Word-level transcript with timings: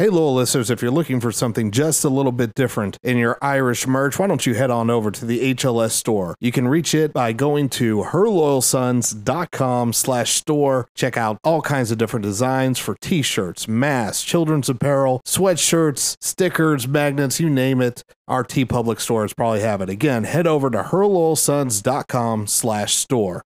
Hey, 0.00 0.08
loyal 0.08 0.34
listeners, 0.34 0.70
if 0.70 0.80
you're 0.80 0.90
looking 0.90 1.20
for 1.20 1.30
something 1.30 1.70
just 1.70 2.06
a 2.06 2.08
little 2.08 2.32
bit 2.32 2.54
different 2.54 2.96
in 3.02 3.18
your 3.18 3.36
Irish 3.42 3.86
merch, 3.86 4.18
why 4.18 4.28
don't 4.28 4.46
you 4.46 4.54
head 4.54 4.70
on 4.70 4.88
over 4.88 5.10
to 5.10 5.26
the 5.26 5.52
HLS 5.52 5.90
store? 5.90 6.36
You 6.40 6.50
can 6.52 6.66
reach 6.66 6.94
it 6.94 7.12
by 7.12 7.34
going 7.34 7.68
to 7.68 8.04
herloyalsons.com 8.04 9.92
slash 9.92 10.30
store. 10.30 10.88
Check 10.94 11.18
out 11.18 11.36
all 11.44 11.60
kinds 11.60 11.90
of 11.90 11.98
different 11.98 12.24
designs 12.24 12.78
for 12.78 12.96
t-shirts, 13.02 13.68
masks, 13.68 14.24
children's 14.24 14.70
apparel, 14.70 15.20
sweatshirts, 15.26 16.16
stickers, 16.22 16.88
magnets, 16.88 17.38
you 17.38 17.50
name 17.50 17.82
it. 17.82 18.02
Our 18.26 18.42
TeePublic 18.42 19.00
stores 19.00 19.34
probably 19.34 19.60
have 19.60 19.82
it. 19.82 19.90
Again, 19.90 20.24
head 20.24 20.46
over 20.46 20.70
to 20.70 20.82
herloyalsons.com 20.82 22.46
slash 22.46 22.94
store. 22.94 23.42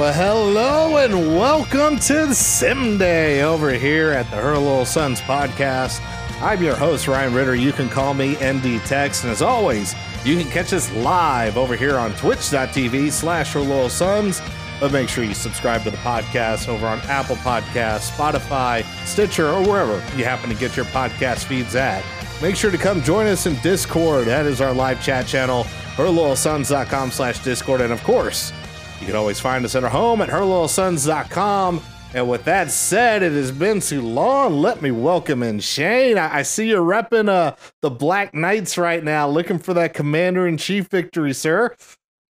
Well, 0.00 0.14
hello 0.14 0.96
and 0.96 1.36
welcome 1.36 1.98
to 1.98 2.34
Sim 2.34 2.96
Day 2.96 3.42
over 3.42 3.70
here 3.70 4.12
at 4.12 4.30
the 4.30 4.36
Her 4.36 4.56
Loyal 4.56 4.86
Sons 4.86 5.20
podcast. 5.20 6.00
I'm 6.40 6.62
your 6.62 6.74
host, 6.74 7.06
Ryan 7.06 7.34
Ritter. 7.34 7.54
You 7.54 7.70
can 7.70 7.90
call 7.90 8.14
me 8.14 8.32
ND 8.36 8.80
Tex. 8.86 9.24
And 9.24 9.30
as 9.30 9.42
always, 9.42 9.94
you 10.24 10.40
can 10.40 10.50
catch 10.50 10.72
us 10.72 10.90
live 10.94 11.58
over 11.58 11.76
here 11.76 11.98
on 11.98 12.14
twitch.tv 12.14 13.12
slash 13.12 13.52
Her 13.52 13.60
Loyal 13.60 13.90
Sons. 13.90 14.40
But 14.80 14.90
make 14.90 15.10
sure 15.10 15.22
you 15.22 15.34
subscribe 15.34 15.82
to 15.82 15.90
the 15.90 15.98
podcast 15.98 16.70
over 16.70 16.86
on 16.86 17.00
Apple 17.00 17.36
Podcasts, 17.36 18.10
Spotify, 18.10 18.86
Stitcher, 19.04 19.50
or 19.50 19.62
wherever 19.68 19.96
you 20.16 20.24
happen 20.24 20.48
to 20.48 20.56
get 20.56 20.78
your 20.78 20.86
podcast 20.86 21.44
feeds 21.44 21.74
at. 21.74 22.02
Make 22.40 22.56
sure 22.56 22.70
to 22.70 22.78
come 22.78 23.02
join 23.02 23.26
us 23.26 23.44
in 23.44 23.54
Discord. 23.56 24.28
That 24.28 24.46
is 24.46 24.62
our 24.62 24.72
live 24.72 25.04
chat 25.04 25.26
channel, 25.26 25.64
herloyalsons.com 25.96 27.10
slash 27.10 27.40
Discord. 27.40 27.82
And 27.82 27.92
of 27.92 28.02
course, 28.02 28.54
you 29.00 29.06
can 29.06 29.16
always 29.16 29.40
find 29.40 29.64
us 29.64 29.74
at 29.74 29.82
our 29.82 29.90
home 29.90 30.20
at 30.20 30.28
herloyalsons.com. 30.28 31.80
And 32.12 32.28
with 32.28 32.44
that 32.44 32.70
said, 32.70 33.22
it 33.22 33.32
has 33.32 33.52
been 33.52 33.80
too 33.80 34.02
long. 34.02 34.60
Let 34.60 34.82
me 34.82 34.90
welcome 34.90 35.42
in 35.42 35.60
Shane. 35.60 36.18
I, 36.18 36.38
I 36.38 36.42
see 36.42 36.68
you're 36.68 36.84
repping 36.84 37.28
uh, 37.28 37.54
the 37.82 37.90
Black 37.90 38.34
Knights 38.34 38.76
right 38.76 39.02
now, 39.02 39.28
looking 39.28 39.58
for 39.58 39.74
that 39.74 39.94
Commander 39.94 40.46
in 40.46 40.56
Chief 40.56 40.88
victory, 40.88 41.32
sir. 41.32 41.74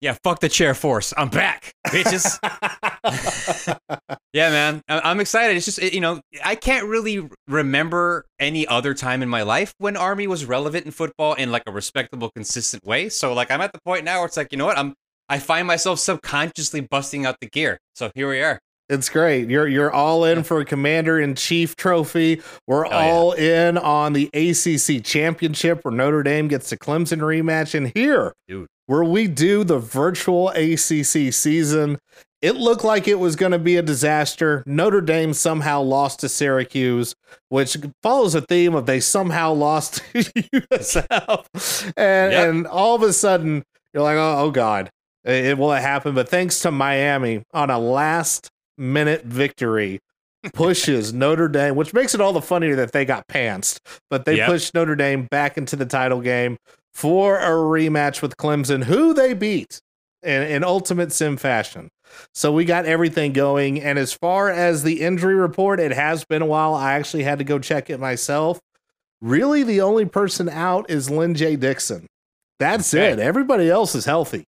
Yeah, 0.01 0.15
fuck 0.23 0.41
the 0.41 0.49
chair 0.49 0.73
force. 0.73 1.13
I'm 1.15 1.29
back, 1.29 1.73
bitches. 1.87 2.37
yeah, 4.33 4.49
man. 4.49 4.81
I'm 4.87 5.19
excited. 5.19 5.57
It's 5.57 5.65
just, 5.65 5.81
you 5.81 6.01
know, 6.01 6.21
I 6.43 6.55
can't 6.55 6.87
really 6.87 7.27
remember 7.47 8.25
any 8.39 8.67
other 8.67 8.93
time 8.93 9.23
in 9.23 9.29
my 9.29 9.41
life 9.41 9.73
when 9.79 9.97
Army 9.97 10.27
was 10.27 10.45
relevant 10.45 10.85
in 10.85 10.91
football 10.91 11.33
in 11.33 11.51
like 11.51 11.63
a 11.65 11.71
respectable, 11.71 12.29
consistent 12.29 12.83
way. 12.85 13.09
So, 13.09 13.33
like, 13.33 13.49
I'm 13.49 13.61
at 13.61 13.73
the 13.73 13.79
point 13.85 14.03
now 14.03 14.19
where 14.19 14.27
it's 14.27 14.37
like, 14.37 14.51
you 14.51 14.57
know 14.57 14.65
what? 14.65 14.77
I'm, 14.77 14.93
I 15.29 15.39
find 15.39 15.67
myself 15.67 15.99
subconsciously 15.99 16.81
busting 16.81 17.25
out 17.25 17.37
the 17.41 17.47
gear. 17.47 17.79
So 17.95 18.11
here 18.15 18.29
we 18.29 18.41
are. 18.41 18.59
It's 18.89 19.09
great. 19.09 19.49
You're 19.49 19.67
you're 19.67 19.91
all 19.91 20.23
in 20.23 20.43
for 20.43 20.61
a 20.61 20.65
Commander 20.65 21.19
in 21.19 21.35
Chief 21.35 21.75
trophy. 21.75 22.41
We're 22.67 22.85
Oh, 22.87 22.89
yeah. 22.89 22.95
all 23.11 23.31
in 23.33 23.77
on 23.77 24.13
the 24.13 24.29
ACC 24.33 25.03
championship 25.03 25.83
where 25.83 25.93
Notre 25.93 26.23
Dame 26.23 26.47
gets 26.47 26.69
the 26.69 26.77
Clemson 26.77 27.19
rematch. 27.19 27.75
And 27.75 27.91
here, 27.93 28.31
Dude. 28.47 28.67
where 28.85 29.03
we 29.03 29.27
do 29.27 29.65
the 29.65 29.77
virtual 29.79 30.49
ACC 30.51 31.33
season, 31.33 31.97
it 32.41 32.55
looked 32.55 32.85
like 32.85 33.09
it 33.09 33.19
was 33.19 33.35
going 33.35 33.51
to 33.51 33.59
be 33.59 33.75
a 33.75 33.81
disaster. 33.81 34.63
Notre 34.65 35.01
Dame 35.01 35.33
somehow 35.33 35.81
lost 35.81 36.21
to 36.21 36.29
Syracuse, 36.29 37.13
which 37.49 37.75
follows 38.01 38.35
a 38.35 38.41
theme 38.41 38.73
of 38.73 38.85
they 38.85 39.01
somehow 39.01 39.51
lost 39.51 39.95
to 40.13 40.23
USF. 40.23 41.91
And, 41.97 42.31
Yep. 42.31 42.47
and 42.49 42.67
all 42.67 42.95
of 42.95 43.01
a 43.03 43.11
sudden, 43.11 43.63
you're 43.93 44.03
like, 44.03 44.15
oh, 44.17 44.35
oh 44.45 44.51
God, 44.51 44.89
it, 45.27 45.45
it 45.45 45.57
will 45.57 45.71
happen. 45.71 46.15
But 46.15 46.29
thanks 46.29 46.59
to 46.61 46.71
Miami 46.71 47.43
on 47.53 47.69
a 47.69 47.77
last 47.77 48.49
minute 48.77 49.25
victory, 49.25 49.99
pushes 50.53 51.13
Notre 51.13 51.47
Dame, 51.47 51.75
which 51.75 51.93
makes 51.93 52.15
it 52.15 52.21
all 52.21 52.33
the 52.33 52.41
funnier 52.41 52.75
that 52.77 52.91
they 52.93 53.05
got 53.05 53.27
pantsed, 53.27 53.79
but 54.09 54.25
they 54.25 54.37
Yep. 54.37 54.47
pushed 54.47 54.73
Notre 54.73 54.95
Dame 54.95 55.27
back 55.29 55.57
into 55.57 55.75
the 55.75 55.85
title 55.85 56.21
game 56.21 56.57
for 56.93 57.37
a 57.37 57.49
rematch 57.49 58.21
with 58.21 58.37
Clemson, 58.37 58.83
who 58.85 59.13
they 59.13 59.33
beat 59.33 59.79
in, 60.23 60.41
in 60.43 60.63
ultimate 60.63 61.11
sim 61.11 61.37
fashion. 61.37 61.89
So 62.33 62.51
we 62.53 62.65
got 62.65 62.85
everything 62.85 63.33
going. 63.33 63.81
And 63.81 63.99
as 63.99 64.13
far 64.13 64.49
as 64.49 64.81
the 64.83 65.01
injury 65.01 65.35
report, 65.35 65.79
it 65.79 65.91
has 65.91 66.23
been 66.25 66.41
a 66.41 66.45
while. 66.45 66.73
I 66.73 66.93
actually 66.93 67.23
had 67.23 67.37
to 67.39 67.43
go 67.43 67.59
check 67.59 67.89
it 67.89 67.99
myself. 67.99 68.59
Really, 69.21 69.63
the 69.63 69.81
only 69.81 70.05
person 70.05 70.47
out 70.47 70.89
is 70.89 71.09
Lyn-J 71.09 71.57
Dixon. 71.57 72.07
That's 72.59 72.93
Okay. 72.93 73.11
it. 73.11 73.19
Everybody 73.19 73.69
else 73.69 73.93
is 73.95 74.05
healthy. 74.05 74.45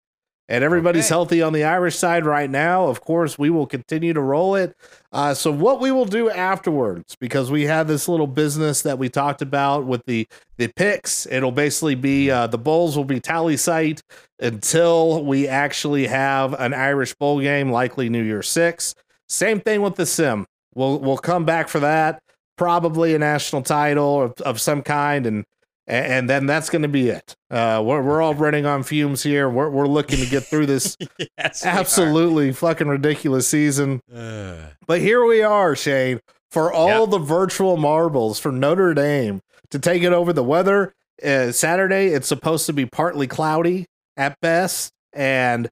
And 0.51 0.63
everybody's 0.63 1.05
Okay. 1.05 1.13
healthy 1.13 1.41
on 1.43 1.53
the 1.53 1.63
Irish 1.63 1.95
side 1.95 2.25
right 2.25 2.49
now. 2.49 2.87
Of 2.87 3.01
course, 3.01 3.37
we 3.37 3.51
will 3.51 3.67
continue 3.67 4.13
to 4.13 4.19
roll 4.19 4.55
it. 4.55 4.75
Uh, 5.11 5.35
so, 5.35 5.51
what 5.51 5.79
we 5.79 5.91
will 5.91 6.05
do 6.05 6.29
afterwards, 6.31 7.15
because 7.21 7.51
we 7.51 7.65
have 7.67 7.87
this 7.87 8.07
little 8.09 8.25
business 8.25 8.81
that 8.81 8.97
we 8.97 9.09
talked 9.09 9.43
about 9.43 9.85
with 9.85 10.01
the 10.07 10.27
the 10.57 10.67
picks, 10.75 11.27
it'll 11.27 11.51
basically 11.51 11.93
be 11.95 12.31
uh, 12.31 12.47
the 12.47 12.57
bowls 12.57 12.97
will 12.97 13.05
be 13.05 13.19
tally 13.19 13.57
site 13.57 14.01
until 14.39 15.23
we 15.23 15.47
actually 15.47 16.07
have 16.07 16.53
an 16.59 16.73
Irish 16.73 17.13
bowl 17.13 17.39
game, 17.39 17.71
likely 17.71 18.09
New 18.09 18.23
Year 18.23 18.41
Six. 18.41 18.95
Same 19.27 19.59
thing 19.59 19.83
with 19.83 19.95
the 19.95 20.05
sim. 20.07 20.47
We'll 20.73 20.99
we'll 20.99 21.17
come 21.19 21.45
back 21.45 21.67
for 21.69 21.79
that. 21.81 22.23
Probably 22.57 23.13
a 23.13 23.19
national 23.19 23.61
title 23.61 24.23
of, 24.23 24.33
of 24.41 24.59
some 24.59 24.81
kind, 24.81 25.27
and 25.27 25.45
and 25.89 26.29
then 26.29 26.45
that's 26.45 26.69
going 26.69 26.83
to 26.83 26.87
be 26.87 27.09
it. 27.09 27.35
Uh, 27.49 27.81
we're 27.85 28.01
we're 28.01 28.21
all 28.21 28.35
running 28.35 28.65
on 28.65 28.83
fumes 28.83 29.23
here. 29.23 29.49
We're 29.49 29.69
we're 29.69 29.87
looking 29.87 30.19
to 30.19 30.25
get 30.27 30.43
through 30.43 30.67
this 30.67 30.95
yes. 31.37 31.65
absolutely 31.65 32.51
fucking 32.53 32.87
ridiculous 32.87 33.47
season. 33.47 34.01
Uh, 34.13 34.55
But 34.87 35.01
here 35.01 35.25
we 35.25 35.41
are, 35.41 35.75
Shane, 35.75 36.19
for 36.51 36.71
all 36.71 37.01
Yep. 37.01 37.09
the 37.09 37.17
virtual 37.19 37.75
marbles 37.77 38.39
for 38.39 38.51
Notre 38.51 38.93
Dame 38.93 39.41
to 39.71 39.79
take 39.79 40.03
it 40.03 40.13
over 40.13 40.31
the 40.31 40.43
weather. 40.43 40.93
Uh, 41.23 41.51
Saturday, 41.51 42.07
it's 42.07 42.27
supposed 42.27 42.65
to 42.67 42.73
be 42.73 42.85
partly 42.85 43.27
cloudy 43.27 43.85
at 44.15 44.39
best 44.41 44.91
and 45.13 45.69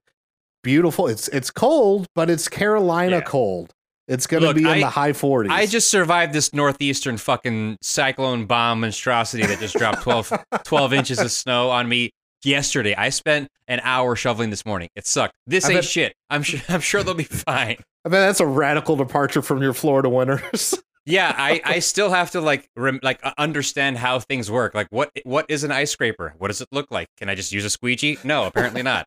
beautiful. 0.62 1.06
It's 1.06 1.28
it's 1.28 1.50
cold, 1.50 2.06
but 2.14 2.28
it's 2.28 2.48
Carolina 2.48 3.16
Yeah. 3.18 3.20
cold. 3.22 3.72
It's 4.08 4.26
going 4.26 4.42
to 4.42 4.54
be 4.54 4.62
in 4.62 4.66
I- 4.66 4.80
the 4.80 4.88
high 4.88 5.12
40s. 5.12 5.50
I 5.50 5.66
just 5.66 5.90
survived 5.90 6.32
this 6.32 6.52
northeastern 6.54 7.18
fucking 7.18 7.76
cyclone 7.82 8.46
bomb 8.46 8.80
monstrosity 8.80 9.44
that 9.46 9.60
just 9.60 9.76
dropped 9.76 10.02
12, 10.02 10.32
12 10.64 10.92
inches 10.94 11.18
of 11.20 11.30
snow 11.30 11.70
on 11.70 11.88
me 11.88 12.10
yesterday. 12.42 12.94
I 12.94 13.10
spent 13.10 13.48
an 13.68 13.80
hour 13.82 14.16
shoveling 14.16 14.50
this 14.50 14.64
morning. 14.64 14.88
It 14.96 15.06
sucked. 15.06 15.34
This 15.46 15.66
I 15.66 15.68
ain't 15.72 15.76
bet- 15.78 15.84
shit. 15.84 16.14
I'm 16.30 16.42
sure. 16.42 16.60
I'm 16.68 16.80
sure 16.80 17.02
they'll 17.02 17.14
be 17.14 17.24
fine. 17.24 17.76
I 18.04 18.08
mean, 18.08 18.20
that's 18.20 18.40
a 18.40 18.46
radical 18.46 18.96
departure 18.96 19.42
from 19.42 19.60
your 19.62 19.74
Florida 19.74 20.08
winters. 20.08 20.74
Yeah, 21.06 21.34
I, 21.34 21.62
I 21.64 21.78
still 21.78 22.10
have 22.10 22.32
to 22.32 22.42
like 22.42 22.68
rem- 22.76 23.00
like 23.02 23.18
uh, 23.24 23.32
understand 23.38 23.96
how 23.96 24.18
things 24.20 24.50
work. 24.50 24.74
Like 24.74 24.88
what 24.90 25.10
what 25.24 25.46
is 25.48 25.64
an 25.64 25.72
ice 25.72 25.90
scraper? 25.90 26.34
What 26.36 26.48
does 26.48 26.60
it 26.60 26.68
look 26.70 26.90
like? 26.90 27.08
Can 27.16 27.30
I 27.30 27.34
just 27.34 27.50
use 27.50 27.64
a 27.64 27.70
squeegee? 27.70 28.18
No, 28.24 28.44
apparently 28.44 28.82
not. 28.82 29.06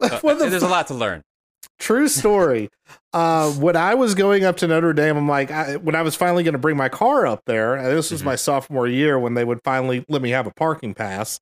Uh, 0.00 0.08
the 0.20 0.46
there's 0.48 0.62
a 0.62 0.68
lot 0.68 0.86
to 0.86 0.94
learn. 0.94 1.20
True 1.78 2.08
story. 2.08 2.70
Uh, 3.12 3.50
when 3.52 3.76
I 3.76 3.94
was 3.94 4.14
going 4.14 4.44
up 4.44 4.56
to 4.58 4.66
Notre 4.68 4.92
Dame, 4.92 5.16
I'm 5.16 5.28
like, 5.28 5.50
I, 5.50 5.76
when 5.76 5.94
I 5.94 6.02
was 6.02 6.14
finally 6.14 6.42
going 6.42 6.52
to 6.52 6.58
bring 6.58 6.76
my 6.76 6.88
car 6.88 7.26
up 7.26 7.42
there, 7.46 7.74
and 7.74 7.86
this 7.86 8.10
was 8.10 8.22
Mhm. 8.22 8.26
my 8.26 8.36
sophomore 8.36 8.86
year 8.86 9.18
when 9.18 9.34
they 9.34 9.44
would 9.44 9.60
finally 9.64 10.04
let 10.08 10.22
me 10.22 10.30
have 10.30 10.46
a 10.46 10.52
parking 10.52 10.94
pass. 10.94 11.40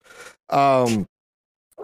Um, 0.51 1.07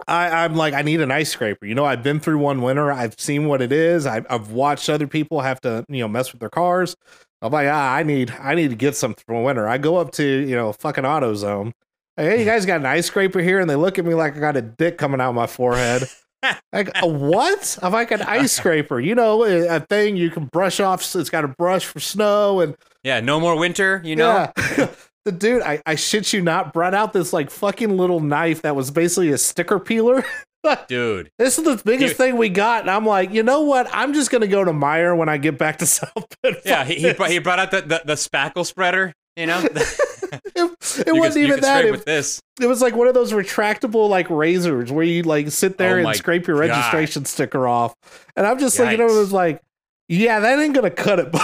I, 0.07 0.43
I'm 0.45 0.55
like, 0.55 0.73
I 0.73 0.81
need 0.81 1.01
an 1.01 1.11
ice 1.11 1.29
scraper. 1.29 1.65
You 1.65 1.75
know, 1.75 1.85
I've 1.85 2.03
been 2.03 2.19
through 2.19 2.37
one 2.39 2.61
winter. 2.61 2.91
I've 2.91 3.19
seen 3.19 3.47
what 3.47 3.61
it 3.61 3.71
is. 3.71 4.05
I've, 4.05 4.25
I've 4.29 4.51
watched 4.51 4.89
other 4.89 5.07
people 5.07 5.41
have 5.41 5.59
to, 5.61 5.85
you 5.89 5.99
know, 5.99 6.07
mess 6.07 6.31
with 6.31 6.39
their 6.39 6.49
cars. 6.49 6.95
I'm 7.41 7.51
like, 7.51 7.67
ah, 7.69 7.93
I 7.95 8.03
need, 8.03 8.31
I 8.39 8.55
need 8.55 8.69
to 8.69 8.75
get 8.75 8.95
something 8.95 9.23
from 9.27 9.43
winter. 9.43 9.67
I 9.67 9.77
go 9.77 9.97
up 9.97 10.11
to, 10.13 10.23
you 10.23 10.55
know, 10.55 10.73
fucking 10.73 11.03
AutoZone. 11.03 11.73
Hey, 12.17 12.39
you 12.39 12.45
guys 12.45 12.65
got 12.65 12.79
an 12.81 12.85
ice 12.85 13.05
scraper 13.07 13.39
here? 13.39 13.59
And 13.59 13.69
they 13.69 13.75
look 13.75 13.97
at 13.99 14.05
me 14.05 14.13
like 14.13 14.35
I 14.35 14.39
got 14.39 14.57
a 14.57 14.61
dick 14.61 14.97
coming 14.97 15.21
out 15.21 15.29
of 15.29 15.35
my 15.35 15.47
forehead. 15.47 16.03
Like 16.71 16.89
a 17.01 17.07
what? 17.07 17.77
I'm 17.81 17.91
like 17.93 18.11
an 18.11 18.21
ice 18.21 18.51
scraper, 18.57 18.99
you 18.99 19.15
know, 19.15 19.43
a 19.43 19.79
thing 19.79 20.15
you 20.15 20.29
can 20.29 20.45
brush 20.45 20.79
off. 20.79 21.15
It's 21.15 21.29
got 21.29 21.43
a 21.43 21.47
brush 21.49 21.85
for 21.85 21.99
snow 21.99 22.61
and 22.61 22.75
Yeah, 23.03 23.19
no 23.19 23.39
more 23.39 23.57
winter. 23.57 24.01
You 24.05 24.15
know. 24.15 24.51
yeah. 24.77 24.87
the 25.25 25.31
dude, 25.31 25.61
I, 25.63 25.81
I 25.85 25.95
shit 25.95 26.31
you 26.31 26.41
not, 26.41 26.71
brought 26.73 26.93
out 26.93 27.11
this 27.13 27.33
like 27.33 27.49
fucking 27.49 27.97
little 27.97 28.19
knife 28.19 28.61
that 28.61 28.75
was 28.75 28.91
basically 28.91 29.31
a 29.31 29.37
sticker 29.37 29.79
peeler. 29.79 30.23
dude. 30.87 31.31
This 31.37 31.57
is 31.57 31.65
the 31.65 31.81
biggest 31.83 32.11
You- 32.11 32.17
thing 32.17 32.37
we 32.37 32.49
got, 32.49 32.81
and 32.81 32.89
I'm 32.91 33.05
like, 33.05 33.31
you 33.31 33.43
know 33.43 33.61
what? 33.61 33.89
I'm 33.91 34.13
just 34.13 34.29
gonna 34.31 34.47
go 34.47 34.63
to 34.63 34.71
Meijer 34.71 35.17
when 35.17 35.27
I 35.29 35.37
get 35.37 35.57
back 35.57 35.77
to 35.79 35.85
South 35.85 36.25
Bend. 36.41 36.57
Yeah, 36.65 36.83
he, 36.85 36.95
he, 36.95 37.13
brought, 37.13 37.31
he 37.31 37.39
brought 37.39 37.59
out 37.59 37.71
the, 37.71 37.81
the, 37.81 38.01
the 38.05 38.13
spackle 38.13 38.65
spreader. 38.65 39.13
You 39.35 39.45
know, 39.45 39.61
it, 40.55 41.15
wasn't 41.15 41.33
can- 41.33 41.37
even 41.37 41.59
that. 41.61 41.85
It, 41.85 41.91
with 41.91 42.05
this. 42.05 42.41
it 42.61 42.67
was 42.67 42.81
like 42.81 42.95
one 42.95 43.07
of 43.07 43.13
those 43.13 43.31
retractable 43.33 44.09
like 44.09 44.29
razors 44.29 44.91
where 44.91 45.03
you 45.05 45.23
like 45.23 45.49
sit 45.51 45.77
there 45.77 45.99
Oh 45.99 46.07
and 46.07 46.15
scrape 46.17 46.47
your 46.47 46.57
God. 46.57 46.69
registration 46.69 47.25
sticker 47.25 47.67
off. 47.67 47.93
And 48.35 48.45
I'm 48.47 48.59
just 48.59 48.77
looking 48.79 48.93
at 49.01 49.09
it 49.09 49.13
was 49.13 49.31
like, 49.33 49.61
yeah, 50.07 50.39
that 50.39 50.59
ain't 50.59 50.73
gonna 50.73 50.89
cut 50.91 51.19
it. 51.19 51.35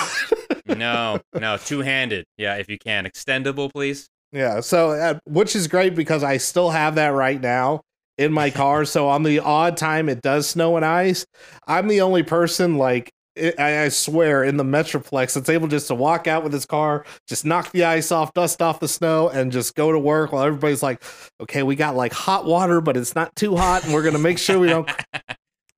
No, 0.77 1.19
no, 1.39 1.57
two 1.57 1.81
handed. 1.81 2.25
Yeah, 2.37 2.55
if 2.55 2.69
you 2.69 2.79
can, 2.79 3.05
extendable, 3.05 3.71
please. 3.71 4.07
yeah, 4.31 4.59
so 4.61 4.91
uh, 4.91 5.19
which 5.25 5.55
is 5.55 5.67
great 5.67 5.93
because 5.95 6.23
I 6.23 6.37
still 6.37 6.71
have 6.71 6.95
that 6.95 7.09
right 7.09 7.39
now 7.39 7.81
in 8.17 8.33
my 8.33 8.49
car. 8.49 8.83
so 8.83 9.07
on 9.07 9.21
the 9.23 9.39
odd 9.39 9.77
time 9.77 10.09
it 10.09 10.21
does 10.23 10.49
snow 10.49 10.75
and 10.75 10.83
ice, 10.83 11.25
I'm 11.67 11.87
the 11.87 12.01
only 12.01 12.23
person 12.23 12.77
like. 12.77 13.11
It, 13.35 13.59
I 13.59 13.83
I 13.83 13.89
swear, 13.89 14.43
in 14.43 14.57
the 14.57 14.63
Metroplex, 14.63 15.35
it's 15.35 15.49
able 15.49 15.67
just 15.67 15.87
to 15.87 15.95
walk 15.95 16.27
out 16.27 16.43
with 16.43 16.53
his 16.53 16.65
car, 16.65 17.05
just 17.27 17.45
knock 17.45 17.71
the 17.71 17.83
ice 17.83 18.11
off, 18.11 18.33
dust 18.33 18.61
off 18.61 18.79
the 18.79 18.87
snow, 18.87 19.29
and 19.29 19.51
just 19.51 19.75
go 19.75 19.91
to 19.91 19.99
work 19.99 20.31
while 20.31 20.43
everybody's 20.43 20.81
like, 20.81 21.03
okay, 21.41 21.61
we 21.63 21.75
got 21.75 21.95
like 21.95 22.13
hot 22.13 22.45
water, 22.45 22.79
but 22.81 22.95
it's 22.95 23.13
not 23.15 23.35
too 23.35 23.55
hot, 23.55 23.83
and 23.83 23.93
we're 23.93 24.03
going 24.03 24.13
to 24.13 24.19
make 24.19 24.37
sure 24.37 24.59
we 24.59 24.67
don't. 24.69 24.89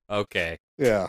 Okay. 0.09 0.57
Yeah. 0.77 1.07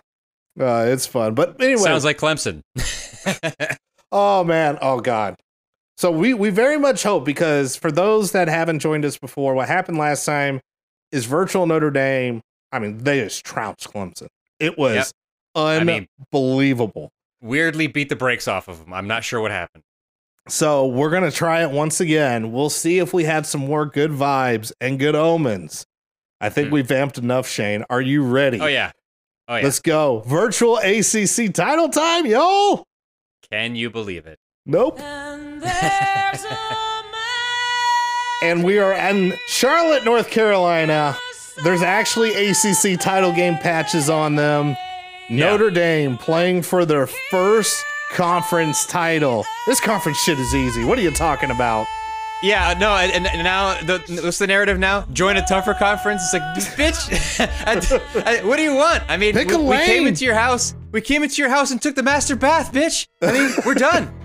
Uh, 0.61 0.87
it's 0.89 1.07
fun. 1.07 1.35
But 1.35 1.63
anyway, 1.63 1.83
Sounds 1.83 2.05
like 2.05 2.19
Clemson. 2.19 2.63
oh 4.13 4.43
man, 4.43 4.79
oh 4.83 4.99
god. 5.01 5.37
So 5.97 6.11
we 6.11 6.35
we 6.35 6.51
very 6.51 6.79
much 6.79 7.03
hope 7.05 7.25
because 7.25 7.77
for 7.77 7.93
those 7.93 8.33
that 8.33 8.49
haven't 8.49 8.81
joined 8.81 9.05
us 9.05 9.17
before, 9.17 9.55
what 9.55 9.69
happened 9.69 9.99
last 9.99 10.25
time 10.25 10.61
is 11.13 11.27
virtual 11.27 11.67
Notre 11.67 11.91
Dame. 11.93 12.41
I 12.73 12.81
mean, 12.81 12.99
they 12.99 13.21
just 13.21 13.45
trounced 13.45 13.89
Clemson. 13.93 14.27
It 14.59 14.77
was 14.77 14.95
Yep. 14.97 15.07
I 15.67 15.85
mean- 15.85 16.09
unbelievable. 16.33 17.11
Weirdly 17.41 17.87
beat 17.87 18.09
the 18.09 18.17
brakes 18.17 18.49
off 18.49 18.67
of 18.69 18.81
him. 18.85 18.93
I'm 18.93 19.07
not 19.07 19.23
sure 19.25 19.41
what 19.41 19.51
happened. 19.51 19.85
so 20.49 20.87
we're 20.87 21.11
gonna 21.11 21.31
try 21.31 21.63
it 21.63 21.71
once 21.71 22.01
again. 22.01 22.53
We'll 22.53 22.71
see 22.71 22.99
if 23.01 23.13
we 23.13 23.25
had 23.25 23.45
some 23.47 23.61
more 23.67 23.85
good 23.85 24.11
vibes 24.11 24.73
and 24.81 24.99
good 24.99 25.15
omens. 25.15 25.85
I 26.41 26.49
think 26.49 26.69
Hmm. 26.69 26.75
we 26.75 26.83
vamped 26.83 27.19
enough, 27.19 27.47
Shane. 27.49 27.85
Are 27.91 28.01
you 28.01 28.23
ready? 28.23 28.59
Oh 28.61 28.67
yeah. 28.67 28.93
Oh 29.47 29.57
yeah. 29.57 29.63
Let's 29.65 29.81
go. 29.81 30.21
Virtual 30.27 30.79
ACC 30.79 31.53
title 31.53 31.89
time, 31.91 32.25
yo. 32.27 32.85
Can 33.51 33.77
you 33.77 33.91
believe 33.91 34.27
it? 34.27 34.39
Nope. 34.65 34.99
And 35.01 35.61
there's 35.63 36.45
a 36.45 36.59
And 38.43 38.63
we 38.65 38.79
are 38.79 38.93
in 38.93 39.35
Charlotte, 39.49 40.05
North 40.05 40.31
Carolina. 40.31 41.17
There's 41.65 41.83
actually 41.83 42.31
ACC 42.51 42.99
title 43.01 43.33
game 43.33 43.57
patches 43.57 44.09
on 44.09 44.37
them. 44.37 44.77
Yeah. 45.31 45.51
Notre 45.51 45.71
Dame 45.71 46.17
playing 46.17 46.63
for 46.63 46.85
their 46.87 47.07
first 47.07 47.85
conference 48.11 48.87
title. 48.87 49.45
This 49.67 49.81
conference 49.81 50.19
shit 50.19 50.39
is 50.39 50.55
easy. 50.55 50.85
What 50.85 50.99
are 50.99 51.03
you 51.03 51.11
talking 51.11 51.51
about? 51.51 51.87
Yeah, 52.41 52.75
no, 52.79 52.95
and, 52.95 53.27
and 53.27 53.43
now 53.43 53.81
the 53.83 53.99
what's 54.23 54.39
the 54.39 54.47
narrative 54.47 54.79
now? 54.79 55.05
Join 55.13 55.37
a 55.37 55.45
tougher 55.45 55.75
conference. 55.75 56.23
It's 56.23 56.35
like, 56.35 56.77
bitch, 56.79 57.41
I- 58.25 58.39
I- 58.39 58.45
what 58.47 58.57
do 58.57 58.63
you 58.63 58.75
want? 58.77 59.03
I 59.09 59.17
mean, 59.17 59.35
we, 59.35 59.45
we 59.45 59.77
came 59.79 60.07
into 60.07 60.25
your 60.25 60.37
house. 60.37 60.75
We 60.93 61.01
came 61.01 61.25
into 61.25 61.43
your 61.43 61.51
house 61.51 61.73
and 61.73 61.83
took 61.83 61.97
the 61.97 62.03
master 62.05 62.37
bath, 62.37 62.73
bitch. 62.73 63.09
I 63.21 63.33
mean, 63.33 63.51
we're 63.67 63.75
done. 63.75 64.15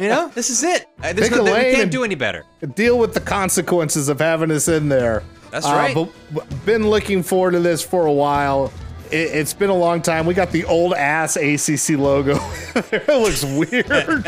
you 0.00 0.08
know, 0.08 0.28
this 0.34 0.50
is 0.50 0.62
it. 0.62 0.86
Uh, 1.02 1.14
there's 1.14 1.30
Pick 1.30 1.38
no, 1.38 1.44
we 1.44 1.50
can't 1.50 1.90
do 1.90 2.04
any 2.04 2.14
better. 2.14 2.44
Deal 2.74 2.98
with 2.98 3.14
the 3.14 3.20
consequences 3.20 4.08
of 4.10 4.20
having 4.20 4.50
us 4.50 4.68
in 4.68 4.88
there. 4.90 5.22
That's 5.50 5.66
Uh, 5.66 5.70
right. 5.70 6.08
But 6.34 6.66
been 6.66 6.88
looking 6.88 7.22
forward 7.22 7.52
to 7.52 7.60
this 7.60 7.82
for 7.82 8.04
a 8.06 8.12
while. 8.12 8.72
It, 9.14 9.34
it's 9.36 9.54
been 9.54 9.70
a 9.70 9.74
long 9.76 10.02
time. 10.02 10.26
We 10.26 10.34
got 10.34 10.50
the 10.50 10.64
old 10.64 10.92
ass 10.94 11.36
ACC 11.36 11.96
logo. 11.98 12.34
it 12.74 13.08
looks 13.08 13.44
weird. 13.44 13.86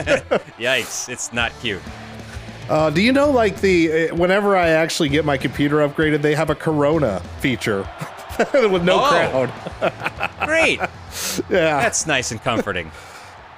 Yikes! 0.59 1.09
It's 1.09 1.33
not 1.33 1.53
cute. 1.61 1.83
Uh, 2.69 2.91
do 2.91 3.01
you 3.01 3.13
know, 3.13 3.31
like 3.31 3.61
the 3.61 4.09
uh, 4.11 4.15
whenever 4.17 4.57
I 4.57 4.69
actually 4.71 5.09
get 5.09 5.25
my 5.25 5.37
computer 5.37 5.77
upgraded, 5.89 6.23
they 6.23 6.35
have 6.35 6.51
a 6.51 6.55
Corona 6.55 7.21
feature 7.41 7.81
with 8.55 8.83
no 8.85 9.01
Oh. 9.03 9.51
crowd. 9.51 10.47
Great. 10.47 10.79
Yeah. 11.49 11.81
That's 11.81 12.07
nice 12.07 12.31
and 12.31 12.43
comforting. 12.43 12.91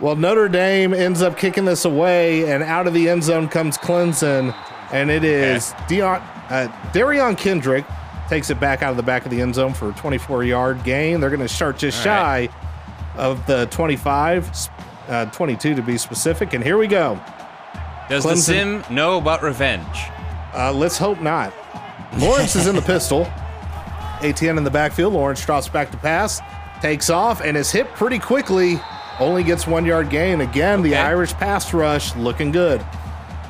Well, 0.00 0.14
Notre 0.14 0.48
Dame 0.48 0.94
ends 0.94 1.22
up 1.22 1.36
kicking 1.36 1.64
this 1.64 1.84
away, 1.84 2.52
and 2.52 2.62
out 2.62 2.86
of 2.86 2.94
the 2.94 3.08
end 3.08 3.24
zone 3.24 3.48
comes 3.48 3.76
Clemson, 3.76 4.54
and 4.92 5.10
it 5.10 5.24
is 5.24 5.74
Dion, 5.88 6.20
uh, 6.50 6.68
Derion 6.92 7.36
Kendrick 7.36 7.84
takes 8.28 8.50
it 8.50 8.60
back 8.60 8.82
out 8.82 8.90
of 8.90 8.96
the 8.96 9.02
back 9.02 9.24
of 9.24 9.30
the 9.30 9.40
end 9.40 9.54
zone 9.54 9.72
for 9.72 9.90
a 9.90 9.92
24 9.94 10.44
yard 10.44 10.84
gain. 10.84 11.20
They're 11.20 11.30
going 11.30 11.40
to 11.40 11.48
start 11.48 11.78
just 11.78 12.06
All 12.06 12.14
right. 12.14 12.50
shy 12.50 12.54
of 13.16 13.44
the 13.46 13.66
25, 13.66 14.68
uh, 15.08 15.26
22 15.26 15.74
to 15.74 15.82
be 15.82 15.98
specific. 15.98 16.52
And 16.52 16.62
here 16.62 16.78
we 16.78 16.86
go. 16.86 17.20
Does 18.08 18.24
the 18.24 18.36
sim 18.36 18.84
know 18.90 19.18
about 19.18 19.42
revenge? 19.42 19.98
Uh, 20.54 20.72
let's 20.72 20.96
hope 20.96 21.20
not. 21.20 21.52
Lawrence 22.18 22.56
is 22.56 22.66
in 22.66 22.74
the 22.74 22.82
pistol. 22.82 23.30
Etienne 24.22 24.56
in 24.58 24.64
the 24.64 24.70
backfield. 24.70 25.12
Lawrence 25.12 25.44
drops 25.44 25.68
back 25.68 25.90
to 25.90 25.96
pass, 25.98 26.40
takes 26.80 27.10
off, 27.10 27.40
and 27.42 27.56
is 27.56 27.70
hit 27.70 27.86
pretty 27.94 28.18
quickly. 28.18 28.80
Only 29.20 29.42
gets 29.42 29.66
one 29.66 29.84
yard 29.84 30.10
gain. 30.10 30.40
Again, 30.40 30.80
the 30.82 30.96
Irish 30.96 31.32
pass 31.34 31.74
rush 31.74 32.14
looking 32.16 32.50
good. 32.50 32.84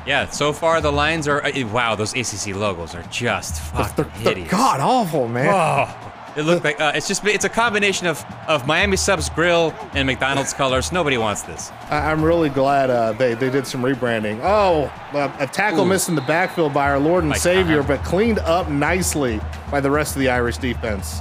Yeah. 0.07 0.29
So 0.29 0.53
far, 0.53 0.81
the 0.81 0.91
lines 0.91 1.27
are. 1.27 1.43
uh, 1.45 1.51
Wow, 1.71 1.95
those 1.95 2.13
ACC 2.13 2.55
logos 2.55 2.95
are 2.95 3.03
just 3.03 3.55
They're, 3.73 3.85
fucking 3.85 4.05
they're 4.23 4.33
hideous. 4.35 4.51
god 4.51 4.79
awful, 4.79 5.27
man. 5.27 5.49
Oh, 5.53 6.05
it 6.37 6.43
looked 6.43 6.63
like 6.63 6.79
uh, 6.79 6.91
it's 6.95 7.07
just 7.07 7.25
it's 7.25 7.43
a 7.45 7.49
combination 7.49 8.07
of 8.07 8.23
of 8.47 8.65
Miami 8.67 8.95
Subs 8.97 9.29
grill 9.29 9.73
and 9.93 10.05
McDonald's 10.05 10.53
colors. 10.53 10.91
Nobody 10.91 11.17
wants 11.17 11.41
this. 11.41 11.71
I, 11.89 12.11
I'm 12.11 12.23
really 12.23 12.49
glad 12.49 12.89
uh, 12.89 13.11
they, 13.13 13.33
they 13.33 13.49
did 13.49 13.65
some 13.67 13.81
rebranding. 13.81 14.39
Oh, 14.43 14.83
uh, 15.17 15.31
a 15.39 15.47
tackle 15.47 15.81
Ooh. 15.81 15.85
missed 15.89 16.07
in 16.07 16.15
the 16.15 16.21
backfield 16.21 16.73
by 16.73 16.89
our 16.89 16.99
Lord 16.99 17.23
and 17.23 17.29
My 17.31 17.37
Savior, 17.37 17.77
God. 17.79 17.87
but 17.87 18.03
cleaned 18.03 18.39
up 18.39 18.69
nicely 18.69 19.41
by 19.71 19.79
the 19.81 19.91
rest 19.91 20.15
of 20.15 20.19
the 20.21 20.29
Irish 20.29 20.57
defense. 20.57 21.19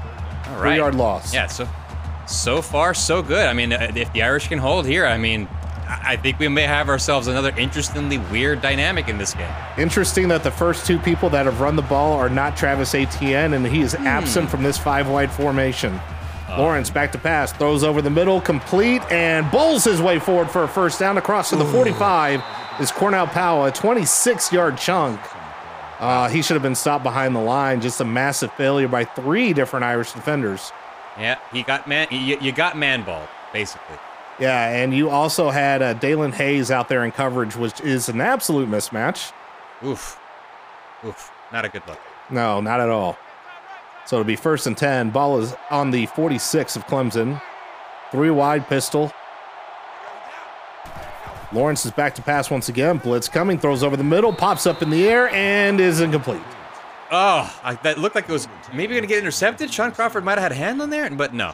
All 0.48 0.58
Three 0.60 0.76
yard 0.76 0.94
loss. 0.94 1.34
Yeah. 1.34 1.46
So 1.46 1.68
so 2.26 2.60
far 2.62 2.92
so 2.94 3.22
good. 3.22 3.46
I 3.46 3.54
mean, 3.54 3.72
uh, 3.72 3.90
if 3.94 4.12
the 4.12 4.22
Irish 4.22 4.48
can 4.48 4.58
hold 4.58 4.86
here, 4.86 5.06
I 5.06 5.16
mean, 5.16 5.48
I 5.90 6.16
think 6.16 6.38
we 6.38 6.48
may 6.48 6.62
have 6.64 6.88
ourselves 6.88 7.28
another 7.28 7.52
interestingly 7.56 8.18
weird 8.18 8.60
dynamic 8.60 9.08
in 9.08 9.16
this 9.16 9.32
game. 9.34 9.50
Interesting 9.78 10.28
that 10.28 10.42
the 10.42 10.50
first 10.50 10.84
two 10.86 10.98
people 10.98 11.30
that 11.30 11.46
have 11.46 11.60
run 11.60 11.76
the 11.76 11.82
ball 11.82 12.12
are 12.12 12.28
not 12.28 12.56
Travis 12.56 12.94
Etienne, 12.94 13.54
and 13.54 13.66
he 13.66 13.80
is 13.80 13.94
Hmm. 13.94 14.06
absent 14.06 14.50
from 14.50 14.62
this 14.62 14.76
five 14.76 15.08
wide 15.08 15.30
formation. 15.30 15.98
Lawrence 16.56 16.88
back 16.90 17.12
to 17.12 17.18
pass, 17.18 17.52
throws 17.52 17.84
over 17.84 18.00
the 18.00 18.10
middle, 18.10 18.40
complete, 18.40 19.02
and 19.10 19.50
bowls 19.50 19.84
his 19.84 20.00
way 20.00 20.18
forward 20.18 20.50
for 20.50 20.62
a 20.64 20.68
first 20.68 20.98
down 20.98 21.18
across 21.18 21.50
to 21.50 21.56
the 21.56 21.64
45 21.66 22.42
is 22.80 22.90
Cornell 22.90 23.26
Powell, 23.26 23.66
a 23.66 23.70
26 23.72 24.50
yard 24.52 24.78
chunk. 24.78 25.20
Uh, 26.00 26.28
he 26.28 26.40
should 26.42 26.54
have 26.54 26.62
been 26.62 26.74
stopped 26.74 27.02
behind 27.04 27.34
the 27.36 27.40
line. 27.40 27.80
Just 27.80 28.00
a 28.00 28.04
massive 28.04 28.52
failure 28.52 28.88
by 28.88 29.04
three 29.04 29.52
different 29.52 29.84
Irish 29.84 30.12
defenders. 30.12 30.72
Yeah, 31.18 31.36
he 31.52 31.62
got 31.62 31.86
man. 31.88 32.06
You, 32.10 32.38
you 32.40 32.52
got 32.52 32.78
man 32.78 33.02
ball 33.02 33.26
basically. 33.52 33.96
Yeah, 34.40 34.68
and 34.68 34.94
you 34.94 35.10
also 35.10 35.50
had 35.50 35.82
uh, 35.82 35.94
Daelin 35.94 36.32
Hayes 36.34 36.70
out 36.70 36.88
there 36.88 37.04
in 37.04 37.10
coverage, 37.10 37.56
which 37.56 37.80
is 37.80 38.08
an 38.08 38.20
absolute 38.20 38.68
mismatch. 38.68 39.32
Oof, 39.84 40.18
oof. 41.04 41.32
Not 41.52 41.64
a 41.64 41.68
good 41.68 41.82
look. 41.88 41.98
No, 42.30 42.60
not 42.60 42.80
at 42.80 42.88
all. 42.88 43.16
So 44.04 44.16
it'll 44.16 44.26
be 44.26 44.36
first 44.36 44.66
and 44.66 44.76
10. 44.76 45.10
Ball 45.10 45.40
is 45.40 45.54
on 45.70 45.90
the 45.90 46.06
46 46.06 46.76
of 46.76 46.86
Clemson. 46.86 47.40
Three 48.10 48.30
wide 48.30 48.66
pistol. 48.68 49.12
Lawrence 51.52 51.86
is 51.86 51.92
back 51.92 52.14
to 52.14 52.22
pass 52.22 52.50
once 52.50 52.68
again. 52.68 52.98
Blitz 52.98 53.28
coming, 53.28 53.58
throws 53.58 53.82
over 53.82 53.96
the 53.96 54.04
middle, 54.04 54.32
pops 54.32 54.66
up 54.66 54.82
in 54.82 54.90
the 54.90 55.08
air, 55.08 55.28
and 55.30 55.80
is 55.80 56.00
incomplete. 56.00 56.42
Oh, 57.10 57.60
I, 57.62 57.74
that 57.82 57.98
looked 57.98 58.14
like 58.14 58.28
it 58.28 58.32
was 58.32 58.48
maybe 58.72 58.94
going 58.94 59.02
to 59.02 59.08
get 59.08 59.18
intercepted. 59.18 59.72
Shaun 59.72 59.92
Crawford 59.92 60.24
might 60.24 60.38
have 60.38 60.42
had 60.42 60.52
a 60.52 60.54
hand 60.54 60.82
on 60.82 60.90
there, 60.90 61.08
but 61.10 61.32
no. 61.32 61.52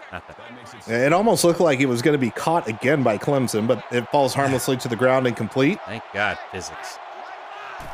It 0.87 1.13
almost 1.13 1.45
looked 1.45 1.61
like 1.61 1.81
it 1.81 1.87
was 1.87 2.03
going 2.03 2.15
to 2.15 2.19
be 2.19 2.31
caught 2.31 2.69
again 2.69 3.03
by 3.03 3.19
Clemson, 3.19 3.67
but 3.67 3.85
it 3.93 4.09
falls 4.11 4.35
harmlessly 4.35 4.77
to 4.79 4.89
the 4.89 4.97
ground 4.97 5.27
incomplete. 5.27 5.79
Thank 5.87 6.03
God, 6.13 6.39
physics. 6.51 6.99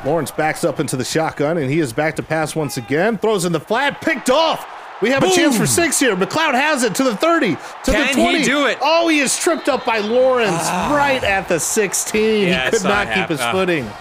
Lawrence 0.05 0.31
backs 0.31 0.63
up 0.63 0.79
into 0.79 0.95
the 0.95 1.03
shotgun, 1.03 1.57
and 1.57 1.69
he 1.69 1.79
is 1.79 1.93
back 1.93 2.15
to 2.15 2.23
pass 2.23 2.55
once 2.55 2.77
again. 2.77 3.17
Throws 3.17 3.45
in 3.45 3.51
the 3.51 3.59
flat, 3.59 4.01
picked 4.01 4.29
off. 4.29 4.65
We 5.01 5.09
have 5.09 5.23
a 5.23 5.31
chance 5.31 5.57
for 5.57 5.65
six 5.65 5.99
here. 5.99 6.15
McCloud 6.15 6.53
has 6.53 6.83
it 6.83 6.93
to 6.95 7.03
the 7.03 7.15
30, 7.17 7.55
to 7.55 7.57
the 7.85 7.91
Can 7.91 8.35
he 8.35 8.43
do 8.43 8.67
it? 8.67 8.77
Oh, 8.81 9.07
he 9.07 9.19
is 9.19 9.37
tripped 9.37 9.67
up 9.67 9.83
by 9.83 9.97
Lawrence 9.97 10.51
ah. 10.53 10.93
right 10.95 11.23
at 11.23 11.47
the 11.47 11.59
16. 11.59 12.47
Yeah, 12.47 12.65
he 12.65 12.71
could 12.71 12.83
not 12.83 13.07
keep 13.13 13.27
his 13.27 13.39
happen. 13.39 13.57
Uh, 13.57 13.59
footing. 13.59 13.91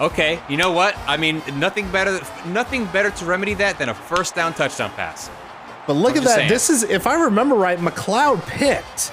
Okay, 0.00 0.40
you 0.48 0.56
know 0.56 0.72
what? 0.72 0.96
I 1.06 1.16
mean, 1.18 1.42
nothing 1.56 1.90
better, 1.92 2.20
nothing 2.46 2.86
better 2.86 3.10
to 3.10 3.24
remedy 3.26 3.54
that 3.54 3.78
than 3.78 3.90
a 3.90 3.94
first 3.94 4.34
down 4.34 4.54
touchdown 4.54 4.90
pass. 4.92 5.28
But 5.86 5.94
look 5.94 6.12
I'm 6.12 6.18
at 6.18 6.24
that. 6.24 6.34
saying. 6.36 6.48
This 6.48 6.70
is, 6.70 6.82
if 6.84 7.06
I 7.06 7.24
remember 7.24 7.54
right, 7.56 7.78
McCloud 7.78 8.46
picked 8.46 9.12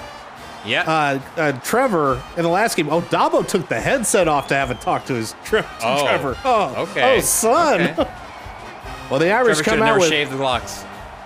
Yeah. 0.64 0.82
uh, 0.82 1.20
uh, 1.40 1.52
Trevor 1.60 2.22
in 2.36 2.42
the 2.42 2.48
last 2.48 2.76
game. 2.76 2.88
Oh, 2.88 3.02
Dabo 3.02 3.46
took 3.46 3.68
the 3.68 3.80
headset 3.80 4.28
off 4.28 4.46
to 4.48 4.54
have 4.54 4.70
a 4.70 4.74
talk 4.76 5.04
to 5.06 5.14
his 5.14 5.34
Tre- 5.44 5.60
to 5.62 5.66
Oh, 5.82 6.06
Trevor. 6.06 6.36
Oh, 6.44 6.74
okay, 6.90 7.18
Oh, 7.18 7.20
son. 7.20 7.82
okay. 7.82 8.10
well, 9.10 9.20
the 9.20 9.30
Irish 9.30 9.58
Trevor 9.58 9.70
come 9.70 9.82
out 9.82 9.86
never 9.86 9.98
with 10.00 10.08
shaved 10.08 10.30
the 10.30 10.36
locks. 10.36 10.84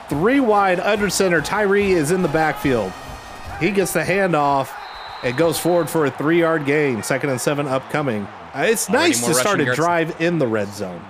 Three 0.08 0.40
wide 0.40 0.80
under 0.80 1.08
center. 1.08 1.40
Tyree 1.40 1.92
is 1.92 2.10
in 2.10 2.22
the 2.22 2.28
backfield. 2.28 2.92
He 3.60 3.70
gets 3.70 3.92
the 3.92 4.02
handoff. 4.02 4.70
It 5.22 5.36
goes 5.36 5.58
forward 5.58 5.88
for 5.88 6.04
a 6.06 6.10
three 6.10 6.40
yard 6.40 6.66
gain. 6.66 7.02
Second 7.04 7.30
and 7.30 7.40
seven 7.40 7.68
upcoming. 7.68 8.26
Uh, 8.54 8.60
it's 8.68 8.88
nice 8.88 9.24
to 9.24 9.34
start 9.34 9.60
a 9.60 9.74
drive 9.74 10.20
in 10.20 10.38
the 10.38 10.46
red 10.46 10.68
zone. 10.74 11.02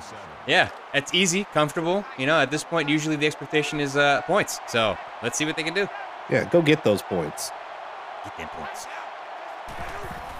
Yeah, 0.46 0.70
it's 0.94 1.12
easy, 1.14 1.44
comfortable. 1.52 2.04
You 2.18 2.26
know, 2.26 2.38
at 2.40 2.50
this 2.50 2.64
point, 2.64 2.88
usually 2.88 3.16
the 3.16 3.26
expectation 3.26 3.80
is 3.80 3.96
uh, 3.96 4.22
points. 4.22 4.60
So 4.68 4.96
let's 5.22 5.38
see 5.38 5.44
what 5.44 5.56
they 5.56 5.62
can 5.62 5.74
do. 5.74 5.88
Yeah, 6.30 6.48
go 6.50 6.62
get 6.62 6.84
those 6.84 7.02
points. 7.02 7.50
Get 8.24 8.36
them 8.38 8.48
points. 8.48 8.86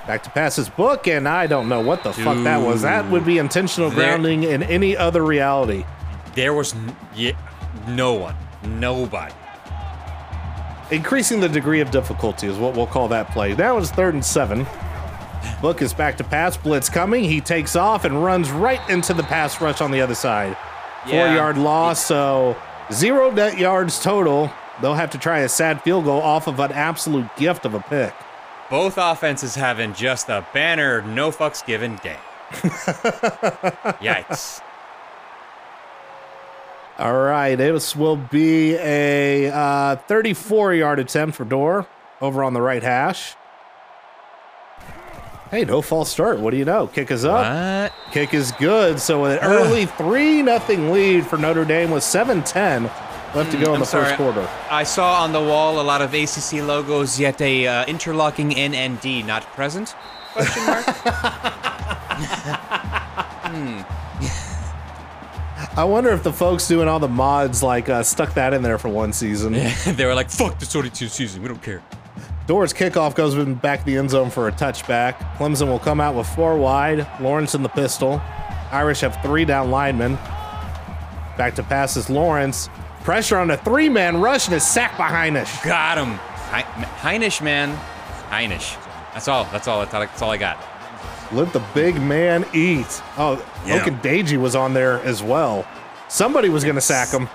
Back 0.07 0.23
to 0.25 0.31
passes 0.31 0.69
book, 0.69 1.07
and 1.07 1.29
I 1.29 1.47
don't 1.47 1.69
know 1.69 1.81
what 1.81 2.03
the 2.03 2.13
fuck 2.13 2.43
that 2.45 2.59
was. 2.59 2.83
That 2.83 3.09
would 3.11 3.25
be 3.25 3.39
intentional 3.39 3.91
There- 3.91 3.99
grounding 4.09 4.43
in 4.45 4.63
any 4.65 4.97
other 4.97 5.25
reality. 5.25 5.85
There 6.35 6.55
was 6.55 6.75
n- 6.75 6.97
yeah, 7.15 7.33
no 7.89 8.15
one, 8.15 8.35
nobody. 8.65 9.35
Increasing 10.91 11.41
the 11.41 11.49
degree 11.49 11.81
of 11.81 11.91
difficulty 11.91 12.47
is 12.49 12.59
what 12.59 12.75
we'll 12.77 12.87
call 12.87 13.09
that 13.09 13.31
play. 13.31 13.53
That 13.55 13.75
was 13.75 13.91
third 13.91 14.15
and 14.15 14.25
seven. 14.25 14.67
Book 15.61 15.83
is 15.83 15.93
back 15.95 16.17
to 16.19 16.25
pass. 16.25 16.57
Blitz 16.57 16.89
coming. 16.89 17.25
He 17.25 17.41
takes 17.41 17.77
off 17.77 18.05
and 18.05 18.23
runs 18.25 18.51
right 18.51 18.81
into 18.91 19.15
the 19.15 19.23
pass 19.23 19.61
rush 19.61 19.81
on 19.81 19.91
the 19.91 20.01
other 20.01 20.15
side. 20.15 20.57
Four 21.05 21.15
Yeah. 21.15 21.35
yard 21.35 21.59
loss, 21.59 22.05
so 22.05 22.57
zero 22.93 23.31
net 23.31 23.59
yards 23.59 24.03
total. 24.03 24.51
They'll 24.81 24.95
have 24.95 25.11
to 25.11 25.19
try 25.19 25.41
a 25.41 25.49
sad 25.49 25.83
field 25.83 26.05
goal 26.05 26.21
off 26.23 26.47
of 26.47 26.59
an 26.61 26.73
absolute 26.73 27.29
gift 27.37 27.65
of 27.65 27.75
a 27.75 27.81
pick. 27.81 28.15
Both 28.71 28.95
offenses 28.97 29.55
having 29.55 29.93
just 29.95 30.29
a 30.29 30.47
banner, 30.55 31.03
no 31.03 31.31
fucks 31.31 31.65
given 31.65 31.97
day. 32.03 32.17
Yikes. 34.01 34.61
All 36.99 37.15
right, 37.21 37.57
this 37.57 37.97
will 37.97 38.17
be 38.17 38.75
a 38.77 39.51
uh, 39.51 39.97
34 39.97 40.75
yard 40.75 40.99
attempt 40.99 41.37
for 41.37 41.45
Doerer 41.45 41.87
over 42.21 42.45
on 42.45 42.53
the 42.55 42.61
right 42.63 42.83
hash. 42.83 43.35
Hey, 45.53 45.67
no 45.67 45.83
false 45.83 46.11
start. 46.11 46.41
What 46.41 46.53
do 46.53 46.57
you 46.57 46.65
know? 46.65 46.87
Kick 46.87 47.11
is 47.11 47.27
up. 47.27 47.45
What? 47.45 47.93
Kick 48.11 48.33
is 48.33 48.53
good. 48.53 48.99
So 48.99 49.27
an 49.27 49.39
early 49.41 49.85
3 49.85 50.41
nothing 50.41 50.91
lead 50.91 51.27
for 51.27 51.37
Notre 51.37 51.67
Dame 51.67 51.91
with 51.91 52.03
7-10 52.03 52.85
left 53.35 53.51
to 53.51 53.59
go 53.59 53.65
in 53.65 53.67
Hmm, 53.67 53.75
I'm 53.75 53.81
the 53.81 53.85
sorry. 53.85 54.05
first 54.07 54.17
quarter. 54.17 54.49
I 54.71 54.83
saw 54.85 55.23
on 55.23 55.35
the 55.35 55.43
wall 55.43 55.79
a 55.79 55.83
lot 55.83 56.01
of 56.01 56.15
ACC 56.15 56.63
logos, 56.67 57.21
yet 57.21 57.39
a 57.43 57.67
uh, 57.67 57.85
interlocking 57.85 58.49
D 59.03 59.23
not 59.23 59.43
present? 59.53 59.95
Question 60.33 60.65
mark. 60.65 60.85
hmm. 63.45 63.83
I 65.79 65.85
wonder 65.85 66.13
if 66.13 66.23
the 66.23 66.33
folks 66.33 66.67
doing 66.67 66.89
all 66.89 66.99
the 66.99 67.09
mods 67.09 67.63
like 67.63 67.91
uh, 67.91 68.03
stuck 68.03 68.33
that 68.35 68.55
in 68.55 68.63
there 68.63 68.79
for 68.79 68.89
one 68.89 69.13
season. 69.13 69.53
they 69.87 70.07
were 70.07 70.15
like, 70.15 70.31
"Fuck 70.31 70.59
the 70.59 70.65
42 70.65 71.09
season. 71.09 71.43
We 71.43 71.49
don't 71.49 71.63
care." 71.63 71.83
Doerer's 72.47 72.73
kickoff 72.73 73.15
goes 73.15 73.35
in 73.35 73.55
back 73.55 73.85
the 73.85 73.97
end 73.97 74.11
zone 74.11 74.31
for 74.31 74.49
a 74.49 74.53
touchback. 74.53 75.15
Clemson 75.37 75.69
will 75.69 75.79
come 75.79 76.01
out 76.01 76.15
with 76.15 76.27
four 76.27 76.57
wide. 76.57 77.07
Lawrence 77.21 77.55
in 77.55 77.63
the 77.63 77.69
pistol. 77.69 78.21
Irish 78.73 79.01
have 79.01 79.21
three 79.23 79.45
down 79.45 79.71
linemen. 79.71 80.15
Back 81.37 81.55
to 81.57 81.63
passes 81.63 82.11
Lawrence. 82.11 82.69
Pressure 83.05 83.37
on 83.39 83.51
a 83.51 83.57
three 83.59 83.89
man 83.89 84.21
rush 84.21 84.47
and 84.47 84.57
a 84.57 84.61
sack 84.61 84.97
by 84.99 85.09
Hinish. 85.09 85.65
Got 85.65 85.99
him. 85.99 86.13
He- 86.55 86.85
Hinish, 87.09 87.41
man. 87.43 87.77
Hinish. 88.31 88.77
That's 89.15 89.29
all. 89.29 89.45
That's 89.53 89.69
all. 89.69 89.85
That's 89.87 90.23
all, 90.23 90.31
I 90.31 90.37
got. 90.37 90.59
Let 91.33 91.53
the 91.53 91.63
big 91.75 92.01
man 92.01 92.45
eat. 92.53 93.03
Oh, 93.17 93.43
Yeah. 93.67 93.81
Ogundeji 93.85 94.37
was 94.39 94.55
on 94.57 94.75
there 94.75 95.01
as 95.01 95.23
well. 95.23 95.67
Somebody 96.09 96.49
was 96.49 96.63
going 96.65 96.75
to 96.75 96.81
sack 96.83 97.09
him. 97.09 97.29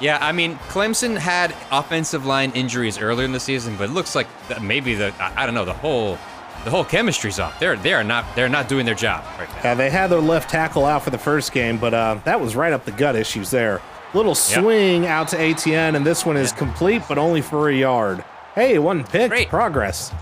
Yeah, 0.00 0.18
I 0.20 0.32
mean, 0.32 0.56
Clemson 0.68 1.16
had 1.16 1.54
offensive 1.70 2.24
line 2.24 2.52
injuries 2.52 2.98
earlier 2.98 3.24
in 3.26 3.32
the 3.32 3.40
season, 3.40 3.76
but 3.76 3.90
it 3.90 3.92
looks 3.92 4.14
like 4.14 4.26
maybe 4.60 4.94
the 4.94 5.12
I 5.20 5.44
don't 5.44 5.54
know 5.54 5.64
the 5.66 5.74
whole 5.74 6.18
the 6.64 6.70
whole 6.70 6.84
chemistry's 6.84 7.38
off. 7.38 7.58
They're 7.60 7.76
they 7.76 7.92
are 7.92 8.04
not 8.04 8.24
they're 8.34 8.48
not 8.48 8.68
doing 8.68 8.86
their 8.86 8.94
job 8.94 9.24
right 9.38 9.48
now. 9.48 9.60
Yeah, 9.62 9.74
they 9.74 9.90
had 9.90 10.08
their 10.08 10.20
left 10.20 10.48
tackle 10.50 10.86
out 10.86 11.02
for 11.02 11.10
the 11.10 11.18
first 11.18 11.52
game, 11.52 11.78
but 11.78 11.92
uh, 11.94 12.18
that 12.24 12.40
was 12.40 12.56
right 12.56 12.72
up 12.72 12.84
the 12.84 12.92
gut 12.92 13.14
issues 13.16 13.50
there. 13.50 13.80
Little 14.14 14.34
swing 14.34 15.06
out 15.06 15.28
to 15.28 15.40
Etienne, 15.40 15.94
and 15.94 16.04
this 16.04 16.26
one 16.26 16.36
is 16.36 16.50
complete, 16.52 17.02
but 17.08 17.16
only 17.18 17.42
for 17.42 17.68
a 17.68 17.74
yard. 17.74 18.24
Hey, 18.54 18.78
one 18.78 19.04
pick, 19.04 19.30
Great. 19.30 19.48
progress. 19.48 20.12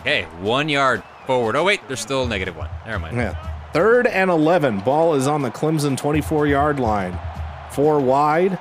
Okay, 0.00 0.22
one 0.40 0.68
yard 0.68 1.02
forward. 1.26 1.56
Oh 1.56 1.64
wait, 1.64 1.80
there's 1.88 2.00
still 2.00 2.22
a 2.24 2.28
negative 2.28 2.56
one. 2.56 2.70
Never 2.86 2.98
mind. 3.00 3.16
Yeah. 3.16 3.34
Third 3.72 4.06
and 4.06 4.30
11. 4.30 4.80
Ball 4.80 5.14
is 5.14 5.26
on 5.26 5.42
the 5.42 5.50
Clemson 5.50 5.96
24 5.96 6.46
yard 6.46 6.80
line. 6.80 7.18
Four 7.70 8.00
wide. 8.00 8.58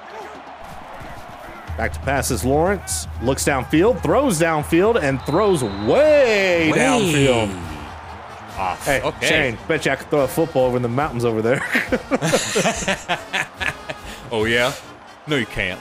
Back 1.77 1.91
to 1.94 2.00
passes 2.00 2.46
Lawrence. 2.46 3.08
Looks 3.22 3.44
downfield, 3.44 4.01
throws 4.01 4.39
downfield, 4.39 5.01
and 5.01 5.22
throws 5.24 5.62
way, 5.63 6.72
downfield. 6.74 7.50
Ah, 8.58 8.72
Off. 8.72 8.86
Hey, 8.86 9.01
okay. 9.01 9.27
Shane, 9.27 9.58
bet 9.67 9.86
you 9.86 9.91
I 9.91 9.98
could 9.98 10.10
throw 10.10 10.22
a 10.22 10.27
football 10.29 10.67
over 10.67 10.77
in 10.77 10.82
the 10.84 10.88
mountains 10.88 11.25
over 11.25 11.41
there. 11.41 11.60
Oh 14.32 14.46
yeah. 14.46 14.74
No, 15.27 15.36
you 15.36 15.46
can't. 15.46 15.79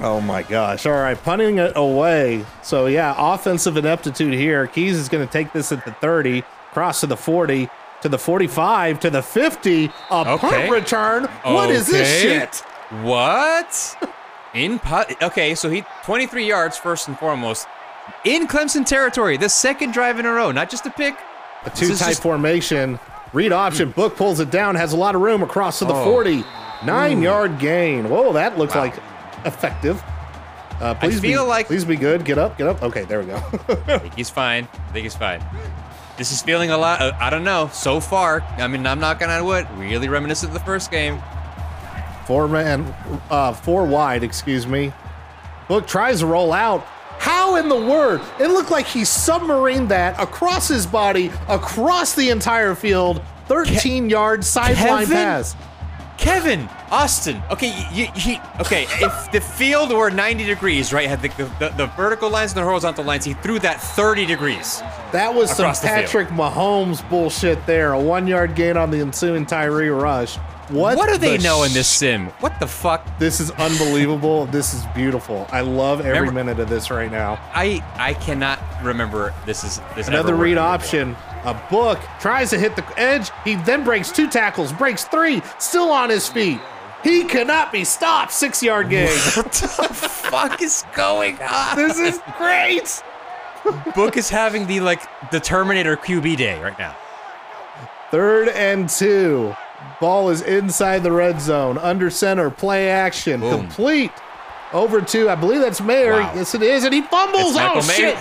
oh 0.00 0.20
my 0.20 0.42
gosh. 0.42 0.86
All 0.86 0.92
right, 0.92 1.16
punting 1.22 1.58
it 1.58 1.72
away. 1.76 2.44
So, 2.62 2.86
yeah, 2.86 3.14
offensive 3.16 3.76
ineptitude 3.76 4.34
here. 4.34 4.66
Keys 4.66 4.96
is 4.96 5.08
going 5.08 5.26
to 5.26 5.32
take 5.32 5.52
this 5.52 5.70
at 5.72 5.84
the 5.84 5.92
30, 5.92 6.42
cross 6.72 7.00
to 7.00 7.06
the 7.06 7.16
40, 7.16 7.68
to 8.02 8.08
the 8.08 8.18
45, 8.18 9.00
to 9.00 9.10
the 9.10 9.22
50. 9.22 9.84
A 9.86 9.90
Okay. 10.10 10.36
punt 10.38 10.70
return. 10.70 11.24
What 11.44 11.70
is 11.70 11.86
this 11.86 12.20
shit? 12.20 12.56
What? 13.02 14.10
In 14.58 14.78
put? 14.78 15.22
Okay, 15.22 15.54
so 15.54 15.70
he 15.70 15.84
23 16.04 16.46
yards 16.46 16.76
first 16.76 17.08
and 17.08 17.18
foremost 17.18 17.66
in 18.24 18.46
Clemson 18.48 18.84
territory. 18.84 19.36
The 19.36 19.48
second 19.48 19.92
drive 19.92 20.18
in 20.18 20.26
a 20.26 20.32
row, 20.32 20.50
not 20.52 20.70
just 20.70 20.84
a 20.86 20.90
pick. 20.90 21.14
A 21.64 21.70
two 21.70 21.86
is 21.86 21.98
type 21.98 22.08
just- 22.10 22.22
formation. 22.22 22.98
Read 23.34 23.52
option. 23.52 23.90
Book 23.90 24.16
pulls 24.16 24.40
it 24.40 24.50
down. 24.50 24.74
Has 24.74 24.94
a 24.94 24.96
lot 24.96 25.14
of 25.14 25.20
room 25.20 25.42
across 25.42 25.78
to 25.80 25.84
the 25.84 25.92
Oh. 25.94 26.04
40. 26.04 26.44
Nine 26.84 27.20
yard 27.20 27.58
gain. 27.58 28.08
Whoa, 28.08 28.32
that 28.32 28.56
looks 28.58 28.74
Wow. 28.74 28.80
like 28.82 28.94
effective. 29.44 30.02
Uh, 30.80 30.94
please 30.94 31.20
feel 31.20 31.42
be, 31.44 31.48
like- 31.48 31.66
please 31.66 31.84
be 31.84 31.96
good. 31.96 32.24
Get 32.24 32.38
up. 32.38 32.56
Get 32.56 32.66
up. 32.68 32.82
Okay, 32.82 33.02
there 33.04 33.20
we 33.20 33.26
go. 33.26 33.36
I 33.88 33.98
think 33.98 34.14
he's 34.14 34.30
fine. 34.30 34.66
I 34.88 34.92
think 34.92 35.02
he's 35.02 35.14
fine. 35.16 35.44
This 36.16 36.32
is 36.32 36.40
feeling 36.40 36.70
a 36.70 36.78
lot. 36.78 37.00
Uh, 37.02 37.12
I 37.20 37.30
don't 37.30 37.44
know. 37.44 37.68
So 37.72 38.00
far, 38.00 38.42
I 38.56 38.66
mean, 38.66 38.86
I'm 38.86 38.98
not 39.00 39.20
gonna 39.20 39.44
wood. 39.44 39.66
Really 39.76 40.08
reminiscent 40.08 40.50
of 40.50 40.54
the 40.54 40.64
first 40.64 40.90
game. 40.90 41.20
Four 42.28 42.46
man, 42.46 42.82
uh, 43.30 43.54
four 43.54 43.86
wide. 43.86 44.22
Excuse 44.22 44.66
me. 44.66 44.92
Book 45.66 45.86
tries 45.86 46.20
to 46.20 46.26
roll 46.26 46.52
out. 46.52 46.82
How 47.18 47.56
in 47.56 47.70
the 47.70 47.74
word? 47.74 48.20
It 48.38 48.48
looked 48.48 48.70
like 48.70 48.86
he 48.86 49.00
submarined 49.00 49.88
that 49.88 50.20
across 50.20 50.68
his 50.68 50.86
body, 50.86 51.32
across 51.48 52.14
the 52.14 52.28
entire 52.28 52.74
field. 52.74 53.22
13 53.46 54.10
yard 54.10 54.44
sideline 54.44 55.06
pass. 55.06 55.56
Kevin 56.18 56.68
Austin. 56.90 57.40
Okay, 57.50 57.86
you, 57.92 58.08
he. 58.14 58.38
Okay, 58.60 58.86
if 59.00 59.32
the 59.32 59.40
field 59.40 59.90
were 59.90 60.10
90 60.10 60.44
degrees, 60.44 60.92
right, 60.92 61.08
had 61.08 61.22
the, 61.22 61.28
the, 61.58 61.70
the 61.78 61.86
vertical 61.96 62.28
lines 62.28 62.50
and 62.50 62.58
the 62.58 62.64
horizontal 62.64 63.04
lines, 63.04 63.24
he 63.24 63.32
threw 63.34 63.58
that 63.60 63.80
30 63.80 64.26
degrees. 64.26 64.80
That 65.12 65.32
was 65.34 65.50
some. 65.50 65.72
Patrick 65.72 66.28
Mahomes 66.28 67.08
bullshit 67.08 67.64
there. 67.64 67.94
A 67.94 68.00
one 68.00 68.26
yard 68.26 68.54
gain 68.54 68.76
on 68.76 68.90
the 68.90 69.00
ensuing 69.00 69.46
Tyree 69.46 69.88
rush. 69.88 70.36
What, 70.70 70.96
What 70.96 71.08
do 71.08 71.16
they 71.18 71.36
the 71.38 71.42
know 71.44 71.62
in 71.62 71.72
this 71.72 71.88
sim? 71.88 72.26
What 72.40 72.58
the 72.60 72.66
fuck? 72.66 73.06
This 73.18 73.40
is 73.40 73.50
unbelievable. 73.52 74.46
this 74.46 74.74
is 74.74 74.84
beautiful. 74.94 75.46
I 75.50 75.62
love 75.62 76.00
every 76.00 76.28
Remember- 76.28 76.44
minute 76.44 76.60
of 76.60 76.68
this 76.68 76.90
right 76.90 77.10
now. 77.10 77.38
I 77.54 77.82
I 77.96 78.14
cannot 78.14 78.58
remember 78.82 79.32
this 79.46 79.64
is 79.64 79.80
this 79.96 80.08
Another 80.08 80.34
read 80.34 80.58
option. 80.58 81.16
A 81.44 81.54
book 81.70 81.98
tries 82.20 82.50
to 82.50 82.58
hit 82.58 82.76
the 82.76 82.84
edge. 82.98 83.30
He 83.44 83.54
then 83.54 83.84
breaks 83.84 84.10
two 84.12 84.28
tackles, 84.28 84.72
breaks 84.72 85.04
three, 85.04 85.40
still 85.58 85.90
on 85.90 86.10
his 86.10 86.28
feet. 86.28 86.60
He 87.04 87.24
cannot 87.24 87.70
be 87.72 87.84
stopped. 87.84 88.32
Six 88.32 88.62
yard 88.62 88.90
gain. 88.90 89.08
What 89.36 89.52
the 89.52 89.68
fuck 89.94 90.60
is 90.60 90.84
going 90.94 91.38
on? 91.40 91.76
this 91.76 91.98
is 91.98 92.20
great. 92.36 93.02
Book 93.94 94.16
is 94.16 94.28
having 94.28 94.66
the 94.66 94.80
like 94.80 95.02
the 95.30 95.40
Terminator 95.40 95.96
QB 95.96 96.36
day 96.36 96.60
right 96.62 96.78
now. 96.78 96.96
Third 98.10 98.48
and 98.48 98.88
two. 98.88 99.54
Ball 100.00 100.30
is 100.30 100.42
inside 100.42 101.02
the 101.02 101.12
red 101.12 101.40
zone. 101.40 101.78
Under 101.78 102.10
center, 102.10 102.50
play 102.50 102.90
action. 102.90 103.40
Boom. 103.40 103.60
Complete. 103.62 104.12
Over 104.72 105.00
to, 105.00 105.28
I 105.30 105.34
believe 105.34 105.60
that's 105.60 105.80
Mayer. 105.80 106.12
Wow. 106.20 106.32
Yes, 106.34 106.54
it 106.54 106.62
is. 106.62 106.84
And 106.84 106.92
he 106.92 107.02
fumbles. 107.02 107.54
It's 107.54 107.56
Oh, 107.56 107.74
Michael 107.74 107.82
Mayer. 107.88 108.16
shit. 108.16 108.18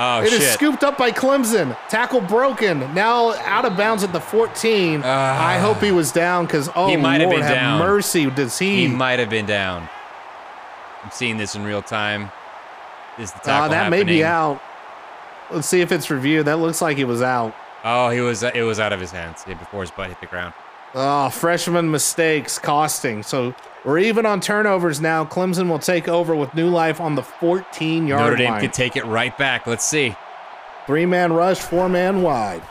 Oh 0.00 0.20
It 0.22 0.32
is 0.32 0.40
shit. 0.42 0.52
scooped 0.52 0.84
up 0.84 0.96
by 0.98 1.10
Clemson. 1.10 1.76
Tackle 1.88 2.20
broken. 2.20 2.80
Now 2.94 3.32
out 3.44 3.64
of 3.64 3.76
bounds 3.76 4.04
at 4.04 4.12
the 4.12 4.20
14. 4.20 5.02
I 5.02 5.58
hope 5.58 5.78
he 5.80 5.90
was 5.90 6.12
down 6.12 6.46
because, 6.46 6.68
oh, 6.76 6.88
He 6.88 6.96
might 6.96 7.20
have 7.20 7.30
Lord, 7.30 7.40
been 7.42 7.50
down. 7.52 7.78
mercy. 7.80 8.30
Does 8.30 8.58
he? 8.58 8.86
He 8.86 8.88
might 8.88 9.18
have 9.18 9.30
been 9.30 9.46
down. 9.46 9.88
I'm 11.04 11.10
seeing 11.10 11.36
this 11.36 11.54
in 11.56 11.64
real 11.64 11.82
time. 11.82 12.30
Is 13.18 13.32
the 13.32 13.38
tackle 13.40 13.50
Uh, 13.50 13.54
tackle 13.54 13.70
that 13.70 13.90
may 13.90 14.04
be 14.04 14.22
out. 14.24 14.60
Let's 15.50 15.66
see 15.66 15.80
if 15.80 15.90
it's 15.90 16.10
reviewed. 16.10 16.46
That 16.46 16.58
looks 16.58 16.80
like 16.82 16.96
he 16.96 17.04
was 17.04 17.22
out. 17.22 17.54
Oh, 17.82 18.10
he 18.10 18.20
was. 18.20 18.42
It 18.42 18.62
was 18.64 18.78
out 18.78 18.92
of 18.92 19.00
his 19.00 19.10
hands 19.10 19.42
before 19.46 19.80
his 19.80 19.90
butt 19.90 20.08
hit 20.08 20.20
the 20.20 20.26
ground. 20.26 20.52
Oh, 21.00 21.30
freshman 21.30 21.92
mistakes 21.92 22.58
costing. 22.58 23.22
So 23.22 23.54
we're 23.84 24.00
even 24.00 24.26
on 24.26 24.40
turnovers 24.40 25.00
now. 25.00 25.24
Clemson 25.24 25.68
will 25.68 25.78
take 25.78 26.08
over 26.08 26.34
with 26.34 26.52
new 26.56 26.68
life 26.68 27.00
on 27.00 27.14
the 27.14 27.22
14 27.22 28.08
yard 28.08 28.20
line. 28.20 28.26
Notre 28.30 28.36
Dame 28.36 28.50
line. 28.50 28.60
could 28.60 28.72
take 28.72 28.96
it 28.96 29.04
right 29.04 29.38
back. 29.38 29.68
Let's 29.68 29.84
see. 29.84 30.16
Three 30.88 31.06
man 31.06 31.32
rush, 31.32 31.60
four 31.60 31.88
man 31.88 32.22
wide. 32.22 32.62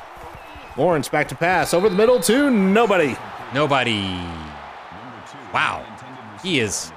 Lawrence 0.75 1.07
back 1.07 1.29
to 1.29 1.35
pass 1.35 1.73
over 1.73 1.87
the 1.87 1.95
middle 1.95 2.19
to 2.19 2.51
nobody. 2.51 3.15
Nobody. 3.53 4.01
Wow. 5.53 5.85
He 6.43 6.59
is 6.59 6.91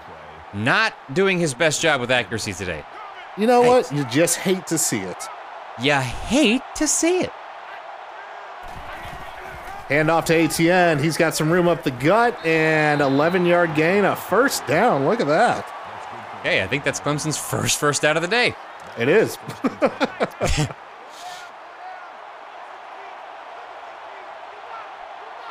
not 0.52 0.94
doing 1.14 1.38
his 1.38 1.54
best 1.54 1.80
job 1.80 2.00
with 2.00 2.10
accuracy 2.10 2.54
today. 2.54 2.82
You 3.36 3.46
know 3.46 3.62
what? 3.62 3.92
You 3.92 4.04
just 4.06 4.38
hate 4.38 4.66
to 4.66 4.78
see 4.78 4.98
it. 4.98 5.28
You 5.80 5.94
hate 5.94 6.62
to 6.74 6.88
see 6.88 7.20
it. 7.20 7.30
Hand 9.90 10.08
off 10.08 10.24
to 10.26 10.34
Etienne. 10.36 11.00
He's 11.00 11.16
got 11.16 11.34
some 11.34 11.50
room 11.50 11.66
up 11.66 11.82
the 11.82 11.90
gut 11.90 12.38
and 12.46 13.00
11 13.00 13.44
yard 13.44 13.74
gain, 13.74 14.04
a 14.04 14.14
first 14.14 14.64
down. 14.68 15.04
Look 15.04 15.20
at 15.20 15.26
that. 15.26 15.64
Hey, 16.44 16.62
I 16.62 16.68
think 16.68 16.84
that's 16.84 17.00
Clemson's 17.00 17.36
first 17.36 17.76
first 17.76 18.04
out 18.04 18.16
of 18.16 18.22
the 18.22 18.28
day. 18.28 18.54
It 18.98 19.08
is. 19.08 19.36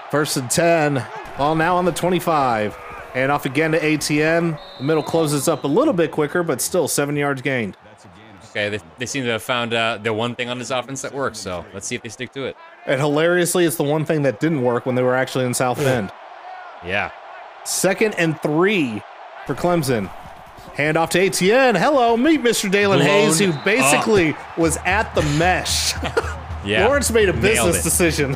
First 0.09 0.37
and 0.37 0.49
10. 0.49 1.05
Ball 1.37 1.55
now 1.55 1.75
on 1.75 1.85
the 1.85 1.91
25. 1.91 2.75
And 3.13 3.31
off 3.31 3.45
again 3.45 3.71
to 3.73 3.83
Etienne. 3.83 4.57
The 4.79 4.83
middle 4.83 5.03
closes 5.03 5.47
up 5.47 5.63
a 5.63 5.67
little 5.67 5.93
bit 5.93 6.11
quicker, 6.11 6.41
but 6.41 6.61
still 6.61 6.87
seven 6.87 7.15
yards 7.15 7.41
gained. 7.41 7.77
Okay, 8.49 8.69
they, 8.69 8.79
they 8.97 9.05
seem 9.05 9.23
to 9.25 9.31
have 9.31 9.43
found 9.43 9.73
uh, 9.75 9.99
the 10.01 10.11
one 10.11 10.33
thing 10.33 10.49
on 10.49 10.57
this 10.57 10.71
offense 10.71 11.03
that 11.03 11.13
works, 11.13 11.37
so 11.37 11.63
let's 11.73 11.85
see 11.85 11.93
if 11.93 12.01
they 12.01 12.09
stick 12.09 12.31
to 12.33 12.45
it. 12.45 12.57
And 12.85 12.99
hilariously, 12.99 13.65
it's 13.65 13.75
the 13.75 13.83
one 13.83 14.05
thing 14.05 14.23
that 14.23 14.39
didn't 14.39 14.61
work 14.61 14.85
when 14.85 14.95
they 14.95 15.03
were 15.03 15.15
actually 15.15 15.45
in 15.45 15.53
South 15.53 15.77
Bend. 15.77 16.11
Yeah. 16.85 17.11
Second 17.65 18.15
and 18.15 18.39
three 18.41 19.01
for 19.45 19.53
Clemson. 19.53 20.07
Hand 20.73 20.97
off 20.97 21.09
to 21.11 21.19
Etienne. 21.19 21.75
Hello, 21.75 22.15
meet 22.15 22.41
Mr. 22.41 22.71
Daelin 22.71 22.97
Blown 22.97 23.01
Hayes, 23.01 23.39
who 23.39 23.51
up. 23.51 23.65
basically 23.65 24.35
was 24.57 24.77
at 24.85 25.13
the 25.13 25.21
mesh. 25.37 25.93
Yeah. 26.65 26.85
Lawrence 26.85 27.09
made 27.09 27.29
a 27.29 27.33
business 27.33 27.83
decision. 27.83 28.31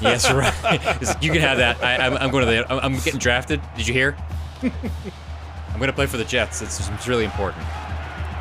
Yes, 0.00 0.30
right. 0.32 0.52
you 1.22 1.30
can 1.30 1.40
have 1.40 1.58
that. 1.58 1.82
I, 1.82 2.04
I'm, 2.04 2.16
I'm 2.16 2.30
going 2.30 2.44
to 2.44 2.50
the. 2.50 2.72
I'm, 2.72 2.80
I'm 2.80 2.98
getting 2.98 3.20
drafted. 3.20 3.60
Did 3.76 3.86
you 3.86 3.94
hear? 3.94 4.16
I'm 4.62 5.76
going 5.76 5.86
to 5.86 5.92
play 5.92 6.06
for 6.06 6.16
the 6.16 6.24
Jets. 6.24 6.60
It's, 6.60 6.88
it's 6.90 7.06
really 7.06 7.24
important. 7.24 7.64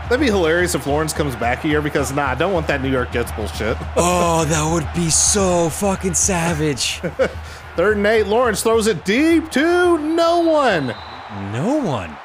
That'd 0.06 0.20
be 0.20 0.28
hilarious 0.28 0.76
if 0.76 0.86
Lawrence 0.86 1.14
comes 1.14 1.36
back 1.36 1.62
here 1.62 1.82
because, 1.82 2.12
nah, 2.14 2.28
I 2.28 2.36
don't 2.36 2.54
want 2.54 2.68
that 2.68 2.82
New 2.82 2.92
York 2.92 3.12
Jets 3.12 3.32
bullshit. 3.32 3.76
Oh, 3.98 4.46
that 4.46 4.72
would 4.72 4.88
be 4.94 5.10
so 5.10 5.70
fucking 5.70 6.14
savage. 6.14 7.00
Third 7.76 7.98
and 7.98 8.06
eight, 8.06 8.28
Lawrence 8.28 8.62
throws 8.62 8.86
it 8.88 9.04
deep 9.04 9.50
to 9.52 9.98
no 9.98 10.40
one. 10.42 10.88
No 11.52 11.82
one. 11.84 12.16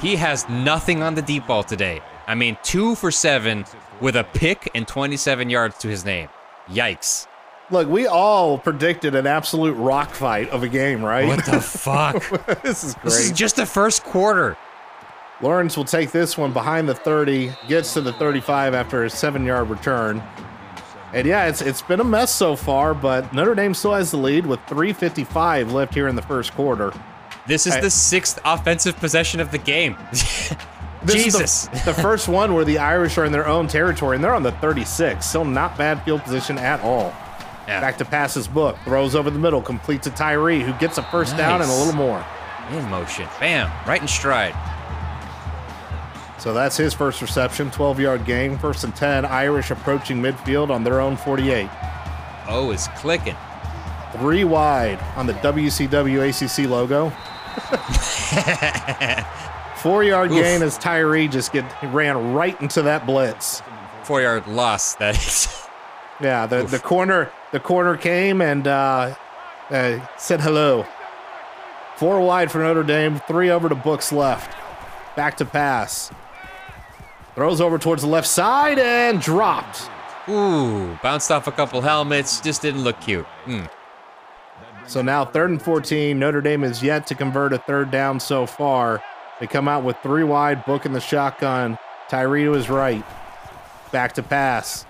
He 0.00 0.16
has 0.16 0.48
nothing 0.48 1.02
on 1.02 1.14
the 1.14 1.22
deep 1.22 1.46
ball 1.46 1.62
today. 1.62 2.00
I 2.26 2.34
mean, 2.34 2.56
two 2.64 2.96
for 2.96 3.12
seven 3.12 3.64
with 4.00 4.16
a 4.16 4.24
pick 4.24 4.68
and 4.74 4.86
27 4.88 5.48
yards 5.50 5.78
to 5.78 5.88
his 5.88 6.04
name. 6.04 6.28
Yikes. 6.68 7.28
Look, 7.70 7.88
we 7.88 8.06
all 8.08 8.58
predicted 8.58 9.14
an 9.14 9.26
absolute 9.26 9.74
rock 9.74 10.10
fight 10.10 10.48
of 10.50 10.62
a 10.64 10.68
game, 10.68 11.04
right? 11.04 11.28
What 11.28 11.44
the 11.46 11.60
fuck? 11.60 12.62
this 12.62 12.82
is 12.82 12.94
great. 12.94 13.04
this 13.04 13.20
is 13.26 13.32
just 13.32 13.56
the 13.56 13.66
first 13.66 14.02
quarter. 14.02 14.56
Lawrence 15.42 15.76
will 15.76 15.84
take 15.84 16.12
this 16.12 16.38
one 16.38 16.52
behind 16.52 16.88
the 16.88 16.94
30, 16.94 17.52
gets 17.68 17.92
to 17.94 18.00
the 18.00 18.12
35 18.12 18.74
after 18.74 19.04
a 19.04 19.10
seven 19.10 19.44
yard 19.44 19.68
return. 19.68 20.22
And 21.12 21.26
yeah, 21.26 21.46
it's 21.46 21.60
it's 21.60 21.82
been 21.82 22.00
a 22.00 22.04
mess 22.04 22.32
so 22.34 22.56
far, 22.56 22.94
but 22.94 23.34
Notre 23.34 23.54
Dame 23.54 23.74
still 23.74 23.92
has 23.92 24.12
the 24.12 24.16
lead 24.16 24.46
with 24.46 24.60
355 24.68 25.72
left 25.72 25.92
here 25.92 26.08
in 26.08 26.16
the 26.16 26.22
first 26.22 26.54
quarter. 26.54 26.92
This 27.46 27.66
is 27.66 27.74
I- 27.74 27.80
the 27.80 27.90
sixth 27.90 28.38
offensive 28.44 28.96
possession 28.96 29.40
of 29.40 29.50
the 29.50 29.58
game. 29.58 29.96
Is 30.12 31.08
the- 31.08 31.12
Jesus. 31.14 31.66
the, 31.84 31.92
first 31.92 32.28
one 32.28 32.54
where 32.54 32.64
the 32.64 32.78
Irish 32.78 33.18
are 33.18 33.24
in 33.24 33.32
their 33.32 33.48
own 33.48 33.66
territory, 33.66 34.14
and 34.14 34.22
they're 34.24 34.36
on 34.36 34.44
the 34.44 34.52
36. 34.52 35.26
Still 35.26 35.44
not 35.44 35.76
bad 35.76 36.00
field 36.04 36.22
position 36.22 36.58
at 36.58 36.80
all. 36.82 37.12
Yeah. 37.66 37.80
Back 37.80 37.98
to 37.98 38.04
passes 38.04 38.46
book, 38.46 38.76
throws 38.84 39.16
over 39.16 39.28
the 39.28 39.38
middle, 39.40 39.60
completes 39.60 40.04
to 40.04 40.12
Tyree, 40.12 40.60
who 40.62 40.72
gets 40.74 40.98
a 40.98 41.02
first 41.02 41.36
down 41.36 41.60
and 41.60 41.68
a 41.68 41.74
little 41.74 41.92
more. 41.94 42.24
In 42.70 42.88
motion. 42.88 43.26
Bam. 43.40 43.68
Right 43.84 44.00
in 44.00 44.06
stride. 44.06 44.54
So 46.42 46.52
that's 46.52 46.76
his 46.76 46.92
first 46.92 47.22
reception, 47.22 47.70
12 47.70 48.00
yard 48.00 48.24
gain. 48.24 48.58
First 48.58 48.82
and 48.82 48.96
10, 48.96 49.24
Irish 49.24 49.70
approaching 49.70 50.20
midfield 50.20 50.70
on 50.70 50.82
their 50.82 51.00
own 51.00 51.16
48. 51.16 51.70
Oh, 52.48 52.72
is 52.72 52.88
clicking. 52.96 53.36
Three 54.16 54.42
wide 54.42 54.98
on 55.14 55.28
the 55.28 55.34
WCW 55.34 56.28
ACC 56.28 56.68
logo. 56.68 57.10
Four 59.76 60.02
yard 60.02 60.30
gain 60.30 60.62
as 60.62 60.76
Tyree 60.78 61.28
just 61.28 61.52
get 61.52 61.64
ran 61.80 62.34
right 62.34 62.60
into 62.60 62.82
that 62.82 63.06
blitz. 63.06 63.62
Four 64.02 64.22
yard 64.22 64.44
loss. 64.48 64.96
That 64.96 65.16
is. 65.16 65.64
Yeah, 66.20 66.46
the, 66.46 66.64
the 66.64 66.80
corner 66.80 67.30
the 67.52 67.60
corner 67.60 67.96
came 67.96 68.42
and 68.42 68.66
uh, 68.66 69.14
uh, 69.70 70.06
said 70.16 70.40
hello. 70.40 70.86
Four 71.94 72.20
wide 72.20 72.50
for 72.50 72.58
Notre 72.58 72.82
Dame, 72.82 73.20
three 73.28 73.50
over 73.50 73.68
to 73.68 73.76
Books 73.76 74.10
left. 74.10 74.56
Back 75.14 75.36
to 75.36 75.44
pass. 75.44 76.10
Throws 77.34 77.62
over 77.62 77.78
towards 77.78 78.02
the 78.02 78.08
left 78.08 78.26
side 78.28 78.78
and 78.78 79.20
dropped. 79.20 79.88
Ooh, 80.28 80.98
bounced 81.02 81.30
off 81.30 81.46
a 81.46 81.52
couple 81.52 81.80
helmets. 81.80 82.40
Just 82.40 82.60
didn't 82.60 82.84
look 82.84 83.00
cute. 83.00 83.24
Hmm. 83.46 83.64
So 84.86 85.00
now 85.00 85.24
third 85.24 85.50
and 85.50 85.62
14. 85.62 86.18
Notre 86.18 86.42
Dame 86.42 86.62
is 86.64 86.82
yet 86.82 87.06
to 87.06 87.14
convert 87.14 87.54
a 87.54 87.58
third 87.58 87.90
down 87.90 88.20
so 88.20 88.44
far. 88.44 89.02
They 89.40 89.46
come 89.46 89.66
out 89.66 89.82
with 89.82 89.96
three 90.02 90.24
wide, 90.24 90.64
book 90.66 90.84
in 90.84 90.92
the 90.92 91.00
shotgun. 91.00 91.78
Tyree 92.08 92.44
to 92.44 92.52
his 92.52 92.68
right. 92.68 93.04
Back 93.90 94.12
to 94.14 94.22
pass. 94.22 94.84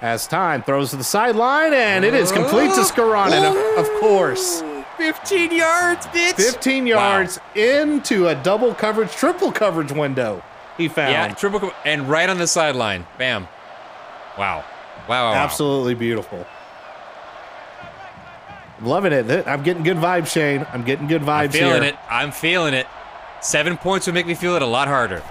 As 0.00 0.26
time, 0.26 0.62
throws 0.62 0.90
to 0.90 0.96
the 0.96 1.04
sideline, 1.04 1.72
and 1.74 2.04
it 2.04 2.14
is 2.14 2.32
complete 2.32 2.74
to 2.74 2.80
Skowronek, 2.80 3.78
of, 3.78 3.84
of 3.84 4.00
course. 4.00 4.62
15 4.96 5.52
yards, 5.52 6.06
bitch. 6.06 6.34
15 6.34 6.86
yards 6.86 7.40
into 7.54 8.28
a 8.28 8.34
double 8.34 8.74
coverage, 8.74 9.12
triple 9.12 9.52
coverage 9.52 9.92
window 9.92 10.42
he 10.76 10.88
found. 10.88 11.12
Yeah, 11.12 11.34
triple 11.34 11.72
and 11.84 12.08
right 12.08 12.28
on 12.28 12.38
the 12.38 12.46
sideline. 12.46 13.06
Bam. 13.18 13.48
Wow. 14.38 14.58
Wow. 14.58 14.64
wow, 15.08 15.32
wow. 15.32 15.34
Absolutely 15.34 15.94
beautiful. 15.94 16.46
Loving 18.80 19.12
it. 19.12 19.46
I'm 19.46 19.62
getting 19.62 19.84
good 19.84 19.96
vibes, 19.96 20.28
Shane. 20.28 20.66
I'm 20.72 20.82
getting 20.82 21.06
good 21.06 21.22
vibes 21.22 21.52
Shane. 21.52 21.64
I'm 21.64 21.70
feeling 21.70 21.82
here. 21.82 21.92
it. 21.92 21.98
I'm 22.10 22.32
feeling 22.32 22.74
it. 22.74 22.86
Seven 23.40 23.76
points 23.76 24.06
would 24.06 24.14
make 24.14 24.26
me 24.26 24.34
feel 24.34 24.56
it 24.56 24.62
a 24.62 24.66
lot 24.66 24.88
harder. 24.88 25.22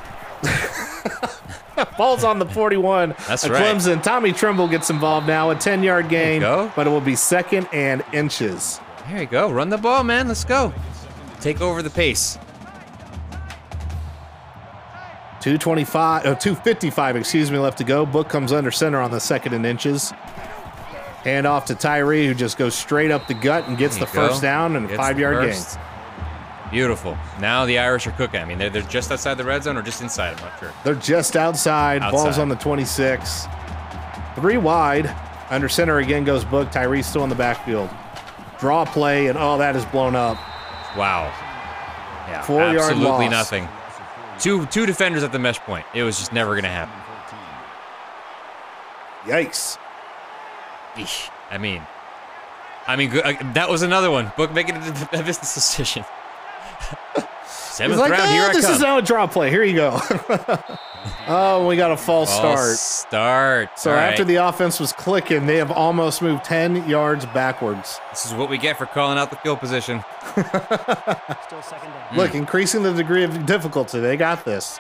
Ball's 1.98 2.24
on 2.24 2.40
the 2.40 2.46
41. 2.46 3.16
That's 3.28 3.48
right. 3.48 3.62
Clemson. 3.62 4.02
Tommy 4.04 4.32
Tremble 4.32 4.68
gets 4.68 4.90
involved 4.90 5.28
now. 5.28 5.50
A 5.50 5.56
10 5.56 5.84
yard 5.84 6.10
gain, 6.10 6.42
go. 6.42 6.72
but 6.76 6.88
it 6.88 6.90
will 6.90 7.02
be 7.02 7.16
second 7.16 7.68
and 7.74 8.04
inches. 8.14 8.80
There 9.08 9.22
you 9.22 9.28
go. 9.28 9.52
Run 9.52 9.70
the 9.70 9.78
ball, 9.78 10.04
man. 10.04 10.28
Let's 10.28 10.46
go. 10.46 10.74
Take 11.40 11.62
over 11.62 11.82
the 11.82 11.90
pace. 11.90 12.38
225, 15.42 16.26
uh, 16.26 16.36
255, 16.36 17.16
excuse 17.16 17.52
me, 17.52 17.58
left 17.58 17.80
to 17.80 17.84
go. 17.84 18.06
Book 18.06 18.30
comes 18.30 18.52
under 18.54 18.70
center 18.70 19.02
on 19.02 19.10
the 19.10 19.20
second 19.20 19.54
and 19.54 19.66
inches. 19.66 20.12
Hand 21.24 21.46
off 21.46 21.66
to 21.66 21.76
Tyree, 21.76 22.28
who 22.28 22.34
just 22.34 22.58
goes 22.58 22.76
straight 22.76 23.12
up 23.12 23.28
the 23.28 23.34
gut 23.34 23.68
and 23.68 23.78
gets 23.78 23.96
the 23.96 24.06
go. 24.06 24.12
first 24.28 24.42
down 24.42 24.76
and 24.76 24.90
five 24.92 25.20
yard 25.20 25.52
gain. 25.52 25.62
Beautiful. 26.72 27.18
Now 27.40 27.66
the 27.66 27.80
Irish 27.80 28.08
are 28.08 28.12
cooking. 28.12 28.40
I 28.40 28.46
mean, 28.46 28.58
they're, 28.58 28.70
they're 28.70 28.82
just 28.84 29.12
outside 29.12 29.34
the 29.36 29.44
red 29.44 29.64
zone 29.64 29.78
or 29.78 29.82
just 29.82 30.02
inside. 30.02 30.38
I'm 30.38 30.46
not 30.46 30.60
sure. 30.60 30.72
They're 30.84 30.96
just 30.96 31.36
outside. 31.36 32.02
Ball's 32.12 32.38
on 32.38 32.48
the 32.48 32.56
26. 32.56 33.46
Three 34.36 34.58
wide. 34.58 35.14
Under 35.50 35.68
center 35.68 35.98
again 35.98 36.24
goes 36.24 36.46
Book. 36.46 36.72
Tyree 36.72 37.02
still 37.02 37.24
in 37.24 37.30
the 37.30 37.36
backfield. 37.36 37.90
Draw 38.60 38.86
play, 38.86 39.28
and 39.28 39.38
oh, 39.38 39.58
that 39.58 39.76
is 39.76 39.84
blown 39.86 40.16
up. 40.16 40.38
Wow. 40.96 41.34
Yeah. 42.28 42.42
Four-yard 42.44 42.78
absolutely 42.78 43.26
loss. 43.26 43.32
nothing. 43.32 43.68
Two 44.42 44.66
two 44.66 44.86
defenders 44.86 45.24
at 45.24 45.32
the 45.32 45.40
mesh 45.40 45.60
point. 45.60 45.86
It 45.94 46.04
was 46.04 46.18
just 46.18 46.34
never 46.34 46.56
gonna 46.56 46.68
happen. 46.68 47.00
Yikes. 49.26 49.78
Eesh. 50.96 51.30
I 51.52 51.58
mean, 51.58 51.82
I 52.88 52.96
mean, 52.96 53.12
uh, 53.18 53.34
that 53.54 53.70
was 53.70 53.84
another 53.84 54.10
one. 54.10 54.32
Book 54.36 54.52
making 54.52 54.76
a, 54.76 55.10
a 55.14 55.24
business 55.24 55.54
decision. 55.54 56.04
Seventh 57.46 58.00
like, 58.00 58.12
round, 58.12 58.24
"Ah, 58.24 58.32
here 58.34 58.44
I 58.44 58.54
this 58.54 58.66
come. 58.66 58.76
is 58.76 58.82
now 58.82 58.98
a 58.98 59.02
draw 59.02 59.28
play. 59.28 59.50
Here 59.50 59.64
you 59.64 59.76
go. 59.76 60.00
oh, 61.28 61.68
we 61.68 61.76
got 61.76 61.92
a 61.92 61.98
false 61.98 62.30
False 62.30 62.80
start. 62.80 63.70
Start. 63.70 63.80
So 63.80 63.92
All 63.92 63.98
after 63.98 64.24
right. 64.24 64.28
the 64.28 64.36
offense 64.36 64.80
was 64.80 64.94
clicking, 64.94 65.46
they 65.46 65.58
have 65.58 65.72
almost 65.72 66.22
moved 66.22 66.44
10 66.44 66.88
yards 66.90 67.26
backwards. 67.28 68.00
this 68.10 68.26
is 68.26 68.34
what 68.34 68.50
we 68.50 68.58
get 68.58 68.78
for 68.78 68.86
calling 68.86 69.18
out 69.18 69.30
the 69.30 69.36
field 69.38 69.60
position. 69.60 70.00
Hmm. 70.00 72.18
Look, 72.18 72.36
increasing 72.36 72.84
the 72.84 72.94
degree 72.94 73.24
of 73.24 73.46
difficulty. 73.46 74.00
They 74.00 74.18
got 74.18 74.46
this. 74.46 74.80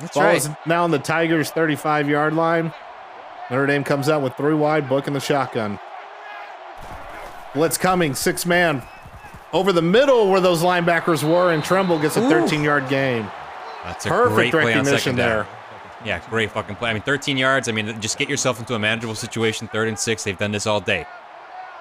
That's 0.00 0.14
Ball 0.14 0.24
right. 0.24 0.36
is 0.36 0.50
now 0.66 0.84
on 0.84 0.90
the 0.90 0.98
Tigers' 0.98 1.50
35 1.50 2.08
yard 2.08 2.34
line. 2.34 2.72
Notre 3.50 3.66
Dame 3.66 3.84
comes 3.84 4.08
out 4.08 4.22
with 4.22 4.34
three 4.34 4.54
wide, 4.54 4.88
book 4.88 5.06
in 5.06 5.12
the 5.12 5.20
shotgun. 5.20 5.78
Blitz 7.54 7.78
coming, 7.78 8.14
six 8.14 8.44
man. 8.46 8.82
Over 9.52 9.72
the 9.72 9.82
middle 9.82 10.30
where 10.30 10.40
those 10.40 10.62
linebackers 10.62 11.22
were, 11.22 11.52
and 11.52 11.62
Tremble 11.62 12.00
gets 12.00 12.16
a 12.16 12.28
13 12.28 12.64
yard 12.64 12.88
gain. 12.88 13.30
That's 13.84 14.06
a 14.06 14.08
Perfect 14.08 14.52
great 14.52 14.64
recognition 14.64 15.16
there. 15.16 15.46
Yeah, 16.04 16.20
great 16.28 16.50
fucking 16.50 16.76
play. 16.76 16.90
I 16.90 16.92
mean, 16.92 17.02
13 17.02 17.36
yards. 17.36 17.68
I 17.68 17.72
mean, 17.72 18.00
just 18.00 18.18
get 18.18 18.28
yourself 18.28 18.58
into 18.58 18.74
a 18.74 18.78
manageable 18.78 19.14
situation. 19.14 19.68
Third 19.68 19.88
and 19.88 19.98
six. 19.98 20.24
They've 20.24 20.36
done 20.36 20.52
this 20.52 20.66
all 20.66 20.80
day. 20.80 21.06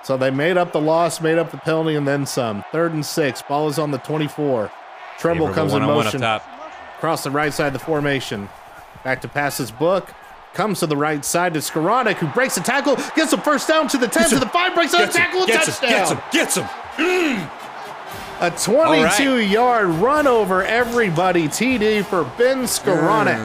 So 0.04 0.18
they 0.18 0.32
made 0.32 0.58
up 0.58 0.72
the 0.74 0.82
loss, 0.82 1.22
made 1.22 1.38
up 1.38 1.52
the 1.52 1.58
penalty, 1.58 1.96
and 1.96 2.08
then 2.08 2.26
some. 2.26 2.64
Third 2.72 2.94
and 2.94 3.06
six. 3.06 3.42
Ball 3.42 3.70
is 3.70 3.80
on 3.80 3.92
the 3.92 3.98
24. 4.00 4.72
Tremble 5.18 5.48
Favorable 5.48 5.54
comes 5.54 5.74
in 5.74 5.82
motion 5.84 6.24
across 6.98 7.24
the 7.24 7.32
right 7.32 7.54
side 7.54 7.68
of 7.68 7.74
the 7.74 7.80
formation. 7.80 8.50
Back 9.04 9.22
to 9.22 9.28
pass 9.28 9.58
his 9.58 9.72
book. 9.72 10.14
Comes 10.54 10.80
to 10.82 10.88
the 10.88 10.96
right 10.96 11.26
side 11.26 11.54
to 11.56 11.60
Skowronek, 11.62 12.16
who 12.16 12.28
breaks 12.28 12.56
the 12.56 12.62
tackle, 12.62 12.96
gets 13.16 13.32
the 13.32 13.40
first 13.40 13.68
down 13.68 13.88
to 13.88 13.98
the 13.98 14.08
10, 14.08 14.30
to 14.30 14.40
the 14.40 14.46
5, 14.46 14.76
breaks 14.76 14.92
the 14.92 15.08
tackle, 15.08 15.44
a 15.44 15.48
touchdown. 15.48 15.90
Gets 15.90 16.12
him. 16.12 16.22
Gets 16.32 16.56
him. 16.58 16.64
Mm. 16.98 17.63
A 18.44 18.52
22 18.52 19.40
yard 19.40 19.88
run 19.88 20.28
over 20.28 20.66
everybody. 20.66 21.48
TD 21.48 22.04
for 22.04 22.26
Ben 22.38 22.64
Skowronek. 22.64 23.38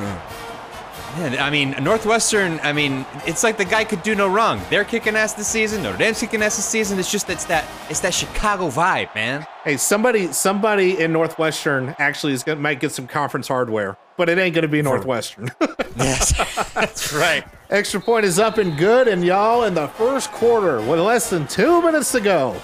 Man, 1.17 1.39
I 1.39 1.51
mean, 1.51 1.77
Northwestern. 1.81 2.59
I 2.65 2.73
mean, 2.73 3.07
it's 3.25 3.45
like 3.45 3.59
the 3.59 3.65
guy 3.65 3.85
could 3.85 4.03
do 4.03 4.17
no 4.17 4.27
wrong. 4.27 4.61
They're 4.71 4.83
kicking 4.83 5.15
ass 5.15 5.35
this 5.35 5.47
season. 5.47 5.85
Notre 5.85 5.99
Dame's 5.99 6.19
kicking 6.19 6.43
ass 6.43 6.57
this 6.57 6.65
season. 6.65 6.99
It's 6.99 7.13
just 7.13 7.31
it's 7.31 7.45
that 7.45 7.65
it's 7.89 8.01
that 8.01 8.13
Chicago 8.13 8.71
vibe, 8.71 9.15
man. 9.15 9.47
Hey, 9.63 9.77
somebody 9.77 10.33
somebody 10.33 10.99
in 10.99 11.13
Northwestern 11.13 11.95
actually 12.01 12.33
is 12.33 12.43
gonna 12.43 12.59
might 12.59 12.81
get 12.81 12.91
some 12.91 13.07
conference 13.07 13.47
hardware, 13.47 13.97
but 14.17 14.29
it 14.29 14.37
ain't 14.37 14.57
gonna 14.57 14.67
be 14.67 14.83
Northwestern. 14.83 15.53
Yes, 15.97 16.33
that's 16.75 17.13
right. 17.13 17.45
Extra 17.71 18.01
point 18.01 18.25
is 18.25 18.39
up 18.39 18.59
and 18.59 18.79
good, 18.79 19.09
and 19.09 19.25
y'all 19.25 19.65
in 19.65 19.75
the 19.75 19.89
first 19.89 20.31
quarter 20.31 20.81
with 20.81 21.01
less 21.01 21.31
than 21.31 21.47
two 21.49 21.83
minutes 21.83 22.13
to 22.13 22.21
go. 22.21 22.61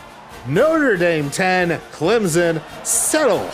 Notre 0.46 0.96
Dame 0.96 1.30
10, 1.30 1.70
Clemson 1.92 2.62
settle. 2.84 3.44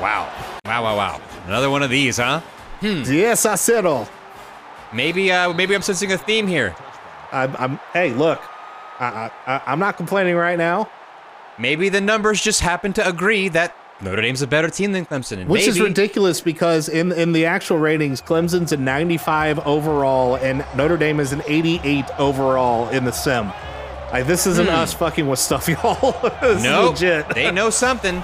Wow. 0.00 0.32
Wow. 0.64 0.82
Wow. 0.82 0.96
Wow. 0.96 1.20
Another 1.46 1.70
one 1.70 1.82
of 1.82 1.90
these, 1.90 2.16
huh? 2.18 2.40
Yes, 2.80 3.46
I 3.46 3.54
settle. 3.56 4.08
Maybe. 4.92 5.30
Uh, 5.32 5.52
maybe 5.52 5.74
I'm 5.74 5.82
sensing 5.82 6.12
a 6.12 6.18
theme 6.18 6.46
here. 6.46 6.74
I'm, 7.32 7.54
I'm 7.58 7.80
hey, 7.92 8.12
look, 8.14 8.40
I, 9.00 9.30
I, 9.46 9.62
I'm 9.66 9.78
not 9.78 9.96
complaining 9.96 10.34
right 10.36 10.56
now, 10.56 10.88
Maybe 11.58 11.88
the 11.88 12.00
numbers 12.00 12.40
just 12.40 12.60
happen 12.60 12.92
to 12.94 13.06
agree 13.08 13.48
that 13.48 13.74
Notre 14.00 14.22
Dame's 14.22 14.42
a 14.42 14.46
better 14.46 14.70
team 14.70 14.92
than 14.92 15.04
Clemson. 15.04 15.38
And 15.40 15.50
which 15.50 15.66
is 15.66 15.80
ridiculous 15.80 16.40
because 16.40 16.88
in 16.88 17.10
in 17.10 17.32
the 17.32 17.46
actual 17.46 17.78
ratings, 17.78 18.22
Clemson's 18.22 18.70
a 18.70 18.76
95 18.76 19.66
overall, 19.66 20.36
and 20.36 20.64
Notre 20.76 20.96
Dame 20.96 21.18
is 21.18 21.32
an 21.32 21.42
88 21.46 22.04
overall 22.18 22.88
in 22.90 23.04
the 23.04 23.10
sim. 23.10 23.50
Like 24.12 24.26
this 24.26 24.46
isn't 24.46 24.66
hmm. 24.66 24.74
us 24.74 24.94
fucking 24.94 25.26
with 25.26 25.38
stuff, 25.38 25.68
y'all. 25.68 26.12
this 26.40 26.62
Nope. 26.62 26.94
is 26.94 27.02
legit. 27.02 27.28
They 27.34 27.50
know 27.50 27.70
something. 27.70 28.22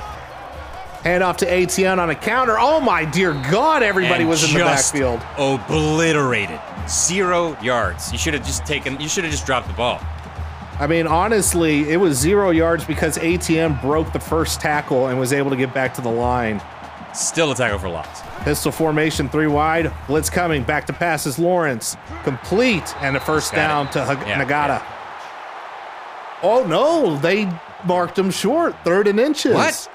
Hand 1.03 1.23
off 1.23 1.37
to 1.39 1.53
Etienne 1.53 1.99
on 1.99 2.09
a 2.09 2.15
counter. 2.15 2.57
Oh 2.59 2.81
my 2.81 3.05
dear 3.05 3.35
God! 3.51 3.83
Everybody 3.83 4.23
and 4.23 4.31
was 4.31 4.43
in 4.43 4.59
the 4.59 4.65
backfield. 4.65 5.21
Obliterated. 5.37 6.59
Zero 6.89 7.61
yards. 7.61 8.11
You 8.11 8.17
should 8.17 8.33
have 8.33 8.47
just 8.47 8.65
taken. 8.65 8.99
You 8.99 9.09
should 9.09 9.25
have 9.25 9.31
just 9.31 9.45
dropped 9.45 9.67
the 9.69 9.75
ball. 9.75 10.01
I 10.81 10.87
mean, 10.87 11.07
honestly, 11.07 11.91
it 11.91 11.99
was 11.99 12.19
zero 12.19 12.51
yards 12.51 12.85
because 12.85 13.19
Etienne 13.19 13.79
broke 13.83 14.13
the 14.13 14.19
first 14.19 14.61
tackle 14.61 15.07
and 15.09 15.21
was 15.21 15.33
able 15.33 15.51
to 15.51 15.57
get 15.57 15.73
back 15.75 15.93
to 15.95 16.01
the 16.01 16.11
line. 16.11 16.61
Still 17.15 17.53
a 17.53 17.55
tackle 17.55 17.79
for 17.79 17.89
loss. 17.89 18.23
Pistol 18.43 18.73
formation, 18.73 19.29
three 19.29 19.47
wide. 19.47 19.93
Blitz 20.09 20.29
coming. 20.29 20.65
Back 20.65 20.87
to 20.87 20.93
passes. 20.93 21.39
Lawrence 21.39 21.97
complete 22.25 22.97
and 23.03 23.17
a 23.17 23.21
first 23.21 23.53
down 23.53 23.87
it. 23.87 23.93
to 23.93 24.05
Hag- 24.05 24.27
Yeah, 24.27 24.43
Nagata. 24.43 24.81
yeah. 24.81 25.04
Oh 26.45 26.67
no, 26.67 27.17
they 27.19 27.49
marked 27.85 28.19
him 28.19 28.31
short. 28.31 28.77
Third 28.85 29.07
and 29.09 29.19
inches. 29.19 29.55
What? 29.55 29.91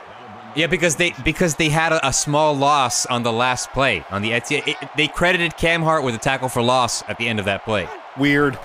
Yeah, 0.56 0.66
because 0.68 0.96
they 0.96 1.14
because 1.24 1.56
they 1.56 1.70
had 1.70 1.94
a, 1.94 2.08
a 2.08 2.12
small 2.12 2.56
loss 2.56 3.06
on 3.06 3.22
the 3.24 3.32
last 3.32 3.70
play 3.72 4.04
on 4.10 4.22
the 4.24 4.32
it, 4.34 4.52
it- 4.52 4.78
they 4.98 5.08
credited 5.08 5.56
Cam 5.58 5.82
Hart 5.84 6.04
with 6.04 6.16
a 6.16 6.18
tackle 6.18 6.50
for 6.50 6.62
loss 6.62 7.04
at 7.08 7.18
the 7.20 7.28
end 7.28 7.38
of 7.40 7.46
that 7.46 7.64
play. 7.64 7.88
Weird. 8.18 8.58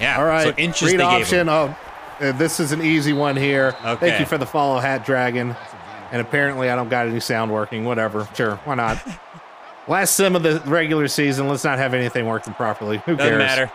Yeah. 0.00 0.18
All 0.18 0.26
right. 0.26 0.44
So 0.54 0.62
inches 0.62 0.90
Read 0.92 1.00
they 1.00 1.04
gave 1.10 1.22
option. 1.22 1.38
him. 1.40 1.48
Oh, 1.48 1.76
uh, 2.20 2.32
this 2.32 2.60
is 2.60 2.72
an 2.72 2.82
easy 2.82 3.12
one 3.14 3.36
here. 3.36 3.74
Okay. 3.84 4.08
Thank 4.10 4.20
you 4.20 4.26
for 4.26 4.38
the 4.38 4.46
follow, 4.46 4.78
Hat 4.80 5.04
Dragon. 5.06 5.56
And 6.12 6.20
apparently, 6.20 6.70
I 6.70 6.76
don't 6.76 6.88
got 6.88 7.06
any 7.08 7.20
sound 7.20 7.50
working. 7.52 7.84
Whatever. 7.84 8.28
Sure. 8.34 8.56
Why 8.64 8.74
not? 8.74 8.98
Last 9.88 10.14
sim 10.14 10.36
of 10.36 10.42
the 10.42 10.60
regular 10.66 11.08
season. 11.08 11.48
Let's 11.48 11.64
not 11.64 11.78
have 11.78 11.94
anything 11.94 12.26
working 12.26 12.52
properly. 12.54 12.98
Who 13.06 13.16
Doesn't 13.16 13.30
cares? 13.30 13.38
matter. 13.38 13.72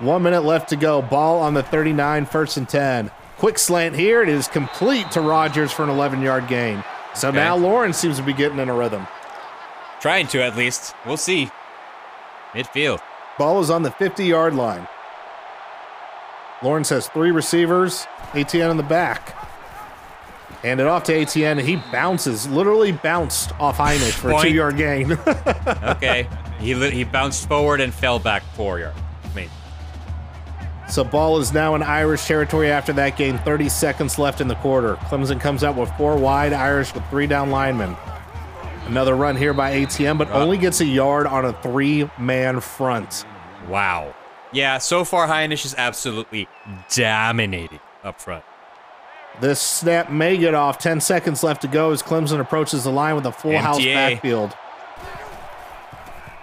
One 0.00 0.22
minute 0.22 0.44
left 0.44 0.70
to 0.70 0.76
go. 0.76 1.02
Ball 1.02 1.40
on 1.40 1.52
the 1.54 1.62
39, 1.62 2.24
first 2.26 2.56
and 2.56 2.68
10. 2.68 3.10
Quick 3.36 3.58
slant 3.58 3.94
here. 3.94 4.22
It 4.22 4.28
is 4.30 4.48
complete 4.48 5.10
to 5.12 5.20
Rodgers 5.20 5.72
for 5.72 5.82
an 5.82 5.90
11 5.90 6.22
yard 6.22 6.48
gain. 6.48 6.82
So 7.14 7.30
now 7.30 7.56
Lawrence 7.56 7.98
seems 7.98 8.16
to 8.16 8.22
be 8.22 8.32
getting 8.32 8.58
in 8.58 8.68
a 8.68 8.74
rhythm. 8.74 9.06
Trying 10.00 10.26
to 10.28 10.42
at 10.42 10.56
least. 10.56 10.94
We'll 11.06 11.16
see. 11.18 11.50
Midfield. 12.52 13.00
Ball 13.38 13.60
is 13.60 13.70
on 13.70 13.82
the 13.82 13.90
50 13.90 14.24
yard 14.24 14.54
line. 14.54 14.88
Lawrence 16.62 16.90
has 16.90 17.08
three 17.08 17.30
receivers, 17.30 18.06
Etienne 18.34 18.70
in 18.70 18.76
the 18.76 18.82
back. 18.82 19.36
Hand 20.62 20.78
it 20.80 20.86
off 20.86 21.04
to 21.04 21.14
Etienne, 21.14 21.58
he 21.58 21.76
bounces, 21.90 22.46
literally 22.48 22.92
bounced 22.92 23.58
off 23.58 23.78
Hinish 23.78 24.12
for 24.12 24.30
a 24.30 24.42
two 24.42 24.50
yard 24.50 24.76
gain. 24.76 25.12
Okay. 26.00 26.28
he 26.58 26.74
he 26.90 27.04
bounced 27.04 27.48
forward 27.48 27.80
and 27.80 27.92
fell 27.92 28.18
back 28.18 28.42
four 28.54 28.78
yards. 28.78 28.98
So, 30.90 31.04
ball 31.04 31.38
is 31.38 31.52
now 31.52 31.74
in 31.76 31.82
Irish 31.82 32.26
territory 32.26 32.70
after 32.70 32.92
that 32.94 33.16
game. 33.16 33.38
30 33.38 33.68
seconds 33.68 34.18
left 34.18 34.40
in 34.40 34.48
the 34.48 34.56
quarter. 34.56 34.96
Clemson 34.96 35.40
comes 35.40 35.62
out 35.62 35.76
with 35.76 35.90
four 35.92 36.16
wide, 36.16 36.52
Irish 36.52 36.92
with 36.92 37.08
three 37.10 37.26
down 37.26 37.50
linemen. 37.50 37.96
Another 38.86 39.14
run 39.14 39.36
here 39.36 39.54
by 39.54 39.72
Etienne, 39.72 40.18
but 40.18 40.28
only 40.30 40.58
gets 40.58 40.80
a 40.80 40.84
yard 40.84 41.26
on 41.26 41.44
a 41.44 41.52
three 41.62 42.10
man 42.18 42.60
front. 42.60 43.24
wow. 43.68 44.14
Yeah. 44.52 44.78
So 44.78 45.04
far, 45.04 45.28
Hinish 45.28 45.64
is 45.64 45.76
absolutely 45.78 46.48
dominating 46.92 47.78
up 48.02 48.20
front. 48.20 48.42
This 49.40 49.60
snap 49.60 50.10
may 50.10 50.36
get 50.36 50.54
off. 50.54 50.78
10 50.78 51.00
seconds 51.00 51.44
left 51.44 51.62
to 51.62 51.68
go 51.68 51.92
as 51.92 52.02
Clemson 52.02 52.40
approaches 52.40 52.82
the 52.82 52.90
line 52.90 53.14
with 53.14 53.26
a 53.26 53.32
full 53.32 53.56
house 53.56 53.78
backfield. 53.84 54.54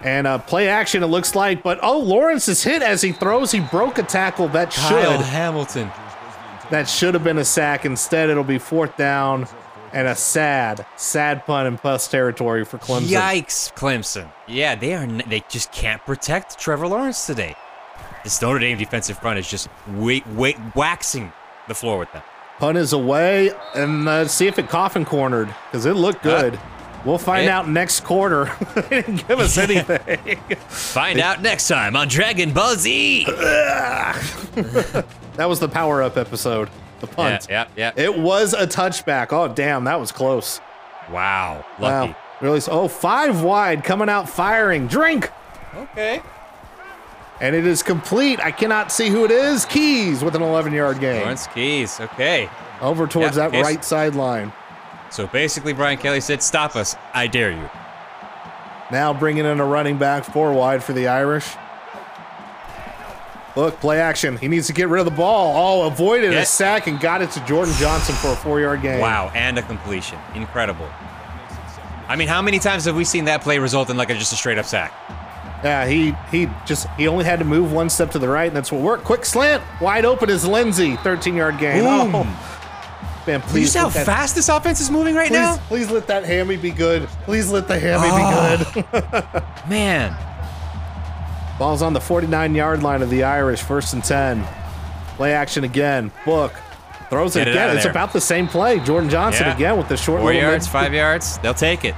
And 0.01 0.27
uh, 0.27 0.37
play 0.37 0.69
action, 0.69 1.01
it 1.03 1.07
looks 1.07 1.33
like. 1.35 1.63
But 1.63 1.79
oh, 1.81 1.99
Lawrence 1.99 2.47
is 2.47 2.63
hit 2.63 2.81
as 2.81 3.01
he 3.01 3.11
throws. 3.11 3.51
He 3.51 3.59
broke 3.59 3.97
a 3.97 4.03
tackle 4.03 4.47
that 4.49 4.71
Kyle 4.71 5.17
should 5.17 5.25
Hamilton. 5.25 5.89
that 6.69 6.87
should 6.87 7.13
have 7.15 7.23
been 7.23 7.39
a 7.39 7.45
sack. 7.45 7.83
Instead, 7.85 8.29
it'll 8.29 8.43
be 8.43 8.59
fourth 8.59 8.95
down 8.95 9.47
and 9.93 10.07
a 10.07 10.13
sad, 10.15 10.85
sad 10.97 11.45
pun 11.45 11.65
in 11.65 11.77
plus 11.77 12.07
territory 12.07 12.63
for 12.65 12.77
Clemson. 12.77 13.07
Yikes, 13.07 13.73
Clemson. 13.73 14.29
Yeah, 14.45 14.75
they 14.75 14.93
are. 14.93 15.03
n- 15.03 15.23
They 15.27 15.43
just 15.49 15.71
can't 15.71 16.03
protect 16.05 16.59
Trevor 16.59 16.87
Lawrence 16.87 17.25
today. 17.25 17.55
This 18.23 18.39
Notre 18.41 18.59
Dame 18.59 18.77
defensive 18.77 19.17
front 19.17 19.39
is 19.39 19.49
just 19.49 19.67
wa- 19.95 20.19
wa- 20.35 20.51
waxing 20.75 21.31
the 21.67 21.73
floor 21.73 21.97
with 21.97 22.11
them. 22.11 22.21
Punt 22.59 22.77
is 22.77 22.91
away, 22.93 23.51
and 23.75 24.07
uh, 24.09 24.27
see 24.27 24.45
if 24.47 24.59
it 24.59 24.67
coffin 24.67 25.05
cornered 25.05 25.47
because 25.71 25.85
it 25.85 25.93
looked 25.93 26.21
good. 26.23 26.59
We'll 27.07 27.17
find 27.17 27.45
it- 27.45 27.49
out 27.49 27.67
next 27.69 28.01
quarter. 28.03 28.51
they 28.75 28.81
didn't 29.01 29.27
give 29.27 29.39
us 29.39 29.57
anything. 29.57 30.37
Find 30.67 31.19
out 31.19 31.41
next 31.41 31.67
time 31.67 31.95
on 31.95 32.07
Dragon 32.07 32.51
Ball 32.53 32.75
Z. 32.75 33.25
that 34.55 35.05
was 35.47 35.59
the 35.59 35.69
power 35.69 36.03
up 36.03 36.17
episode. 36.17 36.69
The 36.99 37.07
yeah, 37.07 37.13
punt. 37.15 37.47
yeah, 37.49 37.67
yeah. 37.75 37.91
It 37.95 38.17
was 38.17 38.53
a 38.53 38.65
touchback. 38.65 39.27
Oh, 39.31 39.47
damn, 39.47 39.83
that 39.83 39.99
was 39.99 40.11
close. 40.11 40.59
wow, 41.11 41.63
lucky. 41.79 42.11
Wow. 42.11 42.17
Really? 42.41 42.61
Oh, 42.69 42.87
five 42.87 43.41
wide 43.43 43.83
coming 43.83 44.09
out 44.09 44.29
firing. 44.29 44.87
Drink. 44.87 45.31
Okay. 45.75 46.21
And 47.39 47.55
it 47.55 47.65
is 47.67 47.81
complete. 47.83 48.39
I 48.39 48.51
cannot 48.51 48.91
see 48.91 49.09
who 49.09 49.25
it 49.25 49.31
is. 49.31 49.65
Keys 49.65 50.23
with 50.23 50.35
an 50.35 50.41
11 50.41 50.73
yard 50.73 50.99
gain. 50.99 51.21
Lawrence 51.21 51.45
Keys. 51.47 51.99
Okay. 51.99 52.49
Over 52.81 53.05
towards 53.07 53.37
Yeah, 53.37 53.47
that 53.47 53.51
case- 53.53 53.63
right 53.63 53.83
sideline. 53.85 54.51
So 55.17 55.25
basically, 55.25 55.73
Brian 55.73 55.97
Kelly 55.97 56.21
said, 56.21 56.43
"Stop 56.43 56.75
us! 56.75 56.95
I 57.11 57.25
dare 57.25 57.49
you." 57.49 57.67
Now 58.91 59.15
bringing 59.15 59.45
in 59.45 59.59
a 59.59 59.65
running 59.65 59.97
back 59.97 60.23
four 60.23 60.53
wide 60.53 60.83
for 60.83 60.93
the 60.93 61.07
Irish. 61.07 61.55
Look, 63.55 63.79
play 63.79 63.99
action. 63.99 64.37
He 64.37 64.47
needs 64.47 64.67
to 64.67 64.73
get 64.73 64.89
rid 64.89 64.99
of 64.99 65.05
the 65.05 65.17
ball. 65.17 65.55
Oh, 65.57 65.87
avoided 65.87 66.35
a 66.35 66.45
sack 66.45 66.85
and 66.85 66.99
got 66.99 67.23
it 67.23 67.31
to 67.31 67.43
Jordan 67.47 67.73
Johnson 67.79 68.13
for 68.13 68.27
a 68.27 68.35
four 68.35 68.59
yard 68.59 68.83
gain. 68.83 68.99
Wow, 68.99 69.31
and 69.33 69.57
a 69.57 69.63
completion. 69.63 70.19
Incredible. 70.35 70.87
I 72.07 72.15
mean, 72.15 72.27
how 72.27 72.43
many 72.43 72.59
times 72.59 72.85
have 72.85 72.95
we 72.95 73.03
seen 73.03 73.25
that 73.25 73.41
play 73.41 73.57
result 73.57 73.89
in 73.89 73.97
like 73.97 74.11
a, 74.11 74.13
just 74.13 74.33
a 74.33 74.35
straight 74.35 74.59
up 74.59 74.65
sack? 74.65 74.93
Yeah, 75.63 75.87
he 75.87 76.13
he 76.29 76.47
just 76.67 76.85
he 76.89 77.07
only 77.07 77.25
had 77.25 77.39
to 77.39 77.45
move 77.45 77.73
one 77.73 77.89
step 77.89 78.11
to 78.11 78.19
the 78.19 78.29
right, 78.29 78.45
and 78.45 78.55
that's 78.55 78.71
what 78.71 78.81
worked. 78.81 79.03
Quick 79.03 79.25
slant, 79.25 79.63
wide 79.81 80.05
open 80.05 80.29
is 80.29 80.45
Lenzy, 80.45 80.95
13 80.97 81.33
yard 81.33 81.57
gain. 81.57 81.83
Boom. 81.83 82.15
Oh, 82.15 82.56
man, 83.27 83.39
Do 83.41 83.45
you 83.45 83.51
please 83.51 83.73
see 83.73 83.79
how 83.79 83.89
that, 83.89 84.05
fast 84.05 84.35
this 84.35 84.49
offense 84.49 84.79
is 84.81 84.89
moving 84.89 85.13
right 85.15 85.27
please, 85.27 85.37
now? 85.37 85.57
please 85.67 85.91
let 85.91 86.07
that 86.07 86.23
hammy 86.25 86.57
be 86.57 86.71
good. 86.71 87.07
Please 87.25 87.51
let 87.51 87.67
the 87.67 87.77
hammy 87.79 88.07
Oh. 88.09 88.73
be 88.73 88.83
ah. 88.93 89.43
good. 89.63 89.69
Man, 89.69 90.15
Ball's 91.59 91.81
on 91.81 91.93
the 91.93 92.01
49 92.01 92.53
yard 92.55 92.83
line 92.83 93.01
of 93.01 93.09
the 93.09 93.23
Irish, 93.23 93.61
first 93.61 93.93
and 93.93 94.03
10. 94.03 94.45
Play 95.15 95.33
action 95.33 95.63
again. 95.63 96.11
Book 96.25 96.53
throws 97.09 97.35
it 97.35 97.39
Get 97.39 97.47
it 97.47 97.51
again. 97.51 97.63
outta 97.69 97.75
It's 97.75 97.83
there. 97.85 97.91
about 97.91 98.13
the 98.13 98.21
same 98.21 98.47
play. 98.47 98.79
Jordan 98.79 99.09
Johnson 99.09 99.47
Yeah. 99.47 99.55
again 99.55 99.77
with 99.77 99.87
the 99.89 99.97
short 99.97 100.21
Four 100.21 100.33
yards, 100.33 100.65
mid- 100.65 100.71
five 100.71 100.93
yards, 100.93 101.37
they'll 101.39 101.53
take 101.53 101.83
it. 101.85 101.95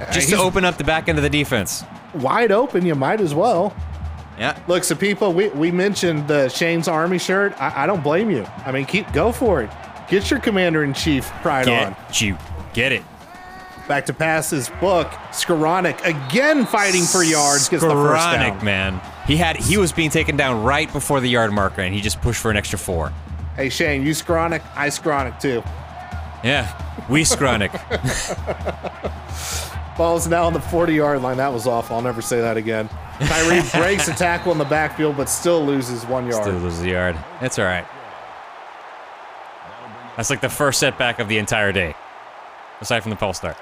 Uh, 0.00 0.10
Just 0.12 0.30
to 0.30 0.36
open 0.38 0.64
up 0.64 0.78
the 0.78 0.84
back 0.84 1.08
end 1.08 1.18
of 1.18 1.22
the 1.24 1.28
defense. 1.30 1.84
wide 2.14 2.50
open. 2.52 2.86
You 2.86 2.94
might 2.94 3.20
as 3.20 3.34
well. 3.34 3.74
Yeah. 4.38 4.56
Look, 4.68 4.84
so 4.84 4.94
people, 4.94 5.34
we, 5.34 5.48
we 5.50 5.70
mentioned 5.70 6.26
the 6.26 6.48
Shane's 6.48 6.88
Army 6.88 7.18
shirt. 7.18 7.52
I, 7.60 7.82
I 7.82 7.86
don't 7.86 8.02
blame 8.02 8.30
you. 8.30 8.46
I 8.64 8.72
mean, 8.72 8.86
keep 8.86 9.12
go 9.12 9.30
for 9.32 9.60
it. 9.62 9.70
Get 10.10 10.30
your 10.30 10.40
commander 10.40 10.84
in 10.84 10.92
chief 10.92 11.30
pride 11.40 11.68
on. 11.68 11.96
Get 12.08 12.20
you. 12.20 12.36
Get 12.74 12.92
it. 12.92 13.02
Back 13.88 14.06
to 14.06 14.12
pass 14.12 14.50
his 14.50 14.68
Book 14.80 15.08
Skowronek 15.30 16.04
again 16.04 16.66
fighting 16.66 17.04
for 17.04 17.22
yards. 17.22 17.68
Gets 17.68 17.82
the 17.82 17.90
first 17.90 18.22
Skowronek, 18.22 18.56
down. 18.56 18.64
man. 18.64 19.00
He 19.26 19.36
had 19.36 19.56
he 19.56 19.78
was 19.78 19.92
being 19.92 20.10
taken 20.10 20.36
down 20.36 20.62
right 20.62 20.92
before 20.92 21.20
the 21.20 21.28
yard 21.28 21.52
marker, 21.52 21.82
and 21.82 21.94
he 21.94 22.00
just 22.00 22.20
pushed 22.20 22.40
for 22.40 22.50
an 22.50 22.56
extra 22.56 22.78
four. 22.78 23.12
Hey 23.56 23.68
Shane, 23.68 24.04
you 24.04 24.12
Skowronek, 24.12 24.62
I 24.74 24.88
Skowronek 24.88 25.40
too. 25.40 25.62
Yeah, 26.44 26.68
we 27.08 27.22
Skronik. 27.24 27.70
Ball's 29.96 30.26
now 30.26 30.44
on 30.44 30.54
the 30.54 30.60
40 30.60 30.94
yard 30.94 31.22
line. 31.22 31.36
That 31.36 31.52
was 31.52 31.66
awful. 31.66 31.96
I'll 31.96 32.02
never 32.02 32.22
say 32.22 32.40
that 32.40 32.56
again. 32.56 32.88
Tyree 33.20 33.62
breaks 33.74 34.08
a 34.08 34.14
tackle 34.14 34.50
in 34.50 34.58
the 34.58 34.64
backfield, 34.64 35.16
but 35.16 35.28
still 35.28 35.64
loses 35.64 36.04
one 36.06 36.26
yard. 36.26 36.42
Still 36.42 36.58
loses 36.58 36.80
the 36.80 36.90
yard. 36.90 37.16
That's 37.40 37.58
all 37.58 37.66
right. 37.66 37.86
That's 40.20 40.28
like 40.28 40.42
the 40.42 40.50
first 40.50 40.78
setback 40.80 41.18
of 41.18 41.28
the 41.28 41.38
entire 41.38 41.72
day, 41.72 41.94
aside 42.82 43.00
from 43.00 43.08
the 43.08 43.16
false 43.16 43.38
start. 43.38 43.56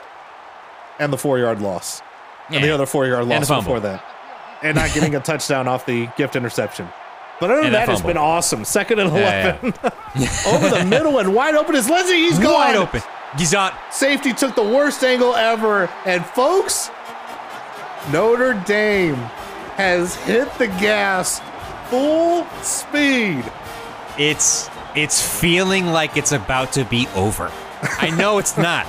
and 0.98 1.12
the 1.12 1.16
four 1.16 1.38
yard 1.38 1.60
loss. 1.62 2.02
And 2.50 2.64
the 2.64 2.70
other 2.70 2.84
four 2.84 3.06
yard 3.06 3.26
loss 3.26 3.46
before 3.48 3.78
that. 3.78 4.04
And 4.64 4.74
not 4.74 4.92
getting 4.92 5.14
a 5.14 5.20
touchdown 5.20 5.68
off 5.68 5.86
the 5.86 6.08
gift 6.16 6.34
interception. 6.34 6.88
But 7.38 7.52
other 7.52 7.62
than 7.62 7.70
that, 7.74 7.88
it's 7.88 8.00
been 8.00 8.16
awesome. 8.16 8.64
Second 8.64 8.98
and 8.98 9.12
Yeah, 9.12 9.56
11. 9.62 9.74
Over 10.48 10.68
the 10.80 10.84
middle 10.84 11.20
and 11.20 11.32
wide 11.32 11.54
open 11.54 11.76
is 11.76 11.88
Lenzy. 11.88 12.14
He's 12.22 12.40
gone. 12.40 12.54
Wide 12.54 12.74
open. 12.74 13.02
He's 13.38 13.54
on. 13.54 13.72
Safety 13.92 14.32
took 14.32 14.56
the 14.56 14.64
worst 14.64 15.04
angle 15.04 15.36
ever. 15.36 15.88
And 16.06 16.26
folks, 16.26 16.90
Notre 18.10 18.54
Dame 18.66 19.14
has 19.76 20.16
hit 20.16 20.52
the 20.58 20.66
gas 20.66 21.40
full 21.88 22.44
speed. 22.62 23.44
It's 24.18 24.68
it's 24.94 25.20
feeling 25.40 25.86
like 25.88 26.16
it's 26.16 26.32
about 26.32 26.72
to 26.72 26.84
be 26.84 27.06
over. 27.14 27.50
I 27.82 28.10
know 28.10 28.38
it's 28.38 28.56
not. 28.68 28.86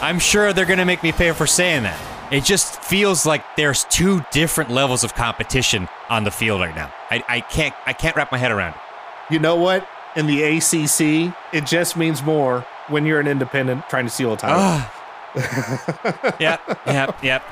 I'm 0.00 0.18
sure 0.18 0.52
they're 0.52 0.64
gonna 0.66 0.84
make 0.84 1.02
me 1.02 1.12
pay 1.12 1.32
for 1.32 1.46
saying 1.46 1.84
that. 1.84 1.98
It 2.32 2.42
just 2.44 2.82
feels 2.82 3.26
like 3.26 3.44
there's 3.56 3.84
two 3.84 4.24
different 4.32 4.70
levels 4.70 5.04
of 5.04 5.14
competition 5.14 5.88
on 6.08 6.24
the 6.24 6.30
field 6.30 6.60
right 6.60 6.74
now. 6.74 6.92
I, 7.10 7.22
I 7.28 7.40
can't 7.40 7.74
I 7.86 7.92
can't 7.92 8.16
wrap 8.16 8.32
my 8.32 8.38
head 8.38 8.50
around 8.50 8.74
it. 8.74 8.80
You 9.32 9.38
know 9.38 9.56
what? 9.56 9.86
In 10.16 10.26
the 10.26 10.42
ACC, 10.42 11.34
it 11.52 11.66
just 11.66 11.96
means 11.96 12.22
more 12.22 12.60
when 12.88 13.04
you're 13.06 13.20
an 13.20 13.26
independent 13.26 13.88
trying 13.88 14.04
to 14.04 14.10
steal 14.10 14.32
a 14.32 14.36
title. 14.36 14.58
Ah. 14.60 14.90
Yep, 16.38 16.60
yep, 16.86 17.22
yep. 17.24 17.42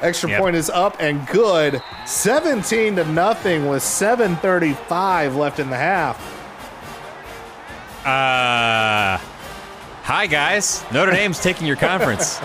Extra 0.00 0.30
Yep. 0.30 0.40
point 0.40 0.56
is 0.56 0.70
up 0.70 0.96
and 1.00 1.26
good. 1.28 1.82
17 2.06 2.96
to 2.96 3.04
nothing 3.04 3.68
with 3.68 3.82
7:35 3.82 5.36
left 5.36 5.58
in 5.58 5.70
the 5.70 5.76
half. 5.76 6.16
Uh, 8.08 9.18
hi 10.02 10.26
guys. 10.26 10.82
Notre 10.90 11.10
Dame's 11.12 11.38
taking 11.40 11.66
your 11.66 11.76
conference. 11.76 12.40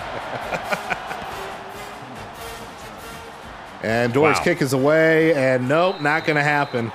And 3.81 4.11
Doerer's 4.13 4.39
Wow. 4.39 4.43
kick 4.43 4.61
is 4.61 4.73
away, 4.73 5.33
and 5.33 5.69
nope, 5.69 6.01
not 6.01 6.25
gonna 6.25 6.43
happen. 6.43 6.91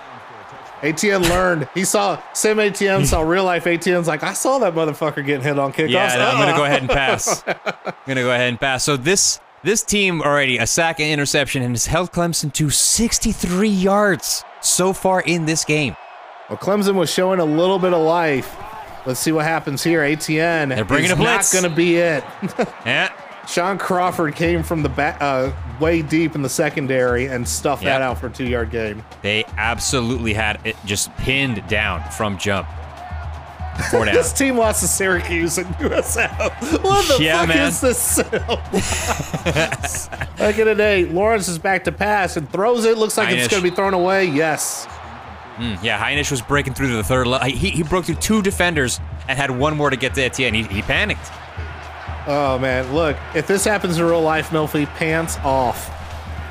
Etienne 0.83 1.23
learned. 1.31 1.67
He 1.73 1.87
saw 1.87 2.21
Sim 2.35 2.61
Etienne 2.61 3.07
saw 3.07 3.23
real 3.23 3.45
life 3.45 3.67
Etienne's 3.67 4.07
like, 4.07 4.23
I 4.23 4.35
saw 4.35 4.59
that 4.59 4.75
motherfucker 4.75 5.25
getting 5.25 5.41
hit 5.43 5.59
on 5.59 5.73
kickoffs. 5.73 5.89
Yeah, 5.89 6.17
no, 6.17 6.29
I'm 6.29 6.37
gonna 6.39 6.57
go 6.57 6.65
ahead 6.65 6.81
and 6.83 6.91
pass. 6.91 7.43
I'm 7.47 7.95
gonna 8.07 8.21
go 8.23 8.33
ahead 8.33 8.51
and 8.51 8.61
pass. 8.61 8.85
So 8.85 8.99
this 8.99 9.41
this 9.65 9.83
team 9.83 10.21
already 10.21 10.59
a 10.59 10.67
sack 10.67 11.01
and 11.01 11.11
interception 11.11 11.63
and 11.63 11.73
has 11.73 11.87
held 11.87 12.13
Clemson 12.13 12.53
to 12.53 12.69
63 12.69 13.67
yards 13.67 14.45
so 14.61 14.93
far 14.93 15.23
in 15.23 15.47
this 15.47 15.65
game. 15.65 15.97
Well, 16.49 16.59
Clemson 16.59 16.95
was 16.95 17.11
showing 17.13 17.41
a 17.41 17.45
little 17.45 17.79
bit 17.79 17.93
of 17.93 18.03
life. 18.03 18.57
Let's 19.07 19.21
see 19.21 19.33
what 19.33 19.45
happens 19.45 19.83
here. 19.85 20.03
Etienne 20.03 20.71
They're 20.71 20.85
bringing 20.85 21.07
is 21.07 21.13
a 21.13 21.17
blitz. 21.17 21.53
not 21.55 21.63
gonna 21.63 21.75
be 21.75 21.97
it. 21.97 22.25
Yeah. 22.87 23.13
Shaun 23.47 23.79
Crawford 23.79 24.35
came 24.35 24.63
from 24.63 24.83
the 24.83 24.91
back, 24.91 25.17
uh, 25.23 25.51
way 25.81 26.03
deep 26.03 26.35
in 26.35 26.43
the 26.43 26.51
secondary 26.51 27.27
and 27.27 27.49
stuffed 27.49 27.83
Yep. 27.83 27.91
that 27.95 28.03
out 28.03 28.19
for 28.19 28.27
a 28.27 28.31
two-yard 28.31 28.71
gain. 28.71 29.03
They 29.23 29.45
absolutely 29.57 30.35
had 30.35 30.61
it 30.65 30.77
just 30.85 31.15
pinned 31.17 31.67
down 31.67 32.03
from 32.11 32.37
jump. 32.37 32.69
Four 33.91 34.05
down. 34.07 34.15
This 34.15 34.35
team 34.35 34.59
lost 34.59 34.81
to 34.83 34.89
Syracuse 34.89 35.57
and 35.57 35.67
USF. 35.77 36.83
What 36.83 37.09
the 37.09 37.25
Yeah, 37.25 37.39
fuck 37.41 37.49
man. 37.49 37.69
is 37.69 37.81
this? 37.81 38.21
Second 40.37 40.69
and 40.69 40.81
eight. 40.81 41.11
Lawrence 41.13 41.49
is 41.49 41.59
back 41.59 41.85
to 41.85 41.93
pass 41.93 42.37
and 42.37 42.51
throws 42.51 42.85
it. 42.85 42.99
Looks 42.99 43.17
like 43.17 43.31
it's 43.35 43.49
going 43.49 43.63
to 43.63 43.71
be 43.71 43.75
thrown 43.75 43.95
away. 43.95 44.27
Yes. 44.27 44.87
Mm, 45.59 45.83
yeah, 45.83 45.99
Hinish 45.99 46.31
was 46.31 46.41
breaking 46.41 46.75
through 46.75 46.89
to 46.89 46.97
the 46.97 47.03
third 47.05 47.27
level. 47.27 47.49
He, 47.49 47.71
he 47.71 47.83
broke 47.83 48.05
through 48.05 48.17
two 48.17 48.43
defenders 48.43 49.01
and 49.29 49.39
had 49.39 49.51
one 49.51 49.77
more 49.77 49.91
to 49.91 49.97
get 49.97 50.15
to 50.15 50.23
Etienne. 50.23 50.55
He, 50.55 50.63
he 50.63 50.83
panicked. 50.83 51.31
Oh 52.27 52.59
man, 52.61 52.93
look! 52.95 53.17
If 53.35 53.47
this 53.47 53.65
happens 53.65 53.99
in 53.99 54.05
real 54.05 54.21
life, 54.21 54.51
Milfy, 54.51 54.87
pants 54.87 55.39
off. 55.39 55.89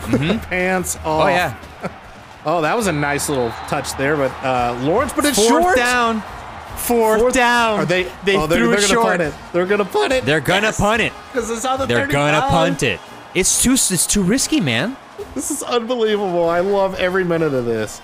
pants 0.50 0.96
off. 0.98 1.06
Oh 1.06 1.28
yeah. 1.28 1.56
Oh, 2.46 2.62
that 2.62 2.78
was 2.78 2.88
a 2.88 2.94
nice 2.94 3.28
little 3.28 3.50
touch 3.68 3.94
there, 3.98 4.16
but 4.16 4.32
uh, 4.42 4.80
Lawrence, 4.82 5.12
but 5.12 5.26
it's 5.26 5.36
Fourth 5.36 5.64
short. 5.64 5.76
down. 5.76 6.22
Fourth, 6.78 7.20
Fourth- 7.20 7.34
down. 7.34 7.80
Are 7.80 7.86
they? 7.86 8.04
They 8.24 8.38
oh, 8.38 8.48
they're, 8.48 8.60
threw 8.60 8.72
it 8.72 8.76
gonna 8.76 8.88
short. 8.88 9.06
punt 9.06 9.22
it. 9.24 9.34
They're 9.52 9.66
gonna 9.66 9.84
punt 9.84 10.14
it. 10.14 10.24
They're 10.24 10.40
gonna 10.40 10.72
punt 10.72 11.02
it. 11.02 11.12
because 11.34 11.50
it's 11.50 11.66
on 11.66 11.80
the. 11.80 11.88
They're 11.88 12.08
gonna 12.08 12.40
punt 12.40 12.84
it. 12.84 13.02
It's 13.36 13.62
too 13.62 13.74
it's 13.74 14.08
too 14.08 14.24
risky, 14.24 14.62
man. 14.62 14.96
This 15.36 15.52
is 15.52 15.62
unbelievable. 15.62 16.48
I 16.48 16.62
love 16.62 16.96
every 16.96 17.26
minute 17.26 17.54
of 17.54 17.66
this. 17.66 18.02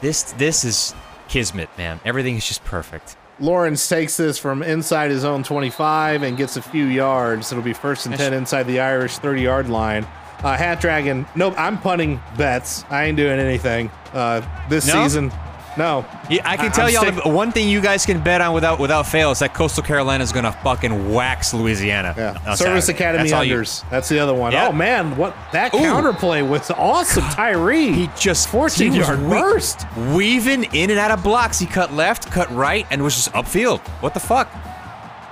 This 0.00 0.32
this 0.32 0.64
is 0.64 0.94
kismet, 1.28 1.68
man. 1.78 2.00
Everything 2.04 2.36
is 2.36 2.46
just 2.46 2.64
perfect. 2.64 3.16
Lawrence 3.38 3.88
takes 3.88 4.16
this 4.16 4.38
from 4.38 4.62
inside 4.62 5.10
his 5.10 5.24
own 5.24 5.42
25 5.42 6.22
and 6.22 6.36
gets 6.36 6.56
a 6.58 6.62
few 6.62 6.84
yards. 6.84 7.50
It'll 7.52 7.64
be 7.64 7.72
first 7.72 8.04
and 8.06 8.14
10 8.14 8.34
inside 8.34 8.64
the 8.64 8.80
Irish 8.80 9.16
30 9.18 9.40
yard 9.42 9.68
line. 9.70 10.04
Uh, 10.42 10.56
Hat 10.56 10.80
Dragon, 10.80 11.26
nope, 11.34 11.54
I'm 11.58 11.78
punting 11.78 12.20
bets. 12.36 12.84
I 12.90 13.04
ain't 13.04 13.16
doing 13.16 13.38
anything 13.38 13.90
uh, 14.12 14.40
this 14.68 14.86
No? 14.86 15.02
season. 15.02 15.30
No. 15.76 16.04
Yeah, 16.28 16.42
I 16.44 16.56
can 16.56 16.66
I- 16.66 16.68
tell 16.70 16.86
I'm 16.86 16.92
y'all 16.92 17.22
the 17.22 17.28
one 17.28 17.52
thing 17.52 17.68
you 17.68 17.80
guys 17.80 18.04
can 18.04 18.20
bet 18.20 18.40
on 18.40 18.52
without 18.52 18.78
without 18.80 19.06
fail 19.06 19.30
is 19.30 19.38
that 19.38 19.54
Coastal 19.54 19.82
Carolina 19.84 20.22
is 20.24 20.32
gonna 20.32 20.50
fucking 20.50 21.12
wax 21.14 21.54
Louisiana. 21.54 22.12
Yeah. 22.16 22.54
Service 22.54 22.86
Saturday. 22.86 22.92
Academy 22.98 23.22
That's 23.30 23.32
all 23.32 23.44
you- 23.44 23.64
That's 23.90 24.08
the 24.08 24.18
other 24.18 24.34
one. 24.34 24.52
Yeah. 24.52 24.66
Oh 24.68 24.72
man, 24.72 25.16
what 25.16 25.34
that 25.52 25.72
Ooh. 25.72 25.78
counterplay 25.78 26.46
was 26.46 26.70
awesome. 26.72 27.22
Tyree. 27.30 27.92
He 27.92 28.10
just 28.18 28.48
14 28.48 28.92
he 28.92 28.98
yard 28.98 29.20
burst. 29.28 29.86
weaving 30.12 30.64
in 30.74 30.90
and 30.90 30.98
out 30.98 31.12
of 31.12 31.22
blocks. 31.22 31.58
He 31.60 31.66
cut 31.66 31.94
left, 31.94 32.30
cut 32.32 32.50
right, 32.54 32.84
and 32.90 33.02
was 33.02 33.14
just 33.14 33.32
upfield. 33.32 33.78
What 34.00 34.12
the 34.14 34.20
fuck? 34.20 34.48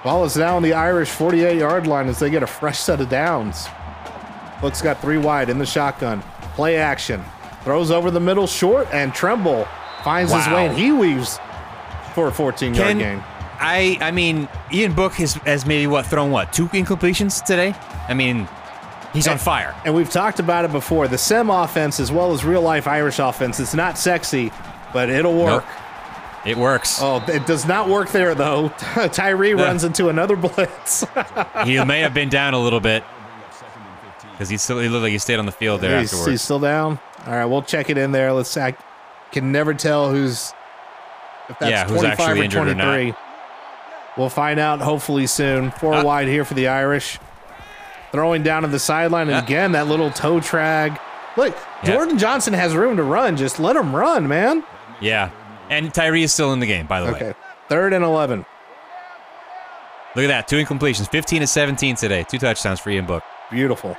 Ball 0.05 0.25
is 0.25 0.37
now 0.37 0.55
on 0.55 0.63
the 0.63 0.73
Irish 0.75 1.09
48 1.09 1.59
yard 1.59 1.87
line 1.89 2.09
as 2.09 2.21
they 2.21 2.31
get 2.31 2.45
a 2.45 2.47
fresh 2.47 2.79
set 2.79 3.01
of 3.01 3.09
downs. 3.09 3.67
Book's 4.61 4.81
got 4.83 5.01
three 5.01 5.19
wide 5.19 5.51
in 5.51 5.59
the 5.59 5.67
shotgun. 5.67 6.23
Play 6.55 6.77
action. 6.77 7.25
Throws 7.65 7.91
over 7.91 8.11
the 8.11 8.21
middle 8.21 8.47
short, 8.47 8.89
and 8.93 9.13
Tremble 9.13 9.67
finds 10.05 10.33
his 10.33 10.47
way, 10.49 10.67
and 10.67 10.77
he 10.77 10.93
weaves 10.93 11.39
for 12.15 12.29
a 12.29 12.33
14 12.33 12.75
yard 12.75 12.89
Can 12.89 12.99
gain. 12.99 13.25
I? 13.61 13.99
I 14.01 14.11
mean, 14.13 14.49
Ian 14.73 14.95
Book 14.95 15.15
has 15.15 15.35
has 15.35 15.67
maybe 15.67 15.87
what 15.87 16.07
thrown 16.07 16.31
what 16.31 16.53
two 16.53 16.69
incompletions 16.69 17.45
today. 17.45 17.75
I 18.09 18.15
mean, 18.15 18.49
he's 19.13 19.27
on 19.29 19.39
fire. 19.39 19.75
And 19.85 19.95
we've 19.95 20.11
talked 20.11 20.39
about 20.39 20.65
it 20.65 20.73
before. 20.73 21.09
The 21.09 21.19
Sem 21.19 21.51
offense, 21.51 21.99
as 22.01 22.13
well 22.13 22.33
as 22.33 22.45
real 22.45 22.63
life 22.63 22.87
Irish 22.87 23.19
offense, 23.19 23.59
it's 23.61 23.75
not 23.75 23.99
sexy, 23.99 24.53
but 24.93 25.11
it'll 25.11 25.37
work. 25.37 25.65
Nope. 25.65 25.75
It 26.47 26.57
works. 26.57 27.01
Oh, 27.03 27.23
it 27.29 27.47
does 27.47 27.67
not 27.67 27.89
work 27.89 28.11
there, 28.11 28.35
though. 28.35 28.69
Tyree 29.13 29.51
Yeah. 29.51 29.65
runs 29.65 29.83
into 29.85 30.09
another 30.09 30.37
blitz. 30.37 31.05
he 31.65 31.83
may 31.85 32.01
have 32.01 32.15
been 32.15 32.29
down 32.29 32.55
a 32.55 32.59
little 32.61 32.81
bit 32.81 33.03
because 34.33 34.49
he 34.49 34.57
still 34.57 34.79
he 34.79 34.89
looked 34.89 35.03
like 35.03 35.13
he 35.13 35.19
stayed 35.19 35.41
on 35.41 35.47
the 35.47 35.53
field 35.53 35.81
there 35.81 35.99
he's, 35.99 36.11
afterwards. 36.13 36.31
he's 36.31 36.43
still 36.43 36.61
down. 36.61 36.99
All 37.27 37.33
right, 37.35 37.45
we'll 37.45 37.63
check 37.63 37.91
it 37.91 37.99
in 37.99 38.13
there. 38.13 38.33
Let's. 38.33 38.57
I 38.57 38.73
can 39.33 39.53
never 39.53 39.75
tell 39.75 40.11
who's 40.11 40.53
if 41.49 41.59
that's 41.59 41.71
Yeah, 41.71 41.85
who's 41.85 42.01
25 42.01 42.21
actually 42.21 42.41
or 42.41 42.45
injured 42.45 42.69
or 42.69 42.75
not. 42.75 42.85
23. 42.95 43.15
We'll 44.17 44.29
find 44.29 44.59
out 44.59 44.81
hopefully 44.81 45.27
soon. 45.27 45.71
Four 45.71 45.95
Uh, 45.95 46.05
wide 46.05 46.29
here 46.29 46.45
for 46.45 46.55
the 46.55 46.69
Irish. 46.69 47.19
Throwing 48.11 48.43
down 48.43 48.63
to 48.63 48.69
the 48.69 48.79
sideline, 48.79 49.29
and 49.29 49.37
Uh. 49.37 49.43
again 49.45 49.73
that 49.73 49.87
little 49.87 50.11
toe 50.11 50.41
drag. 50.41 50.99
Look, 51.37 51.55
Yeah. 51.83 51.93
Jordan 51.93 52.19
Johnson 52.19 52.53
has 52.55 52.75
room 52.75 52.97
to 52.97 53.03
run. 53.03 53.37
Just 53.37 53.61
let 53.61 53.77
him 53.77 53.95
run, 53.95 54.27
man. 54.27 54.65
yeah, 55.01 55.29
and 55.71 55.93
Tyree 55.95 56.23
is 56.25 56.33
still 56.33 56.53
in 56.53 56.59
the 56.61 56.67
game, 56.67 56.87
by 56.87 57.01
the 57.01 57.09
Okay, 57.11 57.27
way. 57.29 57.35
third 57.69 57.93
and 57.93 58.05
eleven. 58.05 58.45
Look 60.17 60.25
at 60.25 60.29
that, 60.29 60.49
two 60.49 60.57
incompletions, 60.57 61.09
15 61.11 61.43
to 61.43 61.47
17 61.47 61.95
today, 61.95 62.25
two 62.29 62.39
touchdowns 62.39 62.81
for 62.81 62.91
Ian 62.91 63.05
Book. 63.07 63.23
Beautiful. 63.51 63.97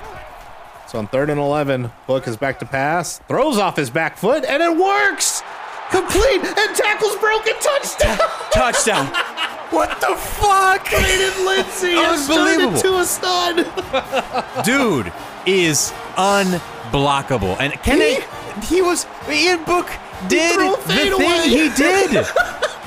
So 0.90 0.98
on 0.98 1.06
third 1.06 1.30
and 1.30 1.38
11, 1.38 1.92
Book 2.08 2.26
is 2.26 2.36
back 2.36 2.58
to 2.58 2.66
pass, 2.66 3.20
throws 3.28 3.58
off 3.58 3.76
his 3.76 3.90
back 3.90 4.16
foot, 4.16 4.44
and 4.44 4.60
it 4.60 4.76
works. 4.76 5.40
complete, 5.88 6.42
and 6.42 6.76
tackles 6.76 7.14
broken. 7.18 7.52
Touchdown. 7.60 8.18
Touchdown. 8.50 9.06
what 9.70 10.00
the 10.00 10.16
fuck? 10.16 10.84
Braden 10.90 11.46
Lenzy 11.46 11.92
has 11.92 12.26
turned 12.26 12.40
Unbelievable. 12.40 12.76
into 12.76 12.98
a 12.98 13.04
stud. 13.04 14.64
Dude 14.64 15.12
is 15.46 15.92
unblockable. 16.16 17.56
And 17.60 17.72
can 17.84 18.00
He-? 18.00 18.74
He 18.74 18.82
was. 18.82 19.06
Ian 19.30 19.62
Book 19.62 19.88
did 20.26 20.58
the 20.58 20.76
thing 20.82 21.12
away. 21.12 21.48
he 21.48 21.68
did. 21.68 22.26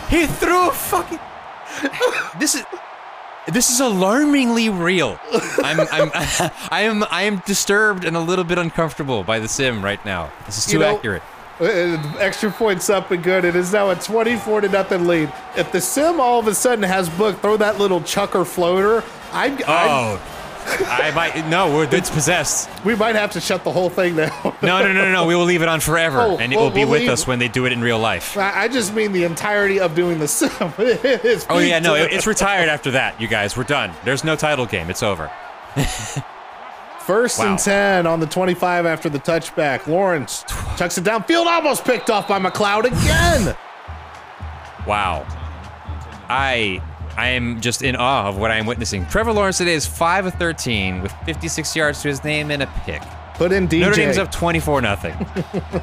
he 0.10 0.28
threw 0.28 0.68
a 0.68 0.74
fucking. 0.74 1.20
This 2.38 2.56
is. 2.56 2.66
This 3.52 3.70
is 3.70 3.80
alarmingly 3.82 4.70
real. 4.70 5.20
I'm, 5.64 5.82
I'm, 5.82 6.12
I 6.72 6.82
am, 6.84 7.04
I 7.12 7.24
am 7.24 7.40
disturbed 7.46 8.06
and 8.06 8.16
a 8.16 8.20
little 8.20 8.46
bit 8.46 8.58
uncomfortable 8.58 9.24
by 9.24 9.40
the 9.40 9.48
sim 9.48 9.84
right 9.84 10.04
now. 10.06 10.32
This 10.46 10.58
is 10.60 10.66
too 10.66 10.74
You 10.74 10.80
know- 10.80 10.96
accurate. 10.98 11.24
Uh, 11.60 12.16
extra 12.20 12.50
points 12.52 12.90
up 12.90 13.12
and 13.12 13.22
good. 13.24 13.46
It 13.46 13.56
is 13.56 13.72
now 13.74 13.92
a 13.92 13.96
24 13.96 14.62
to 14.62 14.70
nothing 14.70 15.06
lead. 15.06 15.32
If 15.56 15.72
the 15.72 15.80
sim 15.82 16.20
all 16.20 16.40
of 16.40 16.48
a 16.48 16.56
sudden 16.56 16.84
has 16.84 17.10
book, 17.10 17.40
throw 17.42 17.58
that 17.58 17.78
little 17.78 18.02
chucker 18.02 18.44
floater. 18.44 19.04
I'm, 19.32 19.54
I'm, 19.54 19.60
Oh, 19.68 20.22
I 20.66 21.12
might. 21.16 21.48
No, 21.48 21.74
we're, 21.76 21.88
it's 21.94 22.10
possessed. 22.10 22.70
we 22.86 22.96
might 22.96 23.16
have 23.16 23.32
to 23.32 23.42
shut 23.42 23.64
the 23.64 23.72
whole 23.72 23.90
thing 23.90 24.16
down. 24.16 24.32
No, 24.62 24.82
no, 24.82 24.94
no, 24.94 25.06
no, 25.06 25.12
no. 25.12 25.26
We 25.26 25.36
will 25.36 25.46
leave 25.46 25.62
it 25.62 25.68
on 25.68 25.80
forever, 25.80 26.20
Oh, 26.22 26.38
and 26.38 26.52
it 26.54 26.56
well, 26.56 26.66
will 26.66 26.72
be 26.72 26.82
we'll 26.82 26.92
with 26.92 27.02
leave- 27.02 27.10
us 27.12 27.28
when 27.28 27.40
they 27.40 27.48
do 27.48 27.66
it 27.66 27.72
in 27.74 27.82
real 27.82 28.00
life. 28.00 28.38
I 28.38 28.68
just 28.68 28.94
mean 28.94 29.12
the 29.12 29.24
entirety 29.24 29.80
of 29.80 29.96
doing 29.96 30.20
the 30.20 30.28
sim. 30.28 30.50
Oh 31.50 31.60
yeah, 31.60 31.80
no, 31.80 31.96
it- 31.96 32.12
it's 32.14 32.28
retired 32.28 32.70
after 32.70 32.92
that. 32.92 33.20
You 33.20 33.28
guys, 33.28 33.56
we're 33.58 33.64
done. 33.64 33.92
There's 34.06 34.24
no 34.24 34.36
title 34.36 34.66
game. 34.66 34.90
It's 34.90 35.04
over. 35.04 35.30
First 37.02 37.40
Wow. 37.40 37.52
and 37.52 37.60
10 37.60 38.08
on 38.08 38.20
the 38.22 38.26
25 38.28 38.86
after 38.86 39.10
the 39.10 39.20
touchback. 39.20 39.88
Lawrence 39.88 40.46
chucks 40.78 40.98
it 40.98 41.04
downfield, 41.04 41.46
almost 41.48 41.84
picked 41.84 42.10
off 42.10 42.30
by 42.30 42.40
McCloud 42.40 42.86
again. 42.86 43.58
Wow. 44.88 45.26
I 46.30 46.82
I 47.16 47.30
am 47.30 47.62
just 47.62 47.82
in 47.84 47.96
awe 47.96 48.28
of 48.28 48.38
what 48.38 48.52
I 48.52 48.58
am 48.58 48.66
witnessing. 48.66 49.06
Trevor 49.06 49.32
Lawrence 49.34 49.58
today 49.60 49.74
is 49.74 49.86
5 49.86 50.28
of 50.28 50.34
13 50.36 51.02
with 51.02 51.12
56 51.26 51.76
yards 51.76 52.02
to 52.02 52.08
his 52.08 52.24
name 52.24 52.50
and 52.52 52.64
a 52.64 52.68
pick. 52.86 53.02
Put 53.36 53.52
in 53.52 53.68
DJ. 53.68 53.82
Notre 53.82 53.96
Dame's 53.96 54.18
up 54.18 54.32
24 54.32 54.82
nothing. 54.82 55.16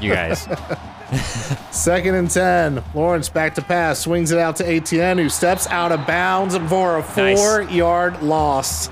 You 0.01 0.13
guys. 0.13 0.49
Second 1.71 2.15
and 2.15 2.31
10. 2.31 2.83
Lawrence 2.95 3.29
back 3.29 3.55
to 3.57 3.63
pass, 3.63 4.01
swings 4.01 4.31
it 4.31 4.39
out 4.39 4.57
to 4.57 4.69
Etienne, 4.69 5.19
who 5.19 5.29
steps 5.29 5.67
out 5.69 5.93
of 5.93 6.07
bounds 6.07 6.57
for 6.69 6.99
a 6.99 7.01
Nice. 7.01 7.39
four 7.39 7.63
yard 7.63 8.23
loss. 8.23 8.87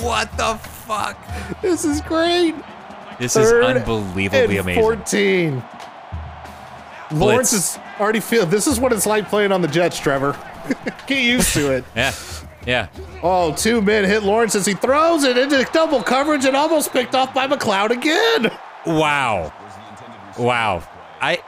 what 0.00 0.36
the 0.36 0.58
fuck? 0.62 1.16
This 1.62 1.84
is 1.84 2.00
great. 2.02 2.54
This 3.18 3.34
is 3.36 3.52
unbelievably 3.52 4.58
amazing. 4.58 4.82
14. 4.82 5.62
Lawrence 7.12 7.52
is 7.52 7.78
already 7.98 8.20
feel. 8.20 8.46
This 8.46 8.66
is 8.66 8.78
what 8.78 8.92
it's 8.92 9.06
like 9.06 9.28
playing 9.28 9.52
on 9.52 9.62
the 9.62 9.68
Jets, 9.68 9.98
Trevor. 9.98 10.36
Get 11.06 11.22
used 11.22 11.52
to 11.54 11.72
it. 11.72 11.84
Yeah. 11.96 12.12
Yeah. 12.66 12.88
Oh, 13.22 13.54
two 13.54 13.80
men 13.80 14.04
hit 14.04 14.22
Lawrence 14.24 14.54
as 14.54 14.66
he 14.66 14.74
throws 14.74 15.24
it 15.24 15.38
into 15.38 15.66
double 15.72 16.02
coverage 16.02 16.44
and 16.44 16.54
almost 16.54 16.92
picked 16.92 17.14
off 17.14 17.32
by 17.32 17.46
McCloud 17.46 17.90
again. 17.90 18.50
Wow. 18.86 19.52
Wow. 20.38 20.82
I 21.20 21.42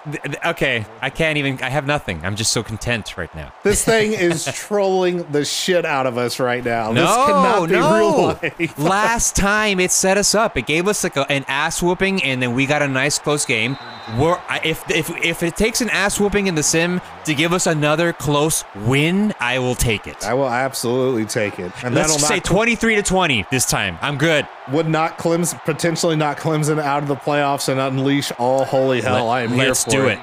okay, 0.47 0.85
I 1.01 1.11
can't 1.11 1.39
even 1.39 1.63
I 1.63 1.69
have 1.69 1.87
nothing. 1.87 2.25
I'm 2.25 2.35
just 2.35 2.53
so 2.53 2.63
content 2.63 3.17
right 3.17 3.33
now. 3.37 3.53
This 3.63 3.85
thing 3.93 4.13
is 4.13 4.45
trolling 4.47 5.31
the 5.31 5.45
shit 5.45 5.85
out 5.85 6.07
of 6.07 6.19
us 6.19 6.41
right 6.41 6.65
now. 6.65 6.93
this 6.93 7.05
No, 7.05 7.67
cannot 7.69 8.49
be 8.59 8.67
no. 8.67 8.85
Last 8.85 9.37
time 9.37 9.79
it 9.79 9.93
set 9.93 10.17
us 10.19 10.35
up. 10.35 10.57
It 10.57 10.67
gave 10.67 10.89
us 10.89 11.05
like 11.05 11.17
a, 11.17 11.31
an 11.31 11.45
ass 11.47 11.83
whooping, 11.83 12.23
and 12.25 12.43
then 12.43 12.55
we 12.55 12.67
got 12.67 12.83
a 12.83 12.89
nice 12.89 13.19
close 13.19 13.45
game. 13.47 13.77
We're, 14.19 14.41
if 14.65 14.89
if 14.91 15.11
if 15.25 15.43
it 15.43 15.57
takes 15.57 15.81
an 15.81 15.91
ass 15.91 16.19
whooping 16.19 16.47
in 16.47 16.55
the 16.55 16.63
sim 16.63 17.01
to 17.25 17.35
give 17.35 17.53
us 17.53 17.67
another 17.67 18.13
close 18.13 18.65
win, 18.75 19.33
I 19.41 19.59
will 19.59 19.75
take 19.75 20.07
it. 20.07 20.25
I 20.25 20.35
will 20.35 20.49
absolutely 20.49 21.25
take 21.27 21.59
it. 21.59 21.73
And 21.85 21.95
Let's 21.95 22.09
that'll 22.13 22.19
say 22.19 22.37
not, 22.37 22.45
23 22.45 22.97
to 22.97 23.03
20 23.03 23.47
this 23.51 23.65
time. 23.65 23.99
I'm 24.01 24.19
good. 24.19 24.47
would 24.73 24.89
not 24.89 25.19
Clemson 25.19 25.63
potentially 25.65 26.17
not 26.17 26.39
Clemson 26.39 26.81
out 26.81 27.03
of 27.03 27.09
the 27.09 27.17
playoffs 27.17 27.69
and 27.69 27.81
unleash 27.81 28.33
all 28.39 28.65
holy 28.65 29.01
hell. 29.01 29.29
I 29.29 29.43
am 29.43 29.51
here 29.51 29.69
Let's 29.69 29.85
for 29.85 29.91
do 29.91 30.09
it. 30.09 30.19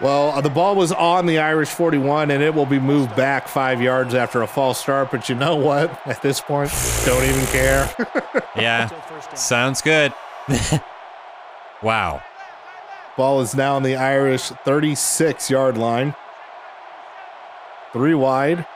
Well, 0.00 0.30
uh, 0.30 0.40
the 0.42 0.50
ball 0.50 0.76
was 0.76 0.92
on 0.92 1.24
the 1.24 1.38
Irish 1.38 1.70
41, 1.70 2.30
and 2.30 2.42
it 2.42 2.54
will 2.54 2.66
be 2.66 2.78
moved 2.78 3.16
back 3.16 3.48
five 3.48 3.80
yards 3.80 4.14
after 4.14 4.42
a 4.42 4.46
false 4.46 4.78
start. 4.78 5.10
But 5.10 5.28
you 5.28 5.34
know 5.34 5.56
what? 5.56 5.90
At 6.06 6.20
this 6.20 6.40
point, 6.40 6.70
don't 7.04 7.24
even 7.24 7.46
care. 7.46 7.94
Yeah, 8.56 8.88
sounds 9.34 9.82
good. 9.82 10.14
wow. 11.82 12.22
Ball 13.16 13.40
is 13.40 13.54
now 13.54 13.76
on 13.76 13.82
the 13.82 13.96
Irish 13.96 14.42
36 14.42 15.50
yard 15.50 15.78
line. 15.78 16.14
Three 17.92 18.14
wide. 18.14 18.66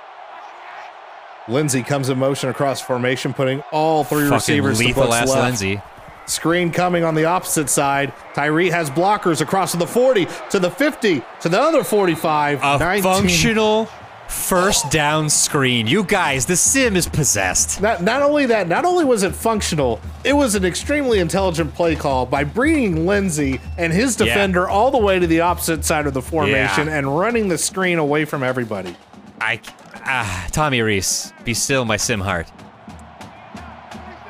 Lenzy 1.47 1.83
comes 1.83 2.09
in 2.09 2.19
motion 2.19 2.49
across 2.49 2.81
formation, 2.81 3.35
putting 3.35 3.61
all 3.73 4.05
three 4.05 4.23
Fucking 4.23 4.35
receivers 4.35 4.79
to 4.79 4.85
lethal 4.87 5.05
Book's 5.05 5.17
ass 5.17 5.29
left. 5.29 5.41
Lenzy. 5.41 5.83
Screen 6.27 6.71
coming 6.71 7.03
on 7.03 7.15
the 7.15 7.25
opposite 7.25 7.69
side. 7.69 8.13
Tyree 8.35 8.71
has 8.71 8.89
blockers 8.89 9.41
across 9.41 9.73
to 9.73 9.79
the 9.79 9.87
40, 9.87 10.27
to 10.51 10.59
the 10.59 10.71
50, 10.71 11.23
to 11.41 11.49
the 11.49 11.61
other 11.61 11.83
45. 11.83 12.63
A 12.63 12.79
19. 12.79 13.03
functional 13.03 13.89
first 14.31 14.91
down 14.91 15.29
screen. 15.29 15.87
You 15.87 16.05
guys, 16.05 16.47
the 16.47 16.57
sim 16.57 16.97
is 16.97 17.09
possessed. 17.09 17.81
Not, 17.81 18.03
not 18.03 18.23
only 18.23 18.47
that, 18.47 18.69
not 18.69 18.85
only 18.85 19.05
was 19.05 19.23
it 19.23 19.35
functional, 19.35 20.01
it 20.25 20.33
was 20.33 20.55
an 20.55 20.65
extremely 20.65 21.19
intelligent 21.19 21.75
play 21.75 21.97
call 21.97 22.27
by 22.27 22.45
bringing 22.45 23.07
Lenzy 23.07 23.61
and 23.77 23.93
his 23.93 24.19
Yeah. 24.19 24.27
defender 24.27 24.69
all 24.69 24.91
the 24.91 24.99
way 24.99 25.19
to 25.19 25.27
the 25.27 25.41
opposite 25.41 25.85
side 25.85 26.07
of 26.07 26.15
the 26.15 26.23
formation 26.23 26.87
Yeah. 26.87 26.97
and 26.99 27.19
running 27.19 27.49
the 27.49 27.59
screen 27.59 27.99
away 27.99 28.25
from 28.25 28.43
everybody. 28.43 28.97
I 29.41 29.61
ah, 30.07 30.47
Tommy 30.53 30.81
Rees, 30.81 31.33
be 31.45 31.55
still 31.55 31.85
my 31.85 31.97
sim 31.97 32.21
heart. 32.21 32.51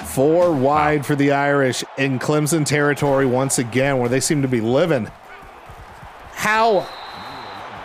Four 0.06 0.52
wide 0.52 1.06
for 1.06 1.14
the 1.14 1.30
Irish 1.32 1.84
in 1.96 2.18
Clemson 2.18 2.64
territory 2.66 3.26
once 3.26 3.58
again, 3.58 3.98
where 3.98 4.08
they 4.08 4.18
seem 4.20 4.42
to 4.42 4.48
be 4.48 4.60
living. 4.60 5.08
How 6.32 6.86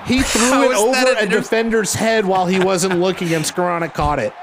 he 0.05 0.21
threw 0.23 0.71
it 0.71 0.75
over 0.77 1.11
a 1.19 1.23
inter- 1.23 1.39
defender's 1.39 1.93
head 1.93 2.25
while 2.25 2.45
he 2.45 2.59
wasn't 2.59 2.99
looking, 2.99 3.33
and 3.33 3.43
Skowronek 3.45 3.93
caught 3.93 4.19
it. 4.19 4.33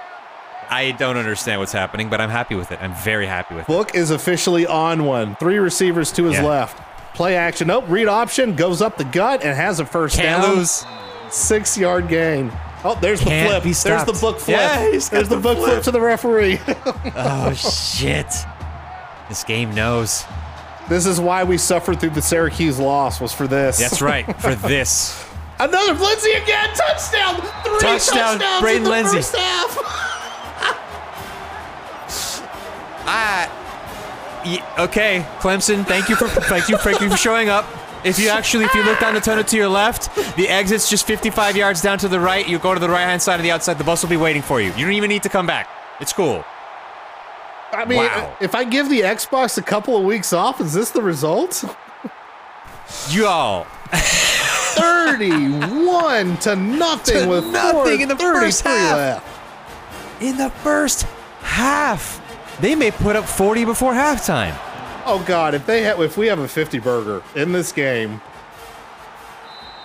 I 0.71 0.93
don't 0.93 1.17
understand 1.19 1.61
what's 1.61 1.73
happening, 1.73 2.09
but 2.09 2.21
I'm 2.21 2.31
happy 2.31 2.55
with 2.55 2.73
it. 2.73 2.79
I'm 2.83 2.95
very 2.95 3.27
happy 3.27 3.55
with 3.55 3.65
it. 3.65 3.67
Book 3.69 3.95
is 3.95 4.11
officially 4.11 4.67
on 4.67 5.05
one. 5.05 5.37
Three 5.37 5.59
receivers 5.59 6.11
to 6.13 6.25
his 6.25 6.35
Yeah. 6.35 6.45
left. 6.45 6.81
Play 7.15 7.37
action. 7.37 7.67
Nope. 7.69 7.85
Read 7.89 8.09
option 8.09 8.57
goes 8.57 8.81
up 8.81 8.97
the 8.97 9.05
gut 9.05 9.43
and 9.45 9.55
has 9.55 9.81
a 9.81 9.85
first 9.85 10.17
Can't 10.17 10.43
down. 10.43 10.57
lose. 10.57 10.87
Six 11.31 11.77
yard 11.77 12.09
gain. 12.09 12.51
Oh, 12.85 12.99
there's 13.01 13.21
the 13.21 13.27
Can't 13.27 13.49
flip. 13.51 13.63
be 13.65 13.73
There's 13.73 14.05
the 14.05 14.13
book 14.15 14.41
flip. 14.41 14.57
Yeah, 14.57 14.79
there's 14.79 15.09
the, 15.11 15.23
the 15.25 15.37
book 15.37 15.59
flip. 15.59 15.71
flip. 15.73 15.83
to 15.85 15.91
the 15.91 16.01
referee. 16.01 16.59
Oh 17.15 17.53
shit. 17.53 18.27
This 19.29 19.45
game 19.45 19.75
knows. 19.75 20.25
this 20.89 21.05
is 21.07 21.21
why 21.21 21.45
we 21.45 21.59
suffered 21.59 22.01
through 22.01 22.11
the 22.11 22.23
Syracuse 22.23 22.79
loss. 22.79 23.21
Was 23.21 23.33
for 23.35 23.47
this. 23.47 23.79
That's 23.79 24.01
right. 24.01 24.25
For 24.41 24.55
this. 24.69 25.23
Another 25.63 25.95
Lenzy 25.95 26.33
again. 26.33 26.71
Touchdown. 26.75 27.37
Three 27.63 27.79
Touchdown, 27.79 28.39
touchdowns 28.39 28.61
Braden 28.61 28.79
in 28.79 28.85
the 28.85 28.91
Lenzy. 28.91 29.17
first 29.19 29.37
half. 29.37 29.79
Ah. 33.05 33.49
Okay, 34.79 35.27
Clemson. 35.41 35.85
Thank 35.85 36.09
you 36.09 36.15
for 36.17 36.29
thank 36.29 36.69
you, 36.69 36.77
thank 36.79 37.01
you 37.01 37.11
for 37.11 37.17
showing 37.17 37.49
up. 37.49 37.67
If 38.05 38.19
you 38.19 38.29
actually, 38.29 38.65
if 38.65 38.75
you 38.75 38.83
look 38.85 38.99
down 39.01 39.15
the 39.15 39.21
tunnel 39.21 39.43
to 39.45 39.57
your 39.57 39.69
left, 39.69 40.15
the 40.37 40.49
exit's 40.49 40.89
just 40.89 41.07
55 41.07 41.57
yards 41.57 41.81
down 41.81 41.99
to 41.99 42.09
the 42.09 42.19
right. 42.21 42.49
You 42.49 42.59
go 42.61 42.75
to 42.75 42.81
the 42.81 42.89
right 42.89 43.03
hand 43.05 43.21
side 43.23 43.37
of 43.37 43.43
the 43.43 43.51
outside. 43.51 43.79
The 43.79 43.85
bus 43.85 44.03
will 44.03 44.11
be 44.11 44.17
waiting 44.17 44.43
for 44.43 44.61
you. 44.61 44.73
You 44.75 44.85
don't 44.85 44.95
even 44.95 45.09
need 45.09 45.23
to 45.25 45.29
come 45.29 45.47
back. 45.47 45.69
It's 46.01 46.13
cool. 46.13 46.45
I 47.73 47.85
mean, 47.85 47.99
Wow. 47.99 48.37
if 48.41 48.55
I 48.55 48.65
give 48.65 48.89
the 48.89 49.01
Xbox 49.01 49.59
a 49.59 49.63
couple 49.63 49.97
of 49.97 50.05
weeks 50.05 50.33
off, 50.33 50.61
is 50.61 50.73
this 50.73 50.91
the 50.91 51.03
result? 51.03 51.65
Y'all. 53.11 53.67
31 54.75 56.37
to 56.39 56.57
nothing 56.57 57.23
To 57.23 57.29
with 57.29 57.47
nothing 57.47 58.01
in 58.01 58.09
the 58.09 58.17
first 58.17 58.63
half. 58.65 58.97
left. 58.97 60.23
In 60.23 60.37
the 60.37 60.51
first 60.51 61.03
half, 61.41 62.21
they 62.61 62.75
may 62.75 62.91
put 62.91 63.17
up 63.17 63.25
40 63.25 63.65
before 63.65 63.93
halftime. 63.93 64.57
Oh 65.05 65.23
God! 65.27 65.55
If 65.55 65.67
they 65.67 65.83
have, 65.83 66.01
if 66.01 66.17
we 66.17 66.29
have 66.29 66.39
a 66.39 66.47
50 66.47 66.79
burger 66.79 67.23
in 67.35 67.51
this 67.51 67.73
game, 67.73 68.21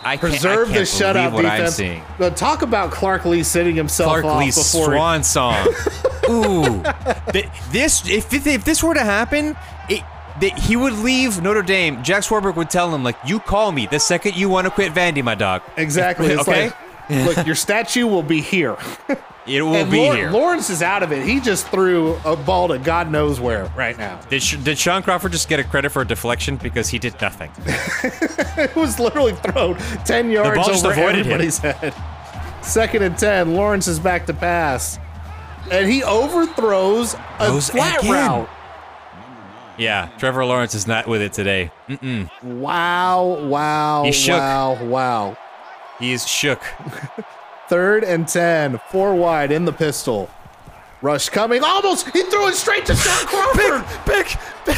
I 0.04 0.16
can't, 0.16 0.20
preserve 0.20 0.70
I 0.70 0.80
the 0.80 0.86
can't 0.86 1.32
believe 1.34 1.46
shutout 1.48 1.78
defense. 1.78 2.04
Now, 2.20 2.30
talk 2.30 2.62
about 2.62 2.92
Clark 2.92 3.26
Lea 3.26 3.42
sitting 3.42 3.76
himself 3.76 4.10
Clark 4.12 4.26
off 4.26 4.40
Lea's 4.44 4.56
before. 4.56 4.92
he- 4.92 4.98
swan 4.98 5.24
song. 5.24 5.68
Ooh, 6.30 6.84
Th- 7.32 7.48
this 7.72 8.08
if 8.08 8.32
if 8.46 8.64
this 8.64 8.84
were 8.84 8.94
to 8.94 9.04
happen, 9.04 9.56
it, 9.90 10.04
that 10.42 10.58
he 10.58 10.76
would 10.76 10.94
leave 10.94 11.42
Notre 11.42 11.62
Dame. 11.64 12.04
Jack 12.04 12.24
Swarbrick 12.24 12.56
would 12.56 12.70
tell 12.70 12.94
him 12.94 13.04
like, 13.04 13.18
"You 13.26 13.40
call 13.40 13.72
me 13.72 13.88
the 13.88 14.00
second 14.00 14.36
you 14.36 14.50
want 14.50 14.66
to 14.66 14.72
quit 14.72 14.94
Vandy, 14.94 15.24
my 15.24 15.36
dog." 15.36 15.62
exactly. 15.78 16.28
It's 16.28 16.42
Okay. 16.48 16.72
like, 17.10 17.38
look, 17.38 17.46
your 17.46 17.56
statue 17.56 18.06
will 18.08 18.24
be 18.24 18.42
here. 18.42 18.78
It 19.50 19.62
will 19.62 19.76
and 19.76 19.90
be 19.90 19.96
Lawr- 19.98 20.16
here. 20.18 20.30
Lawrence 20.30 20.70
is 20.70 20.82
out 20.82 21.04
of 21.04 21.14
it. 21.14 21.26
He 21.26 21.40
just 21.40 21.70
threw 21.70 22.20
a 22.26 22.36
ball 22.36 22.68
to 22.68 22.78
God 22.78 23.10
knows 23.10 23.40
where 23.40 23.72
right 23.78 23.98
now. 23.98 24.20
Did, 24.30 24.44
did 24.66 24.78
Shaun 24.78 25.04
Crawford 25.04 25.32
just 25.32 25.48
get 25.48 25.58
a 25.58 25.64
credit 25.64 25.92
for 25.92 26.02
a 26.02 26.06
deflection 26.06 26.58
because 26.58 26.90
he 26.90 27.00
did 27.00 27.16
nothing? 27.22 27.50
It 28.58 28.76
was 28.76 29.00
literally 29.00 29.32
thrown 29.36 29.78
10 30.04 30.32
yards 30.32 30.54
ball 30.58 30.68
just 30.68 30.84
over 30.84 30.92
avoided 30.94 31.26
him. 31.28 31.32
everybody's 31.32 31.60
head. 31.60 31.94
Second 32.62 33.04
and 33.04 33.18
10. 33.18 33.54
Lawrence 33.56 33.88
is 33.88 34.00
back 34.00 34.26
to 34.26 34.34
pass. 34.34 35.00
And 35.72 35.90
he 35.90 36.04
overthrows 36.04 37.14
a 37.40 37.48
Goes 37.48 37.70
flat 37.70 38.00
again. 38.00 38.12
route. 38.12 38.50
Yeah, 39.78 40.10
Trevor 40.18 40.44
Lawrence 40.46 40.74
is 40.74 40.88
not 40.88 41.08
with 41.08 41.22
it 41.22 41.34
today. 41.34 41.72
Mm-mm. 41.88 42.30
Wow, 42.44 43.46
wow, 43.46 44.04
He 44.06 44.12
shook. 44.12 44.40
wow, 44.40 44.84
wow. 44.84 45.38
He's 46.00 46.28
shook. 46.28 46.62
Third 47.68 48.04
and 48.04 48.28
10. 48.28 48.80
Four 48.90 49.16
wide 49.16 49.52
in 49.52 49.66
the 49.66 49.74
pistol. 49.74 50.30
Rush 51.02 51.30
coming. 51.30 51.64
Almost. 51.64 52.10
He 52.10 52.24
threw 52.24 52.48
it 52.48 52.56
straight 52.56 52.86
to 52.88 52.96
Shaun 52.96 53.26
Crawford. 53.28 53.86
Pick! 54.06 54.28
Pick. 54.66 54.78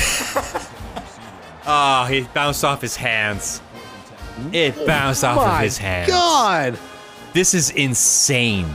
oh, 1.65 2.05
he 2.09 2.21
bounced 2.33 2.63
off 2.63 2.81
his 2.81 2.95
hands. 2.95 3.61
It 4.51 4.75
oh 4.77 4.85
bounced 4.85 5.23
off 5.23 5.37
of 5.37 5.59
his 5.61 5.77
hands. 5.77 6.09
God. 6.09 6.77
This 7.33 7.53
is 7.53 7.69
insane. 7.71 8.67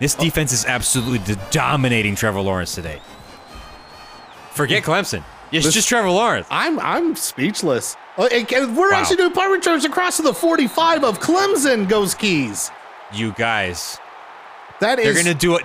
This 0.00 0.16
oh. 0.18 0.22
defense 0.22 0.52
is 0.52 0.64
absolutely 0.66 1.36
dominating 1.50 2.16
Trevor 2.16 2.40
Lawrence 2.40 2.74
today. 2.74 3.00
Forget 4.54 4.82
Clemson. 4.82 5.22
It's 5.50 5.66
This- 5.66 5.74
just 5.74 5.88
Trevor 5.88 6.10
Lawrence. 6.10 6.46
I'm 6.50 6.78
I'm 6.80 7.14
speechless. 7.16 7.96
Uh, 8.18 8.24
and- 8.32 8.76
We're 8.76 8.92
Wow. 8.92 8.98
actually 9.00 9.16
doing 9.16 9.32
punt 9.32 9.50
returns 9.50 9.84
across 9.84 10.16
to 10.16 10.22
the 10.22 10.34
45 10.34 11.04
of 11.04 11.20
Clemson 11.20 11.88
goes 11.88 12.14
keys. 12.14 12.70
You 13.12 13.32
guys, 13.32 13.98
That 14.80 14.96
they're 14.96 15.14
gonna 15.14 15.34
do 15.34 15.56
it. 15.56 15.64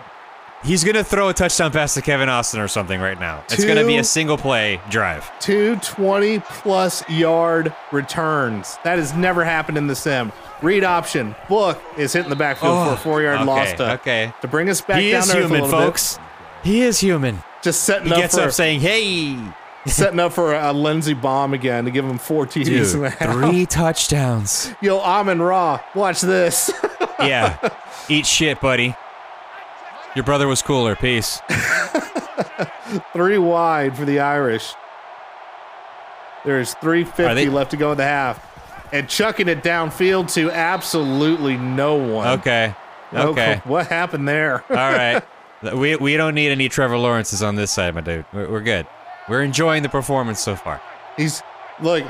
He's 0.64 0.84
gonna 0.84 1.04
throw 1.04 1.30
a 1.30 1.34
touchdown 1.34 1.72
pass 1.72 1.94
to 1.94 2.02
Kevin 2.02 2.30
Austin 2.30 2.60
or 2.60 2.68
something 2.68 3.00
right 3.00 3.20
now. 3.20 3.44
It's 3.50 3.64
gonna 3.64 3.86
be 3.86 3.98
a 3.98 4.04
single 4.04 4.38
play 4.38 4.82
drive. 4.90 5.30
two 5.40 5.76
20 5.78 6.40
plus 6.40 7.08
yard 7.10 7.74
returns. 7.92 8.78
That 8.84 8.98
has 8.98 9.14
never 9.14 9.44
happened 9.44 9.78
in 9.78 9.88
the 9.88 9.96
sim. 9.96 10.32
Read 10.62 10.84
option. 10.84 11.36
Book 11.48 11.82
is 11.98 12.12
hitting 12.14 12.30
the 12.30 12.36
backfield 12.36 12.88
for 12.88 12.94
a 12.94 12.98
four 12.98 13.22
yard 13.22 13.38
Oh, 13.40 13.42
okay, 13.44 13.52
loss 13.52 13.74
to, 13.74 13.92
okay. 13.94 14.34
to 14.42 14.48
bring 14.48 14.70
us 14.70 14.82
back 14.82 15.00
he 15.02 15.12
down 15.12 15.22
is 15.22 15.28
to 15.30 15.34
human, 15.34 15.52
little 15.52 15.68
bit. 15.68 15.72
folks. 15.86 16.20
He 16.64 16.82
is 16.82 17.00
human. 17.00 17.44
Just 17.62 17.84
setting 17.84 18.08
He 18.08 18.14
up 18.14 18.20
gets 18.20 18.36
for 18.36 18.42
up 18.44 18.52
saying, 18.52 18.80
"Hey, 18.82 19.38
setting 19.88 20.20
up 20.20 20.34
for 20.34 20.54
a, 20.54 20.72
Lenzy 20.74 21.14
bomb 21.14 21.54
again 21.54 21.86
to 21.86 21.92
give 21.92 22.06
him 22.06 22.18
four 22.18 22.46
TDs 22.46 22.94
in 22.94 23.02
the 23.02 23.10
dude, 23.10 23.18
half. 23.20 23.34
three 23.34 23.66
touchdowns." 23.70 24.74
Yo, 24.82 25.00
Amon 25.00 25.42
Ra, 25.42 25.80
watch 25.96 26.22
this. 26.22 26.72
yeah, 27.20 27.58
eat 28.10 28.26
shit, 28.26 28.62
buddy. 28.62 28.96
Your 30.16 30.24
brother 30.24 30.48
was 30.48 30.62
cooler. 30.62 30.96
Peace. 30.96 31.42
Three 33.14 33.38
wide 33.38 33.98
for 33.98 34.06
the 34.06 34.20
Irish. 34.20 34.74
There's 36.46 36.74
350 36.76 37.34
they- 37.36 37.50
left 37.50 37.72
to 37.72 37.78
go 37.78 37.92
in 37.92 37.98
the 37.98 38.04
half. 38.04 38.44
And 38.94 39.10
chucking 39.10 39.50
it 39.50 39.64
downfield 39.64 40.34
to 40.36 40.50
absolutely 40.50 41.58
no 41.58 41.96
one. 41.96 42.40
Okay. 42.40 42.74
Okay. 43.14 43.62
What 43.66 43.88
happened 43.88 44.28
there? 44.30 44.64
All 44.70 44.76
right. 44.76 45.22
We, 45.62 45.96
we 45.96 46.18
don't 46.18 46.36
need 46.36 46.50
any 46.50 46.70
Trevor 46.70 46.98
Lawrences 46.98 47.42
on 47.42 47.56
this 47.56 47.72
side, 47.72 47.96
my 47.96 48.02
dude. 48.02 48.26
We're, 48.34 48.50
we're 48.50 48.62
good. 48.62 48.86
We're 49.28 49.42
enjoying 49.42 49.84
the 49.84 49.90
performance 49.90 50.40
so 50.40 50.56
far. 50.56 50.82
He's 51.18 51.42
look, 51.82 52.06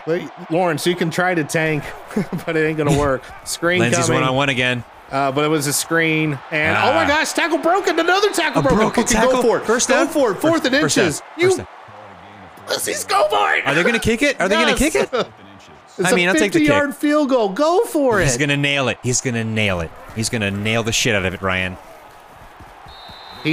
Lawrence. 0.50 0.86
You 0.86 0.96
can 0.96 1.10
try 1.10 1.34
to 1.34 1.44
tank, 1.44 1.84
but 2.46 2.56
it 2.56 2.66
ain't 2.68 2.78
gonna 2.78 2.98
work. 2.98 3.24
Screen 3.46 3.80
Lenzy's 3.82 4.08
coming, 4.08 4.22
one 4.22 4.30
on 4.30 4.36
one 4.36 4.50
again. 4.50 4.84
Uh, 5.10 5.32
but 5.32 5.46
it 5.46 5.48
was 5.48 5.66
a 5.68 5.74
screen, 5.74 6.38
and 6.52 6.78
oh 6.78 6.94
my 6.94 7.06
Ah. 7.06 7.08
gosh, 7.08 7.32
tackle 7.32 7.60
broken! 7.60 7.98
Another 7.98 8.30
tackle 8.32 8.60
A 8.60 8.64
broken. 8.64 8.78
broken 8.80 9.06
tackle? 9.06 9.32
Go 9.32 9.42
for 9.42 9.58
it. 9.60 9.66
First 9.66 9.88
go 9.88 9.96
down? 10.04 10.08
for 10.10 10.32
it. 10.34 10.36
Fourth 10.40 10.66
and 10.66 10.76
inches. 10.76 11.22
You, 11.38 11.56
down. 11.56 11.68
Let's 12.68 13.04
go 13.06 13.28
for 13.30 13.54
it. 13.56 13.66
Are 13.66 13.74
they 13.74 13.82
going 13.84 13.94
to 13.94 14.00
kick 14.02 14.22
it? 14.22 14.40
Are 14.42 14.50
they 14.50 14.56
going 14.56 14.76
to 14.76 14.80
kick 14.80 14.96
it? 14.96 15.10
It's 16.00 16.12
I 16.12 16.16
mean, 16.16 16.28
a 16.28 16.32
I'll 16.34 16.38
take 16.38 16.52
the 16.52 16.60
kick. 16.60 16.68
yard 16.68 16.96
field 16.96 17.30
goal. 17.30 17.50
Go 17.50 17.84
for 17.86 18.20
He's 18.20 18.28
it. 18.28 18.32
He's 18.34 18.38
going 18.38 18.50
to 18.50 18.58
nail 18.58 18.88
it. 18.88 19.00
He's 19.02 19.20
going 19.20 19.34
to 19.34 19.44
nail 19.44 19.80
it. 19.80 19.90
He's 20.16 20.30
going 20.30 20.42
to 20.44 20.52
nail 20.52 20.84
the 20.84 20.92
shit 20.92 21.16
out 21.16 21.26
of 21.26 21.34
it, 21.34 21.42
Ryan. 21.42 21.76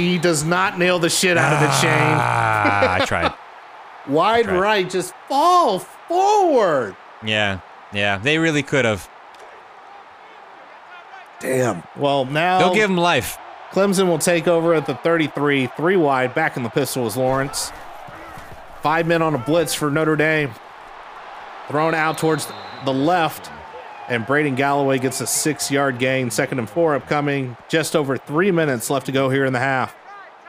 He 0.01 0.17
does 0.17 0.43
not 0.43 0.77
nail 0.77 0.99
the 0.99 1.09
shit 1.09 1.37
out 1.37 1.53
of 1.53 1.59
the 1.59 1.67
chain. 1.81 2.15
Ah, 2.17 2.95
I 2.95 3.05
tried. 3.05 3.33
Wide 4.07 4.47
right. 4.47 4.59
right, 4.59 4.89
just 4.89 5.13
fall 5.27 5.79
forward. 5.79 6.95
Yeah. 7.23 7.59
Yeah. 7.93 8.17
They 8.17 8.37
really 8.37 8.63
could 8.63 8.85
have. 8.85 9.09
Damn. 11.39 11.83
Well, 11.95 12.25
now 12.25 12.59
They'll 12.59 12.75
give 12.75 12.89
him 12.89 12.97
life. 12.97 13.37
Clemson 13.71 14.07
will 14.07 14.19
take 14.19 14.47
over 14.47 14.73
at 14.73 14.85
the 14.85 14.95
33, 14.95 15.67
three 15.75 15.97
wide. 15.97 16.33
Back 16.33 16.55
in 16.55 16.63
the 16.63 16.69
pistol 16.69 17.07
is 17.07 17.17
Lawrence. 17.17 17.71
Five 18.81 19.07
men 19.07 19.21
on 19.21 19.33
a 19.35 19.37
blitz 19.37 19.73
for 19.73 19.89
Notre 19.89 20.15
Dame. 20.15 20.51
Thrown 21.67 21.95
out 21.95 22.17
towards 22.17 22.47
the 22.85 22.93
left, 22.93 23.49
and 24.09 24.25
Braden 24.25 24.55
Galloway 24.55 24.99
gets 24.99 25.21
a 25.21 25.27
six 25.27 25.69
yard 25.71 25.99
gain. 25.99 26.29
Second 26.31 26.59
and 26.59 26.69
four 26.69 26.95
upcoming. 26.95 27.55
Just 27.69 27.95
over 27.95 28.17
three 28.17 28.51
minutes 28.51 28.89
left 28.89 29.05
to 29.07 29.11
go 29.11 29.29
here 29.29 29.45
in 29.45 29.53
the 29.53 29.59
half. 29.59 29.95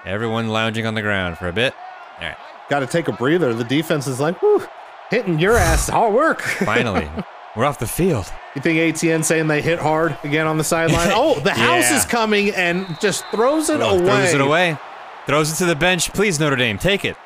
Everyone 0.05 0.49
lounging 0.49 0.87
on 0.87 0.95
the 0.95 1.03
ground 1.03 1.37
for 1.39 1.49
a 1.49 1.53
bit. 1.53 1.75
All 2.21 2.27
right. 2.29 2.37
Got 2.71 2.81
to 2.81 2.87
take 2.87 3.09
a 3.09 3.13
breather. 3.13 3.53
The 3.55 3.65
defense 3.65 4.07
is 4.07 4.21
like, 4.21 4.41
whew, 4.41 4.63
hitting 5.11 5.39
your 5.39 5.57
ass. 5.57 5.89
Hard 5.89 6.15
work. 6.15 6.41
Finally. 6.65 7.09
We're 7.57 7.65
off 7.65 7.79
the 7.79 7.87
field. 7.87 8.31
You 8.55 8.61
think 8.61 8.79
Etienne 8.79 9.23
saying 9.23 9.49
they 9.49 9.63
hit 9.63 9.79
hard 9.79 10.17
again 10.25 10.47
on 10.47 10.59
the 10.59 10.65
sideline? 10.65 11.09
Oh, 11.13 11.41
the 11.41 11.51
house 11.55 11.91
Yeah. 11.91 11.97
is 11.97 12.05
coming 12.05 12.51
and 12.51 12.87
just 13.01 13.25
throws 13.31 13.71
it 13.71 13.81
Oh, 13.81 13.97
away. 13.99 14.05
Throws 14.05 14.35
it 14.35 14.41
away. 14.43 14.77
Throws 15.27 15.53
it 15.53 15.57
to 15.57 15.65
the 15.65 15.75
bench. 15.75 16.13
Please, 16.13 16.39
Notre 16.39 16.57
Dame, 16.57 16.77
take 16.79 17.05
it. 17.05 17.17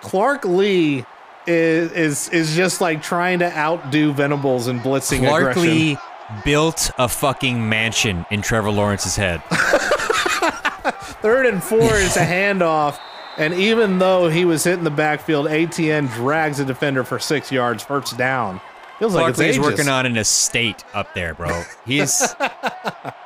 Clark 0.00 0.44
Lea 0.44 1.04
is 1.46 1.92
is 1.92 2.28
is 2.28 2.56
just 2.56 2.80
like 2.80 3.02
trying 3.02 3.40
to 3.40 3.56
outdo 3.56 4.12
Venables 4.12 4.68
in 4.68 4.80
blitzing 4.80 5.20
Clark 5.20 5.56
aggression. 5.56 5.62
Lea 5.62 5.96
built 6.44 6.90
a 6.98 7.08
fucking 7.08 7.68
mansion 7.68 8.24
in 8.30 8.42
Trevor 8.42 8.70
Lawrence's 8.70 9.16
head. 9.16 9.42
Third 11.22 11.46
and 11.46 11.62
four 11.62 11.94
is 11.94 12.16
a 12.16 12.24
handoff, 12.24 12.98
and 13.36 13.54
even 13.54 13.98
though 13.98 14.28
he 14.28 14.44
was 14.44 14.64
hitting 14.64 14.84
the 14.84 14.90
backfield, 14.90 15.46
Etienne 15.46 16.06
drags 16.06 16.58
a 16.58 16.64
defender 16.64 17.04
for 17.04 17.18
six 17.18 17.52
yards, 17.52 17.82
first 17.82 18.16
down. 18.16 18.60
Feels 18.98 19.14
like 19.14 19.22
Clark 19.22 19.30
it's 19.30 19.38
Lea's 19.40 19.56
ages. 19.56 19.64
working 19.64 19.88
on 19.88 20.06
an 20.06 20.16
estate 20.16 20.84
up 20.94 21.12
there, 21.14 21.34
bro. 21.34 21.62
He's 21.84 22.22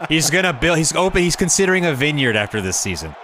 he's 0.08 0.30
gonna 0.30 0.52
build. 0.52 0.78
He's 0.78 0.94
open. 0.94 1.22
He's 1.22 1.36
considering 1.36 1.84
a 1.86 1.94
vineyard 1.94 2.36
after 2.36 2.60
this 2.60 2.78
season. 2.78 3.14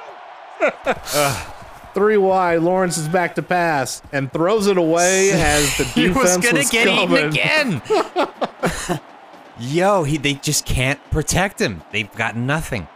Three 1.94 2.16
wide. 2.16 2.60
Lawrence 2.62 2.96
is 2.98 3.08
back 3.08 3.34
to 3.34 3.42
pass 3.42 4.00
and 4.12 4.32
throws 4.32 4.66
it 4.66 4.78
away 4.78 5.30
as 5.34 5.76
the 5.76 5.84
He 5.84 6.06
defense 6.08 6.36
was 6.36 6.46
gonna 6.50 6.64
get 6.64 6.86
coming. 6.86 7.32
eaten 7.34 7.82
again. 7.82 9.00
Yo, 9.58 10.02
he, 10.02 10.16
they 10.16 10.34
just 10.34 10.64
can't 10.64 10.98
protect 11.10 11.60
him. 11.60 11.82
They've 11.92 12.10
got 12.14 12.34
nothing. 12.36 12.88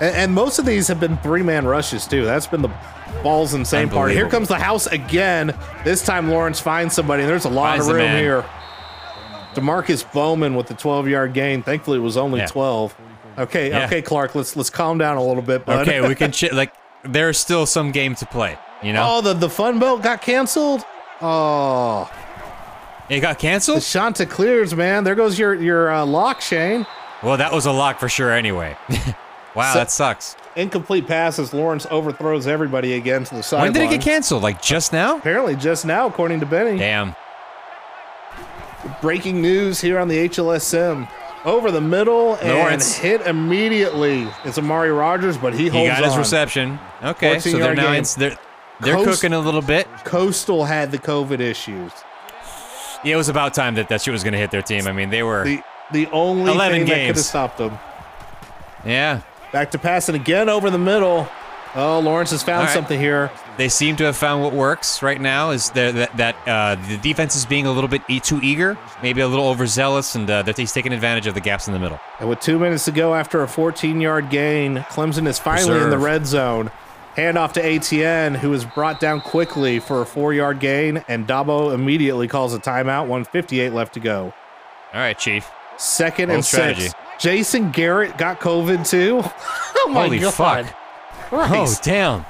And, 0.00 0.16
and 0.16 0.34
most 0.34 0.58
of 0.58 0.66
these 0.66 0.88
have 0.88 0.98
been 0.98 1.16
three 1.18 1.42
man 1.42 1.64
rushes 1.66 2.06
too. 2.06 2.24
That's 2.24 2.46
been 2.48 2.62
the 2.62 2.72
balls 3.22 3.54
insane 3.54 3.88
part. 3.88 4.10
Here 4.10 4.28
comes 4.28 4.48
the 4.48 4.58
house 4.58 4.86
again. 4.88 5.56
This 5.84 6.04
time 6.04 6.28
Lawrence 6.28 6.58
finds 6.60 6.94
somebody. 6.94 7.24
There's 7.24 7.44
a 7.44 7.48
lot 7.50 7.76
Finds 7.78 7.88
of 7.88 7.94
room 7.94 8.10
here. 8.10 8.44
Demarkcus 9.54 10.10
Bowman 10.12 10.56
with 10.56 10.66
the 10.66 10.74
12 10.74 11.06
yard 11.08 11.32
gain. 11.32 11.62
Thankfully, 11.62 11.98
it 11.98 12.02
was 12.02 12.16
only 12.16 12.40
Yeah. 12.40 12.46
12. 12.46 12.94
Okay, 13.38 13.70
Yeah. 13.70 13.84
okay, 13.86 14.02
Clark. 14.02 14.34
Let's 14.34 14.56
let's 14.56 14.70
calm 14.70 14.98
down 14.98 15.16
a 15.16 15.24
little 15.24 15.42
bit. 15.42 15.64
Bud. 15.64 15.86
Okay, 15.88 16.06
we 16.06 16.14
can 16.16 16.32
ch- 16.32 16.52
like. 16.52 16.72
There's 17.04 17.38
still 17.38 17.66
some 17.66 17.92
game 17.92 18.14
to 18.16 18.26
play. 18.26 18.58
You 18.82 18.92
know, 18.92 19.16
oh, 19.16 19.20
the 19.20 19.34
the 19.34 19.48
fun 19.50 19.78
belt 19.78 20.02
got 20.02 20.20
canceled. 20.22 20.84
Oh, 21.20 22.10
it 23.08 23.20
got 23.20 23.36
the 23.38 23.42
canceled. 23.42 23.82
Chanticleers, 23.82 24.74
man. 24.74 25.04
There 25.04 25.14
goes 25.14 25.38
your 25.38 25.54
your 25.54 25.90
uh, 25.90 26.04
lock, 26.04 26.40
Shane. 26.40 26.86
Well, 27.22 27.36
that 27.38 27.52
was 27.52 27.66
a 27.66 27.72
lock 27.72 27.98
for 27.98 28.08
sure. 28.08 28.32
Anyway. 28.32 28.76
wow, 29.54 29.72
So- 29.72 29.78
that 29.78 29.90
sucks. 29.90 30.36
Incomplete 30.56 31.08
passes. 31.08 31.52
Lawrence 31.52 31.84
overthrows 31.90 32.46
everybody 32.46 32.92
again 32.94 33.24
to 33.24 33.34
the 33.34 33.42
side. 33.42 33.62
When 33.62 33.72
did 33.72 33.82
it 33.82 33.90
get 33.90 34.02
canceled? 34.02 34.42
Like 34.44 34.62
just 34.62 34.92
now? 34.92 35.16
Apparently, 35.18 35.56
just 35.56 35.84
now, 35.84 36.06
according 36.06 36.38
to 36.40 36.46
Benny. 36.46 36.78
Damn. 36.78 37.16
Breaking 39.00 39.40
news 39.42 39.80
here 39.80 39.98
on 39.98 40.08
the 40.08 40.28
HLSM. 40.28 41.08
Over 41.44 41.70
the 41.70 41.80
middle 41.80 42.36
and 42.36 42.50
Lawrence. 42.54 42.96
hit 42.96 43.20
immediately. 43.22 44.26
It's 44.44 44.56
Amari 44.56 44.90
Rodgers, 44.90 45.36
but 45.36 45.52
he 45.52 45.68
holds 45.68 45.90
He 45.90 46.00
got 46.00 46.04
his 46.04 46.16
reception. 46.16 46.78
Okay, 47.04 47.38
so 47.38 47.58
they're 47.58 47.74
now 47.74 47.92
in, 47.92 48.04
they're 48.16 48.36
they're 48.80 48.94
Coast- 48.96 49.20
cooking 49.20 49.32
a 49.34 49.38
little 49.38 49.62
bit. 49.62 49.86
Coastal 50.04 50.64
had 50.64 50.90
the 50.90 50.98
COVID 50.98 51.40
issues. 51.40 51.92
Yeah, 53.04 53.14
it 53.14 53.16
was 53.16 53.28
about 53.28 53.52
time 53.52 53.74
that 53.74 53.88
that 53.90 54.00
shit 54.00 54.12
was 54.12 54.22
going 54.22 54.32
to 54.32 54.38
hit 54.38 54.50
their 54.50 54.62
team. 54.62 54.86
I 54.86 54.92
mean, 54.92 55.10
they 55.10 55.22
were. 55.22 55.44
The 55.44 55.62
the 55.92 56.06
only 56.08 56.50
11 56.50 56.78
thing 56.80 56.88
that 56.88 57.06
could 57.06 57.16
have 57.16 57.24
stopped 57.24 57.58
them. 57.58 57.78
yeah. 58.84 59.20
Back 59.52 59.70
to 59.72 59.78
passing 59.78 60.14
again 60.14 60.48
over 60.48 60.70
the 60.70 60.78
middle. 60.78 61.28
Oh, 61.76 61.98
Lawrence 62.00 62.30
has 62.30 62.42
found 62.42 62.66
right. 62.66 62.72
something 62.72 62.98
here. 62.98 63.30
They 63.56 63.68
seem 63.68 63.96
to 63.96 64.04
have 64.04 64.16
found 64.16 64.42
what 64.42 64.52
works 64.52 65.02
right 65.02 65.20
now. 65.20 65.50
Is 65.50 65.70
that 65.70 66.16
that 66.16 66.36
uh, 66.46 66.76
the 66.88 66.96
defense 66.98 67.36
is 67.36 67.44
being 67.44 67.66
a 67.66 67.72
little 67.72 67.88
bit 67.88 68.02
e- 68.08 68.20
too 68.20 68.40
eager, 68.42 68.78
maybe 69.02 69.20
a 69.20 69.28
little 69.28 69.48
overzealous, 69.48 70.14
and 70.14 70.28
uh, 70.30 70.42
that 70.42 70.56
he's 70.56 70.72
taking 70.72 70.92
advantage 70.92 71.26
of 71.26 71.34
the 71.34 71.40
gaps 71.40 71.66
in 71.66 71.72
the 71.74 71.80
middle. 71.80 72.00
And 72.20 72.28
with 72.28 72.40
two 72.40 72.58
minutes 72.58 72.84
to 72.86 72.92
go 72.92 73.14
after 73.14 73.42
a 73.42 73.48
14 73.48 74.00
yard 74.00 74.30
gain, 74.30 74.78
Clemson 74.90 75.26
is 75.28 75.38
finally 75.38 75.80
in 75.80 75.90
the 75.90 75.98
red 75.98 76.26
zone. 76.26 76.70
Handoff 77.16 77.52
to 77.52 77.64
Etienne, 77.64 78.34
who 78.34 78.52
is 78.52 78.64
brought 78.64 78.98
down 78.98 79.20
quickly 79.20 79.78
for 79.78 80.02
a 80.02 80.06
four 80.06 80.34
yard 80.34 80.58
gain, 80.58 81.04
and 81.08 81.26
Dabo 81.26 81.72
immediately 81.72 82.26
calls 82.26 82.54
a 82.54 82.58
timeout. 82.58 83.02
158 83.02 83.72
left 83.72 83.94
to 83.94 84.00
go. 84.00 84.32
All 84.92 85.00
right, 85.00 85.16
Chief. 85.18 85.48
Second 85.76 86.28
Bold 86.28 86.36
and 86.36 86.44
strategy. 86.44 86.82
six. 86.88 86.94
Jason 87.18 87.70
Garrett 87.70 88.18
got 88.18 88.40
COVID 88.40 88.88
too. 88.88 89.20
oh 89.76 89.88
my 89.90 90.04
Holy 90.04 90.18
god! 90.18 90.34
fuck. 90.34 90.74
Oh 91.32 91.46
Christ. 91.46 91.82
damn! 91.84 92.24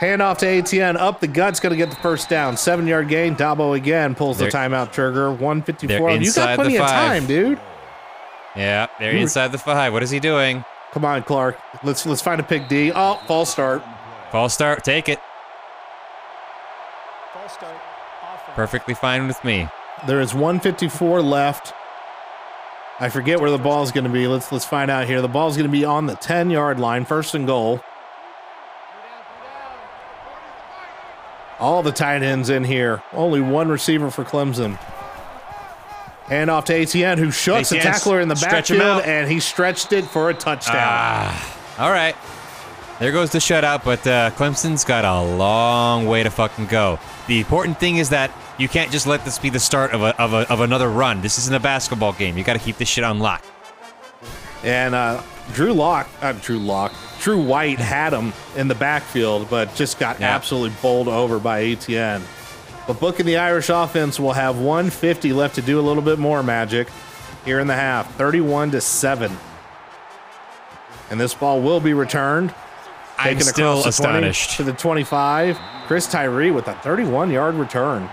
Handoff 0.00 0.38
to 0.38 0.46
Etienne. 0.48 0.96
Up 0.96 1.20
the 1.20 1.26
gut's 1.28 1.58
going 1.60 1.70
to 1.70 1.76
get 1.76 1.90
the 1.90 1.96
first 1.96 2.28
down. 2.28 2.56
Seven 2.56 2.86
yard 2.86 3.08
gain. 3.08 3.34
Dabo 3.36 3.76
again 3.76 4.14
pulls 4.14 4.38
the 4.38 4.44
They're- 4.44 4.50
timeout 4.52 4.92
trigger. 4.92 5.30
154. 5.30 5.88
they're 6.10 6.20
You 6.22 6.32
got 6.32 6.54
plenty 6.56 6.76
the 6.76 6.82
of 6.84 6.90
time, 6.90 7.26
dude. 7.26 7.60
Yeah, 8.56 8.88
they're 8.98 9.12
You 9.12 9.20
inside 9.20 9.52
the 9.52 9.58
five. 9.58 9.92
What 9.92 10.02
is 10.02 10.10
he 10.10 10.18
doing? 10.20 10.64
Come 10.92 11.04
on, 11.04 11.22
Clark. 11.22 11.58
Let's 11.84 12.06
let's 12.06 12.22
find 12.22 12.40
a 12.40 12.44
pick 12.44 12.68
D. 12.68 12.90
Oh, 12.94 13.20
false 13.26 13.50
start. 13.50 13.82
False 14.36 14.52
start. 14.52 14.84
Take 14.84 15.08
it. 15.08 15.18
Start, 17.48 17.74
Perfectly 18.54 18.92
fine 18.92 19.26
with 19.26 19.42
me. 19.42 19.66
There 20.06 20.20
is 20.20 20.34
154 20.34 21.22
left. 21.22 21.72
I 23.00 23.08
forget 23.08 23.40
where 23.40 23.50
the 23.50 23.56
ball 23.56 23.82
is 23.82 23.92
going 23.92 24.04
to 24.04 24.10
be. 24.10 24.26
Let's 24.26 24.52
let's 24.52 24.66
find 24.66 24.90
out 24.90 25.06
here. 25.06 25.22
The 25.22 25.28
ball 25.28 25.48
is 25.48 25.56
going 25.56 25.70
to 25.70 25.72
be 25.72 25.86
on 25.86 26.04
the 26.04 26.16
10 26.16 26.50
yard 26.50 26.78
line, 26.78 27.06
first 27.06 27.34
and 27.34 27.46
goal. 27.46 27.80
All 31.58 31.82
the 31.82 31.90
tight 31.90 32.22
ends 32.22 32.50
in 32.50 32.62
here. 32.62 33.02
Only 33.14 33.40
one 33.40 33.70
receiver 33.70 34.10
for 34.10 34.22
Clemson. 34.22 34.76
Hand 36.26 36.50
off 36.50 36.66
to 36.66 36.74
Etienne, 36.74 37.16
who 37.16 37.30
shucks 37.30 37.70
the 37.70 37.78
tackler 37.78 38.20
in 38.20 38.28
the 38.28 38.34
backfield, 38.34 39.00
and 39.02 39.30
he 39.30 39.40
stretched 39.40 39.94
it 39.94 40.04
for 40.04 40.28
a 40.28 40.34
touchdown. 40.34 40.76
Ah, 40.76 41.58
all 41.78 41.90
right. 41.90 42.14
There 42.98 43.12
goes 43.12 43.30
the 43.30 43.38
shutout, 43.38 43.84
but 43.84 44.06
uh, 44.06 44.30
Clemson's 44.30 44.82
got 44.82 45.04
a 45.04 45.20
long 45.36 46.06
way 46.06 46.22
to 46.22 46.30
fucking 46.30 46.66
go. 46.66 46.98
The 47.26 47.38
important 47.38 47.78
thing 47.78 47.96
is 47.98 48.08
that 48.08 48.30
you 48.56 48.68
can't 48.68 48.90
just 48.90 49.06
let 49.06 49.22
this 49.24 49.38
be 49.38 49.50
the 49.50 49.60
start 49.60 49.92
of, 49.92 50.00
a, 50.00 50.18
of, 50.20 50.32
a, 50.32 50.50
of 50.50 50.60
another 50.60 50.88
run. 50.88 51.20
This 51.20 51.36
isn't 51.38 51.54
a 51.54 51.60
basketball 51.60 52.14
game. 52.14 52.38
You 52.38 52.44
got 52.44 52.54
to 52.54 52.58
keep 52.58 52.78
this 52.78 52.88
shit 52.88 53.04
on 53.04 53.18
lock. 53.18 53.44
And 54.64 54.94
uh, 54.94 55.22
Drew 55.52 55.74
Lock, 55.74 56.08
uh, 56.22 56.32
Drew 56.32 56.58
Lock, 56.58 56.94
Drew 57.20 57.40
White 57.42 57.78
had 57.80 58.14
him 58.14 58.32
in 58.56 58.66
the 58.66 58.74
backfield, 58.74 59.50
but 59.50 59.74
just 59.74 59.98
got 59.98 60.18
Yeah. 60.18 60.34
absolutely 60.34 60.74
bowled 60.80 61.08
over 61.08 61.38
by 61.38 61.64
Etienne. 61.64 62.22
But 62.86 62.98
Book 62.98 63.20
and 63.20 63.28
the 63.28 63.36
Irish 63.36 63.68
offense 63.68 64.18
will 64.18 64.32
have 64.32 64.56
150 64.58 65.34
left 65.34 65.56
to 65.56 65.62
do 65.62 65.78
a 65.78 65.82
little 65.82 66.02
bit 66.02 66.18
more 66.18 66.42
magic 66.42 66.88
here 67.44 67.60
in 67.60 67.66
the 67.66 67.74
half, 67.74 68.14
31 68.14 68.70
to 68.70 68.80
seven. 68.80 69.36
And 71.10 71.20
this 71.20 71.34
ball 71.34 71.60
will 71.60 71.80
be 71.80 71.92
returned. 71.92 72.54
I'm 73.18 73.40
still 73.40 73.80
across 73.80 73.96
20 73.98 74.12
astonished. 74.18 74.56
to 74.56 74.64
the 74.64 74.72
25. 74.72 75.58
Chris 75.86 76.06
Tyree 76.06 76.50
with 76.50 76.68
a 76.68 76.74
31 76.76 77.30
yard 77.30 77.54
return. 77.54 78.08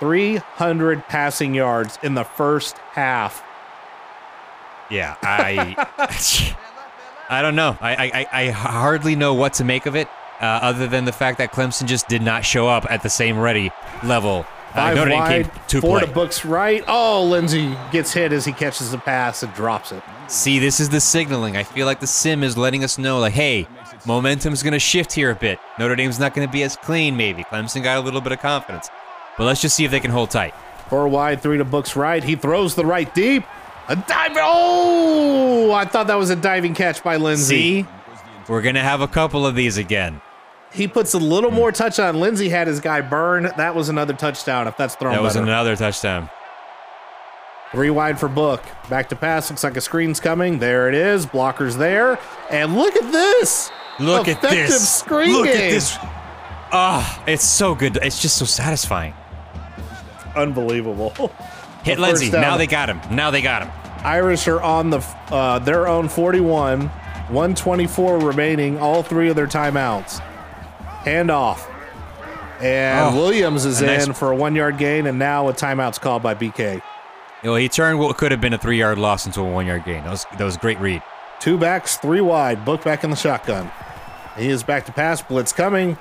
300 0.00 1.04
passing 1.08 1.54
yards 1.54 1.98
in 2.02 2.14
the 2.14 2.24
first 2.24 2.78
half. 2.78 3.42
Yeah, 4.90 5.16
I, 5.22 5.74
I 7.28 7.42
don't 7.42 7.56
know. 7.56 7.76
I, 7.80 8.26
I, 8.32 8.44
I- 8.46 8.50
hardly 8.50 9.16
know 9.16 9.34
what 9.34 9.54
to 9.54 9.64
make 9.64 9.86
of 9.86 9.96
it, 9.96 10.08
uh, 10.40 10.44
other 10.44 10.86
than 10.86 11.04
the 11.04 11.12
fact 11.12 11.38
that 11.38 11.52
Clemson 11.52 11.86
just 11.86 12.08
did 12.08 12.22
not 12.22 12.44
show 12.44 12.68
up 12.68 12.86
at 12.90 13.02
the 13.02 13.10
same 13.10 13.38
ready 13.38 13.70
level. 14.04 14.46
Uh, 14.70 14.74
Five 14.74 14.96
Dame 14.96 15.10
wide, 15.10 15.44
came 15.44 15.60
to 15.68 15.80
four 15.80 15.98
play. 15.98 16.06
to 16.06 16.12
Book's 16.14 16.44
right. 16.44 16.84
Oh, 16.86 17.24
Lenzy 17.24 17.76
gets 17.90 18.12
hit 18.12 18.32
as 18.32 18.44
he 18.44 18.52
catches 18.52 18.90
the 18.92 18.98
pass 18.98 19.42
and 19.42 19.52
drops 19.54 19.92
it. 19.92 20.02
See, 20.28 20.58
this 20.58 20.78
is 20.78 20.90
the 20.90 21.00
signaling. 21.00 21.56
I 21.56 21.62
feel 21.62 21.86
like 21.86 22.00
the 22.00 22.06
sim 22.06 22.42
is 22.42 22.56
letting 22.58 22.84
us 22.84 22.98
know, 22.98 23.18
like, 23.18 23.32
hey, 23.32 23.66
momentum's 24.04 24.62
going 24.62 24.74
to 24.74 24.78
shift 24.78 25.10
here 25.10 25.30
a 25.30 25.34
bit. 25.34 25.58
Notre 25.78 25.96
Dame's 25.96 26.18
not 26.18 26.34
going 26.34 26.46
to 26.46 26.52
be 26.52 26.62
as 26.62 26.76
clean, 26.76 27.16
maybe. 27.16 27.44
Clemson 27.44 27.82
got 27.82 27.96
a 27.96 28.00
little 28.00 28.20
bit 28.20 28.32
of 28.32 28.38
confidence. 28.38 28.90
But 29.38 29.44
let's 29.44 29.62
just 29.62 29.74
see 29.74 29.86
if 29.86 29.90
they 29.90 30.00
can 30.00 30.10
hold 30.10 30.30
tight. 30.30 30.52
Four 30.90 31.08
wide, 31.08 31.40
three 31.40 31.56
to 31.56 31.64
Book's 31.64 31.96
right. 31.96 32.22
He 32.22 32.36
throws 32.36 32.74
the 32.74 32.84
right 32.84 33.12
deep. 33.14 33.44
A 33.88 33.96
dive. 33.96 34.32
Oh, 34.36 35.72
I 35.72 35.86
thought 35.86 36.08
that 36.08 36.16
was 36.16 36.28
a 36.28 36.36
diving 36.36 36.74
catch 36.74 37.02
by 37.02 37.16
Lenzy. 37.16 37.82
See? 37.82 37.86
We're 38.48 38.62
going 38.62 38.74
to 38.74 38.82
have 38.82 39.00
a 39.00 39.08
couple 39.08 39.46
of 39.46 39.54
these 39.54 39.78
again. 39.78 40.20
He 40.72 40.86
puts 40.86 41.14
a 41.14 41.18
little 41.18 41.48
hmm. 41.48 41.56
more 41.56 41.72
touch 41.72 41.98
on. 41.98 42.20
Lenzy 42.20 42.50
had 42.50 42.66
his 42.66 42.80
guy 42.80 43.00
burn. 43.00 43.50
That 43.56 43.74
was 43.74 43.88
another 43.88 44.12
touchdown 44.12 44.68
if 44.68 44.76
that's 44.76 44.94
thrown 44.94 45.14
That 45.14 45.22
was 45.22 45.34
better. 45.34 45.46
another 45.46 45.74
touchdown. 45.74 46.28
Wide 47.74 48.18
for 48.18 48.28
Book. 48.28 48.62
Back 48.88 49.08
to 49.10 49.16
pass. 49.16 49.50
Looks 49.50 49.62
like 49.64 49.76
a 49.76 49.80
screen's 49.80 50.20
coming. 50.20 50.58
There 50.58 50.88
it 50.88 50.94
is. 50.94 51.26
Blockers 51.26 51.76
there. 51.76 52.18
And 52.50 52.74
look 52.76 52.96
at 52.96 53.12
this. 53.12 53.70
Look 54.00 54.28
at 54.28 54.38
Effective 54.38 54.68
this. 54.68 54.98
screen 54.98 55.32
Look 55.32 55.46
game. 55.46 55.54
at 55.56 55.70
this. 55.70 55.96
Ah, 56.70 57.22
it's 57.26 57.44
so 57.44 57.74
good. 57.74 57.98
It's 58.02 58.20
just 58.22 58.36
so 58.38 58.44
satisfying. 58.44 59.14
Unbelievable. 60.36 61.10
Hit 61.84 61.96
The 61.96 62.02
Lenzy. 62.02 62.30
Now 62.30 62.56
they 62.56 62.66
got 62.66 62.88
him. 62.88 63.00
Now 63.14 63.30
they 63.30 63.42
got 63.42 63.62
him. 63.62 63.70
Irish 64.04 64.46
are 64.48 64.60
on 64.62 64.90
the 64.90 64.98
uh, 65.30 65.58
their 65.58 65.88
own 65.88 66.08
41, 66.08 66.82
124 66.88 68.18
remaining. 68.20 68.78
All 68.78 69.02
three 69.02 69.28
of 69.28 69.36
their 69.36 69.46
timeouts. 69.46 70.20
Handoff, 71.02 71.68
and 72.60 73.14
Oh, 73.14 73.16
Williams 73.18 73.64
is 73.64 73.80
in 73.80 73.86
nice- 73.86 74.18
for 74.18 74.30
a 74.32 74.36
one-yard 74.36 74.78
gain, 74.78 75.06
and 75.06 75.18
now 75.18 75.48
a 75.48 75.52
timeout's 75.52 75.98
called 75.98 76.22
by 76.22 76.34
BK. 76.34 76.82
Well, 77.44 77.56
he 77.56 77.68
turned 77.68 77.98
what 77.98 78.16
could 78.16 78.32
have 78.32 78.40
been 78.40 78.52
a 78.52 78.58
three-yard 78.58 78.98
loss 78.98 79.26
into 79.26 79.40
a 79.40 79.50
one-yard 79.50 79.84
gain. 79.84 80.04
That 80.04 80.10
was 80.10 80.26
that 80.36 80.44
was 80.44 80.56
a 80.56 80.58
great 80.58 80.78
read. 80.80 81.02
Two 81.40 81.56
backs, 81.56 81.96
three 81.96 82.20
wide. 82.20 82.64
Book 82.64 82.82
back 82.82 83.04
in 83.04 83.10
the 83.10 83.16
shotgun. 83.16 83.70
He 84.36 84.48
is 84.48 84.62
back 84.62 84.86
to 84.86 84.92
pass. 84.92 85.22
Blitz 85.22 85.52
coming, 85.52 85.96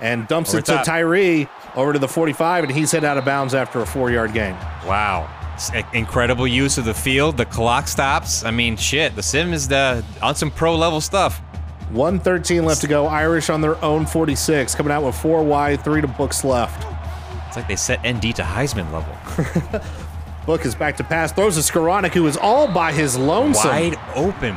and 0.00 0.28
dumps 0.28 0.50
Over 0.50 0.58
it 0.58 0.64
to. 0.66 0.82
Tyree 0.84 1.48
over 1.74 1.92
to 1.92 1.98
the 1.98 2.08
45, 2.08 2.64
and 2.64 2.72
he's 2.72 2.90
hit 2.90 3.04
out 3.04 3.16
of 3.16 3.24
bounds 3.24 3.54
after 3.54 3.80
a 3.80 3.86
four-yard 3.86 4.34
gain. 4.34 4.52
Wow. 4.86 5.30
Incredible 5.94 6.46
use 6.46 6.76
of 6.76 6.84
the 6.84 6.94
field. 6.94 7.36
The 7.36 7.46
clock 7.46 7.88
stops. 7.88 8.44
I 8.44 8.50
mean, 8.50 8.76
shit. 8.76 9.14
The 9.14 9.22
sim 9.22 9.52
is 9.52 9.68
the, 9.68 10.04
on 10.20 10.34
some 10.34 10.50
pro 10.50 10.76
level 10.76 11.00
stuff. 11.00 11.38
113 11.90 12.64
left 12.64 12.80
to 12.80 12.88
go. 12.88 13.06
Irish 13.06 13.50
on 13.50 13.60
their 13.60 13.82
own 13.84 14.06
46, 14.06 14.74
coming 14.74 14.92
out 14.92 15.04
with 15.04 15.14
four 15.14 15.42
wide, 15.44 15.84
three 15.84 16.00
to 16.00 16.08
Books 16.08 16.42
left. 16.42 16.86
It's 17.46 17.56
like 17.56 17.68
they 17.68 17.76
set 17.76 18.00
ND 18.00 18.34
to 18.36 18.42
Heisman 18.42 18.90
level. 18.92 19.82
Book 20.46 20.64
is 20.64 20.74
back 20.74 20.96
to 20.96 21.04
pass, 21.04 21.30
throws 21.32 21.54
to 21.54 21.72
Skowronek, 21.72 22.12
who 22.12 22.26
is 22.26 22.36
all 22.36 22.66
by 22.66 22.92
his 22.92 23.16
lonesome. 23.16 23.70
Wide 23.70 23.98
open. 24.14 24.56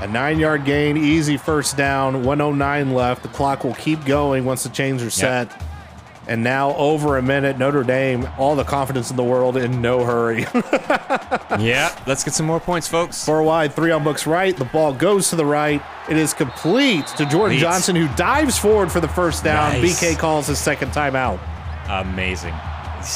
A 0.00 0.06
nine 0.06 0.38
yard 0.38 0.64
gain, 0.64 0.96
easy 0.96 1.36
first 1.36 1.76
down, 1.76 2.22
109 2.22 2.94
left. 2.94 3.22
The 3.22 3.28
clock 3.28 3.64
will 3.64 3.74
keep 3.74 4.04
going 4.04 4.44
once 4.44 4.62
the 4.62 4.68
chains 4.68 5.02
are 5.02 5.10
set. 5.10 5.50
And 6.28 6.44
now 6.44 6.74
over 6.76 7.16
a 7.16 7.22
minute, 7.22 7.58
Notre 7.58 7.82
Dame, 7.82 8.28
all 8.36 8.54
the 8.54 8.62
confidence 8.62 9.10
in 9.10 9.16
the 9.16 9.24
world 9.24 9.56
in 9.56 9.80
no 9.80 10.04
hurry. 10.04 10.40
yeah. 11.58 11.98
Let's 12.06 12.22
get 12.22 12.34
some 12.34 12.44
more 12.44 12.60
points, 12.60 12.86
folks. 12.86 13.24
Four 13.24 13.42
wide, 13.42 13.72
three 13.72 13.90
on 13.90 14.04
Book's 14.04 14.26
right. 14.26 14.54
The 14.54 14.66
ball 14.66 14.92
goes 14.92 15.30
to 15.30 15.36
the 15.36 15.46
right. 15.46 15.82
It 16.10 16.18
is 16.18 16.34
complete 16.34 17.06
to 17.06 17.24
Jordan 17.24 17.56
Complete. 17.56 17.60
Johnson, 17.60 17.96
who 17.96 18.08
dives 18.14 18.58
forward 18.58 18.92
for 18.92 19.00
the 19.00 19.08
first 19.08 19.42
down. 19.42 19.80
Nice. 19.80 19.98
BK 20.02 20.18
calls 20.18 20.46
his 20.46 20.58
second 20.58 20.90
timeout. 20.90 21.40
Amazing. 21.88 22.54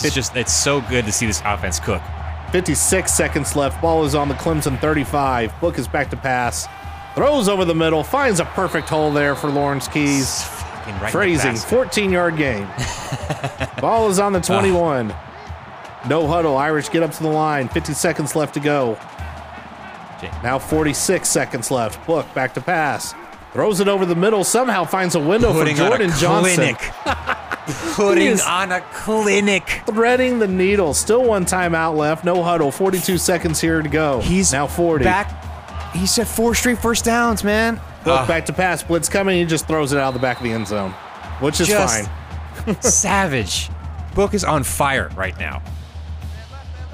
It's 0.05 0.15
just, 0.15 0.37
it's 0.37 0.53
so 0.53 0.81
good 0.83 1.05
to 1.07 1.13
see 1.13 1.27
this 1.27 1.43
offense 1.45 1.79
cook. 1.79 2.03
56 2.53 3.13
seconds 3.13 3.57
left. 3.57 3.81
Ball 3.81 4.05
is 4.05 4.15
on 4.15 4.29
the 4.29 4.35
Clemson 4.35 4.79
35. 4.81 5.59
Book 5.61 5.79
is 5.79 5.89
back 5.89 6.11
to 6.11 6.17
pass. 6.17 6.69
Throws 7.15 7.49
over 7.49 7.65
the 7.65 7.75
middle. 7.75 8.03
Finds 8.05 8.41
a 8.41 8.45
perfect 8.45 8.89
hole 8.89 9.11
there 9.13 9.35
for 9.35 9.49
Lawrence 9.49 9.89
Keys. 9.89 10.47
Right 11.01 11.13
Phrasing. 11.13 11.57
14 11.57 12.11
yard 12.11 12.37
game. 12.37 12.69
Ball 13.81 14.09
is 14.11 14.19
on 14.19 14.33
the 14.33 14.41
21. 14.41 15.15
No 16.09 16.27
huddle. 16.27 16.57
Irish 16.57 16.91
get 16.91 17.03
up 17.03 17.13
to 17.13 17.23
the 17.23 17.29
line. 17.29 17.69
50 17.69 17.93
seconds 17.93 18.35
left 18.35 18.55
to 18.55 18.61
go. 18.61 18.99
Now 20.43 20.59
46 20.59 21.29
seconds 21.29 21.71
left. 21.71 22.05
Book 22.07 22.27
back 22.35 22.55
to 22.55 22.61
pass. 22.61 23.15
Throws 23.53 23.81
it 23.81 23.89
over 23.89 24.07
the 24.07 24.17
middle. 24.17 24.45
Somehow 24.45 24.85
finds 24.85 25.15
a 25.15 25.21
window 25.21 25.53
Putting 25.53 25.77
for 25.77 25.83
Jordan 25.89 26.11
Johnson. 26.19 26.77
clinic. 27.67 27.95
Putting 27.97 28.27
is- 28.29 28.43
on 28.43 28.73
a 28.73 28.81
clinic. 28.93 29.83
Threading 29.87 30.39
the 30.39 30.49
needle. 30.49 30.95
Still 30.95 31.25
one 31.25 31.45
timeout 31.45 31.97
left. 31.97 32.25
No 32.25 32.43
huddle. 32.43 32.71
42 32.71 33.19
seconds 33.19 33.61
here 33.61 33.83
to 33.83 33.89
go. 33.89 34.21
He's 34.21 34.53
now 34.53 34.67
40. 34.67 35.05
back. 35.05 35.39
He 35.95 36.07
said 36.07 36.27
four 36.27 36.55
straight 36.55 36.79
first 36.79 37.05
downs, 37.05 37.45
man. 37.45 37.77
Book 38.05 38.21
Ah, 38.21 38.27
back 38.27 38.47
to 38.47 38.53
pass. 38.53 38.83
Blitz 38.83 39.09
coming. 39.09 39.39
He 39.39 39.45
just 39.45 39.67
throws 39.69 39.93
it 39.93 39.99
out 39.99 40.09
of 40.09 40.15
the 40.15 40.21
back 40.21 40.39
of 40.39 40.43
the 40.45 40.51
end 40.53 40.67
zone, 40.67 40.91
which 41.41 41.61
is 41.61 41.69
Just- 41.69 42.09
fine. 42.67 42.77
savage. 42.83 43.69
Book 44.15 44.35
is 44.35 44.45
on 44.45 44.63
fire 44.65 45.11
right 45.17 45.39
now. 45.39 45.63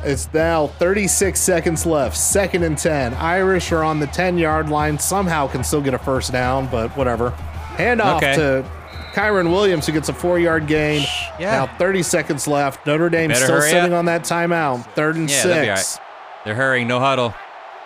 It's 0.05 0.33
now 0.33 0.69
36 0.69 1.39
seconds 1.41 1.85
left. 1.85 2.17
Second 2.17 2.63
and 2.63 2.79
10. 2.79 3.15
Irish 3.15 3.73
are 3.73 3.83
on 3.83 3.99
the 3.99 4.07
10 4.07 4.39
yard 4.39 4.69
line. 4.69 4.99
Somehow 4.99 5.49
can 5.49 5.65
still 5.65 5.81
get 5.81 5.93
a 5.95 5.99
first 5.99 6.31
down, 6.31 6.69
but 6.69 6.97
whatever. 6.97 7.31
Handoff 7.77 8.19
Okay. 8.19 8.37
to 8.37 8.65
Kyren 9.13 9.51
Williams, 9.51 9.87
who 9.87 9.93
gets 9.93 10.09
a 10.09 10.13
four 10.13 10.39
yard 10.39 10.67
gain. 10.67 11.03
Yeah. 11.39 11.53
Now 11.53 11.67
30 11.79 12.03
seconds 12.03 12.47
left. 12.47 12.87
Notre 12.87 13.09
Dame 13.09 13.35
still 13.35 13.61
sitting 13.63 13.93
up. 13.93 13.99
on 13.99 14.05
that 14.07 14.23
timeout. 14.23 14.85
Third 14.95 15.17
and 15.17 15.29
Yeah, 15.31 15.43
they'll 15.45 15.77
six. 15.77 15.99
They're 16.45 16.55
hurrying, 16.55 16.87
no 16.89 17.01
huddle. 17.01 17.35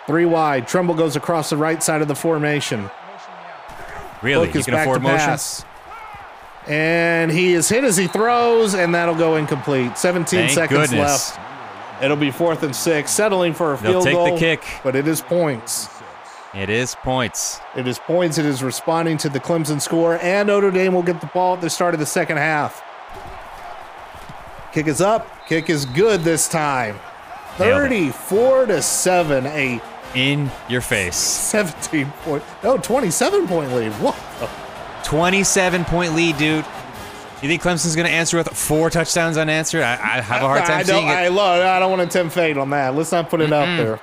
Three 0.07 0.25
wide. 0.25 0.67
Tremble 0.67 0.95
goes 0.95 1.15
across 1.15 1.49
the 1.49 1.57
right 1.57 1.81
side 1.81 2.01
of 2.01 2.07
the 2.07 2.15
formation. 2.15 2.89
Really? 4.21 4.47
Book 4.47 4.53
You 4.55 4.59
is 4.61 4.65
can 4.65 4.73
afford 4.75 5.01
motion? 5.01 5.17
pass. 5.17 5.65
And 6.67 7.29
he 7.31 7.53
is 7.53 7.67
hit 7.67 7.83
as 7.83 7.97
he 7.97 8.07
throws, 8.07 8.73
and 8.73 8.95
that'll 8.95 9.15
go 9.15 9.35
incomplete. 9.35 9.97
17 9.97 10.39
Thank 10.39 10.51
seconds 10.51 10.89
goodness. 10.91 11.35
left. 11.37 11.39
It'll 12.01 12.15
be 12.17 12.31
fourth 12.31 12.63
and 12.63 12.75
six, 12.75 13.11
settling 13.11 13.53
for 13.53 13.73
a 13.73 13.77
They'll 13.77 14.01
field 14.01 14.03
take 14.05 14.13
the 14.13 14.29
goal. 14.29 14.37
kick. 14.37 14.63
but 14.83 14.95
it 14.95 15.07
is 15.07 15.21
points. 15.21 15.89
It 16.55 16.69
is 16.69 16.93
points. 16.95 17.59
It 17.75 17.87
is 17.87 17.97
points. 17.97 18.37
It 18.37 18.45
is 18.45 18.61
responding 18.61 19.17
to 19.17 19.29
the 19.29 19.39
Clemson 19.39 19.81
score, 19.81 20.19
and 20.21 20.47
Notre 20.47 20.69
Dame 20.69 20.93
will 20.93 21.01
get 21.01 21.19
the 21.19 21.27
ball 21.27 21.55
at 21.55 21.61
the 21.61 21.69
start 21.69 21.95
of 21.95 21.99
the 21.99 22.05
second 22.05 22.37
half. 22.37 22.83
Kick 24.71 24.85
is 24.85 25.01
up. 25.01 25.27
Kick 25.47 25.69
is 25.69 25.85
good 25.85 26.21
this 26.21 26.47
time. 26.47 26.99
34 27.57 28.67
to 28.67 28.81
7, 28.81 29.45
a 29.47 29.81
In 30.13 30.51
your 30.69 30.81
face. 30.81 31.15
17 31.15 32.07
point, 32.23 32.43
no, 32.63 32.77
27 32.77 33.47
point 33.47 33.71
lead. 33.73 33.91
What? 33.93 34.15
27 35.03 35.85
point 35.85 36.13
lead, 36.13 36.37
dude. 36.37 36.65
You 37.41 37.49
think 37.49 37.61
Clemson's 37.61 37.95
going 37.95 38.07
to 38.07 38.13
answer 38.13 38.37
with 38.37 38.47
four 38.49 38.89
touchdowns 38.89 39.37
unanswered? 39.37 39.81
I, 39.83 39.93
I 39.93 40.21
have 40.21 40.43
a 40.43 40.47
hard 40.47 40.65
time 40.65 40.79
I 40.79 40.83
seeing 40.83 41.07
don't, 41.07 41.09
I, 41.09 41.25
it. 41.25 41.31
love, 41.31 41.61
I 41.61 41.79
don't 41.79 41.91
want 41.91 42.09
to 42.09 42.17
tempt 42.17 42.33
fate 42.33 42.57
on 42.57 42.69
that. 42.69 42.95
Let's 42.95 43.11
not 43.11 43.29
put 43.29 43.41
it 43.41 43.51
out 43.51 43.75
there. 43.77 43.99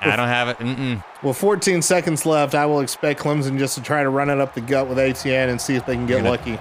I 0.00 0.16
don't 0.16 0.28
have 0.28 0.48
it. 0.48 0.58
Mm-mm. 0.58 1.02
With 1.22 1.36
14 1.38 1.82
seconds 1.82 2.26
left, 2.26 2.54
I 2.54 2.66
will 2.66 2.80
expect 2.80 3.20
Clemson 3.20 3.58
just 3.58 3.74
to 3.76 3.82
try 3.82 4.02
to 4.02 4.08
run 4.10 4.30
it 4.30 4.38
up 4.40 4.54
the 4.54 4.60
gut 4.60 4.88
with 4.88 4.98
Etienne 4.98 5.48
and 5.48 5.60
see 5.60 5.74
if 5.74 5.86
they 5.86 5.94
can 5.94 6.06
get 6.06 6.22
lucky. 6.24 6.52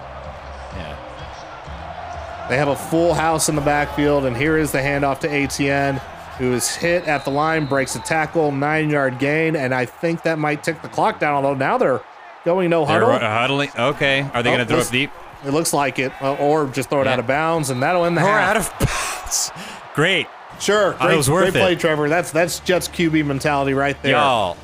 Yeah. 0.75 2.47
They 2.49 2.57
have 2.57 2.67
a 2.67 2.75
full 2.75 3.13
house 3.13 3.49
in 3.49 3.55
the 3.55 3.61
backfield, 3.61 4.25
and 4.25 4.37
here 4.37 4.57
is 4.57 4.71
the 4.71 4.77
handoff 4.79 5.19
to 5.21 5.31
Etienne, 5.31 5.95
who 6.37 6.53
is 6.53 6.75
hit 6.75 7.05
at 7.05 7.25
the 7.25 7.31
line, 7.31 7.65
breaks 7.65 7.95
a 7.95 7.99
tackle, 7.99 8.51
nine 8.51 8.89
yard 8.89 9.17
gain, 9.19 9.55
and 9.55 9.73
I 9.73 9.85
think 9.85 10.21
that 10.23 10.37
might 10.37 10.63
tick 10.63 10.81
the 10.81 10.89
clock 10.89 11.19
down. 11.19 11.33
Although 11.33 11.55
now 11.55 11.77
they're 11.77 12.01
going 12.45 12.69
no 12.69 12.85
They're 12.85 13.01
huddle. 13.01 13.19
huddling. 13.19 13.69
Okay. 13.77 14.21
Are 14.33 14.43
they 14.43 14.49
Oh, 14.51 14.55
going 14.55 14.59
to 14.59 14.65
throw 14.65 14.79
it 14.79 14.89
deep? 14.91 15.11
It 15.45 15.51
looks 15.51 15.73
like 15.73 15.97
it, 15.99 16.11
uh, 16.21 16.33
or 16.35 16.67
just 16.67 16.89
throw 16.89 17.01
it 17.01 17.05
Yeah. 17.05 17.13
out 17.13 17.19
of 17.19 17.27
bounds, 17.27 17.69
and 17.71 17.81
that'll 17.81 18.05
end 18.05 18.15
the 18.17 18.21
Or 18.21 18.27
half. 18.27 18.49
out 18.49 18.57
of 18.57 18.71
bounds. 18.79 19.51
Great. 19.95 20.27
Sure, 20.59 20.93
Oh, 20.93 21.05
it 21.05 21.07
great, 21.07 21.17
was 21.17 21.29
worth 21.29 21.51
great 21.53 21.61
play, 21.61 21.73
it. 21.73 21.79
Trevor. 21.79 22.09
That's 22.09 22.31
that's 22.31 22.59
Jets 22.61 22.87
QB 22.87 23.25
mentality 23.25 23.73
right 23.73 24.01
there. 24.03 24.13
Y'all. 24.13 24.57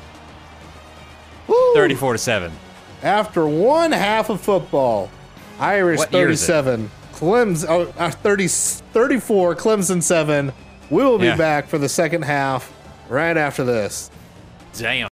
Woo! 1.48 1.74
34 1.74 2.12
to 2.14 2.18
7. 2.18 2.52
After 3.02 3.46
one 3.46 3.92
half 3.92 4.30
of 4.30 4.40
football, 4.40 5.10
Irish 5.58 5.98
What 5.98 6.08
it? 6.08 6.12
37, 6.12 6.90
Clemson 7.14 7.66
oh, 7.68 7.92
uh, 7.98 8.10
30, 8.10 8.46
34, 8.48 9.56
Clemson 9.56 10.02
7. 10.02 10.52
We 10.90 11.02
will 11.04 11.18
be 11.18 11.26
Yeah. 11.26 11.36
back 11.36 11.68
for 11.68 11.78
the 11.78 11.88
second 11.88 12.22
half 12.22 12.72
right 13.08 13.36
after 13.36 13.64
this. 13.64 14.10
Damn. 14.78 15.08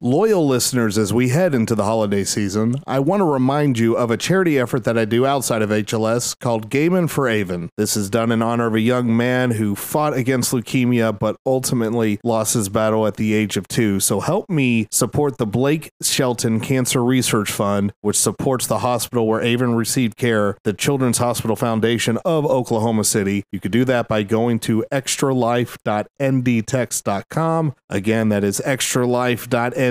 Loyal 0.00 0.46
listeners, 0.46 0.96
as 0.96 1.12
we 1.12 1.30
head 1.30 1.56
into 1.56 1.74
the 1.74 1.82
holiday 1.82 2.22
season, 2.22 2.76
I 2.86 3.00
want 3.00 3.18
to 3.18 3.24
remind 3.24 3.80
you 3.80 3.96
of 3.96 4.12
a 4.12 4.16
charity 4.16 4.56
effort 4.56 4.84
that 4.84 4.96
I 4.96 5.04
do 5.04 5.26
outside 5.26 5.60
of 5.60 5.70
HLS 5.70 6.38
called 6.38 6.70
Gaiman 6.70 7.10
for 7.10 7.26
Avon. 7.26 7.68
This 7.76 7.96
is 7.96 8.08
done 8.08 8.30
in 8.30 8.40
honor 8.40 8.68
of 8.68 8.76
a 8.76 8.80
young 8.80 9.16
man 9.16 9.50
who 9.50 9.74
fought 9.74 10.14
against 10.14 10.52
leukemia 10.52 11.18
but 11.18 11.34
ultimately 11.44 12.20
lost 12.22 12.54
his 12.54 12.68
battle 12.68 13.08
at 13.08 13.16
the 13.16 13.34
age 13.34 13.56
of 13.56 13.66
two. 13.66 13.98
So 13.98 14.20
help 14.20 14.48
me 14.48 14.86
support 14.92 15.36
the 15.36 15.46
Blake 15.46 15.90
Shelton 16.00 16.60
Cancer 16.60 17.04
Research 17.04 17.50
Fund, 17.50 17.92
which 18.00 18.16
supports 18.16 18.68
the 18.68 18.78
hospital 18.78 19.26
where 19.26 19.40
Avon 19.40 19.74
received 19.74 20.16
care, 20.16 20.56
the 20.62 20.74
Children's 20.74 21.18
Hospital 21.18 21.56
Foundation 21.56 22.18
of 22.24 22.46
Oklahoma 22.46 23.02
City. 23.02 23.42
You 23.50 23.58
could 23.58 23.72
do 23.72 23.84
that 23.86 24.06
by 24.06 24.22
going 24.22 24.60
to 24.60 24.84
extralife.ndtext.com. 24.92 27.74
Again, 27.90 28.28
that 28.28 28.44
is 28.44 28.62
extralife.ndtext.com, 28.64 29.87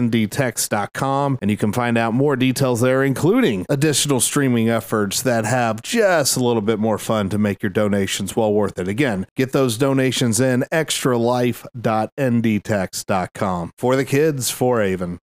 and 1.42 1.52
you 1.52 1.58
can 1.58 1.74
find 1.74 1.98
out 1.98 2.14
more 2.14 2.36
details 2.36 2.82
there, 2.82 3.04
including 3.04 3.66
additional 3.70 4.20
streaming 4.20 4.70
efforts 4.70 5.24
that 5.24 5.46
have 5.46 5.82
just 5.82 6.38
a 6.38 6.44
little 6.44 6.62
bit 6.62 6.78
more 6.80 6.98
fun 6.98 7.30
to 7.30 7.38
make 7.38 7.64
your 7.64 7.70
donations 7.70 8.36
well 8.36 8.54
worth 8.54 8.80
it. 8.80 8.88
Again, 8.88 9.28
get 9.36 9.52
those 9.52 9.78
donations 9.78 10.40
in 10.40 10.62
extralife.ndtext.com. 10.72 13.72
For 13.78 13.96
the 13.96 14.06
kids, 14.06 14.50
for 14.52 14.82
Avon. 14.82 15.20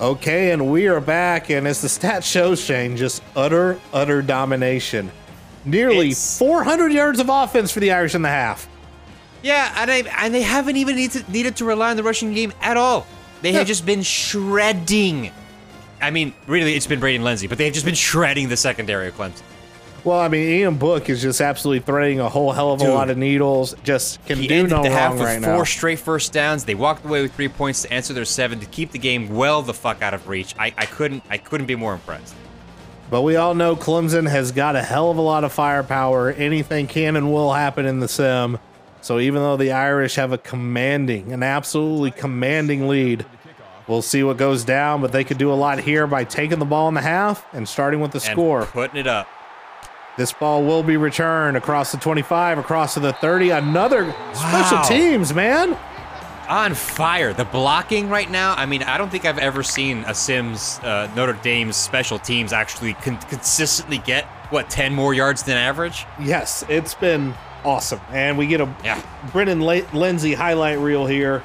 Okay, 0.00 0.52
and 0.52 0.70
we 0.70 0.86
are 0.86 1.00
back, 1.00 1.50
and 1.50 1.68
as 1.68 1.82
the 1.82 1.88
stat 1.90 2.24
shows, 2.24 2.58
Shane, 2.58 2.96
just 2.96 3.22
utter, 3.36 3.78
utter 3.92 4.22
domination. 4.22 5.10
Nearly 5.64 6.08
It's- 6.08 6.38
400 6.38 6.92
yards 6.92 7.20
of 7.20 7.28
offense 7.28 7.70
for 7.70 7.80
the 7.80 7.92
Irish 7.92 8.14
in 8.14 8.22
the 8.22 8.28
half. 8.28 8.66
Yeah, 9.42 9.72
and, 9.76 9.90
I, 9.90 10.04
and 10.18 10.34
they 10.34 10.42
haven't 10.42 10.76
even 10.76 10.96
need 10.96 11.12
to, 11.12 11.24
needed 11.30 11.56
to 11.56 11.64
rely 11.64 11.90
on 11.90 11.96
the 11.96 12.02
rushing 12.02 12.34
game 12.34 12.52
at 12.60 12.76
all. 12.76 13.06
They 13.42 13.52
Yeah. 13.52 13.58
have 13.58 13.66
just 13.66 13.86
been 13.86 14.02
shredding. 14.02 15.30
I 16.02 16.10
mean, 16.10 16.32
really, 16.46 16.74
it's 16.74 16.86
been 16.86 17.00
Braden 17.00 17.22
Lenzy, 17.24 17.46
but 17.46 17.58
they've 17.58 17.72
just 17.72 17.86
been 17.86 17.94
shredding 17.94 18.48
the 18.48 18.56
secondary 18.56 19.08
of 19.08 19.16
Clemson. 19.16 19.42
Well, 20.02 20.18
I 20.18 20.28
mean, 20.28 20.48
Ian 20.48 20.76
Book 20.76 21.10
is 21.10 21.20
just 21.20 21.42
absolutely 21.42 21.80
threading 21.84 22.20
a 22.20 22.28
whole 22.30 22.52
hell 22.52 22.72
of 22.72 22.80
a 22.80 22.84
Dude. 22.84 22.94
lot 22.94 23.10
of 23.10 23.18
needles. 23.18 23.74
Just 23.84 24.24
can 24.24 24.38
He 24.38 24.46
do 24.48 24.54
ended 24.54 24.70
no 24.72 24.82
the 24.82 24.88
half 24.90 25.12
with 25.12 25.22
right 25.22 25.42
four 25.44 25.58
now. 25.58 25.64
straight 25.64 25.98
first 25.98 26.32
downs. 26.32 26.64
They 26.64 26.74
walked 26.74 27.04
away 27.04 27.20
with 27.20 27.34
three 27.34 27.48
points 27.48 27.82
to 27.82 27.92
answer 27.92 28.14
their 28.14 28.24
seven 28.24 28.60
to 28.60 28.66
keep 28.66 28.92
the 28.92 28.98
game 28.98 29.28
well 29.34 29.60
the 29.60 29.74
fuck 29.74 30.00
out 30.00 30.14
of 30.14 30.26
reach. 30.26 30.54
I, 30.58 30.72
I 30.78 30.86
couldn't 30.86 31.22
I 31.28 31.36
couldn't 31.36 31.66
be 31.66 31.76
more 31.76 31.92
impressed. 31.92 32.34
But 33.10 33.22
we 33.22 33.34
all 33.36 33.54
know 33.54 33.74
Clemson 33.74 34.28
has 34.28 34.52
got 34.52 34.76
a 34.76 34.82
hell 34.82 35.10
of 35.10 35.16
a 35.16 35.20
lot 35.20 35.42
of 35.42 35.52
firepower. 35.52 36.30
Anything 36.30 36.86
can 36.86 37.16
and 37.16 37.32
will 37.32 37.52
happen 37.52 37.84
in 37.84 37.98
the 37.98 38.06
sim. 38.06 38.58
So 39.00 39.18
even 39.18 39.42
though 39.42 39.56
the 39.56 39.72
Irish 39.72 40.14
have 40.14 40.32
a 40.32 40.38
commanding, 40.38 41.32
an 41.32 41.42
absolutely 41.42 42.12
commanding 42.12 42.86
lead, 42.86 43.26
we'll 43.88 44.02
see 44.02 44.22
what 44.22 44.36
goes 44.36 44.62
down. 44.62 45.00
But 45.00 45.10
they 45.10 45.24
could 45.24 45.38
do 45.38 45.52
a 45.52 45.54
lot 45.54 45.80
here 45.80 46.06
by 46.06 46.22
taking 46.22 46.60
the 46.60 46.64
ball 46.64 46.86
in 46.88 46.94
the 46.94 47.00
half 47.00 47.44
and 47.52 47.68
starting 47.68 48.00
with 48.00 48.12
the 48.12 48.18
And 48.18 48.32
score. 48.32 48.66
putting 48.66 49.00
it 49.00 49.06
up. 49.08 49.26
This 50.16 50.32
ball 50.32 50.62
will 50.64 50.82
be 50.82 50.96
returned 50.96 51.56
across 51.56 51.92
the 51.92 51.98
25, 51.98 52.58
across 52.58 52.94
to 52.94 53.00
the 53.00 53.12
30. 53.14 53.50
Another 53.50 54.14
special 54.34 54.78
teams, 54.82 55.32
man. 55.34 55.76
On 56.50 56.74
fire. 56.74 57.32
The 57.32 57.44
blocking 57.44 58.08
right 58.08 58.28
now. 58.28 58.54
I 58.56 58.66
mean, 58.66 58.82
I 58.82 58.98
don't 58.98 59.08
think 59.08 59.24
I've 59.24 59.38
ever 59.38 59.62
seen 59.62 59.98
a 60.08 60.14
Sims 60.14 60.80
uh, 60.82 61.08
Notre 61.14 61.34
Dame's 61.34 61.76
special 61.76 62.18
teams 62.18 62.52
actually 62.52 62.94
con- 62.94 63.18
consistently 63.28 63.98
get 63.98 64.24
what 64.50 64.68
ten 64.68 64.92
more 64.92 65.14
yards 65.14 65.44
than 65.44 65.56
average. 65.56 66.06
Yes, 66.20 66.64
it's 66.68 66.92
been 66.94 67.34
awesome. 67.64 68.00
And 68.10 68.36
we 68.36 68.48
get 68.48 68.60
a 68.60 68.68
Yeah. 68.82 69.00
Brennan 69.32 69.60
La- 69.60 69.82
Lenzy 69.92 70.34
highlight 70.34 70.80
reel 70.80 71.06
here 71.06 71.40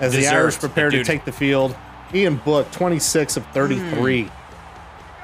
as 0.00 0.14
the 0.14 0.26
Irish 0.26 0.58
prepare 0.58 0.90
to 0.90 1.04
take 1.04 1.26
the 1.26 1.32
field. 1.32 1.76
Ian 2.14 2.36
Book, 2.36 2.70
26 2.70 3.36
of 3.36 3.44
33. 3.48 4.30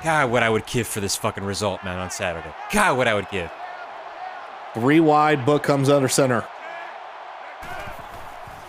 God, 0.02 0.30
what 0.30 0.42
I 0.42 0.50
would 0.50 0.66
give 0.66 0.86
for 0.86 1.00
this 1.00 1.16
fucking 1.16 1.44
result, 1.44 1.82
man, 1.82 1.98
on 1.98 2.10
Saturday. 2.10 2.54
God, 2.70 2.98
what 2.98 3.08
I 3.08 3.14
would 3.14 3.30
give. 3.30 3.50
Three 4.74 5.00
wide, 5.00 5.46
Book 5.46 5.62
comes 5.62 5.88
under 5.88 6.08
center. 6.08 6.44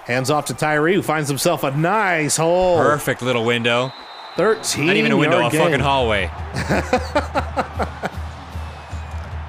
Hands 0.05 0.29
off 0.29 0.45
to 0.45 0.53
Tyree, 0.53 0.93
who 0.95 1.01
finds 1.01 1.27
himself 1.29 1.63
a 1.63 1.71
nice 1.71 2.37
hole. 2.37 2.77
Perfect 2.77 3.21
little 3.21 3.43
window. 3.43 3.91
13 4.37 4.85
Not 4.85 4.95
even 4.97 5.11
a 5.11 5.17
window, 5.17 5.37
a 5.37 5.41
yard 5.43 5.53
fucking 5.53 5.79
hallway. 5.79 6.29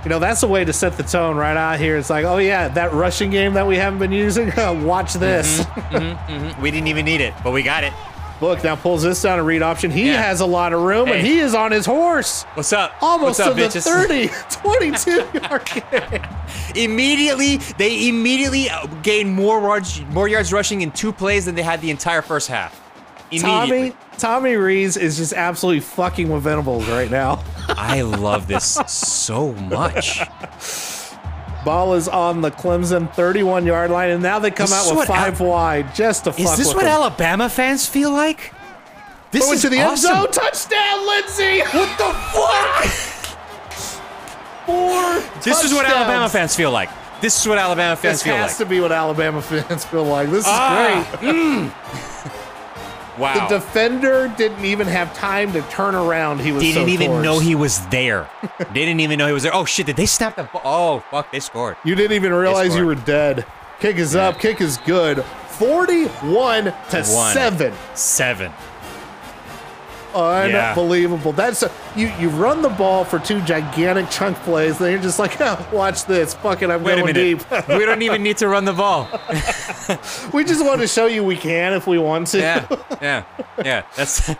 You 0.04 0.10
know, 0.10 0.20
that's 0.20 0.44
a 0.44 0.46
way 0.46 0.64
to 0.64 0.72
set 0.72 0.96
the 0.96 1.02
tone 1.02 1.34
right 1.36 1.56
out 1.56 1.80
here. 1.80 1.96
It's 1.96 2.10
like, 2.10 2.24
oh, 2.24 2.36
yeah, 2.38 2.68
that 2.68 2.92
rushing 2.92 3.28
game 3.28 3.54
that 3.54 3.66
we 3.66 3.74
haven't 3.76 3.98
been 3.98 4.12
using, 4.12 4.52
watch 4.86 5.14
this. 5.14 5.62
Mm-hmm. 5.64 6.62
We 6.62 6.70
didn't 6.70 6.86
even 6.86 7.04
need 7.04 7.20
it, 7.20 7.34
but 7.42 7.50
we 7.50 7.64
got 7.64 7.82
it. 7.82 7.92
Book 8.38 8.62
now 8.62 8.76
pulls 8.76 9.02
this 9.02 9.20
down 9.20 9.40
a 9.40 9.42
read 9.42 9.62
option. 9.62 9.90
He 9.90 10.06
Yeah. 10.06 10.22
has 10.22 10.42
a 10.42 10.46
lot 10.46 10.72
of 10.72 10.82
room, 10.82 11.08
and 11.08 11.26
he 11.26 11.40
is 11.40 11.56
on 11.56 11.72
his 11.72 11.86
horse. 11.86 12.44
What's 12.54 12.72
up? 12.72 12.94
Almost 13.00 13.40
What's 13.40 13.50
up, 13.50 13.56
to 13.56 13.68
the 13.68 13.80
30, 13.80 14.28
22 14.50 15.10
yard 15.40 15.64
gain. 15.90 16.28
Immediately, 16.76 17.58
they 17.78 18.08
immediately 18.08 18.70
uh, 18.70 18.86
gained 19.02 19.32
more 19.32 19.60
yards, 19.60 20.00
more 20.06 20.28
yards 20.28 20.52
rushing 20.52 20.82
in 20.82 20.90
two 20.90 21.12
plays 21.12 21.46
than 21.46 21.54
they 21.54 21.62
had 21.62 21.80
the 21.80 21.90
entire 21.90 22.22
first 22.22 22.48
half. 22.48 22.82
Immediately. 23.30 23.90
Tommy, 23.90 23.96
Tommy 24.18 24.56
Rees 24.56 24.96
is 24.96 25.16
just 25.16 25.32
absolutely 25.32 25.80
fucking 25.80 26.28
with 26.28 26.42
Venables 26.42 26.86
right 26.88 27.10
now. 27.10 27.44
I 27.68 28.02
love 28.02 28.46
this 28.46 28.78
so 28.86 29.52
much. 29.52 30.20
Ball 31.64 31.94
is 31.94 32.06
on 32.06 32.42
the 32.42 32.50
Clemson 32.52 33.12
31 33.14 33.66
yard 33.66 33.90
line, 33.90 34.10
and 34.10 34.22
now 34.22 34.38
they 34.38 34.52
come 34.52 34.68
This 34.68 34.88
out 34.88 34.96
with 34.96 35.08
five 35.08 35.40
wide 35.40 35.92
just 35.94 36.24
to 36.24 36.32
fuck 36.32 36.40
Is 36.40 36.56
this 36.56 36.68
what 36.68 36.84
them. 36.84 36.92
Alabama 36.92 37.48
fans 37.48 37.86
feel 37.86 38.12
like? 38.12 38.54
This 39.32 39.50
is 39.50 39.62
to 39.62 39.68
the 39.68 39.78
end 39.78 39.90
awesome. 39.90 40.14
zone, 40.14 40.30
touchdown, 40.30 41.06
Lenzy! 41.06 41.60
What 41.76 41.98
the 41.98 42.12
fuck? 42.32 43.12
Four. 44.66 45.20
This 45.42 45.64
is 45.64 45.72
what. 45.72 45.86
Alabama 45.86 46.28
fans 46.28 46.54
feel 46.54 46.70
like. 46.70 46.90
This 47.20 47.40
is 47.40 47.48
what 47.48 47.56
Alabama 47.58 47.96
fans 47.96 48.16
This 48.16 48.22
feel 48.24 48.34
like. 48.34 48.42
This 48.42 48.50
has 48.52 48.58
to 48.58 48.66
be 48.66 48.80
what 48.80 48.92
Alabama 48.92 49.40
fans 49.50 49.84
feel 49.86 50.04
like. 50.04 50.28
This 50.28 50.40
is 50.40 50.46
Ah. 50.48 51.16
great. 51.20 53.18
wow. 53.18 53.48
The 53.48 53.56
defender 53.58 54.32
didn't 54.36 54.64
even 54.64 54.86
have 54.86 55.14
time 55.14 55.52
to 55.54 55.62
turn 55.62 55.94
around. 55.94 56.40
He 56.40 56.52
was 56.52 56.62
they 56.62 56.72
didn't 56.72 56.90
even 56.90 57.10
torched. 57.12 57.22
know 57.22 57.38
he 57.38 57.54
was 57.54 57.84
there. 57.86 58.28
they 58.58 58.84
didn't 58.84 59.00
even 59.00 59.18
know 59.18 59.26
he 59.28 59.32
was 59.32 59.44
there. 59.44 59.54
Oh 59.54 59.64
shit! 59.64 59.86
Did 59.86 59.96
they 59.96 60.06
snap 60.06 60.36
the 60.36 60.44
ball? 60.44 60.62
Oh 60.64 61.00
fuck! 61.10 61.32
They 61.32 61.40
scored. 61.40 61.76
You 61.84 61.94
didn't 61.94 62.12
even 62.16 62.32
realize 62.34 62.76
you 62.76 62.84
were 62.84 62.94
dead. 62.94 63.46
Kick 63.80 63.96
is 63.96 64.14
up. 64.16 64.38
Kick 64.38 64.60
is 64.60 64.76
good. 64.78 65.22
41 65.24 66.64
to 66.64 66.70
One. 66.70 67.32
7. 67.32 67.72
Seven. 67.94 68.52
Unbelievable. 70.16 71.32
That's 71.32 71.62
a, 71.62 71.70
you. 71.94 72.08
You 72.18 72.28
run 72.30 72.62
the 72.62 72.68
ball 72.70 73.04
for 73.04 73.18
two 73.18 73.40
gigantic 73.42 74.10
chunk 74.10 74.36
plays, 74.38 74.78
then 74.78 74.92
you're 74.92 75.02
just 75.02 75.18
like, 75.18 75.40
oh, 75.40 75.68
watch 75.72 76.04
this. 76.06 76.34
Fuck 76.34 76.62
it, 76.62 76.70
I'm 76.70 76.82
Wait 76.82 77.00
going 77.00 77.14
deep. 77.14 77.50
we 77.68 77.84
don't 77.84 78.02
even 78.02 78.22
need 78.22 78.38
to 78.38 78.48
run 78.48 78.64
the 78.64 78.72
ball. 78.72 79.08
we 80.32 80.44
just 80.44 80.64
want 80.64 80.80
to 80.80 80.86
show 80.86 81.06
you 81.06 81.22
we 81.22 81.36
can 81.36 81.72
if 81.72 81.86
we 81.86 81.98
want 81.98 82.28
to. 82.28 82.38
Yeah, 82.38 82.66
yeah, 83.02 83.24
yeah. 83.64 83.82
That's 83.96 84.30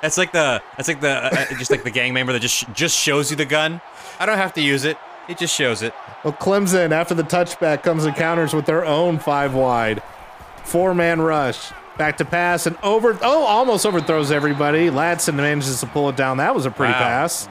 that's 0.00 0.18
like 0.18 0.32
the 0.32 0.62
that's 0.76 0.88
like 0.88 1.00
the 1.00 1.10
uh, 1.10 1.30
uh, 1.32 1.58
just 1.58 1.70
like 1.70 1.84
the 1.84 1.90
gang 1.90 2.14
member 2.14 2.32
that 2.32 2.40
just 2.40 2.72
just 2.72 2.96
shows 2.96 3.30
you 3.30 3.36
the 3.36 3.44
gun. 3.44 3.80
I 4.20 4.26
don't 4.26 4.38
have 4.38 4.54
to 4.54 4.60
use 4.60 4.84
it. 4.84 4.96
It 5.28 5.36
just 5.36 5.54
shows 5.54 5.82
it. 5.82 5.92
Well, 6.24 6.32
Clemson, 6.32 6.90
after 6.90 7.14
the 7.14 7.22
touchback, 7.22 7.82
comes 7.82 8.06
and 8.06 8.16
counters 8.16 8.54
with 8.54 8.64
their 8.66 8.84
own 8.84 9.18
five 9.18 9.54
wide. 9.54 10.02
Four 10.64 10.94
man 10.94 11.20
rush. 11.20 11.70
Back 11.98 12.16
to 12.18 12.24
pass 12.24 12.66
and 12.66 12.76
over. 12.82 13.18
Oh, 13.22 13.42
almost 13.44 13.84
overthrows 13.84 14.30
everybody. 14.30 14.88
Ladson 14.88 15.34
manages 15.34 15.80
to 15.80 15.86
pull 15.86 16.08
it 16.08 16.16
down. 16.16 16.36
That 16.36 16.54
was 16.54 16.64
a 16.64 16.70
pretty 16.70 16.92
Wow. 16.92 16.98
pass. 17.00 17.48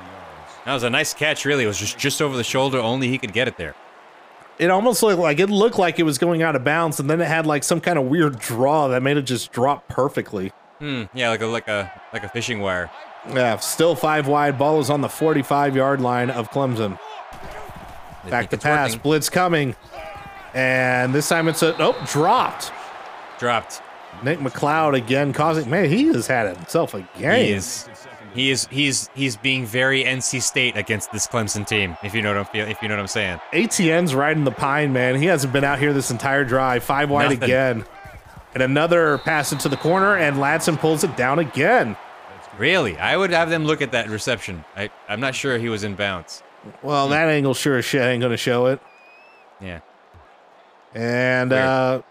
That 0.65 0.73
was 0.73 0.83
a 0.83 0.89
nice 0.89 1.13
catch. 1.13 1.43
Really, 1.45 1.65
it 1.65 1.67
was 1.67 1.77
just 1.77 1.97
just 1.97 2.21
over 2.21 2.35
the 2.37 2.43
shoulder. 2.43 2.79
Only 2.79 3.07
he 3.09 3.17
could 3.17 3.33
get 3.33 3.47
it 3.47 3.57
there. 3.57 3.75
It 4.57 4.69
almost 4.71 5.03
looked 5.03 5.19
like 5.19 5.39
it 5.39 5.49
looked 5.49 5.77
like 5.77 5.99
it 5.99 6.03
was 6.03 6.17
going 6.17 6.41
out 6.41 6.55
of 6.55 6.63
bounds, 6.63 6.99
and 6.99 7.09
then 7.09 7.21
it 7.21 7.27
had 7.27 7.45
like 7.45 7.63
some 7.63 7.79
kind 7.81 7.99
of 7.99 8.05
weird 8.05 8.39
draw 8.39 8.87
that 8.87 9.03
made 9.03 9.17
it 9.17 9.23
just 9.23 9.51
drop 9.51 9.87
perfectly. 9.89 10.51
Hmm. 10.79 11.03
Yeah, 11.13 11.29
like 11.29 11.41
a 11.41 11.45
like 11.47 11.67
a 11.67 11.91
like 12.13 12.23
a 12.23 12.29
fishing 12.29 12.59
wire. 12.61 12.89
Yeah, 13.33 13.57
still 13.57 13.95
five 13.95 14.27
wide. 14.27 14.57
Ball 14.57 14.79
is 14.79 14.89
on 14.89 15.01
the 15.01 15.09
45 15.09 15.75
yard 15.75 15.99
line 16.01 16.29
of 16.29 16.49
Clemson. 16.51 16.97
They 18.23 18.31
Back 18.31 18.49
to 18.51 18.57
pass. 18.57 18.89
working. 18.91 19.01
Blitz 19.03 19.29
coming. 19.29 19.75
And 20.53 21.13
this 21.13 21.27
time 21.29 21.47
it's 21.49 21.61
a. 21.63 21.75
Oh, 21.81 21.95
dropped. 22.07 22.71
Dropped. 23.39 23.81
Nick 24.23 24.39
McCloud 24.39 24.95
again 24.95 25.33
causing. 25.33 25.69
Man, 25.69 25.89
he 25.89 26.07
has 26.07 26.27
had 26.27 26.55
himself 26.55 26.93
a 26.93 27.01
game. 27.19 27.45
He 27.45 27.51
is. 27.51 27.89
He 28.33 28.51
is. 28.51 28.67
He's. 28.67 29.09
He's 29.15 29.35
being 29.37 29.65
very 29.65 30.03
NC 30.03 30.41
State 30.41 30.75
against 30.77 31.11
this 31.11 31.27
Clemson 31.27 31.65
team. 31.67 31.97
If 32.03 32.13
you 32.13 32.21
know 32.21 32.35
what 32.35 32.55
I'm. 32.55 32.69
If 32.69 32.81
you 32.81 32.87
know 32.87 32.95
what 32.95 33.01
I'm 33.01 33.07
saying. 33.07 33.39
Etienne's 33.53 34.13
riding 34.13 34.43
the 34.43 34.51
pine, 34.51 34.93
man. 34.93 35.15
He 35.15 35.25
hasn't 35.25 35.53
been 35.53 35.63
out 35.63 35.79
here 35.79 35.93
this 35.93 36.11
entire 36.11 36.43
drive. 36.43 36.83
Five 36.83 37.09
wide 37.09 37.23
Nothing. 37.31 37.43
again. 37.43 37.85
And 38.53 38.63
another 38.63 39.19
pass 39.19 39.51
into 39.51 39.69
the 39.69 39.77
corner, 39.77 40.17
and 40.17 40.37
Ladson 40.37 40.77
pulls 40.79 41.03
it 41.03 41.15
down 41.15 41.39
again. 41.39 41.95
Really, 42.57 42.97
I 42.97 43.15
would 43.15 43.29
have 43.29 43.49
them 43.51 43.65
look 43.65 43.81
at 43.81 43.91
that 43.91 44.09
reception. 44.09 44.63
I. 44.75 44.89
I'm 45.07 45.19
not 45.19 45.35
sure 45.35 45.57
he 45.57 45.69
was 45.69 45.83
in 45.83 45.95
bounds. 45.95 46.41
Well, 46.81 47.07
that 47.09 47.29
angle 47.29 47.53
sure 47.53 47.77
as 47.77 47.85
shit 47.85 48.01
ain't 48.01 48.19
going 48.19 48.31
to 48.31 48.37
show 48.37 48.65
it. 48.67 48.81
Yeah. 49.61 49.79
And, 50.93 51.51
Weird. 51.51 51.63
uh, 51.63 52.01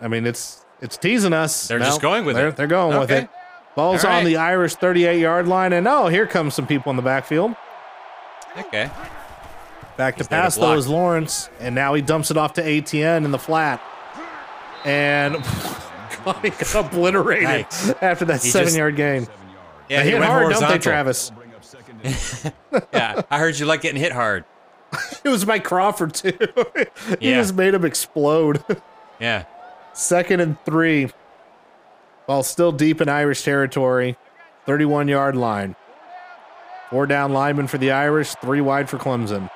I 0.00 0.08
mean, 0.08 0.26
it's 0.26 0.64
it's 0.80 0.96
teasing 0.96 1.32
us. 1.32 1.68
They're 1.68 1.78
just 1.78 2.00
going 2.00 2.24
with 2.24 2.36
they're, 2.36 2.48
it. 2.48 2.56
They're 2.56 2.66
going 2.66 2.98
with 2.98 3.10
it. 3.10 3.28
Ball's 3.74 4.04
All 4.04 4.12
on 4.12 4.24
the 4.24 4.36
Irish 4.38 4.74
38 4.74 5.20
yard 5.20 5.46
line, 5.46 5.72
and 5.72 5.86
oh, 5.86 6.08
here 6.08 6.26
comes 6.26 6.54
some 6.54 6.66
people 6.66 6.90
in 6.90 6.96
the 6.96 7.02
backfield. 7.02 7.54
Okay. 8.56 8.90
Back 9.96 10.14
to 10.16 10.18
He's 10.18 10.28
there 10.28 10.40
to 10.40 10.44
pass 10.44 10.56
though 10.56 10.74
is 10.74 10.88
Lawrence, 10.88 11.48
and 11.60 11.74
now 11.74 11.94
he 11.94 12.02
dumps 12.02 12.30
it 12.30 12.36
off 12.36 12.54
to 12.54 12.64
Etienne 12.66 13.24
in 13.24 13.30
the 13.30 13.38
flat, 13.38 13.80
and 14.84 15.34
God, 16.24 16.36
he 16.42 16.50
got 16.50 16.74
obliterated 16.74 17.48
Yikes. 17.48 18.02
after 18.02 18.24
that 18.26 18.42
He 18.42 18.48
seven 18.50 18.66
just- 18.66 18.76
yard 18.78 18.96
gain. 18.96 19.26
Yeah, 19.88 19.98
They 20.00 20.04
he 20.04 20.10
hit 20.10 20.18
went 20.20 20.30
hard, 20.30 20.42
don't 20.52 20.60
they, 20.60 20.66
horizontal. 20.66 20.78
Travis? 20.82 21.32
Yeah, 22.92 23.22
I 23.30 23.38
heard 23.38 23.58
you 23.58 23.66
like 23.66 23.80
getting 23.82 24.00
hit 24.00 24.12
hard. 24.12 24.44
It 25.24 25.28
was 25.28 25.44
Mike 25.46 25.64
Crawford 25.64 26.14
too. 26.14 26.32
he 27.20 27.30
Yeah. 27.30 27.40
just 27.40 27.54
made 27.54 27.74
him 27.74 27.84
explode. 27.84 28.62
Yeah. 29.20 29.44
Second 29.98 30.38
and 30.38 30.56
three. 30.64 31.10
Ball 32.28 32.44
still 32.44 32.70
deep 32.70 33.00
in 33.00 33.08
Irish 33.08 33.42
territory. 33.42 34.16
31 34.64 35.08
yard 35.08 35.34
line. 35.34 35.74
Four 36.88 37.06
down 37.06 37.32
linemen 37.32 37.66
for 37.66 37.78
the 37.78 37.90
Irish, 37.90 38.30
three 38.36 38.60
wide 38.60 38.88
for 38.88 38.96
Clemson. 38.96 39.50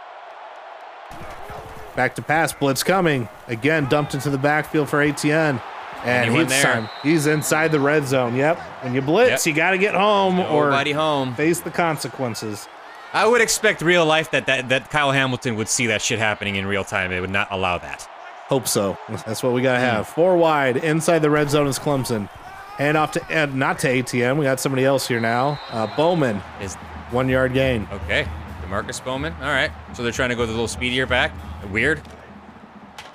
Back 1.95 2.17
to 2.17 2.23
pass, 2.23 2.53
blitz 2.53 2.83
coming. 2.83 3.29
Again, 3.47 3.87
dumped 3.87 4.15
into 4.15 4.31
the 4.31 4.39
backfield 4.39 4.89
for 4.89 5.01
Etienne. 5.01 5.61
And 6.05 6.29
he 6.31 6.37
went 6.37 6.51
he's, 6.51 6.61
there. 6.63 6.73
time- 6.73 6.89
he's 7.05 7.27
inside 7.29 7.71
the 7.71 7.79
red 7.79 8.09
zone. 8.09 8.35
Yep. 8.35 8.59
When 8.83 8.95
you 8.95 9.01
blitz, 9.01 9.47
Yep. 9.47 9.53
you 9.53 9.57
got 9.57 9.71
to 9.71 9.79
get 9.79 9.95
home 9.95 10.39
Nobody 10.39 10.93
or 10.93 10.97
home. 10.97 11.35
face 11.37 11.61
the 11.61 11.71
consequences. 11.71 12.67
I 13.13 13.27
would 13.29 13.41
expect 13.41 13.81
real 13.81 14.05
life 14.05 14.33
that, 14.33 14.47
that 14.47 14.71
that 14.71 14.91
Kyle 14.91 15.13
Hamilton 15.13 15.55
would 15.55 15.69
see 15.69 15.87
that 15.87 16.03
shit 16.03 16.19
happening 16.19 16.57
in 16.57 16.67
real 16.67 16.83
time. 16.83 17.13
It 17.13 17.21
would 17.21 17.31
not 17.31 17.47
allow 17.53 17.79
that. 17.79 18.09
Hope 18.53 18.69
so. 18.69 18.99
That's 19.09 19.43
what 19.43 19.55
we 19.55 19.63
got 19.63 19.73
to 19.73 19.79
Hmm. 19.79 19.85
have. 19.97 20.09
Four 20.09 20.37
wide. 20.37 20.77
Inside 20.77 21.21
the 21.21 21.31
red 21.31 21.49
zone 21.49 21.67
is 21.67 21.79
Clemson. 21.79 22.29
Hand 22.77 22.99
off 22.99 23.13
to, 23.13 23.43
uh, 23.43 23.47
not 23.47 23.79
to 23.79 23.89
Etienne. 23.89 24.37
We 24.37 24.45
got 24.45 24.61
somebody 24.61 24.85
else 24.85 25.09
here 25.09 25.21
now. 25.21 25.59
Uh, 25.71 25.87
Bowman, 25.97 26.43
Is 26.61 26.75
one 27.11 27.31
yard 27.31 27.55
gain. 27.55 27.89
okay. 27.91 28.27
Demarkcus 28.67 29.03
Bowman. 29.03 29.33
All 29.41 29.49
right. 29.49 29.71
So 29.95 30.03
they're 30.03 30.13
trying 30.13 30.29
to 30.29 30.35
go 30.35 30.45
the 30.45 30.53
little 30.53 30.69
speedier 30.69 31.07
back. 31.07 31.33
Weird. 31.71 32.03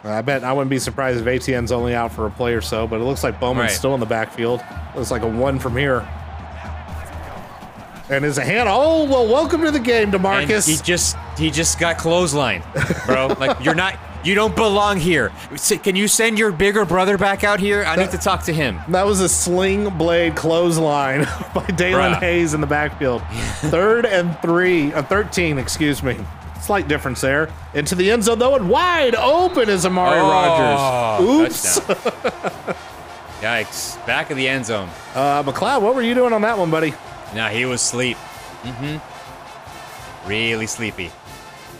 I 0.03 0.21
bet 0.23 0.43
I 0.43 0.53
wouldn't 0.53 0.69
be 0.71 0.79
surprised 0.79 1.19
if 1.19 1.27
Etienne's 1.27 1.71
only 1.71 1.93
out 1.93 2.11
for 2.13 2.25
a 2.25 2.31
play 2.31 2.53
or 2.53 2.61
so, 2.61 2.87
but 2.87 2.99
it 2.99 3.03
looks 3.03 3.23
like 3.23 3.39
Bowman's 3.39 3.69
Right. 3.69 3.77
still 3.77 3.93
in 3.93 3.99
the 3.99 4.05
backfield. 4.07 4.63
Looks 4.95 5.11
like 5.11 5.21
a 5.21 5.27
one 5.27 5.59
from 5.59 5.75
here. 5.77 6.07
And 8.09 8.23
is 8.23 8.37
a 8.37 8.43
hand. 8.43 8.69
Oh 8.71 9.03
well, 9.03 9.27
welcome 9.27 9.61
to 9.63 9.69
the 9.71 9.79
game, 9.79 10.13
And 10.13 10.23
Demarkcus. 10.23 10.65
he 10.67 10.77
just 10.81 11.17
he 11.37 11.51
just 11.51 11.77
got 11.77 11.97
clotheslined, 11.97 12.63
bro. 13.05 13.27
like 13.39 13.59
you're 13.63 13.75
not 13.75 13.95
you 14.23 14.35
don't 14.35 14.55
belong 14.55 14.97
here. 14.97 15.31
Can 15.83 15.95
you 15.95 16.07
send 16.07 16.37
your 16.39 16.51
bigger 16.51 16.85
brother 16.85 17.17
back 17.17 17.43
out 17.43 17.59
here? 17.59 17.83
I 17.85 17.95
need 17.95 18.11
to 18.11 18.17
talk 18.17 18.43
to 18.43 18.53
him. 18.53 18.79
that 18.89 19.05
was 19.05 19.21
a 19.21 19.29
sling 19.29 19.89
blade 19.97 20.35
clothesline 20.35 21.21
by 21.53 21.63
Daelin 21.67 22.13
Bruh. 22.15 22.19
Hayes 22.19 22.53
in 22.53 22.61
the 22.61 22.67
backfield. 22.67 23.21
Third 23.71 24.05
and 24.05 24.37
three, 24.41 24.93
uh, 24.93 25.03
13, 25.03 25.57
excuse 25.57 26.01
me. 26.03 26.17
Slight 26.61 26.87
difference 26.89 27.21
there. 27.21 27.49
Into 27.73 27.95
the 27.95 28.11
end 28.11 28.23
zone 28.25 28.39
though, 28.39 28.55
and 28.55 28.69
wide 28.69 29.15
open 29.15 29.69
is 29.69 29.85
Amari 29.85 30.19
Oh, 30.19 30.29
Rodgers. 30.29 31.79
Oops. 31.79 31.79
Yikes! 33.41 34.03
Back 34.07 34.31
of 34.31 34.37
the 34.37 34.47
end 34.47 34.65
zone. 34.65 34.89
Uh, 35.13 35.43
McCloud, 35.43 35.81
what 35.81 35.93
were 35.95 36.01
you 36.01 36.15
doing 36.15 36.33
on 36.33 36.41
that 36.41 36.57
one, 36.57 36.71
buddy? 36.71 36.93
Nah, 37.35 37.49
he 37.49 37.65
was 37.65 37.81
asleep. 37.81 38.17
Mm-hmm. 38.63 40.27
Really 40.27 40.65
sleepy. 40.67 41.11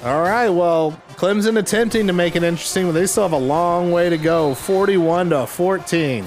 All 0.03 0.21
right, 0.21 0.49
well, 0.49 0.99
Clemson 1.15 1.57
attempting 1.57 2.07
to 2.07 2.13
make 2.13 2.35
it 2.35 2.43
interesting, 2.43 2.85
but 2.85 2.91
they 2.93 3.07
still 3.07 3.23
have 3.23 3.31
a 3.33 3.37
long 3.37 3.91
way 3.91 4.09
to 4.09 4.17
go. 4.17 4.53
41 4.53 5.31
to 5.31 5.47
14. 5.47 6.25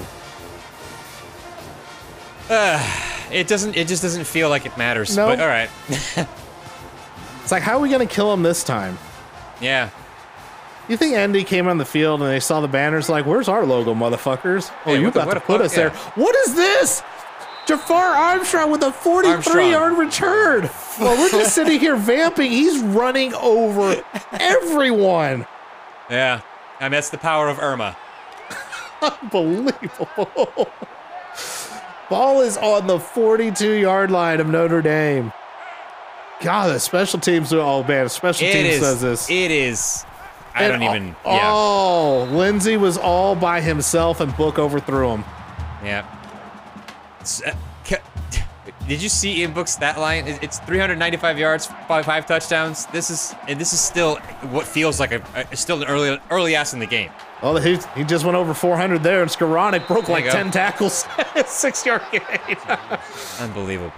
Uh, 2.49 3.01
it 3.31 3.47
doesn't. 3.47 3.77
It 3.77 3.87
just 3.87 4.01
doesn't 4.03 4.25
feel 4.25 4.49
like 4.49 4.65
it 4.65 4.77
matters. 4.77 5.15
No. 5.15 5.27
But 5.27 5.39
all 5.39 5.47
right. 5.47 5.69
It's 7.43 7.51
like, 7.51 7.63
how 7.63 7.77
are 7.77 7.81
we 7.81 7.89
going 7.89 8.07
to 8.07 8.13
kill 8.13 8.31
him 8.31 8.43
this 8.43 8.63
time? 8.63 8.97
Yeah. 9.59 9.89
You 10.87 10.95
think 10.95 11.15
Andy 11.15 11.43
came 11.43 11.67
on 11.67 11.79
the 11.79 11.85
field 11.85 12.21
and 12.21 12.29
they 12.29 12.39
saw 12.39 12.61
the 12.61 12.67
banners 12.67 13.09
like, 13.09 13.25
where's 13.25 13.49
our 13.49 13.65
logo, 13.65 13.93
motherfuckers? 13.95 14.71
Oh, 14.85 14.93
Yeah, 14.93 14.99
you 14.99 15.11
the- 15.11 15.23
about 15.23 15.33
to 15.33 15.39
put 15.39 15.59
us 15.59 15.73
there. 15.73 15.89
What 16.15 16.35
is 16.47 16.53
this? 16.55 17.01
Jafar 17.77 18.13
Armstrong 18.15 18.69
with 18.71 18.83
a 18.83 18.91
43 18.91 19.31
Armstrong. 19.33 19.69
yard 19.71 19.93
return. 19.97 20.69
Well, 20.99 21.17
we're 21.17 21.29
just 21.29 21.55
sitting 21.55 21.79
here 21.79 21.95
vamping. 21.95 22.51
He's 22.51 22.79
running 22.81 23.33
over 23.35 24.03
everyone. 24.31 25.45
Yeah. 26.09 26.41
And 26.79 26.93
that's 26.93 27.09
the 27.09 27.17
power 27.17 27.47
of 27.47 27.59
Irma. 27.59 27.95
Unbelievable. 29.01 30.69
Ball 32.09 32.41
is 32.41 32.57
on 32.57 32.87
the 32.87 32.99
42 32.99 33.71
yard 33.73 34.11
line 34.11 34.39
of 34.39 34.47
Notre 34.47 34.81
Dame. 34.81 35.31
God, 36.41 36.73
the 36.75 36.79
special 36.79 37.19
teams. 37.19 37.53
Are. 37.53 37.59
Oh, 37.59 37.83
man, 37.83 38.09
special 38.09 38.47
It 38.47 38.51
teams 38.53 38.67
is. 38.75 38.79
says 38.81 39.01
this. 39.01 39.29
It 39.29 39.51
is. 39.51 40.05
I 40.53 40.63
And 40.65 40.81
don't 40.81 40.95
even. 40.95 41.15
Yeah. 41.25 41.49
Oh, 41.53 42.27
Lenzy 42.31 42.75
was 42.77 42.97
all 42.97 43.35
by 43.35 43.61
himself 43.61 44.19
and 44.19 44.35
Book 44.35 44.59
overthrew 44.59 45.09
him. 45.11 45.23
Yeah. 45.83 46.05
S- 47.21 47.41
uh, 47.45 47.55
ca- 47.85 48.01
did 48.87 49.01
you 49.01 49.09
see 49.09 49.43
in 49.43 49.53
Book's 49.53 49.71
stat 49.71 49.99
line? 49.99 50.25
It's 50.27 50.59
395 50.59 51.37
yards, 51.37 51.67
five, 51.87 52.05
five 52.05 52.25
touchdowns. 52.25 52.85
This 52.87 53.09
is 53.09 53.35
and 53.47 53.59
this 53.59 53.73
is 53.73 53.79
still 53.79 54.15
what 54.49 54.67
feels 54.67 54.99
like 54.99 55.11
a, 55.11 55.23
a 55.51 55.55
still 55.55 55.81
an 55.81 55.87
early 55.87 56.19
early 56.29 56.55
ass 56.55 56.73
in 56.73 56.79
the 56.79 56.87
game. 56.87 57.09
Well, 57.41 57.57
he, 57.57 57.79
he 57.95 58.03
just 58.03 58.23
went 58.23 58.37
over 58.37 58.53
400 58.53 59.01
there, 59.01 59.23
and 59.23 59.31
Skowronek 59.31 59.87
broke 59.87 60.05
There 60.05 60.15
like 60.15 60.29
10 60.29 60.51
tackles, 60.51 61.05
six 61.47 61.83
yard 61.83 62.03
gain. 62.11 62.21
Unbelievable. 63.39 63.91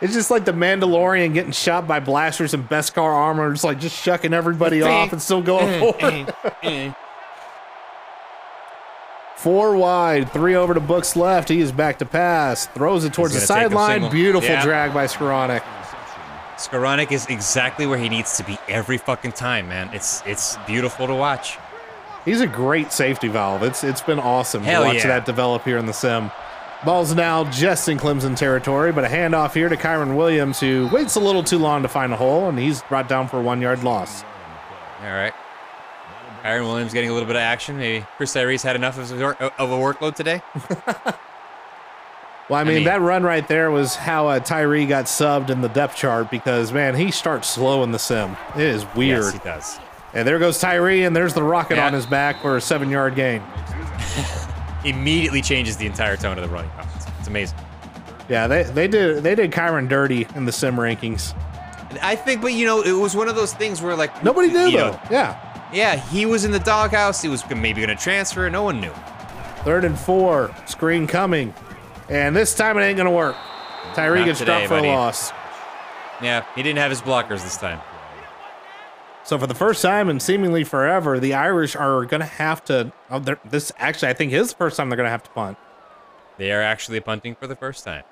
it's 0.00 0.14
just 0.14 0.30
like 0.30 0.46
the 0.46 0.52
Mandalorian 0.52 1.34
getting 1.34 1.52
shot 1.52 1.86
by 1.86 2.00
blasters 2.00 2.54
and 2.54 2.66
Beskar 2.66 3.02
armor, 3.02 3.52
just 3.52 3.64
like 3.64 3.78
just 3.78 4.02
shucking 4.02 4.32
everybody 4.32 4.80
off 4.82 5.12
and 5.12 5.20
still 5.20 5.42
going 5.42 5.68
eh, 5.68 5.80
forward. 5.80 6.34
Eh, 6.42 6.42
eh, 6.62 6.92
Four 9.46 9.76
wide, 9.76 10.32
three 10.32 10.56
over 10.56 10.74
to 10.74 10.80
Books 10.80 11.14
left. 11.14 11.48
He 11.48 11.60
is 11.60 11.70
back 11.70 12.00
to 12.00 12.04
pass, 12.04 12.66
throws 12.66 13.04
it 13.04 13.12
towards 13.12 13.32
the 13.32 13.38
He's 13.38 13.48
gonna 13.48 13.60
take 13.60 13.70
a 13.70 13.76
sideline. 13.76 14.10
Beautiful 14.10 14.50
Yeah. 14.50 14.60
drag 14.60 14.92
by 14.92 15.04
Skowronek. 15.04 15.62
Skowronek 16.56 17.12
is 17.12 17.26
exactly 17.26 17.86
where 17.86 17.96
he 17.96 18.08
needs 18.08 18.36
to 18.38 18.42
be 18.42 18.58
every 18.68 18.98
fucking 18.98 19.30
time, 19.30 19.68
man. 19.68 19.90
It's 19.92 20.20
it's 20.26 20.58
beautiful 20.66 21.06
to 21.06 21.14
watch. 21.14 21.58
He's 22.24 22.40
a 22.40 22.48
great 22.48 22.90
safety 22.90 23.28
valve. 23.28 23.62
It's 23.62 23.84
it's 23.84 24.00
been 24.00 24.18
awesome 24.18 24.64
Hell 24.64 24.82
to 24.82 24.88
watch 24.88 24.96
yeah. 24.96 25.06
that 25.06 25.26
develop 25.26 25.62
here 25.62 25.78
in 25.78 25.86
the 25.86 25.92
sim. 25.92 26.32
Ball's 26.84 27.14
now 27.14 27.44
just 27.44 27.88
in 27.88 27.98
Clemson 27.98 28.36
territory, 28.36 28.90
but 28.90 29.04
a 29.04 29.08
handoff 29.08 29.54
here 29.54 29.68
to 29.68 29.76
Kyren 29.76 30.16
Williams, 30.16 30.58
who 30.58 30.88
waits 30.92 31.14
a 31.14 31.20
little 31.20 31.44
too 31.44 31.58
long 31.58 31.82
to 31.82 31.88
find 31.88 32.12
a 32.12 32.16
hole, 32.16 32.48
and 32.48 32.58
he's 32.58 32.82
brought 32.82 33.08
down 33.08 33.28
for 33.28 33.38
a 33.38 33.42
one 33.42 33.60
yard 33.60 33.84
loss. 33.84 34.24
All 35.04 35.12
right. 35.12 35.32
Aaron 36.46 36.64
Williams 36.66 36.92
getting 36.92 37.10
a 37.10 37.12
little 37.12 37.26
bit 37.26 37.36
of 37.36 37.42
action. 37.42 37.76
Maybe 37.78 38.04
Chris 38.16 38.34
Tyrese 38.34 38.62
had 38.62 38.76
enough 38.76 38.98
of 38.98 39.10
a, 39.20 39.24
of 39.60 39.70
a 39.70 39.74
workload 39.76 40.14
today. 40.14 40.42
Well, 42.48 42.60
I 42.60 42.62
mean, 42.62 42.74
mean- 42.76 42.84
that 42.84 43.00
run 43.00 43.24
right 43.24 43.46
there 43.48 43.72
was 43.72 43.96
how 43.96 44.28
uh, 44.28 44.38
Tyree 44.38 44.86
got 44.86 45.06
subbed 45.06 45.50
in 45.50 45.62
the 45.62 45.68
depth 45.68 45.96
chart 45.96 46.30
because, 46.30 46.72
man, 46.72 46.94
he 46.94 47.10
starts 47.10 47.48
slow 47.48 47.82
in 47.82 47.90
the 47.90 47.98
sim. 47.98 48.36
It 48.54 48.62
is 48.62 48.86
weird. 48.94 49.24
Yes, 49.24 49.32
he 49.32 49.38
does. 49.40 49.78
and 50.14 50.28
there 50.28 50.38
goes 50.38 50.60
Tyree, 50.60 51.02
and 51.02 51.16
there's 51.16 51.34
the 51.34 51.42
rocket 51.42 51.74
Yeah. 51.74 51.88
on 51.88 51.92
his 51.92 52.06
back 52.06 52.40
for 52.40 52.56
a 52.56 52.60
seven 52.60 52.88
yard 52.88 53.16
gain. 53.16 53.42
Immediately 54.84 55.42
changes 55.42 55.76
the 55.76 55.86
entire 55.86 56.16
tone 56.16 56.38
of 56.38 56.44
the 56.48 56.54
running 56.54 56.70
offense. 56.78 57.06
It's 57.18 57.26
amazing. 57.26 57.58
Yeah, 58.28 58.46
they, 58.46 58.62
they 58.62 58.86
did 58.86 59.24
they 59.24 59.34
did 59.34 59.50
Kyren 59.50 59.88
dirty 59.88 60.28
in 60.36 60.44
the 60.44 60.52
sim 60.52 60.76
rankings. 60.76 61.34
I 62.00 62.14
think, 62.14 62.42
but 62.42 62.52
you 62.52 62.64
know, 62.66 62.82
it 62.82 62.92
was 62.92 63.16
one 63.16 63.26
of 63.28 63.34
those 63.34 63.54
things 63.54 63.82
where 63.82 63.96
like 63.96 64.22
Nobody 64.22 64.48
knew, 64.48 64.70
though. 64.70 64.90
know, 64.92 65.00
yeah. 65.10 65.45
Yeah, 65.72 65.96
he 65.96 66.26
was 66.26 66.44
in 66.44 66.50
the 66.50 66.58
doghouse. 66.60 67.22
He 67.22 67.28
was 67.28 67.48
maybe 67.48 67.84
going 67.84 67.96
to 67.96 68.02
transfer. 68.02 68.48
No 68.50 68.62
one 68.62 68.80
knew. 68.80 68.92
Third 69.64 69.84
and 69.84 69.98
four, 69.98 70.54
screen 70.66 71.06
coming. 71.06 71.52
And 72.08 72.36
this 72.36 72.54
time 72.54 72.78
it 72.78 72.82
ain't 72.82 72.96
going 72.96 73.06
to 73.06 73.10
work. 73.14 73.36
Tyree 73.94 74.20
Not 74.20 74.24
gets 74.26 74.38
today, 74.38 74.52
dropped 74.52 74.68
for 74.68 74.74
buddy. 74.76 74.88
a 74.88 74.92
loss. 74.92 75.32
Yeah, 76.22 76.44
he 76.54 76.62
didn't 76.62 76.78
have 76.78 76.90
his 76.90 77.02
blockers 77.02 77.42
this 77.42 77.56
time. 77.56 77.80
So 79.24 79.38
for 79.38 79.48
the 79.48 79.54
first 79.54 79.82
time 79.82 80.08
and 80.08 80.22
seemingly 80.22 80.62
forever, 80.62 81.18
the 81.18 81.34
Irish 81.34 81.74
are 81.74 82.04
going 82.04 82.20
to 82.20 82.26
have 82.26 82.64
to. 82.66 82.92
Oh, 83.10 83.18
this 83.44 83.72
actually, 83.76 84.08
I 84.08 84.12
think, 84.14 84.32
is 84.32 84.50
the 84.50 84.56
first 84.56 84.76
time 84.76 84.88
they're 84.88 84.96
going 84.96 85.06
to 85.06 85.10
have 85.10 85.24
to 85.24 85.30
punt. 85.30 85.58
They 86.38 86.52
are 86.52 86.62
actually 86.62 87.00
punting 87.00 87.34
for 87.34 87.46
the 87.48 87.56
first 87.56 87.84
time. 87.84 88.04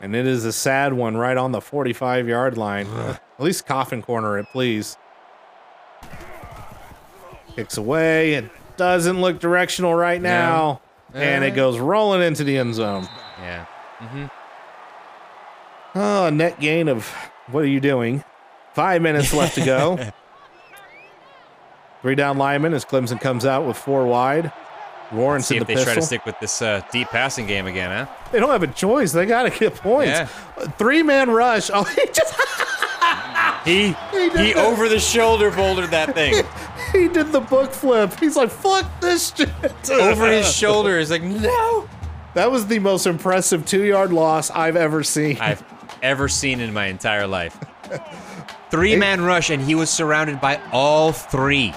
And 0.00 0.16
it 0.16 0.26
is 0.26 0.44
a 0.46 0.52
sad 0.52 0.94
one 0.94 1.16
right 1.16 1.36
on 1.36 1.52
the 1.52 1.60
45 1.60 2.28
yard 2.28 2.56
line. 2.56 2.86
At 2.86 3.20
least 3.38 3.66
coffin 3.66 4.00
corner 4.00 4.38
it, 4.38 4.46
please. 4.52 4.96
Kicks 7.56 7.76
away. 7.76 8.34
It 8.34 8.50
doesn't 8.76 9.20
look 9.20 9.38
directional 9.40 9.94
right 9.94 10.20
now. 10.20 10.80
And 11.14 11.44
it 11.44 11.52
Uh. 11.52 11.56
goes 11.56 11.78
rolling 11.78 12.22
into 12.22 12.44
the 12.44 12.56
end 12.56 12.74
zone. 12.74 13.08
Yeah. 13.40 13.64
Mm-hmm. 14.00 14.24
Oh, 15.94 16.30
net 16.30 16.58
gain 16.58 16.88
of 16.88 17.06
what 17.50 17.64
are 17.64 17.68
you 17.68 17.80
doing? 17.80 18.24
Five 18.74 19.02
minutes 19.02 19.32
left 19.34 19.54
to 19.56 19.64
go. 19.64 19.98
Three 22.02 22.14
down 22.14 22.38
lineman 22.38 22.72
as 22.74 22.84
Clemson 22.84 23.20
comes 23.20 23.44
out 23.44 23.66
with 23.66 23.76
four 23.76 24.06
wide. 24.06 24.50
Lawrence 25.12 25.46
See 25.48 25.58
if 25.58 25.66
the 25.66 25.74
they 25.74 25.84
try 25.84 25.94
to 25.94 26.00
stick 26.02 26.24
with 26.24 26.40
this 26.40 26.62
uh, 26.62 26.80
deep 26.90 27.08
passing 27.08 27.46
game 27.46 27.66
again, 27.66 27.90
huh? 28.06 28.12
They 28.32 28.40
don't 28.40 28.48
have 28.48 28.62
a 28.62 28.66
choice. 28.68 29.12
They 29.12 29.26
got 29.26 29.42
to 29.42 29.50
get 29.50 29.74
points. 29.74 30.08
Yeah. 30.10 30.26
Three 30.78 31.02
man 31.02 31.30
rush. 31.30 31.70
Oh, 31.74 31.84
he 31.84 32.06
just 32.06 32.34
He 33.66 33.94
did 34.12 34.32
he 34.40 34.54
over 34.54 34.88
the 34.88 34.98
shoulder 34.98 35.50
bouldered 35.50 35.90
that 35.90 36.14
thing 36.14 36.42
he 36.92 37.08
did 37.08 37.32
the 37.32 37.40
book 37.40 37.72
flip. 37.72 38.12
He's 38.20 38.36
like, 38.36 38.50
"Fuck 38.50 39.00
this 39.00 39.32
shit." 39.34 39.50
over 39.90 40.30
his 40.30 40.52
shoulder. 40.52 40.98
Is 40.98 41.10
like 41.10 41.22
no. 41.22 41.88
That 42.34 42.50
was 42.50 42.66
the 42.66 42.78
most 42.78 43.06
impressive 43.06 43.66
two 43.66 43.84
yard 43.84 44.12
loss 44.12 44.50
I've 44.50 44.76
ever 44.76 45.02
seen. 45.02 45.38
I've 45.38 45.62
ever 46.02 46.28
seen 46.28 46.60
in 46.60 46.72
my 46.72 46.86
entire 46.86 47.26
life. 47.26 47.58
Three 48.70 48.96
man 48.96 49.20
rush, 49.20 49.50
and 49.50 49.60
he 49.60 49.74
was 49.74 49.90
surrounded 49.90 50.40
by 50.40 50.58
all 50.72 51.12
three. 51.12 51.74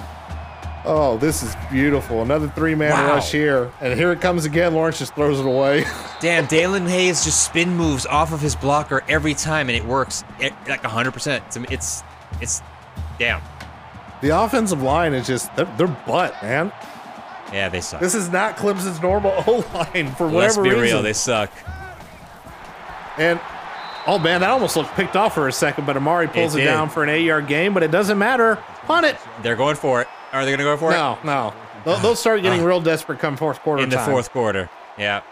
oh, 0.86 1.18
this 1.18 1.42
is 1.42 1.54
beautiful. 1.70 2.22
Another 2.22 2.48
three 2.48 2.74
man 2.74 2.92
Wow. 2.92 3.16
rush 3.16 3.30
here, 3.32 3.70
and 3.82 3.92
here 3.98 4.12
it 4.12 4.22
comes 4.22 4.46
again. 4.46 4.72
Lawrence 4.72 4.98
just 4.98 5.14
throws 5.14 5.38
it 5.38 5.44
away. 5.44 5.84
Damn, 6.20 6.46
Daelin 6.46 6.88
Hayes 6.88 7.22
just 7.22 7.44
spin 7.44 7.76
moves 7.76 8.06
off 8.06 8.32
of 8.32 8.40
his 8.40 8.56
blocker 8.56 9.02
every 9.10 9.34
time, 9.34 9.68
and 9.68 9.76
it 9.76 9.84
works 9.84 10.24
eh, 10.40 10.48
like 10.66 10.82
100%. 10.82 11.36
It's, 11.46 11.56
it's, 11.70 12.02
it's, 12.40 12.62
damn. 13.18 13.42
The 14.20 14.30
offensive 14.30 14.82
line 14.82 15.14
is 15.14 15.26
just 15.26 15.54
they're, 15.56 15.72
they're 15.76 15.86
butt, 15.86 16.34
man. 16.42 16.72
Yeah, 17.52 17.68
they 17.68 17.80
suck. 17.80 18.00
This 18.00 18.14
is 18.14 18.28
not 18.30 18.56
Clemson's 18.56 19.00
normal 19.00 19.32
O 19.46 19.64
line 19.74 20.12
for 20.14 20.26
whatever 20.26 20.28
reason. 20.28 20.34
Let's 20.34 20.56
be 20.56 20.70
reason. 20.70 20.80
real, 20.80 21.02
they 21.02 21.12
suck. 21.12 21.50
and 23.18 23.40
oh 24.06 24.18
man, 24.18 24.40
that 24.40 24.50
almost 24.50 24.76
looked 24.76 24.94
picked 24.94 25.16
off 25.16 25.34
for 25.34 25.48
a 25.48 25.52
second, 25.52 25.86
but 25.86 25.96
Amari 25.96 26.28
pulls 26.28 26.54
it, 26.54 26.60
did. 26.60 26.64
down 26.66 26.88
for 26.88 27.02
an 27.02 27.08
eight 27.08 27.24
yard 27.24 27.46
gain. 27.46 27.72
But 27.72 27.82
it 27.82 27.90
doesn't 27.90 28.18
matter. 28.18 28.56
Punt 28.86 29.06
it. 29.06 29.16
They're 29.42 29.56
going 29.56 29.76
for 29.76 30.00
it. 30.00 30.08
Are 30.32 30.44
they 30.44 30.50
going 30.50 30.58
to 30.58 30.64
go 30.64 30.76
for 30.76 30.90
it? 30.90 30.94
No, 30.94 31.18
no. 31.24 31.54
They'll, 31.84 32.16
start 32.16 32.42
getting 32.42 32.62
ah. 32.62 32.66
real 32.66 32.80
desperate 32.80 33.20
come 33.20 33.36
fourth 33.36 33.60
quarter 33.60 33.80
it? 33.80 33.84
In 33.84 33.90
the 33.90 33.96
time. 33.96 34.10
fourth 34.10 34.30
quarter. 34.32 34.68
Yeah. 34.98 35.22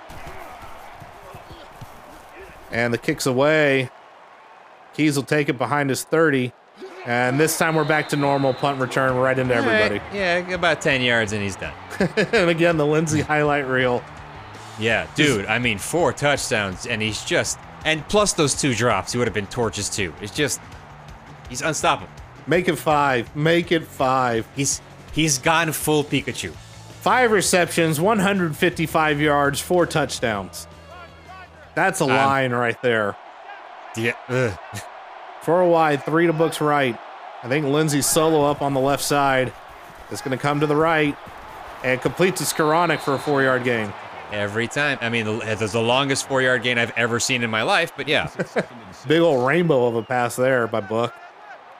And 2.70 2.94
the 2.94 2.98
kick's 2.98 3.26
away. 3.26 3.90
Keys 4.94 5.16
will 5.16 5.24
take 5.24 5.48
it 5.48 5.58
behind 5.58 5.90
his 5.90 6.04
30. 6.04 6.52
And 7.06 7.38
this 7.38 7.58
time 7.58 7.74
we're 7.74 7.84
back 7.84 8.08
to 8.10 8.16
normal 8.16 8.54
punt 8.54 8.80
return 8.80 9.14
right 9.16 9.38
into 9.38 9.54
everybody. 9.54 9.98
Right, 9.98 10.14
Yeah, 10.14 10.54
about 10.54 10.80
10 10.80 11.02
yards, 11.02 11.32
and 11.32 11.42
he's 11.42 11.56
done. 11.56 11.74
and 12.32 12.48
again, 12.48 12.76
the 12.78 12.86
Lenzy 12.86 13.20
highlight 13.20 13.66
reel. 13.66 14.02
Yeah, 14.78 15.06
dude, 15.14 15.46
I 15.46 15.58
mean, 15.58 15.78
four 15.78 16.12
touchdowns, 16.12 16.86
and 16.86 17.00
he's 17.02 17.22
just, 17.24 17.58
and 17.84 18.06
plus 18.08 18.32
those 18.32 18.54
two 18.54 18.74
drops, 18.74 19.12
he 19.12 19.18
would 19.18 19.26
have 19.26 19.34
been 19.34 19.46
torches 19.46 19.88
too. 19.88 20.14
It's 20.20 20.34
just, 20.34 20.60
he's 21.48 21.62
unstoppable. 21.62 22.10
Make 22.46 22.68
it 22.68 22.76
five. 22.76 23.34
Make 23.36 23.70
it 23.70 23.84
five. 23.84 24.46
He's, 24.56 24.80
he's 25.12 25.38
gone 25.38 25.72
full 25.72 26.04
Pikachu. 26.04 26.50
Five 27.02 27.30
receptions, 27.32 28.00
155 28.00 29.20
yards, 29.20 29.60
four 29.60 29.84
touchdowns. 29.84 30.66
That's 31.74 32.00
a 32.00 32.06
line 32.06 32.52
right 32.52 32.80
there. 32.82 33.16
Yeah. 33.96 34.56
Four 35.44 35.68
wide, 35.68 36.02
three 36.02 36.26
to 36.26 36.32
Book's 36.32 36.62
right. 36.62 36.98
I 37.42 37.48
think 37.48 37.66
Lenzy's 37.66 38.06
solo 38.06 38.44
up 38.44 38.62
on 38.62 38.72
the 38.72 38.80
left 38.80 39.02
side. 39.04 39.52
It's 40.10 40.22
going 40.22 40.36
to 40.36 40.40
come 40.40 40.60
to 40.60 40.66
the 40.66 40.76
right 40.76 41.14
and 41.84 42.00
complete 42.00 42.36
to 42.36 42.44
Skowronek 42.44 43.00
for 43.00 43.14
a 43.14 43.18
four 43.18 43.42
yard 43.42 43.62
gain. 43.62 43.92
Every 44.32 44.66
time. 44.66 44.98
I 45.02 45.10
mean, 45.10 45.26
it's 45.28 45.72
the 45.72 45.82
longest 45.82 46.26
four 46.26 46.40
yard 46.40 46.62
gain 46.62 46.78
I've 46.78 46.96
ever 46.96 47.20
seen 47.20 47.42
in 47.44 47.50
my 47.50 47.62
life, 47.62 47.92
but 47.94 48.08
yeah. 48.08 48.30
Big 49.06 49.20
old 49.20 49.46
rainbow 49.46 49.86
of 49.86 49.96
a 49.96 50.02
pass 50.02 50.34
there 50.34 50.66
by 50.66 50.80
Book. 50.80 51.12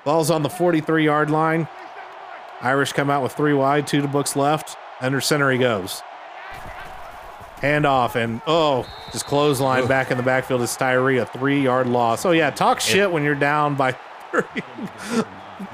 Ball's 0.05 0.31
on 0.31 0.43
the 0.43 0.51
43 0.51 1.05
yard 1.05 1.31
line. 1.31 1.67
Irish 2.61 2.93
come 2.93 3.09
out 3.09 3.23
with 3.23 3.33
three 3.33 3.55
wide, 3.55 3.87
two 3.87 4.03
to 4.03 4.09
Book's 4.09 4.37
left. 4.37 4.77
Under 5.01 5.23
center 5.23 5.51
he 5.51 5.59
goes. 5.59 6.03
Hand 7.65 7.87
off 7.87 8.15
and 8.15 8.43
oh, 8.47 8.87
just 9.11 9.25
clothesline 9.25 9.87
back 9.89 10.11
in 10.11 10.19
the 10.19 10.23
backfield 10.23 10.61
is 10.61 10.77
Tyree, 10.77 11.17
a 11.17 11.25
three 11.25 11.62
yard 11.62 11.87
loss. 11.87 12.27
Oh 12.27 12.33
yeah, 12.33 12.51
talk 12.51 12.79
shit 12.79 13.11
when 13.11 13.23
you're 13.23 13.35
down 13.35 13.75
by 13.75 13.93
30. 14.33 14.47
30 14.61 15.25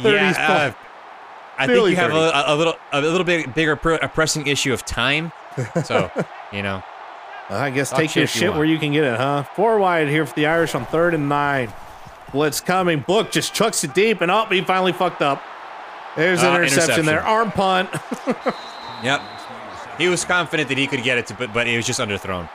yeah. 0.04 0.34
Uh, 0.38 0.72
I 1.58 1.66
think 1.66 1.90
you 1.90 1.96
have 1.96 2.12
a, 2.12 2.44
a 2.46 2.54
little, 2.54 2.76
a 2.92 3.00
little 3.00 3.24
bit 3.24 3.52
bigger, 3.56 3.72
a 3.72 4.08
pressing 4.08 4.46
issue 4.46 4.72
of 4.72 4.84
time. 4.84 5.32
So, 5.82 6.08
you 6.52 6.62
know, 6.62 6.80
I 7.48 7.70
guess 7.70 7.90
take 7.90 8.14
your 8.14 8.28
shit 8.28 8.42
you 8.42 8.52
where 8.52 8.64
you 8.64 8.78
can 8.78 8.92
get 8.92 9.02
it, 9.02 9.16
huh? 9.16 9.42
Four 9.42 9.80
wide 9.80 10.06
here 10.08 10.24
for 10.24 10.34
the 10.36 10.46
Irish 10.46 10.76
on 10.76 10.86
third 10.86 11.12
and 11.12 11.28
nine. 11.28 11.72
Blitz 12.30 12.60
coming. 12.60 13.00
Book 13.00 13.32
just 13.32 13.52
chucks 13.52 13.82
it 13.82 13.94
deep, 13.94 14.20
and 14.20 14.30
oh, 14.30 14.44
he 14.44 14.60
finally 14.62 14.92
fucked 14.92 15.22
up. 15.22 15.42
There's 16.16 16.40
an 16.40 16.46
Ah, 16.46 16.56
interception, 16.58 16.82
interception. 17.00 17.06
there. 17.06 17.22
Arm 17.22 17.50
punt. 17.50 17.90
yep. 19.02 19.20
He 20.00 20.08
was 20.08 20.24
confident 20.24 20.70
that 20.70 20.78
he 20.78 20.86
could 20.86 21.02
get 21.02 21.18
it 21.18 21.26
to, 21.26 21.34
but, 21.34 21.52
but 21.52 21.68
it 21.68 21.76
was 21.76 21.86
just 21.86 22.00
underthrown. 22.00 22.48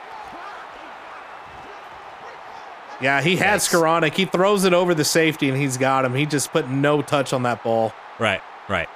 yeah, 3.00 3.22
he 3.22 3.36
had 3.36 3.60
Yikes. 3.60 3.72
Skowronek. 3.72 4.14
He 4.14 4.24
throws 4.24 4.64
it 4.64 4.72
over 4.72 4.96
the 4.96 5.04
safety, 5.04 5.48
and 5.48 5.56
he's 5.56 5.76
got 5.76 6.04
him. 6.04 6.12
He 6.12 6.26
just 6.26 6.50
put 6.50 6.68
no 6.68 7.02
touch 7.02 7.32
on 7.32 7.44
that 7.44 7.62
ball. 7.62 7.92
Right, 8.18 8.40
right. 8.68 8.88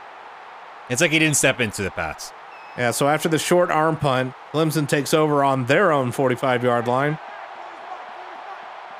It's 0.89 1.01
like 1.01 1.13
he 1.13 1.21
didn't 1.21 1.37
step 1.37 1.61
into 1.61 1.83
the 1.85 1.93
pass. 1.93 2.33
Yeah, 2.77 2.91
so 2.91 3.09
after 3.09 3.29
the 3.29 3.39
short 3.39 3.71
arm 3.71 3.97
punt, 3.97 4.35
Clemson 4.53 4.89
takes 4.89 5.15
over 5.15 5.45
on 5.45 5.67
their 5.67 5.93
own 5.93 6.11
45 6.11 6.65
yard 6.65 6.89
line. 6.89 7.21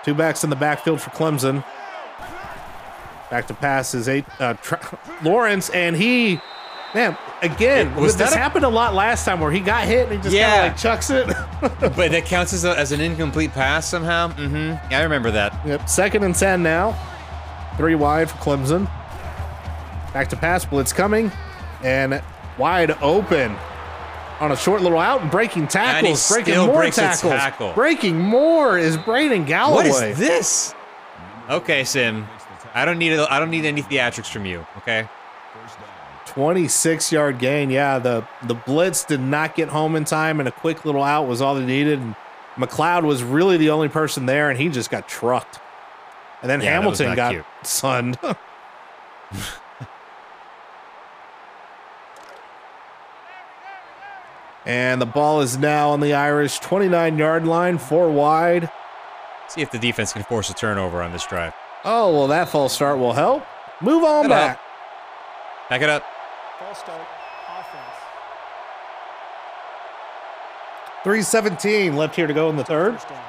Two 0.05 0.15
backs 0.15 0.45
in 0.45 0.51
the 0.51 0.57
backfield 0.57 1.01
for 1.01 1.11
Clemson. 1.11 1.65
Back 3.31 3.49
to 3.49 3.55
pass 3.55 3.95
is 3.95 4.09
eight. 4.09 4.27
Uh, 4.39 4.55
Lawrence, 5.25 5.71
and 5.71 5.97
he, 5.97 6.41
man, 6.95 7.17
again, 7.43 7.95
Was 7.95 8.17
this 8.17 8.31
that 8.31 8.37
a- 8.37 8.39
happened 8.41 8.65
a 8.65 8.69
lot 8.69 8.95
last 8.95 9.25
time 9.25 9.41
where 9.41 9.51
he 9.51 9.61
got 9.61 9.85
hit 9.87 10.09
and 10.09 10.17
he 10.17 10.23
just 10.23 10.35
Yeah. 10.35 10.51
kind 10.51 10.67
of 10.67 10.73
like 10.73 10.77
chucks 10.79 11.11
it. 11.11 11.27
But 11.97 12.11
that 12.13 12.25
counts 12.25 12.53
as, 12.53 12.65
a, 12.65 12.79
as 12.79 12.93
an 12.93 13.01
incomplete 13.01 13.53
pass 13.53 13.87
somehow. 13.87 14.29
Mm-hmm. 14.29 14.91
Yeah, 14.91 14.99
I 14.99 15.03
remember 15.03 15.31
that. 15.33 15.55
Yep, 15.67 15.89
second 15.89 16.25
and 16.25 16.35
10 16.35 16.63
now. 16.63 16.97
Three 17.77 17.95
wide 17.95 18.31
for 18.31 18.37
Clemson. 18.39 18.85
Back 20.13 20.29
to 20.31 20.37
pass, 20.37 20.65
blitz 20.65 20.93
coming. 20.93 21.31
And 21.83 22.23
wide 22.59 22.91
open 23.03 23.57
on 24.41 24.53
a 24.53 24.57
short 24.57 24.81
little 24.83 24.99
out 24.99 25.21
and 25.23 25.31
breaking 25.31 25.69
tackles. 25.69 26.29
he 26.29 26.35
breaking 26.35 26.57
more 26.67 26.85
tackles. 26.91 27.33
tackle. 27.33 27.73
Breaking 27.75 28.19
more 28.19 28.79
is 28.79 28.97
Braden 28.97 29.45
Galloway. 29.45 29.91
What 29.91 30.05
is 30.09 30.19
this? 30.19 30.75
Okay, 31.49 31.85
Sim. 31.85 32.27
I 32.75 32.85
don't 32.85 32.99
need 32.99 33.13
a, 33.13 33.31
I 33.33 33.39
don't 33.39 33.51
need 33.51 33.65
any 33.67 33.83
theatrics 33.83 34.31
from 34.31 34.47
you. 34.47 34.67
Okay. 34.79 35.09
26 36.35 37.11
yard 37.13 37.39
gain. 37.39 37.71
Yeah, 37.71 37.99
the, 37.99 38.27
the 38.45 38.55
blitz 38.55 39.05
did 39.05 39.21
not 39.21 39.57
get 39.57 39.69
home 39.69 39.97
in 39.97 40.05
time, 40.05 40.39
and 40.39 40.49
a 40.49 40.53
quick 40.53 40.85
little 40.85 41.03
out 41.03 41.27
was 41.27 41.41
all 41.43 41.57
they 41.57 41.65
needed. 41.65 41.99
And 41.99 42.15
McCloud 42.57 43.05
was 43.05 43.23
really 43.25 43.57
the 43.57 43.71
only 43.71 43.89
person 43.89 44.27
there, 44.27 44.49
and 44.49 44.59
he 44.59 44.69
just 44.69 44.91
got 44.91 45.09
trucked. 45.09 45.59
And 46.41 46.49
then 46.51 46.61
Yeah, 46.61 46.75
Hamilton 46.75 47.15
got 47.17 47.33
cute. 47.33 47.45
sunned. 47.65 48.17
and 54.67 55.01
the 55.01 55.07
ball 55.07 55.41
is 55.41 55.59
now 55.59 55.91
on 55.91 56.01
the 56.01 56.15
Irish 56.15 56.59
29 56.61 57.19
yard 57.19 57.47
line, 57.47 57.79
four 57.79 58.11
wide. 58.11 58.71
See 59.49 59.63
if 59.63 59.71
the 59.71 59.79
defense 59.79 60.13
can 60.13 60.23
force 60.23 60.49
a 60.51 60.55
turnover 60.55 61.03
on 61.03 61.13
this 61.13 61.27
drive. 61.27 61.55
Oh, 61.85 62.13
well, 62.13 62.29
that 62.29 62.49
false 62.49 62.73
start 62.73 62.99
will 62.99 63.15
help. 63.15 63.45
Move 63.81 64.05
on 64.05 64.29
That'll 64.29 64.37
back. 64.37 64.61
Back 65.71 65.83
it 65.83 65.89
up. 65.89 66.05
False 66.71 66.83
start. 66.83 67.01
Offense. 67.59 67.97
317 71.03 71.97
left 71.97 72.15
here 72.15 72.29
to 72.29 72.33
go 72.33 72.49
in 72.49 72.57
the 72.57 72.63
third. 72.63 72.93
First 72.93 73.09
down. 73.09 73.25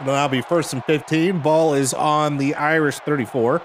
It'll 0.00 0.12
now 0.12 0.26
be 0.26 0.42
first 0.42 0.72
and 0.72 0.84
15. 0.84 1.38
Ball 1.38 1.74
is 1.74 1.94
on 1.94 2.36
the 2.36 2.56
Irish 2.56 2.98
34. 2.98 3.62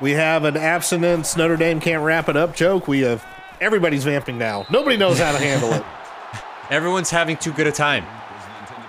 We 0.00 0.12
have 0.12 0.44
an 0.44 0.56
abstinence. 0.56 1.36
Notre 1.36 1.56
Dame 1.56 1.80
can't 1.80 2.04
wrap 2.04 2.28
it 2.28 2.36
up 2.36 2.54
joke. 2.54 2.86
We 2.86 3.00
have 3.00 3.26
everybody's 3.60 4.04
vamping 4.04 4.38
now. 4.38 4.64
Nobody 4.70 4.96
knows 4.96 5.18
how 5.18 5.32
to 5.32 5.38
handle 5.38 5.72
it. 5.72 5.84
Everyone's 6.70 7.10
having 7.10 7.36
too 7.36 7.52
good 7.52 7.66
a 7.66 7.72
time. 7.72 8.04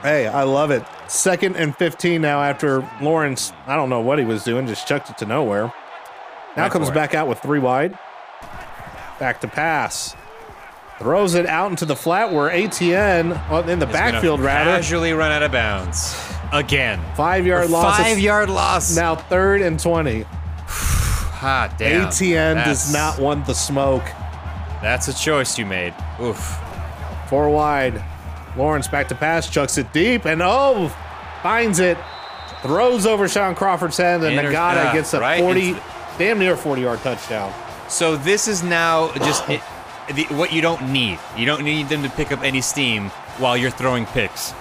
Hey, 0.04 0.28
I 0.28 0.44
love 0.44 0.70
it. 0.70 0.86
Second 1.08 1.56
and 1.56 1.76
15 1.76 2.22
now 2.22 2.44
after 2.44 2.88
Lawrence, 3.02 3.54
I 3.66 3.76
don't 3.76 3.90
know 3.90 4.02
what 4.02 4.20
he 4.20 4.26
was 4.26 4.44
doing, 4.44 4.68
just 4.68 4.88
chucked 4.88 5.10
it 5.10 5.18
to 5.18 5.26
nowhere. 5.26 5.74
Now 6.56 6.70
comes 6.70 6.90
back 6.90 7.14
out 7.14 7.28
with 7.28 7.40
three 7.40 7.60
wide. 7.60 7.98
Back 9.20 9.42
to 9.42 9.48
pass. 9.48 10.16
Throws 11.00 11.36
it 11.36 11.46
out 11.46 11.72
into 11.72 11.86
the 11.86 11.96
flat 11.96 12.32
where 12.32 12.50
Etienne, 12.50 13.32
in 13.68 13.80
the 13.80 13.86
backfield 13.86 14.40
rather, 14.40 14.72
Casually 14.72 15.12
run 15.12 15.32
out 15.32 15.44
of 15.44 15.52
bounds. 15.52 16.16
Again. 16.54 17.02
five 17.16 17.46
yard 17.46 17.70
loss. 17.70 17.98
Five 17.98 18.20
yard 18.20 18.50
loss. 18.50 18.96
Now 18.96 19.16
third 19.16 19.62
and 19.62 19.78
20. 19.80 20.22
Hot 20.68 21.78
damn. 21.78 22.08
Etienne 22.08 22.56
That's- 22.56 22.86
does 22.86 22.94
not 22.94 23.20
want 23.20 23.46
the 23.46 23.54
smoke. 23.54 24.04
That's 24.82 25.08
a 25.08 25.14
choice 25.14 25.58
you 25.58 25.66
made. 25.66 25.94
Oof. 26.22 26.58
Four 27.28 27.50
wide. 27.50 28.02
Lawrence 28.56 28.88
back 28.88 29.10
to 29.10 29.16
pass, 29.16 29.50
chucks 29.50 29.78
it 29.78 29.92
deep, 29.92 30.26
and 30.26 30.42
oh, 30.42 30.88
finds 31.44 31.80
it. 31.80 31.98
Throws 32.62 33.06
over 33.06 33.28
Shaun 33.28 33.54
Crawford's 33.54 33.98
head, 33.98 34.24
and 34.24 34.38
Inter- 34.40 34.52
Ngata 34.54 34.86
ah, 34.86 34.94
gets 34.94 35.14
a 35.14 35.20
right 35.20 35.42
40, 35.42 35.70
into- 35.70 35.82
damn 36.18 36.40
near 36.40 36.56
40 36.56 36.82
yard 36.82 37.00
touchdown. 37.00 37.54
So 37.88 38.16
this 38.18 38.48
is 38.48 38.64
now 38.64 39.14
just 39.16 39.48
it, 39.50 39.62
the, 40.14 40.24
what 40.36 40.52
you 40.52 40.62
don't 40.62 40.92
need. 40.92 41.20
You 41.38 41.46
don't 41.46 41.64
need 41.64 41.90
them 41.90 42.04
to 42.04 42.10
pick 42.10 42.32
up 42.32 42.42
any 42.42 42.62
steam 42.62 43.10
while 43.38 43.56
you're 43.56 43.72
throwing 43.72 44.06
picks. 44.08 44.54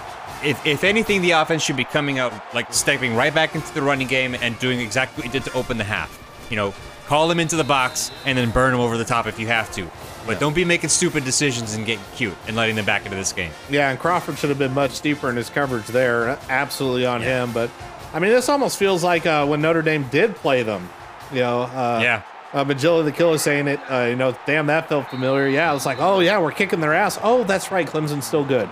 If, 0.43 0.63
if 0.65 0.83
anything, 0.83 1.21
the 1.21 1.31
offense 1.31 1.63
should 1.63 1.77
be 1.77 1.85
coming 1.85 2.19
out 2.19 2.33
like 2.53 2.71
stepping 2.73 3.15
right 3.15 3.33
back 3.33 3.55
into 3.55 3.73
the 3.73 3.81
running 3.81 4.07
game 4.07 4.35
and 4.35 4.57
doing 4.59 4.79
exactly 4.79 5.21
what 5.21 5.33
you 5.33 5.39
did 5.39 5.49
to 5.49 5.57
open 5.57 5.77
the 5.77 5.83
half. 5.83 6.21
You 6.49 6.55
know, 6.55 6.73
call 7.07 7.27
them 7.27 7.39
into 7.39 7.55
the 7.55 7.63
box 7.63 8.11
and 8.25 8.37
then 8.37 8.51
burn 8.51 8.71
them 8.71 8.81
over 8.81 8.97
the 8.97 9.05
top 9.05 9.25
if 9.27 9.39
you 9.39 9.47
have 9.47 9.71
to. 9.73 9.89
But 10.27 10.39
don't 10.39 10.55
be 10.55 10.65
making 10.65 10.89
stupid 10.89 11.23
decisions 11.23 11.75
and 11.75 11.85
getting 11.85 12.03
cute 12.15 12.35
and 12.47 12.55
letting 12.55 12.75
them 12.75 12.85
back 12.85 13.05
into 13.05 13.15
this 13.15 13.31
game. 13.31 13.51
Yeah, 13.69 13.91
and 13.91 13.99
Crawford 13.99 14.37
should 14.37 14.49
have 14.49 14.59
been 14.59 14.73
much 14.73 15.01
deeper 15.01 15.29
in 15.29 15.35
his 15.35 15.49
coverage 15.49 15.85
there. 15.87 16.39
Absolutely 16.49 17.05
on 17.05 17.21
him. 17.21 17.51
But, 17.51 17.69
I 18.13 18.19
mean, 18.19 18.31
this 18.31 18.49
almost 18.49 18.77
feels 18.77 19.03
like 19.03 19.25
uh, 19.25 19.45
when 19.45 19.61
Notre 19.61 19.83
Dame 19.83 20.07
did 20.09 20.35
play 20.35 20.63
them. 20.63 20.89
You 21.35 21.41
know, 21.41 21.61
uh, 21.63 21.99
Yeah. 22.01 22.21
uh, 22.53 22.63
Magilla 22.63 23.03
the 23.03 23.11
Killer 23.11 23.37
saying 23.37 23.67
it, 23.67 23.79
uh, 23.91 24.05
you 24.09 24.15
know, 24.15 24.33
damn, 24.45 24.67
that 24.67 24.87
felt 24.87 25.09
familiar. 25.09 25.47
Yeah, 25.47 25.69
it 25.69 25.73
was 25.73 25.85
like, 25.85 25.97
oh, 25.99 26.21
yeah, 26.21 26.39
we're 26.39 26.51
kicking 26.53 26.79
their 26.79 26.93
ass. 26.93 27.19
Oh, 27.21 27.43
that's 27.43 27.71
right, 27.71 27.85
Clemson's 27.85 28.25
still 28.25 28.45
good. 28.45 28.69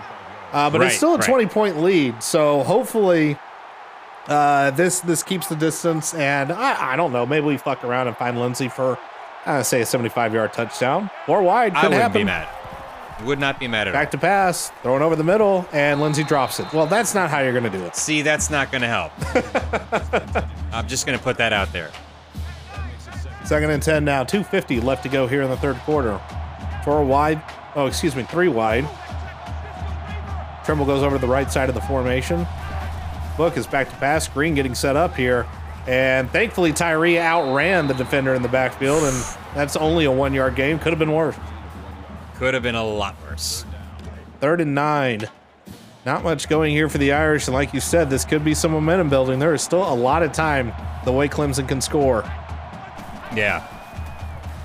Uh, 0.53 0.69
but 0.69 0.81
it's 0.81 0.95
still 0.95 1.15
a 1.15 1.17
right. 1.17 1.25
20 1.27 1.45
point 1.47 1.81
lead. 1.81 2.21
So 2.23 2.63
hopefully 2.63 3.37
uh, 4.27 4.71
this 4.71 4.99
this 5.01 5.23
keeps 5.23 5.47
the 5.47 5.55
distance. 5.55 6.13
And 6.13 6.51
I, 6.51 6.93
I 6.93 6.95
don't 6.95 7.11
know, 7.11 7.25
maybe 7.25 7.45
we 7.47 7.57
fuck 7.57 7.83
around 7.83 8.07
and 8.07 8.15
find 8.15 8.39
Lenzy 8.39 8.69
for, 8.69 8.97
I 9.45 9.63
say, 9.63 9.81
a 9.81 9.85
75 9.85 10.33
yard 10.33 10.53
touchdown. 10.53 11.09
Or 11.27 11.41
wide, 11.41 11.73
I 11.73 11.83
wouldn't 11.83 12.01
happen. 12.01 12.21
be 12.21 12.23
mad. 12.23 12.47
Would 13.25 13.39
not 13.39 13.59
be 13.59 13.67
mad 13.67 13.87
at 13.87 13.93
Back 13.93 14.07
all. 14.07 14.11
to 14.11 14.17
pass, 14.19 14.71
throwing 14.81 15.01
over 15.01 15.15
the 15.15 15.23
middle, 15.23 15.67
and 15.71 15.99
Lenzy 16.01 16.23
drops 16.23 16.59
it. 16.59 16.71
Well, 16.73 16.87
that's 16.87 17.13
not 17.13 17.29
how 17.29 17.39
you're 17.39 17.51
going 17.51 17.63
to 17.63 17.69
do 17.77 17.83
it. 17.85 17.95
See, 17.95 18.21
that's 18.21 18.49
not 18.49 18.71
going 18.71 18.81
to 18.81 18.87
help. 18.87 19.11
I'm 20.73 20.87
just 20.87 21.05
going 21.05 21.17
to 21.17 21.23
put 21.23 21.37
that 21.37 21.53
out 21.53 21.71
there. 21.71 21.91
Second 23.45 23.71
and 23.71 23.83
10 23.83 24.05
now. 24.05 24.23
250 24.23 24.79
left 24.81 25.03
to 25.03 25.09
go 25.09 25.27
here 25.27 25.41
in 25.41 25.49
the 25.49 25.57
third 25.57 25.77
quarter. 25.77 26.19
Four 26.83 27.03
wide. 27.03 27.41
Oh, 27.75 27.87
excuse 27.87 28.15
me, 28.15 28.23
three 28.23 28.47
wide. 28.47 28.87
Tremble 30.63 30.85
goes 30.85 31.03
over 31.03 31.17
to 31.17 31.21
the 31.21 31.27
right 31.27 31.51
side 31.51 31.69
of 31.69 31.75
the 31.75 31.81
formation. 31.81 32.47
Book 33.35 33.57
is 33.57 33.67
back 33.67 33.89
to 33.89 33.95
pass. 33.97 34.27
Green 34.27 34.55
getting 34.55 34.75
set 34.75 34.95
up 34.95 35.15
here. 35.15 35.45
And 35.87 36.29
thankfully, 36.29 36.71
Tyree 36.71 37.17
outran 37.19 37.87
the 37.87 37.93
defender 37.93 38.33
in 38.33 38.41
the 38.41 38.47
backfield, 38.47 39.03
and 39.03 39.37
that's 39.53 39.75
only 39.75 40.05
a 40.05 40.11
one 40.11 40.33
yard 40.33 40.55
game. 40.55 40.79
Could 40.79 40.93
have 40.93 40.99
been 40.99 41.11
worse. 41.11 41.35
Could 42.35 42.53
have 42.53 42.63
been 42.63 42.75
a 42.75 42.83
lot 42.83 43.15
worse. 43.23 43.65
Third 44.39 44.61
and 44.61 44.73
nine. 44.73 45.27
Not 46.05 46.23
much 46.23 46.47
going 46.47 46.71
here 46.71 46.89
for 46.89 46.97
the 46.97 47.11
Irish, 47.13 47.47
and 47.47 47.53
like 47.53 47.73
you 47.73 47.79
said, 47.79 48.09
this 48.09 48.23
could 48.25 48.43
be 48.43 48.53
some 48.53 48.71
momentum 48.71 49.09
building. 49.09 49.39
There 49.39 49.53
is 49.53 49.61
still 49.61 49.81
a 49.81 49.95
lot 49.95 50.23
of 50.23 50.31
time 50.31 50.73
the 51.05 51.11
way 51.11 51.27
Clemson 51.27 51.67
can 51.67 51.81
score. 51.81 52.23
Yeah. 53.35 53.65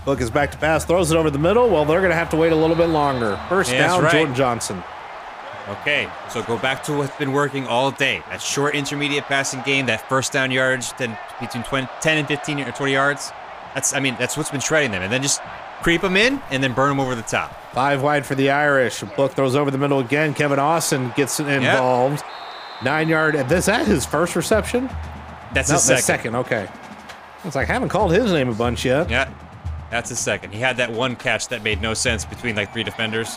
Book 0.05 0.21
is 0.21 0.31
back 0.31 0.51
to 0.53 0.59
pass, 0.59 0.85
throws 0.85 1.11
it 1.11 1.17
over 1.17 1.31
the 1.31 1.39
middle. 1.39 1.69
Well, 1.69 1.85
they're 1.85 2.01
going 2.01 2.11
to 2.11 2.17
have 2.17 2.31
to 2.31 2.37
wait 2.37 2.53
a 2.53 2.57
little 2.57 2.77
bit 2.77 2.87
longer. 2.89 3.39
First 3.49 3.73
Yeah, 3.73 3.89
down, 3.89 4.03
right. 4.05 4.13
Jordan 4.13 4.35
Johnson. 4.35 4.83
Okay, 5.69 6.09
so 6.31 6.43
go 6.43 6.57
back 6.57 6.83
to 6.85 6.95
what's 6.97 7.15
been 7.19 7.33
working 7.33 7.67
all 7.67 7.91
day. 7.91 8.23
That 8.31 8.41
short 8.41 8.75
intermediate 8.75 9.25
passing 9.25 9.61
game, 9.63 9.85
that 9.87 10.09
first 10.09 10.33
down 10.33 10.51
yards, 10.51 10.95
then 10.97 11.19
between 11.41 11.63
20, 11.63 11.87
10 12.01 12.19
and 12.19 12.27
15 12.27 12.61
or 12.61 12.73
20 12.73 12.91
yards. 12.93 13.31
That's, 13.75 13.93
I 13.93 14.01
mean, 14.01 14.17
that's 14.19 14.35
what's 14.35 14.51
been 14.51 14.61
shredding 14.63 14.93
them. 14.93 15.03
And 15.03 15.13
then 15.13 15.21
just 15.21 15.43
creep 15.83 16.01
them 16.01 16.17
in 16.17 16.41
and 16.51 16.65
then 16.65 16.73
burn 16.73 16.89
them 16.89 17.01
over 17.01 17.15
the 17.15 17.21
top. 17.23 17.55
Five 17.75 18.03
wide 18.03 18.25
for 18.25 18.35
the 18.35 18.49
Irish. 18.51 19.03
Book 19.15 19.33
throws 19.33 19.55
over 19.55 19.71
the 19.71 19.77
middle 19.77 19.99
again. 19.99 20.33
Kevin 20.33 20.59
Austin 20.59 21.13
gets 21.17 21.39
involved. 21.39 22.25
Nine 22.83 23.09
yard. 23.09 23.35
Is 23.35 23.67
that 23.67 23.87
his 23.87 24.07
first 24.07 24.37
reception? 24.37 24.89
That's 25.53 25.69
No, 25.69 25.75
his 25.75 25.85
second. 25.85 26.03
second. 26.03 26.35
Okay. 26.37 26.67
It's 27.45 27.55
like 27.57 27.71
I 27.71 27.73
haven't 27.73 27.89
called 27.91 28.13
his 28.13 28.33
name 28.33 28.49
a 28.49 28.55
bunch 28.55 28.85
yet. 28.85 29.09
Yeah, 29.09 29.33
that's 29.91 30.09
his 30.11 30.19
second. 30.19 30.53
He 30.53 30.61
had 30.61 30.77
that 30.79 30.91
one 30.93 31.17
catch 31.17 31.49
that 31.49 31.63
made 31.63 31.81
no 31.81 31.95
sense 31.95 32.25
between 32.25 32.57
like 32.57 32.73
three 32.73 32.83
defenders. 32.85 33.37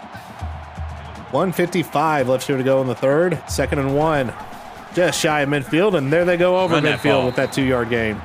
155 1.31 2.27
left 2.27 2.45
here 2.47 2.57
to 2.57 2.63
go 2.63 2.81
in 2.81 2.87
the 2.87 2.95
third. 2.95 3.41
Second 3.47 3.79
and 3.79 3.95
one. 3.95 4.33
Just 4.93 5.21
shy 5.21 5.41
of 5.41 5.49
midfield, 5.49 5.97
and 5.97 6.11
there 6.11 6.25
they 6.25 6.35
go 6.35 6.59
over 6.59 6.73
Run 6.73 6.83
midfield 6.83 7.03
ball. 7.19 7.25
with 7.27 7.35
that 7.37 7.53
two 7.53 7.61
yard 7.63 7.89
game. 7.89 8.17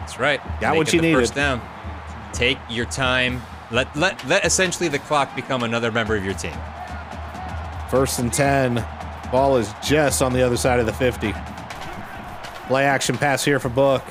That's 0.00 0.20
right. 0.20 0.40
Got 0.60 0.72
Make 0.72 0.78
what 0.78 0.92
you 0.92 1.00
the 1.00 1.06
needed. 1.08 1.18
First 1.20 1.34
down. 1.34 1.60
Take 2.32 2.58
your 2.70 2.86
time. 2.86 3.42
Let, 3.72 3.94
let 3.96 4.24
let 4.28 4.44
essentially 4.44 4.88
the 4.88 5.00
clock 5.00 5.34
become 5.34 5.64
another 5.64 5.90
member 5.90 6.14
of 6.14 6.24
your 6.24 6.34
team. 6.34 6.54
First 7.90 8.20
and 8.20 8.32
10. 8.32 8.84
Ball 9.32 9.56
is 9.56 9.72
just 9.82 10.22
on 10.22 10.32
the 10.32 10.42
other 10.42 10.56
side 10.56 10.78
of 10.78 10.86
the 10.86 10.92
50. 10.92 11.34
Play 12.68 12.84
action 12.84 13.16
pass 13.18 13.44
here 13.44 13.58
for 13.58 13.68
Book. 13.68 14.02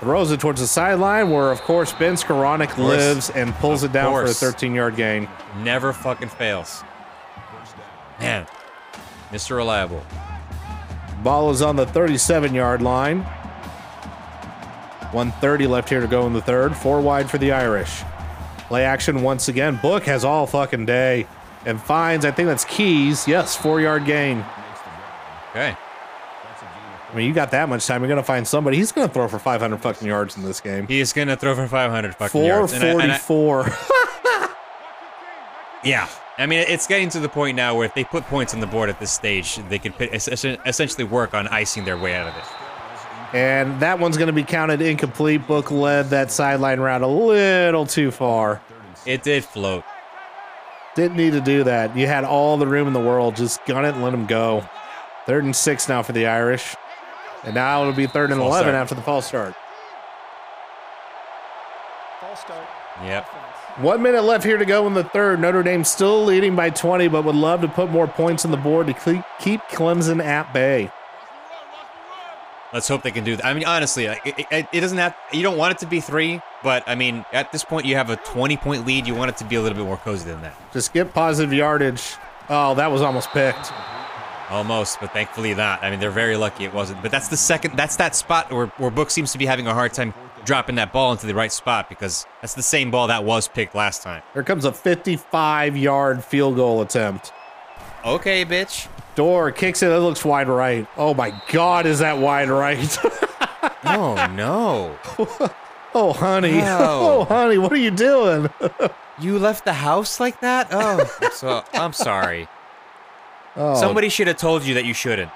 Throws 0.00 0.30
it 0.32 0.40
towards 0.40 0.60
the 0.62 0.66
sideline 0.66 1.30
where, 1.30 1.50
of 1.50 1.60
course, 1.60 1.92
Ben 1.92 2.14
Skowronek 2.14 2.76
lives 2.78 3.28
and 3.30 3.52
pulls 3.56 3.82
Of 3.82 3.90
it 3.90 3.92
down 3.92 4.10
course. 4.12 4.38
for 4.40 4.46
a 4.48 4.50
13 4.52 4.74
yard 4.74 4.96
gain. 4.96 5.28
Never 5.58 5.92
fucking 5.92 6.30
fails. 6.30 6.82
Man, 8.18 8.46
Mr. 9.30 9.56
Reliable. 9.56 10.02
Ball 11.22 11.50
is 11.50 11.60
on 11.60 11.76
the 11.76 11.84
37 11.86 12.54
yard 12.54 12.80
line. 12.80 13.20
130 15.12 15.66
left 15.66 15.88
here 15.88 16.00
to 16.00 16.06
go 16.06 16.26
in 16.26 16.32
the 16.32 16.40
third. 16.40 16.74
Four 16.76 17.00
wide 17.00 17.28
for 17.30 17.38
the 17.38 17.52
Irish. 17.52 18.02
Play 18.68 18.84
action 18.84 19.22
once 19.22 19.48
again. 19.48 19.78
Book 19.82 20.04
has 20.04 20.24
all 20.24 20.46
fucking 20.46 20.86
day. 20.86 21.26
and 21.66 21.78
finds, 21.78 22.24
I 22.24 22.30
think 22.30 22.46
that's 22.48 22.64
Keys. 22.64 23.28
Yes, 23.28 23.54
four 23.54 23.82
yard 23.82 24.06
gain. 24.06 24.42
Okay. 25.50 25.76
I 27.10 27.16
mean, 27.16 27.26
you 27.26 27.34
got 27.34 27.50
that 27.50 27.68
much 27.68 27.86
time. 27.86 28.02
You're 28.02 28.08
going 28.08 28.20
to 28.20 28.26
find 28.26 28.46
somebody. 28.46 28.76
He's 28.76 28.92
going 28.92 29.08
to 29.08 29.12
throw 29.12 29.26
for 29.26 29.38
500 29.38 29.80
fucking 29.82 30.06
yards 30.06 30.36
in 30.36 30.44
this 30.44 30.60
game. 30.60 30.86
He 30.86 31.00
is 31.00 31.12
gonna 31.12 31.36
throw 31.36 31.54
for 31.56 31.66
500 31.66 32.14
fucking 32.14 32.44
yards. 32.44 32.72
And 32.72 32.84
I- 32.84 32.86
and 33.02 33.12
I- 33.12 33.18
444. 33.18 34.48
yeah. 35.84 36.08
I 36.38 36.46
mean, 36.46 36.60
it's 36.60 36.86
getting 36.86 37.08
to 37.10 37.20
the 37.20 37.28
point 37.28 37.56
now 37.56 37.74
where 37.74 37.84
if 37.84 37.94
they 37.94 38.04
put 38.04 38.24
points 38.24 38.54
on 38.54 38.60
the 38.60 38.66
board 38.66 38.88
at 38.88 38.98
this 38.98 39.10
stage, 39.12 39.56
they 39.68 39.78
could 39.78 39.92
essentially 40.00 41.04
work 41.04 41.34
on 41.34 41.46
icing 41.48 41.84
their 41.84 41.98
way 41.98 42.14
out 42.14 42.28
of 42.28 42.34
it. 42.36 43.36
and 43.36 43.78
that 43.80 43.98
one's 43.98 44.16
going 44.16 44.28
to 44.28 44.32
be 44.32 44.42
counted 44.44 44.80
incomplete. 44.80 45.46
Book 45.46 45.70
led 45.70 46.08
that 46.10 46.30
sideline 46.30 46.80
route 46.80 47.02
a 47.02 47.06
little 47.06 47.84
too 47.84 48.10
far. 48.10 48.62
It 49.04 49.22
did 49.22 49.44
float. 49.44 49.84
Didn't 50.94 51.16
need 51.16 51.32
to 51.32 51.40
do 51.42 51.64
that. 51.64 51.94
You 51.96 52.06
had 52.06 52.24
all 52.24 52.56
the 52.56 52.66
room 52.66 52.86
in 52.86 52.92
the 52.94 53.00
world. 53.00 53.36
Just 53.36 53.64
gun 53.66 53.84
it 53.84 53.90
and 53.94 54.02
let 54.02 54.14
him 54.14 54.26
go. 54.26 54.66
Third 55.26 55.44
and 55.44 55.54
six 55.54 55.88
now 55.88 56.02
for 56.02 56.12
the 56.12 56.26
Irish. 56.26 56.74
And 57.44 57.54
now 57.54 57.80
it'll 57.82 57.92
be 57.94 58.06
third 58.06 58.30
and 58.30 58.40
False 58.40 58.50
11 58.52 58.64
start. 58.64 58.74
after 58.74 58.94
the 58.94 59.02
false 59.02 59.26
start. 59.26 59.54
False 62.20 62.40
start. 62.40 62.66
Yep. 63.02 63.26
One 63.78 64.02
minute 64.02 64.22
left 64.24 64.44
here 64.44 64.58
to 64.58 64.66
go 64.66 64.86
in 64.86 64.94
the 64.94 65.04
third. 65.04 65.40
Notre 65.40 65.62
Dame 65.62 65.84
still 65.84 66.24
leading 66.24 66.54
by 66.54 66.70
20, 66.70 67.08
but 67.08 67.24
would 67.24 67.34
love 67.34 67.62
to 67.62 67.68
put 67.68 67.90
more 67.90 68.06
points 68.06 68.44
on 68.44 68.50
the 68.50 68.56
board 68.58 68.88
to 68.88 68.92
cle- 68.94 69.24
keep 69.38 69.60
Clemson 69.70 70.22
at 70.22 70.52
bay. 70.52 70.90
Let's 72.72 72.86
hope 72.86 73.02
they 73.02 73.10
can 73.10 73.24
do 73.24 73.34
that. 73.36 73.44
I 73.44 73.52
mean, 73.54 73.64
honestly, 73.64 74.06
uh, 74.06 74.16
it, 74.24 74.46
it, 74.50 74.68
it 74.72 74.80
doesn't 74.80 74.98
have. 74.98 75.16
You 75.32 75.42
don't 75.42 75.56
want 75.56 75.72
it 75.72 75.78
to 75.78 75.86
be 75.86 76.00
three, 76.00 76.40
but 76.62 76.84
I 76.86 76.94
mean, 76.94 77.24
at 77.32 77.50
this 77.50 77.64
point, 77.64 77.84
you 77.86 77.96
have 77.96 78.10
a 78.10 78.16
20 78.16 78.56
point 78.58 78.86
lead. 78.86 79.06
You 79.08 79.14
want 79.14 79.30
it 79.30 79.36
to 79.38 79.44
be 79.44 79.56
a 79.56 79.62
little 79.62 79.76
bit 79.76 79.84
more 79.86 79.96
cozy 79.96 80.28
than 80.30 80.42
that. 80.42 80.54
Just 80.72 80.92
get 80.92 81.12
positive 81.14 81.52
yardage. 81.52 82.14
Oh, 82.48 82.74
that 82.76 82.92
was 82.92 83.00
almost 83.02 83.30
picked. 83.30 83.72
Almost, 84.50 85.00
but 85.00 85.12
thankfully 85.12 85.54
not. 85.54 85.82
I 85.82 85.90
mean, 85.90 86.00
they're 86.00 86.10
very 86.10 86.36
lucky 86.36 86.64
it 86.64 86.74
wasn't. 86.74 87.02
But 87.02 87.10
that's 87.10 87.28
the 87.28 87.36
second. 87.36 87.76
That's 87.76 87.96
that 87.96 88.16
spot 88.16 88.52
where 88.52 88.66
where 88.78 88.90
Book 88.90 89.10
seems 89.10 89.32
to 89.32 89.38
be 89.38 89.46
having 89.46 89.66
a 89.66 89.74
hard 89.74 89.92
time 89.92 90.12
dropping 90.44 90.74
that 90.76 90.92
ball 90.92 91.12
into 91.12 91.26
the 91.26 91.34
right 91.34 91.52
spot 91.52 91.88
because 91.88 92.26
that's 92.40 92.54
the 92.54 92.62
same 92.62 92.90
ball 92.90 93.06
that 93.06 93.24
was 93.24 93.46
picked 93.46 93.74
last 93.74 94.02
time. 94.02 94.22
Here 94.34 94.42
comes 94.42 94.64
a 94.64 94.72
55 94.72 95.76
yard 95.76 96.24
field 96.24 96.56
goal 96.56 96.82
attempt. 96.82 97.32
Okay, 98.04 98.44
bitch. 98.44 98.88
Doerer 99.14 99.54
kicks 99.54 99.82
it. 99.82 99.90
It 99.90 99.98
looks 99.98 100.24
wide 100.24 100.48
right. 100.48 100.86
Oh 100.96 101.14
my 101.14 101.40
God, 101.52 101.86
is 101.86 101.98
that 102.00 102.18
wide 102.18 102.48
right? 102.48 102.98
Oh 103.84 104.14
no! 104.34 104.98
oh, 105.94 106.12
honey. 106.12 106.52
No. 106.52 106.78
Oh, 107.20 107.24
honey, 107.24 107.58
what 107.58 107.72
are 107.72 107.76
you 107.76 107.90
doing? 107.90 108.48
You 109.18 109.38
left 109.38 109.64
the 109.64 109.72
house 109.72 110.20
like 110.20 110.40
that? 110.40 110.68
Oh, 110.70 111.04
so 111.32 111.64
I'm 111.74 111.92
sorry. 111.92 112.48
Oh, 113.56 113.78
Somebody 113.78 114.08
should 114.08 114.26
have 114.28 114.36
told 114.36 114.64
you 114.64 114.74
that 114.74 114.84
you 114.84 114.94
shouldn't. 114.94 115.30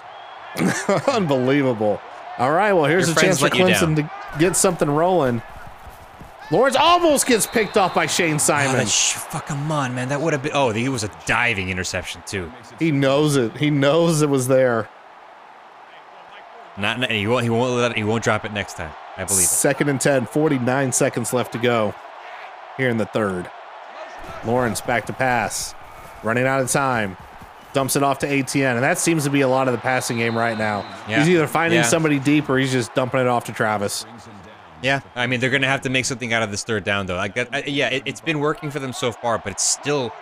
unbelievable. 1.09 2.01
All 2.39 2.53
right, 2.53 2.73
well, 2.73 2.85
here's 2.85 3.09
Your 3.09 3.17
a 3.17 3.21
chance 3.21 3.41
for 3.41 3.49
Clemson 3.49 3.97
to 3.97 4.11
get 4.39 4.57
something 4.57 4.89
rolling. 4.91 5.43
Lawrence 6.51 6.77
almost 6.77 7.27
gets 7.27 7.47
picked 7.47 7.77
off 7.77 7.95
by 7.95 8.07
Shane 8.07 8.35
Oh, 8.35 8.39
Simon. 8.39 8.77
that 8.77 8.89
sh- 8.89 9.15
fuck, 9.15 9.47
come 9.47 9.71
on, 9.73 9.95
man. 9.95 10.09
That 10.11 10.21
would 10.21 10.33
have 10.33 10.43
been. 10.43 10.53
Oh, 10.55 10.71
he 10.71 10.89
was 10.89 11.03
a 11.03 11.11
diving 11.27 11.71
interception 11.71 12.23
too. 12.27 12.53
he 12.79 12.91
knows 12.93 13.37
it. 13.37 13.57
He 13.57 13.71
knows 13.71 14.21
it 14.23 14.29
was 14.29 14.47
there. 14.47 14.89
Not. 16.77 17.11
He 17.11 17.27
won't. 17.27 17.45
He 17.45 17.51
won't 17.51 17.73
let. 17.75 17.93
It, 17.93 17.97
he 17.97 18.05
won't 18.05 18.23
drop 18.25 18.45
it 18.45 18.53
next 18.53 18.75
time. 18.77 18.93
I 19.17 19.25
believe 19.25 19.45
it. 19.45 19.49
Second 19.49 19.89
and 19.89 20.01
10, 20.01 20.27
49 20.27 20.93
seconds 20.93 21.33
left 21.33 21.53
to 21.53 21.59
go 21.59 21.95
here 22.77 22.89
in 22.89 22.97
the 22.99 23.07
third. 23.07 23.49
Lawrence 24.45 24.81
back 24.81 25.07
to 25.07 25.13
pass, 25.13 25.75
running 26.25 26.47
out 26.47 26.61
of 26.61 26.71
time. 26.71 27.17
Dumps 27.75 27.97
it 27.97 28.03
off 28.03 28.21
to 28.21 28.27
Etienne, 28.29 28.77
and 28.77 28.85
that 28.85 28.99
seems 28.99 29.25
to 29.25 29.31
be 29.31 29.43
a 29.43 29.49
lot 29.49 29.69
of 29.69 29.73
the 29.73 29.79
passing 29.81 30.17
game 30.17 30.39
right 30.39 30.57
now. 30.57 30.87
Yeah. 31.09 31.19
He's 31.19 31.29
either 31.29 31.47
finding 31.47 31.81
Yeah. 31.81 31.87
somebody 31.87 32.19
deep 32.19 32.49
or 32.49 32.57
he's 32.57 32.73
just 32.73 32.95
dumping 32.95 33.21
it 33.21 33.27
off 33.27 33.45
to 33.45 33.53
Travis. 33.53 34.07
Yeah. 34.81 35.01
I 35.17 35.27
mean, 35.27 35.41
they're 35.41 35.51
gonna 35.51 35.67
have 35.67 35.81
to 35.83 35.91
make 35.91 36.05
something 36.05 36.33
out 36.33 36.43
of 36.43 36.51
this 36.51 36.63
third 36.63 36.85
down, 36.85 37.07
though. 37.07 37.17
Like. 37.17 37.37
I, 37.37 37.65
yeah, 37.67 37.89
it, 37.89 38.05
it's 38.07 38.21
been 38.21 38.39
working 38.39 38.71
for 38.71 38.79
them 38.79 38.93
so 38.93 39.13
far, 39.13 39.39
but 39.39 39.53
it's 39.53 39.65
still. 39.65 40.13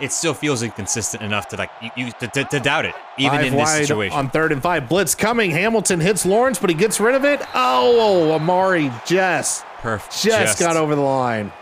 It 0.00 0.10
still 0.10 0.34
feels 0.34 0.62
inconsistent 0.64 1.22
enough 1.22 1.48
to 1.48 1.56
like 1.56 1.70
you, 1.80 1.90
you 1.96 2.12
to, 2.18 2.26
to, 2.26 2.44
to 2.44 2.58
doubt 2.58 2.86
it, 2.86 2.94
even 3.18 3.38
Five 3.38 3.46
in 3.46 3.56
this 3.56 3.70
situation. 3.72 4.18
on 4.18 4.30
third 4.30 4.50
and 4.50 4.60
five. 4.60 4.88
Blitz 4.88 5.14
coming. 5.14 5.50
Hamilton 5.52 6.00
hits 6.00 6.26
Lawrence, 6.26 6.58
but 6.58 6.70
he 6.70 6.74
gets 6.74 6.98
rid 6.98 7.14
of 7.14 7.24
it. 7.24 7.40
Oh, 7.54 8.30
oh 8.30 8.32
Amari 8.32 8.90
just 9.06 9.64
Perfect. 9.80 10.22
just, 10.22 10.58
got 10.58 10.76
over 10.76 10.96
the 10.96 11.00
line. 11.02 11.52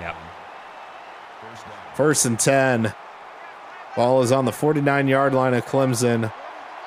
Yep. 0.00 0.16
First 1.94 2.26
and 2.26 2.38
10. 2.38 2.92
Ball 3.96 4.22
is 4.22 4.32
on 4.32 4.44
the 4.44 4.52
49 4.52 5.08
yard 5.08 5.34
line 5.34 5.54
of 5.54 5.66
Clemson. 5.66 6.32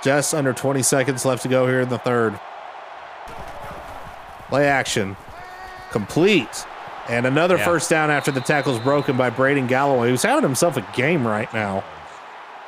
Just 0.04 0.34
under 0.34 0.52
20 0.54 0.82
seconds 0.84 1.26
left 1.26 1.44
to 1.44 1.48
go 1.48 1.66
here 1.68 1.82
in 1.82 1.90
the 1.90 1.98
third. 1.98 2.40
Play 4.50 4.68
action. 4.68 5.16
Complete. 5.92 6.66
And 7.10 7.26
another 7.26 7.58
Yeah. 7.58 7.66
first 7.66 7.90
down 7.90 8.12
after 8.12 8.32
the 8.32 8.42
tackle's 8.42 8.80
broken 8.80 9.18
by 9.18 9.30
Braden 9.30 9.68
Galloway, 9.68 10.10
who's 10.10 10.24
having 10.24 10.44
himself 10.44 10.78
a 10.78 10.82
game 10.96 11.26
right 11.28 11.52
now. 11.54 11.84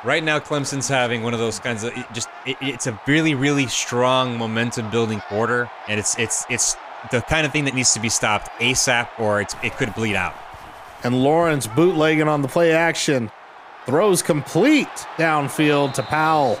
Right 0.04 0.22
now, 0.22 0.38
Clemson's 0.38 0.88
having 0.88 1.22
one 1.22 1.32
of 1.34 1.40
those 1.40 1.58
kinds 1.58 1.82
of 1.82 1.96
it 1.96 2.06
just. 2.12 2.28
It, 2.44 2.56
it's 2.60 2.86
a 2.86 2.98
really, 3.06 3.34
really 3.34 3.66
strong 3.66 4.36
momentum 4.38 4.90
building 4.90 5.20
quarter, 5.28 5.70
and 5.88 5.98
it's 5.98 6.16
it's 6.18 6.46
it's 6.48 6.76
the 7.10 7.22
kind 7.22 7.46
of 7.46 7.52
thing 7.52 7.64
that 7.64 7.74
needs 7.74 7.92
to 7.94 8.00
be 8.00 8.08
stopped 8.08 8.48
ASAP, 8.60 9.08
or 9.18 9.40
it's, 9.40 9.56
it 9.62 9.76
could 9.76 9.94
bleed 9.94 10.14
out. 10.14 10.34
And 11.02 11.22
Lawrence 11.22 11.66
bootlegging 11.66 12.28
on 12.28 12.42
the 12.42 12.48
play 12.48 12.72
action. 12.72 13.30
Throws 13.86 14.20
complete 14.20 14.88
downfield 15.16 15.94
to 15.94 16.02
Powell. 16.02 16.58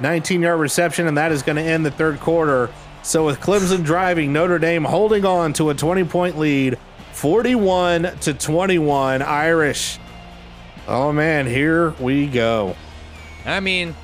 19 0.00 0.42
yard 0.42 0.60
reception, 0.60 1.06
and 1.06 1.16
that 1.16 1.32
is 1.32 1.42
going 1.42 1.56
to 1.56 1.62
end 1.62 1.84
the 1.84 1.90
third 1.90 2.20
quarter. 2.20 2.70
So, 3.02 3.24
with 3.24 3.40
Clemson 3.40 3.84
driving, 3.84 4.32
Notre 4.32 4.58
Dame 4.58 4.84
holding 4.84 5.24
on 5.24 5.52
to 5.54 5.70
a 5.70 5.74
20 5.74 6.04
point 6.04 6.38
lead, 6.38 6.78
41 7.12 8.18
to 8.20 8.34
21. 8.34 9.22
Irish. 9.22 9.98
Oh 10.86 11.12
man, 11.12 11.46
here 11.46 11.90
we 12.00 12.26
go. 12.26 12.76
I 13.44 13.60
mean, 13.60 13.96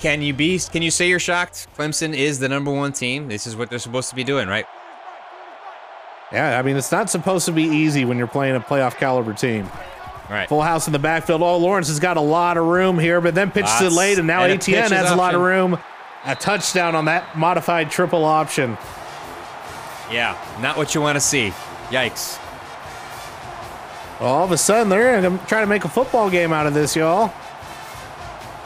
can 0.00 0.22
you 0.22 0.34
be? 0.34 0.58
Can 0.58 0.82
you 0.82 0.90
say 0.90 1.08
you're 1.08 1.18
shocked? 1.18 1.68
Clemson 1.76 2.14
is 2.14 2.38
the 2.38 2.48
number 2.48 2.72
one 2.72 2.92
team. 2.92 3.28
This 3.28 3.46
is 3.46 3.56
what 3.56 3.70
they're 3.70 3.78
supposed 3.78 4.10
to 4.10 4.14
be 4.14 4.24
doing, 4.24 4.48
right? 4.48 4.66
Yeah, 6.32 6.58
I 6.58 6.62
mean, 6.62 6.76
it's 6.76 6.92
not 6.92 7.08
supposed 7.08 7.46
to 7.46 7.52
be 7.52 7.62
easy 7.62 8.04
when 8.04 8.18
you're 8.18 8.26
playing 8.26 8.56
a 8.56 8.60
playoff 8.60 8.96
caliber 8.96 9.32
team. 9.32 9.68
Right. 10.30 10.48
Full 10.48 10.62
house 10.62 10.86
in 10.86 10.92
the 10.92 10.98
backfield. 10.98 11.42
Oh, 11.42 11.56
Lawrence 11.56 11.88
has 11.88 12.00
got 12.00 12.16
a 12.16 12.20
lot 12.20 12.56
of 12.58 12.66
room 12.66 12.98
here, 12.98 13.20
but 13.20 13.34
then 13.34 13.50
pitches 13.50 13.80
it 13.80 13.92
late, 13.92 14.18
and 14.18 14.26
now 14.26 14.42
And 14.42 14.52
Etienne 14.52 14.90
has 14.92 15.10
a 15.10 15.16
lot 15.16 15.34
of 15.34 15.40
room. 15.40 15.78
A 16.24 16.34
touchdown 16.34 16.94
on 16.94 17.06
that 17.06 17.36
modified 17.38 17.90
triple 17.90 18.24
option. 18.24 18.76
Yeah. 20.10 20.36
Not 20.60 20.76
what 20.76 20.94
you 20.94 21.00
want 21.00 21.16
to 21.16 21.20
see. 21.20 21.52
Yikes. 21.88 22.38
Well, 24.20 24.30
all 24.30 24.44
of 24.44 24.52
a 24.52 24.58
sudden, 24.58 24.88
they're 24.88 25.20
going 25.20 25.38
to 25.38 25.46
try 25.46 25.60
to 25.60 25.66
make 25.66 25.84
a 25.84 25.88
football 25.88 26.28
game 26.28 26.52
out 26.52 26.66
of 26.66 26.74
this, 26.74 26.96
y'all. 26.96 27.32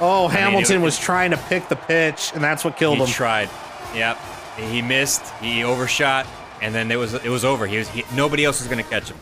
Oh, 0.00 0.22
mean, 0.26 0.36
Hamilton 0.36 0.80
it- 0.80 0.84
was 0.84 0.98
trying 0.98 1.30
to 1.30 1.36
pick 1.36 1.68
the 1.68 1.76
pitch, 1.76 2.32
and 2.34 2.42
that's 2.42 2.64
what 2.64 2.76
killed 2.76 2.96
He 2.96 3.02
him. 3.02 3.06
He 3.06 3.12
tried. 3.12 3.50
Yep. 3.94 4.18
He 4.56 4.82
missed. 4.82 5.22
He 5.40 5.62
overshot, 5.62 6.26
and 6.60 6.74
then 6.74 6.90
it 6.90 6.96
was 6.96 7.14
it 7.14 7.28
was 7.28 7.44
over. 7.44 7.66
He 7.66 7.78
was 7.78 7.88
he, 7.88 8.04
nobody 8.14 8.44
else 8.44 8.60
was 8.60 8.68
going 8.68 8.82
to 8.82 8.90
catch 8.90 9.10
him. 9.10 9.16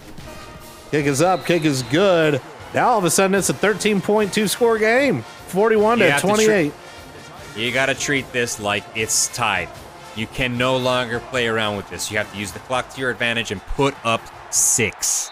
Kick 0.90 1.06
is 1.06 1.22
up, 1.22 1.46
kick 1.46 1.64
is 1.64 1.82
good. 1.84 2.40
Now 2.74 2.90
all 2.90 2.98
of 2.98 3.04
a 3.04 3.10
sudden, 3.10 3.34
it's 3.34 3.48
a 3.50 3.54
13.2 3.54 4.48
score 4.48 4.78
game, 4.78 5.22
41 5.22 5.98
You 5.98 6.04
to 6.04 6.10
have 6.10 6.20
to 6.20 6.26
28. 6.26 6.72
You 7.56 7.72
got 7.72 7.86
to 7.86 7.94
treat 7.94 8.30
this 8.32 8.60
like 8.60 8.84
it's 8.94 9.28
tied. 9.28 9.68
You 10.16 10.26
can 10.26 10.58
no 10.58 10.76
longer 10.76 11.20
play 11.20 11.46
around 11.46 11.76
with 11.76 11.88
this. 11.90 12.10
You 12.10 12.18
have 12.18 12.30
to 12.32 12.38
use 12.38 12.52
the 12.52 12.58
clock 12.60 12.90
to 12.90 13.00
your 13.00 13.10
advantage 13.10 13.50
and 13.52 13.60
put 13.60 13.94
up 14.04 14.20
six. 14.52 15.30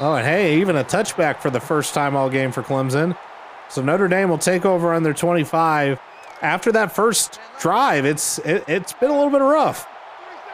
Oh, 0.00 0.14
and 0.14 0.26
hey, 0.26 0.60
even 0.60 0.76
a 0.76 0.84
touchback 0.84 1.40
for 1.40 1.50
the 1.50 1.60
first 1.60 1.94
time 1.94 2.14
all 2.14 2.30
game 2.30 2.52
for 2.52 2.62
Clemson. 2.62 3.16
So 3.68 3.82
Notre 3.82 4.08
Dame 4.08 4.28
will 4.28 4.38
take 4.38 4.64
over 4.64 4.92
on 4.94 5.02
their 5.02 5.14
25. 5.14 6.00
After 6.42 6.72
that 6.72 6.92
first 6.92 7.38
drive, 7.58 8.04
it's 8.04 8.38
it, 8.38 8.64
it's 8.66 8.92
been 8.94 9.10
a 9.10 9.14
little 9.14 9.30
bit 9.30 9.42
rough. 9.42 9.86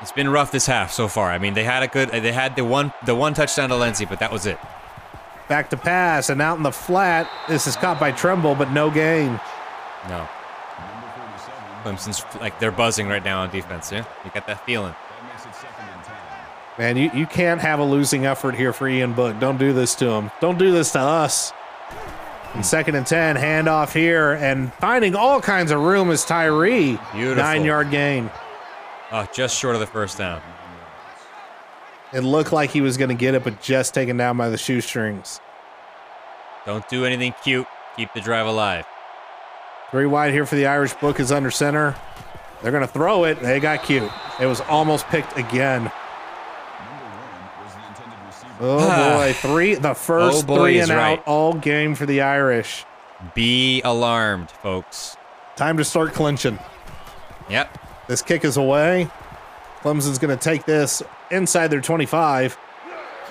It's 0.02 0.12
been 0.12 0.28
rough 0.28 0.52
this 0.52 0.66
half 0.66 0.92
so 0.92 1.08
far. 1.08 1.30
I 1.30 1.38
mean, 1.38 1.54
they 1.54 1.64
had 1.64 1.82
a 1.82 1.88
good. 1.88 2.10
They 2.10 2.32
had 2.32 2.54
the 2.56 2.64
one 2.64 2.92
the 3.04 3.14
one 3.14 3.34
touchdown 3.34 3.70
to 3.70 3.76
Lenzy, 3.76 4.04
but 4.04 4.18
that 4.20 4.30
was 4.30 4.46
it. 4.46 4.58
Back 5.48 5.70
to 5.70 5.76
pass 5.76 6.28
and 6.28 6.42
out 6.42 6.56
in 6.56 6.62
the 6.62 6.72
flat. 6.72 7.30
This 7.48 7.66
is 7.66 7.76
caught 7.76 7.98
by 7.98 8.12
Tremble, 8.12 8.54
but 8.54 8.70
no 8.72 8.90
gain. 8.90 9.40
No. 10.08 10.28
Clemson's 11.82 12.24
like 12.40 12.58
they're 12.58 12.72
buzzing 12.72 13.08
right 13.08 13.24
now 13.24 13.40
on 13.42 13.50
defense. 13.50 13.90
Yeah, 13.92 14.04
you 14.24 14.30
got 14.32 14.46
that 14.48 14.64
feeling. 14.66 14.94
Man, 16.78 16.98
you, 16.98 17.10
you 17.14 17.26
can't 17.26 17.60
have 17.60 17.78
a 17.78 17.84
losing 17.84 18.26
effort 18.26 18.54
here 18.54 18.72
for 18.72 18.86
Ian 18.86 19.14
Book. 19.14 19.38
Don't 19.40 19.56
do 19.56 19.72
this 19.72 19.94
to 19.94 20.10
him. 20.10 20.30
Don't 20.40 20.58
do 20.58 20.72
this 20.72 20.92
to 20.92 20.98
us. 20.98 21.54
And 22.52 22.66
second 22.66 22.96
and 22.96 23.06
10, 23.06 23.36
handoff 23.36 23.92
here, 23.94 24.32
and 24.32 24.72
finding 24.74 25.14
all 25.14 25.40
kinds 25.40 25.70
of 25.70 25.80
room 25.80 26.10
is 26.10 26.24
Tyree. 26.24 26.98
Beautiful. 27.14 27.42
Nine 27.42 27.64
yard 27.64 27.90
gain. 27.90 28.30
Oh, 29.12 29.28
just 29.32 29.56
short 29.56 29.74
of 29.74 29.80
the 29.80 29.86
first 29.86 30.18
down. 30.18 30.42
It 32.12 32.20
looked 32.20 32.52
like 32.52 32.70
he 32.70 32.80
was 32.80 32.96
going 32.96 33.08
to 33.08 33.14
get 33.14 33.34
it, 33.34 33.44
but 33.44 33.60
just 33.60 33.94
taken 33.94 34.16
down 34.16 34.36
by 34.36 34.48
the 34.48 34.58
shoestrings. 34.58 35.40
Don't 36.64 36.88
do 36.88 37.04
anything 37.04 37.34
cute. 37.42 37.66
Keep 37.96 38.14
the 38.14 38.20
drive 38.20 38.46
alive. 38.46 38.86
Three 39.90 40.06
wide 40.06 40.32
here 40.32 40.46
for 40.46 40.56
the 40.56 40.66
Irish 40.66 40.94
book 40.94 41.20
is 41.20 41.30
under 41.30 41.50
center. 41.50 41.94
They're 42.62 42.72
going 42.72 42.86
to 42.86 42.92
throw 42.92 43.24
it. 43.24 43.40
They 43.40 43.60
got 43.60 43.82
cute. 43.84 44.10
It 44.40 44.46
was 44.46 44.60
almost 44.62 45.06
picked 45.06 45.36
again. 45.38 45.90
Oh 48.58 49.18
boy, 49.18 49.32
three 49.34 49.74
the 49.74 49.94
first 49.94 50.44
Oh 50.44 50.46
boy 50.46 50.56
three 50.56 50.80
and 50.80 50.90
right. 50.90 51.18
out 51.18 51.26
all 51.26 51.52
game 51.54 51.94
for 51.94 52.06
the 52.06 52.22
Irish. 52.22 52.84
Be 53.34 53.82
alarmed, 53.82 54.50
folks. 54.50 55.16
Time 55.56 55.76
to 55.76 55.84
start 55.84 56.12
clinching. 56.12 56.58
Yep. 57.48 57.78
This 58.08 58.22
kick 58.22 58.44
is 58.44 58.56
away. 58.56 59.10
Clemson's 59.80 60.18
going 60.18 60.36
to 60.36 60.42
take 60.42 60.64
this 60.64 61.02
inside 61.30 61.68
their 61.68 61.80
25. 61.80 62.58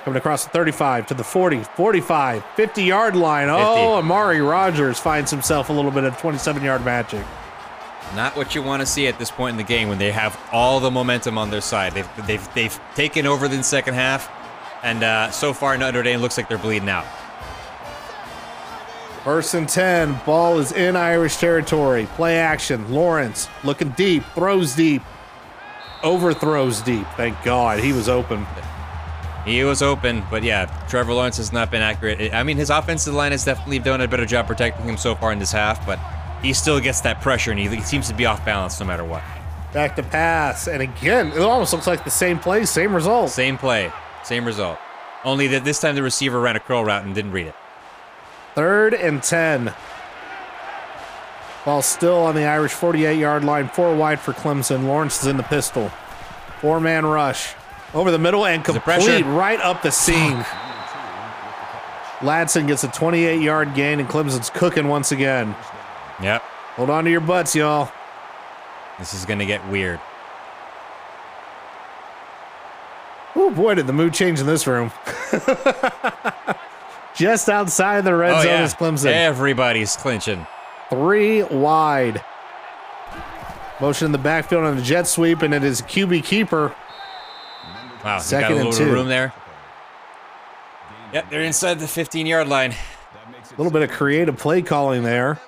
Coming 0.03 0.17
across 0.17 0.43
the 0.43 0.51
35 0.51 1.07
to 1.07 1.13
the 1.15 1.23
40, 1.23 1.63
45, 1.63 2.45
50 2.55 2.83
yard 2.83 3.15
line. 3.15 3.47
Oh, 3.49 3.95
Amari 3.95 4.39
Rodgers 4.39 4.99
finds 4.99 5.31
himself 5.31 5.69
a 5.69 5.73
little 5.73 5.89
bit 5.89 6.03
of 6.03 6.15
27 6.19 6.63
yard 6.63 6.85
magic. 6.85 7.25
Not 8.15 8.35
what 8.37 8.53
you 8.53 8.61
want 8.61 8.81
to 8.81 8.85
see 8.85 9.07
at 9.07 9.17
this 9.17 9.31
point 9.31 9.53
in 9.53 9.57
the 9.57 9.63
game 9.63 9.89
when 9.89 9.97
they 9.97 10.11
have 10.11 10.39
all 10.51 10.79
the 10.79 10.91
momentum 10.91 11.39
on 11.39 11.49
their 11.49 11.59
side. 11.61 11.93
They've 11.93 12.27
they've 12.27 12.53
they've 12.53 12.79
taken 12.93 13.25
over 13.25 13.47
the 13.47 13.63
second 13.63 13.95
half, 13.95 14.29
and 14.83 15.03
uh, 15.03 15.31
so 15.31 15.53
far 15.53 15.75
Notre 15.75 16.03
Dame 16.03 16.21
looks 16.21 16.37
like 16.37 16.47
they're 16.47 16.59
bleeding 16.59 16.87
out. 16.87 17.05
First 19.25 19.55
and 19.55 19.67
10. 19.67 20.21
Ball 20.23 20.59
is 20.59 20.71
in 20.71 20.95
Irish 20.95 21.37
territory. 21.37 22.07
Play 22.13 22.37
action. 22.37 22.93
Lawrence 22.93 23.49
looking 23.63 23.89
deep, 23.89 24.23
throws 24.35 24.75
deep, 24.75 25.01
overthrows 26.03 26.79
deep. 26.83 27.07
Thank 27.17 27.41
God 27.43 27.79
he 27.79 27.91
was 27.91 28.07
open. 28.07 28.45
He 29.43 29.63
was 29.63 29.81
open, 29.81 30.23
but 30.29 30.43
yeah, 30.43 30.65
Trevor 30.87 31.13
Lawrence 31.13 31.37
has 31.37 31.51
not 31.51 31.71
been 31.71 31.81
accurate. 31.81 32.35
I 32.35 32.43
mean, 32.43 32.55
his 32.55 32.69
offensive 32.69 33.15
line 33.15 33.31
has 33.31 33.43
definitely 33.43 33.79
done 33.79 33.99
a 34.01 34.07
better 34.07 34.27
job 34.27 34.45
protecting 34.45 34.85
him 34.85 34.95
so 34.95 35.15
far 35.15 35.31
in 35.31 35.39
this 35.39 35.51
half, 35.51 35.83
but 35.87 35.97
he 36.43 36.53
still 36.53 36.79
gets 36.79 37.01
that 37.01 37.19
pressure, 37.19 37.49
and 37.49 37.59
he, 37.59 37.67
he 37.67 37.81
seems 37.81 38.07
to 38.09 38.13
be 38.13 38.27
off 38.27 38.45
balance 38.45 38.79
no 38.79 38.85
matter 38.85 39.03
what. 39.03 39.23
Back 39.73 39.95
to 39.95 40.03
pass. 40.03 40.67
And 40.67 40.83
again, 40.83 41.31
it 41.31 41.39
almost 41.39 41.73
looks 41.73 41.87
like 41.87 42.03
the 42.03 42.11
same 42.11 42.37
play, 42.37 42.63
same 42.65 42.93
result. 42.93 43.31
Same 43.31 43.57
play, 43.57 43.91
same 44.23 44.45
result. 44.45 44.77
Only 45.23 45.47
that 45.47 45.63
this 45.63 45.79
time 45.79 45.95
the 45.95 46.03
receiver 46.03 46.39
ran 46.39 46.55
a 46.55 46.59
curl 46.59 46.85
route 46.85 47.03
and 47.03 47.15
didn't 47.15 47.31
read 47.31 47.47
it. 47.47 47.55
Third 48.55 48.93
and 48.93 49.21
10. 49.21 49.73
Ball 51.65 51.81
still 51.81 52.17
on 52.17 52.35
the 52.35 52.45
Irish 52.45 52.71
48 52.71 53.17
yard 53.17 53.43
line, 53.43 53.67
four 53.67 53.95
wide 53.95 54.19
for 54.19 54.33
Clemson. 54.33 54.85
Lawrence 54.85 55.21
is 55.21 55.27
in 55.27 55.35
the 55.35 55.43
pistol. 55.43 55.89
Four 56.61 56.79
man 56.79 57.05
rush. 57.05 57.53
Over 57.93 58.11
the 58.11 58.19
middle 58.19 58.45
and 58.45 58.63
complete 58.63 59.23
right 59.25 59.59
up 59.59 59.81
the 59.81 59.91
seam. 59.91 60.37
Ladson 62.19 62.65
gets 62.67 62.83
a 62.83 62.87
28 62.87 63.41
yard 63.41 63.73
gain, 63.75 63.99
and 63.99 64.07
Clemson's 64.07 64.49
cooking 64.49 64.87
once 64.87 65.11
again. 65.11 65.55
Yep, 66.21 66.41
Hold 66.75 66.89
on 66.89 67.03
to 67.03 67.11
your 67.11 67.19
butts, 67.21 67.55
y'all. 67.55 67.91
this 68.97 69.13
is 69.13 69.25
gonna 69.25 69.45
get 69.45 69.67
weird. 69.69 69.99
Oh 73.35 73.49
boy, 73.49 73.75
did 73.75 73.85
the 73.87 73.93
mood 73.93 74.13
change 74.13 74.39
in 74.39 74.45
this 74.45 74.65
room. 74.65 74.91
Just 77.15 77.49
outside 77.49 78.01
the 78.03 78.15
red 78.15 78.33
oh 78.33 78.37
zone 78.41 78.47
yeah, 78.47 78.63
is 78.65 78.73
Clemson. 78.73 79.11
everybody's 79.11 79.95
clinching. 79.95 80.45
Three 80.89 81.43
wide. 81.43 82.23
Motion 83.79 84.07
in 84.07 84.11
the 84.11 84.17
backfield 84.17 84.63
on 84.65 84.75
the 84.75 84.81
jet 84.81 85.07
sweep, 85.07 85.41
and 85.41 85.53
it 85.53 85.63
is 85.63 85.81
QB 85.81 86.23
keeper. 86.23 86.73
Wow, 88.03 88.19
Second 88.19 88.41
got 88.49 88.51
a 88.51 88.55
and 88.61 88.69
little 88.69 88.85
two. 88.85 88.91
room 88.93 89.07
there. 89.07 89.33
Yep, 91.13 91.29
they're 91.29 91.41
inside 91.41 91.79
the 91.79 91.85
15-yard 91.85 92.47
line. 92.47 92.71
A 92.71 93.55
little 93.57 93.71
bit 93.71 93.81
of 93.83 93.91
creative 93.91 94.37
play 94.37 94.61
calling 94.61 95.03
there. 95.03 95.39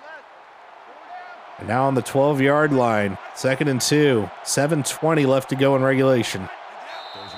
And 1.60 1.68
now 1.68 1.85
on 1.85 1.95
the 1.95 2.02
12 2.02 2.41
yard 2.41 2.72
line. 2.72 3.18
Second 3.35 3.68
and 3.68 3.81
two. 3.81 4.30
7.20 4.44 5.26
left 5.26 5.49
to 5.49 5.56
go 5.56 5.76
in 5.76 5.81
regulation. 5.81 6.48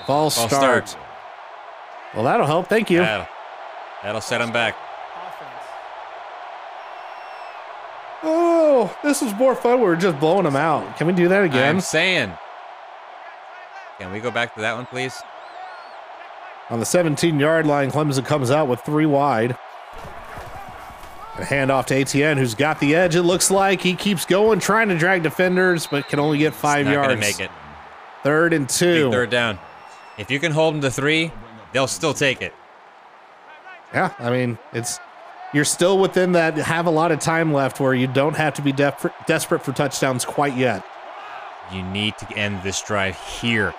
False 0.06 0.36
False 0.36 0.50
start. 0.52 0.88
start. 0.88 1.06
Well, 2.14 2.24
that'll 2.24 2.46
help. 2.46 2.66
Thank 2.68 2.90
you. 2.90 2.98
That'll, 2.98 3.26
that'll 4.02 4.20
set 4.20 4.38
them 4.38 4.52
back. 4.52 4.76
Offense. 5.26 5.50
Oh, 8.22 8.96
this 9.02 9.22
was 9.22 9.32
more 9.34 9.54
fun. 9.54 9.78
We 9.80 9.86
were 9.86 9.96
just 9.96 10.18
blowing 10.20 10.44
them 10.44 10.56
out. 10.56 10.96
Can 10.96 11.06
we 11.06 11.12
do 11.12 11.28
that 11.28 11.44
again? 11.44 11.76
I'm 11.76 11.80
saying. 11.80 12.32
Can 13.98 14.12
we 14.12 14.20
go 14.20 14.30
back 14.30 14.54
to 14.54 14.60
that 14.62 14.74
one, 14.76 14.86
please? 14.86 15.20
On 16.70 16.78
the 16.78 16.86
17 16.86 17.38
yard 17.40 17.66
line, 17.66 17.90
Clemson 17.90 18.24
comes 18.24 18.50
out 18.50 18.68
with 18.68 18.80
three 18.80 19.06
wide. 19.06 19.56
And 21.36 21.44
hand 21.44 21.70
off 21.70 21.86
to 21.86 21.94
Etienne, 21.94 22.36
who's 22.38 22.54
got 22.54 22.80
the 22.80 22.94
edge, 22.94 23.14
it 23.16 23.22
looks 23.22 23.50
like. 23.50 23.80
He 23.80 23.94
keeps 23.94 24.24
going, 24.26 24.58
trying 24.60 24.88
to 24.88 24.98
drag 24.98 25.22
defenders, 25.22 25.86
but 25.86 26.08
can 26.08 26.18
only 26.18 26.38
get 26.38 26.54
five 26.54 26.86
Not 26.86 26.92
yards. 26.92 27.20
make 27.20 27.40
it. 27.40 27.50
Third 28.22 28.52
and 28.52 28.66
Big 28.66 28.74
two. 28.76 29.10
third 29.10 29.30
down. 29.30 29.58
If 30.18 30.30
you 30.30 30.38
can 30.38 30.52
hold 30.52 30.74
them 30.74 30.80
to 30.82 30.90
three, 30.90 31.32
they'll 31.72 31.86
still 31.86 32.12
take 32.14 32.42
it. 32.42 32.52
Yeah, 33.92 34.12
I 34.18 34.30
mean, 34.30 34.58
it's 34.72 35.00
you're 35.52 35.64
still 35.64 35.98
within 35.98 36.32
that 36.32 36.54
have 36.54 36.86
a 36.86 36.90
lot 36.90 37.10
of 37.10 37.18
time 37.18 37.52
left 37.52 37.80
where 37.80 37.92
you 37.94 38.06
don't 38.06 38.36
have 38.36 38.54
to 38.54 38.62
be 38.62 38.72
def- 38.72 39.12
desperate 39.26 39.64
for 39.64 39.72
touchdowns 39.72 40.24
quite 40.24 40.56
yet. 40.56 40.84
You 41.72 41.82
need 41.82 42.16
to 42.18 42.32
end 42.36 42.62
this 42.62 42.80
drive 42.82 43.18
here. 43.18 43.74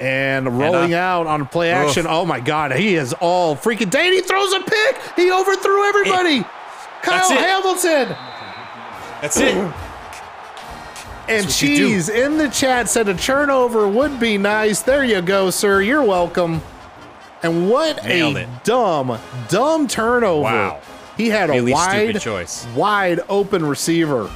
And 0.00 0.58
rolling 0.58 0.94
uh, 0.94 0.98
out 0.98 1.26
on 1.26 1.46
play 1.46 1.70
action. 1.70 2.06
Oh 2.08 2.24
my 2.24 2.38
God, 2.38 2.72
he 2.72 2.94
is 2.94 3.12
all 3.14 3.56
freaking 3.56 3.90
day. 3.90 4.12
He 4.12 4.20
throws 4.20 4.52
a 4.52 4.60
pick. 4.60 5.00
He 5.16 5.32
overthrew 5.32 5.84
everybody. 5.88 6.44
Kyle 7.02 7.28
That's. 7.28 7.30
Hamilton. 7.30 8.16
That's 9.20 9.36
it. 9.40 9.74
And. 11.28 11.50
Cheese 11.50 12.08
in 12.08 12.38
the 12.38 12.48
chat 12.48 12.88
said 12.88 13.08
a 13.08 13.14
turnover 13.14 13.88
would 13.88 14.20
be 14.20 14.38
nice. 14.38 14.82
There 14.82 15.04
you 15.04 15.20
go, 15.20 15.50
sir. 15.50 15.82
You're 15.82 16.04
welcome. 16.04 16.62
And 17.42 17.70
what 17.70 18.04
Nailed 18.04 18.36
a 18.36 18.40
it. 18.40 18.48
dumb, 18.64 19.18
dumb 19.48 19.86
turnover. 19.88 20.42
Wow. 20.42 20.80
He 21.16 21.28
had 21.28 21.50
Really 21.50 21.72
a 21.72 21.74
wide, 21.74 22.20
choice. 22.20 22.66
wide 22.76 23.20
open 23.28 23.64
receiver. 23.64 24.30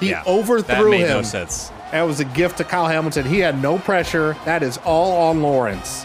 He 0.00 0.10
Yeah, 0.10 0.22
overthrew 0.26 0.74
that 0.76 0.90
made 0.90 1.00
him. 1.00 1.08
no 1.08 1.22
sense. 1.22 1.70
That 1.92 2.02
was 2.02 2.20
a 2.20 2.24
gift 2.24 2.58
to 2.58 2.64
Kyle 2.64 2.86
Hamilton. 2.86 3.24
He 3.26 3.38
had 3.40 3.60
no 3.62 3.78
pressure. 3.78 4.36
That 4.44 4.62
is 4.62 4.78
all 4.84 5.28
on 5.28 5.42
Lawrence. 5.42 6.04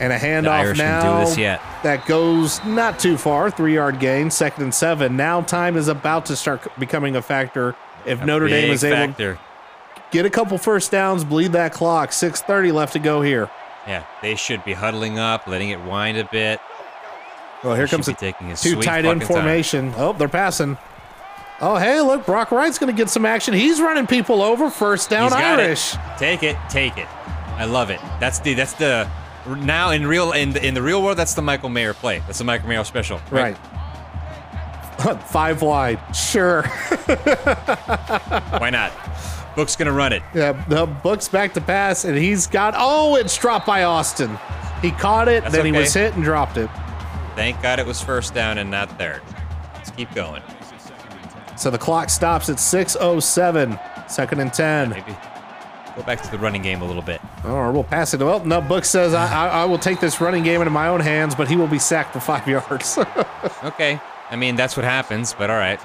And 0.00 0.12
a 0.12 0.18
handoff 0.18 0.76
now. 0.76 1.00
can 1.02 1.20
do 1.20 1.26
this 1.28 1.38
yet. 1.38 1.60
That 1.82 2.06
goes 2.06 2.64
not 2.64 3.00
too 3.00 3.16
far. 3.18 3.50
Three 3.50 3.74
yard 3.74 3.98
gain, 3.98 4.30
second 4.30 4.62
and 4.64 4.74
seven. 4.74 5.16
Now 5.16 5.40
time 5.40 5.76
is 5.76 5.88
about 5.88 6.26
to 6.26 6.36
start 6.36 6.66
becoming 6.78 7.16
a 7.16 7.22
factor. 7.22 7.74
If 8.06 8.24
Notre 8.24 8.46
Dame 8.48 8.70
is 8.70 8.84
able 8.84 9.12
to 9.14 9.38
get 10.12 10.24
a 10.24 10.30
couple 10.30 10.56
first 10.56 10.92
downs, 10.92 11.24
bleed 11.24 11.52
that 11.52 11.72
clock. 11.72 12.10
6.30 12.10 12.72
left 12.72 12.92
to 12.92 13.00
go 13.00 13.22
here. 13.22 13.50
Yeah, 13.88 14.04
they 14.20 14.34
should 14.34 14.62
be 14.66 14.74
huddling 14.74 15.18
up, 15.18 15.46
letting 15.46 15.70
it 15.70 15.80
wind 15.80 16.18
a 16.18 16.24
bit. 16.24 16.60
Well, 17.64 17.74
here 17.74 17.86
comes 17.88 18.06
a 18.06 18.12
taking 18.12 18.52
a 18.52 18.56
two 18.56 18.80
tight 18.82 19.06
end 19.06 19.22
fucking 19.22 19.34
time. 19.34 19.44
formation. 19.44 19.94
Oh, 19.96 20.12
they're 20.12 20.28
passing. 20.28 20.76
Oh, 21.60 21.76
hey, 21.76 22.00
look, 22.02 22.24
Brock 22.26 22.52
Wright's 22.52 22.78
going 22.78 22.94
to 22.94 22.96
get 22.96 23.08
some 23.08 23.26
action. 23.26 23.52
He's 23.54 23.80
running 23.80 24.06
people 24.06 24.42
over. 24.42 24.70
First 24.70 25.10
down, 25.10 25.32
Irish. 25.32 25.94
it. 25.94 26.00
Take 26.18 26.42
it, 26.44 26.56
take 26.68 26.98
it. 26.98 27.08
I 27.56 27.64
love 27.64 27.90
it. 27.90 27.98
That's 28.20 28.38
the 28.38 28.54
that's 28.54 28.74
the 28.74 29.10
now 29.46 29.90
in 29.90 30.06
real 30.06 30.32
in 30.32 30.52
the, 30.52 30.64
in 30.64 30.74
the 30.74 30.82
real 30.82 31.02
world 31.02 31.16
that's 31.16 31.34
the 31.34 31.42
Michael 31.42 31.70
Mayer 31.70 31.94
play. 31.94 32.20
That's 32.26 32.38
the 32.38 32.44
Michael 32.44 32.68
Mayer 32.68 32.84
special. 32.84 33.20
Right. 33.30 33.56
Five 35.28 35.62
wide. 35.62 35.98
Sure. 36.14 36.62
Why 38.58 38.70
not? 38.70 38.92
Book's 39.58 39.74
gonna 39.74 39.90
run 39.90 40.12
it. 40.12 40.22
Yeah, 40.36 40.52
the 40.68 40.86
book's 40.86 41.26
back 41.26 41.52
to 41.54 41.60
pass, 41.60 42.04
and 42.04 42.16
he's 42.16 42.46
got. 42.46 42.74
Oh, 42.76 43.16
it's 43.16 43.36
dropped 43.36 43.66
by 43.66 43.82
Austin. 43.82 44.38
He 44.80 44.92
caught 44.92 45.26
it, 45.26 45.42
That's 45.42 45.52
then 45.52 45.66
he 45.66 45.72
was 45.72 45.92
hit 45.92 46.14
and 46.14 46.22
dropped 46.22 46.56
it. 46.58 46.70
Thank 47.34 47.60
God 47.60 47.80
it 47.80 47.86
was 47.86 48.00
first 48.00 48.34
down 48.34 48.58
and 48.58 48.70
not 48.70 48.88
third. 49.00 49.20
Let's 49.74 49.90
keep 49.90 50.14
going. 50.14 50.44
So 51.56 51.70
the 51.70 51.78
clock 51.78 52.08
stops 52.08 52.48
at 52.48 52.58
6.07. 52.58 54.08
Second 54.08 54.38
and 54.38 54.52
10. 54.52 54.90
Maybe 54.90 55.16
go 55.96 56.04
back 56.04 56.22
to 56.22 56.30
the 56.30 56.38
running 56.38 56.62
game 56.62 56.80
a 56.80 56.86
little 56.86 57.02
bit. 57.02 57.20
Or 57.44 57.72
we'll 57.72 57.82
pass 57.82 58.14
it. 58.14 58.20
Well, 58.20 58.44
no, 58.44 58.60
Book 58.60 58.84
says 58.84 59.12
I, 59.12 59.26
I, 59.26 59.48
I 59.48 59.64
will 59.64 59.80
take 59.80 59.98
this 59.98 60.20
running 60.20 60.44
game 60.44 60.60
into 60.60 60.70
my 60.70 60.86
own 60.86 61.00
hands, 61.00 61.34
but 61.34 61.48
he 61.48 61.56
will 61.56 61.66
be 61.66 61.80
sacked 61.80 62.12
for 62.12 62.20
five 62.20 62.46
yards. 62.48 62.96
Okay. 63.64 64.00
I 64.30 64.36
mean 64.36 64.54
that's 64.54 64.76
what 64.76 64.84
happens, 64.84 65.34
but 65.34 65.50
all 65.50 65.56
right. 65.56 65.80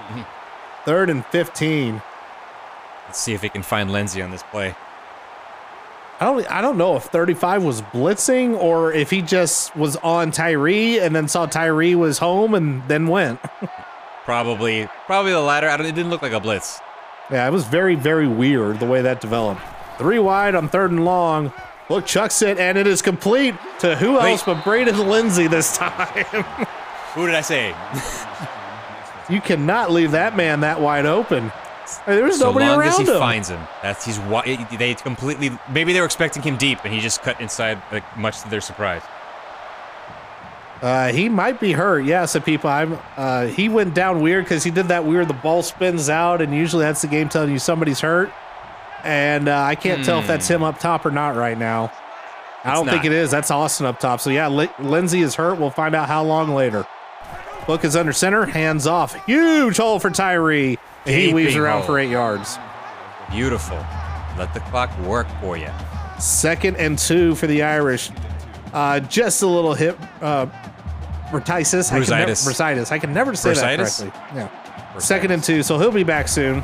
Third 0.86 1.10
and 1.10 1.26
15. 1.28 2.04
Let's 3.14 3.22
see 3.22 3.36
if 3.36 3.44
he 3.44 3.50
can 3.50 3.62
find 3.62 3.92
Lenzy 3.92 4.24
on 4.24 4.32
this 4.32 4.42
play. 4.42 4.74
I 6.20 6.26
don't, 6.26 6.52
I 6.52 6.62
don't 6.62 6.80
know 6.80 6.96
if 6.96 7.04
35 7.04 7.64
was 7.64 7.84
blitzing 7.84 8.58
or 8.60 8.92
if 8.92 9.12
he 9.12 9.22
just 9.22 9.76
was 9.76 9.98
on 9.98 10.32
Tyree 10.32 10.98
and 10.98 11.16
then 11.16 11.28
saw 11.28 11.46
Tyree 11.46 11.94
was 11.94 12.18
home 12.18 12.56
and 12.56 12.82
then 12.88 13.06
went. 13.06 13.40
Probably 14.26 14.90
probably 15.06 15.32
the 15.32 15.42
latter. 15.42 15.70
I 15.70 15.78
don't, 15.78 15.86
it 15.86 15.94
didn't 15.94 16.10
look 16.10 16.24
like 16.24 16.32
a 16.32 16.40
blitz. 16.40 16.80
Yeah, 17.30 17.48
it 17.48 17.52
was 17.52 17.66
very, 17.66 17.94
very 17.94 18.28
weird 18.28 18.80
the 18.80 18.88
way 18.88 19.04
that 19.04 19.22
developed. 19.22 19.62
Three 20.00 20.18
wide 20.18 20.56
on 20.56 20.68
third 20.68 20.90
and 20.90 21.06
long. 21.06 21.54
Look, 21.90 22.08
chucks 22.08 22.42
it, 22.42 22.58
and 22.58 22.80
it 22.80 22.88
is 22.88 23.04
complete 23.04 23.54
to 23.82 23.96
who 23.96 24.16
Wait. 24.18 24.32
else 24.32 24.42
but 24.42 24.64
Braden 24.64 24.98
Lenzy 24.98 25.46
this 25.46 25.78
time. 25.78 26.26
Who 27.14 27.28
did 27.28 27.36
I 27.36 27.42
say? 27.42 27.76
you 29.30 29.40
cannot 29.40 29.92
leave 29.92 30.12
that 30.12 30.36
man 30.36 30.62
that 30.62 30.82
wide 30.82 31.06
open. 31.06 31.52
I 32.06 32.10
mean, 32.12 32.16
there 32.18 32.26
was 32.26 32.40
So 32.40 32.46
nobody 32.48 32.66
long 32.66 32.80
around 32.80 32.90
as 32.90 32.98
he 32.98 33.04
him. 33.04 33.20
finds 33.20 33.50
him, 33.50 33.60
that's 33.82 34.06
he's 34.06 34.20
they 34.78 34.94
completely. 34.96 35.52
Maybe 35.70 35.94
they 35.94 36.00
were 36.00 36.06
expecting 36.06 36.42
him 36.44 36.58
deep, 36.58 36.80
and 36.84 36.94
he 36.94 37.00
just 37.00 37.22
cut 37.22 37.40
inside, 37.42 37.82
like 37.92 38.04
much 38.18 38.42
to 38.42 38.50
their 38.50 38.62
surprise. 38.62 39.02
Uh, 40.82 41.14
he 41.14 41.30
might 41.30 41.60
be 41.62 41.72
hurt. 41.72 42.02
Yeah, 42.02 42.26
so 42.26 42.42
people, 42.42 42.70
I'm. 42.70 43.00
Uh, 43.16 43.46
he 43.48 43.70
went 43.70 43.94
down 43.94 44.22
weird 44.22 44.44
because 44.44 44.64
he 44.64 44.72
did 44.72 44.90
that 44.90 45.06
weird. 45.06 45.30
The 45.30 45.34
ball 45.34 45.64
spins 45.64 46.10
out, 46.10 46.42
and 46.42 46.54
usually 46.54 46.84
that's 46.84 47.02
the 47.02 47.08
game 47.08 47.30
telling 47.30 47.52
you 47.52 47.60
somebody's 47.60 48.02
hurt. 48.02 48.32
And 49.06 49.48
uh, 49.48 49.62
I 49.62 49.76
can't 49.76 50.04
tell 50.04 50.20
if 50.20 50.28
that's 50.28 50.48
him 50.48 50.64
up 50.64 50.80
top 50.80 51.06
or 51.06 51.12
not 51.12 51.36
right 51.36 51.58
now. 51.58 51.92
I 52.66 52.72
It's 52.72 52.80
don't 52.80 52.88
think 52.90 53.06
it 53.06 53.12
is. 53.12 53.32
That's 53.32 53.52
Austin 53.52 53.86
up 53.86 54.00
top. 54.00 54.20
So 54.22 54.30
yeah, 54.30 54.48
Li- 54.48 54.70
Lenzy 54.80 55.22
is 55.22 55.36
hurt. 55.36 55.58
We'll 55.60 55.70
find 55.70 55.94
out 55.96 56.08
how 56.08 56.24
long 56.24 56.54
later. 56.54 56.86
Book 57.68 57.84
is 57.86 57.96
under 57.96 58.12
center, 58.14 58.46
hands 58.46 58.88
off. 58.88 59.14
Huge 59.26 59.78
hole 59.78 60.00
for 60.00 60.10
Tyree. 60.10 60.78
And 61.06 61.16
he 61.16 61.34
weaves 61.34 61.56
around 61.56 61.80
hole. 61.80 61.88
for 61.88 62.00
eight 62.00 62.10
yards. 62.10 62.58
Beautiful. 63.32 63.78
Let 64.38 64.54
the 64.54 64.60
clock 64.62 64.98
work 65.00 65.28
for 65.42 65.58
you. 65.58 65.70
Second 66.20 66.78
and 66.78 66.98
two 66.98 67.36
for 67.36 67.48
the 67.48 67.64
Irish. 67.64 68.10
Uh, 68.74 69.00
just 69.02 69.42
a 69.42 69.48
little 69.48 69.74
hip. 69.74 69.98
Uh, 70.22 70.48
bursitis. 71.30 71.92
I 71.92 72.00
can 72.00 72.10
never, 72.10 72.32
Bursitis. 72.32 72.48
bursitis. 72.48 72.92
I 72.92 73.00
can 73.00 73.14
never 73.14 73.36
say 73.36 73.54
that 73.54 73.78
correctly. 73.78 74.12
Yeah. 74.34 74.98
Second 75.00 75.32
and 75.32 75.44
two, 75.44 75.64
so 75.64 75.78
he'll 75.80 75.92
be 75.92 76.04
back 76.04 76.28
soon. 76.28 76.64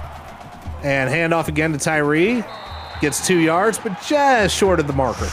And 0.84 1.10
handoff 1.10 1.48
again 1.48 1.72
to 1.74 1.80
Tyree. 1.80 2.44
Gets 3.02 3.26
two 3.26 3.38
yards, 3.38 3.80
but 3.80 4.00
just 4.02 4.56
short 4.56 4.80
of 4.80 4.88
the 4.88 4.94
marker. 4.94 5.28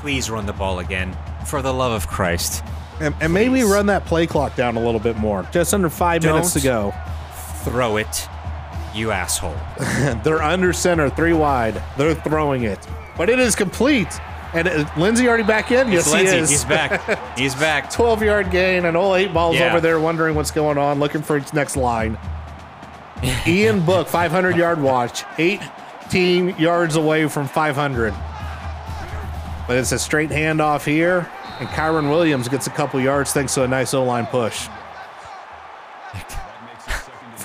Please 0.00 0.30
run 0.30 0.46
the 0.46 0.52
ball 0.52 0.78
again, 0.78 1.16
for 1.44 1.60
the 1.62 1.72
love 1.72 1.92
of 1.92 2.06
Christ. 2.08 2.62
And, 3.00 3.14
and 3.20 3.32
maybe 3.32 3.62
run 3.62 3.86
that 3.86 4.04
play 4.06 4.26
clock 4.26 4.56
down 4.56 4.76
a 4.76 4.80
little 4.80 5.00
bit 5.00 5.16
more. 5.16 5.46
Just 5.52 5.74
under 5.74 5.90
5 5.90 6.22
minutes 6.22 6.52
to 6.54 6.60
go. 6.60 6.94
Throw 7.70 7.96
it, 7.96 8.28
you 8.94 9.10
asshole. 9.10 9.56
They're 10.22 10.42
under 10.42 10.72
center, 10.72 11.10
three 11.10 11.32
wide. 11.32 11.82
They're 11.98 12.14
throwing 12.14 12.62
it, 12.62 12.78
but 13.16 13.28
it 13.28 13.38
is 13.40 13.56
complete. 13.56 14.08
And 14.54 14.68
uh, 14.68 14.88
Lenzy 14.96 15.26
already 15.28 15.42
back 15.42 15.72
in. 15.72 15.90
Yes, 15.90 16.10
Lenzy. 16.12 16.32
he 16.32 16.38
is. 16.38 16.50
He's 16.50 16.64
back. 16.64 17.18
He's 17.38 17.54
back. 17.56 17.90
12 17.90 18.22
yard 18.22 18.50
gain, 18.52 18.84
and 18.84 18.96
all 18.96 19.16
eight 19.16 19.34
balls 19.34 19.56
Yeah. 19.56 19.68
over 19.70 19.80
there 19.80 19.98
wondering 19.98 20.36
what's 20.36 20.52
going 20.52 20.78
on, 20.78 21.00
looking 21.00 21.22
for 21.22 21.36
its 21.36 21.52
next 21.52 21.76
line. 21.76 22.16
Ian 23.46 23.84
Book, 23.84 24.06
500 24.06 24.56
yard 24.56 24.80
watch, 24.80 25.24
18 25.38 26.56
yards 26.58 26.94
away 26.96 27.26
from 27.28 27.48
500. 27.48 28.14
But 29.66 29.76
it's 29.78 29.90
a 29.90 29.98
straight 29.98 30.30
handoff 30.30 30.84
here, 30.84 31.28
and 31.58 31.68
Kyren 31.70 32.08
Williams 32.08 32.48
gets 32.48 32.68
a 32.68 32.70
couple 32.70 33.00
yards 33.00 33.32
thanks 33.32 33.52
to 33.54 33.64
a 33.64 33.68
nice 33.68 33.92
O 33.94 34.04
line 34.04 34.26
push. 34.26 34.68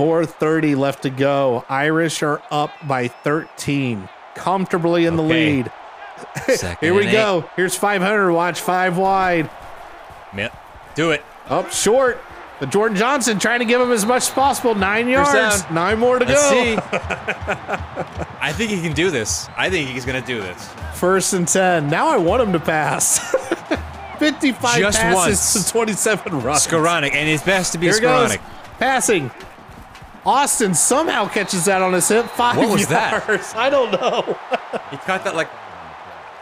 4.30 0.02 0.76
left 0.76 1.03
to 1.03 1.11
go. 1.11 1.64
Irish 1.69 2.23
are 2.23 2.41
up 2.49 2.72
by 2.88 3.07
13, 3.07 4.10
comfortably 4.34 5.06
in 5.06 5.15
the 5.15 5.22
lead. 5.22 5.72
Here 6.82 6.95
we 6.95 7.11
go. 7.11 7.48
Here's 7.56 7.76
500. 7.76 8.34
Watch 8.34 8.61
five 8.61 8.98
wide. 8.98 9.48
Yep. 10.36 10.57
Do 10.95 11.11
it. 11.11 11.23
Up 11.49 11.72
short. 11.72 12.19
But 12.60 12.72
Jordan 12.72 12.98
Johnson 12.98 13.38
trying 13.38 13.60
to 13.60 13.65
give 13.65 13.80
him 13.80 13.91
as 13.91 14.03
much 14.03 14.23
as 14.23 14.30
possible. 14.32 14.73
Nine 14.73 15.07
yards. 15.07 15.69
Nine 15.69 15.99
more 15.99 16.18
to 16.18 16.26
Let's 16.26 16.49
go. 16.49 16.52
see. 16.52 16.76
I 18.41 18.52
think 18.56 18.72
he 18.72 18.82
can 18.82 18.94
do 18.94 19.11
this. 19.11 19.49
I 19.56 19.69
think 19.69 19.90
he's 19.90 20.06
gonna 20.06 20.26
do 20.26 20.41
this. 20.41 20.69
First 20.95 21.34
and 21.34 21.48
10. 21.48 21.90
Now 21.90 22.07
I 22.07 22.18
want 22.18 22.41
him 22.41 22.53
to 22.53 22.60
pass. 22.60 23.19
55 24.19 24.80
Just 24.80 24.99
passes 24.99 25.56
once. 25.56 25.65
to 25.65 25.72
27 25.72 26.41
runs. 26.41 26.65
Skowronek, 26.65 27.14
and 27.14 27.30
it's 27.30 27.44
best 27.44 27.72
to 27.73 27.78
be 27.78 27.88
Here 27.88 27.99
goes. 27.99 28.38
Passing. 28.80 29.30
Austin 30.26 30.73
somehow 30.73 31.27
catches 31.27 31.65
that 31.65 31.81
on 31.81 31.93
his 31.93 32.07
hip. 32.07 32.26
Five 32.27 32.57
What 32.57 32.69
was 32.69 32.89
yards. 32.89 33.52
that? 33.53 33.56
I 33.56 33.69
don't 33.69 33.91
know. 33.91 34.22
He 34.91 34.98
caught 34.98 35.23
that 35.23 35.35
like 35.35 35.49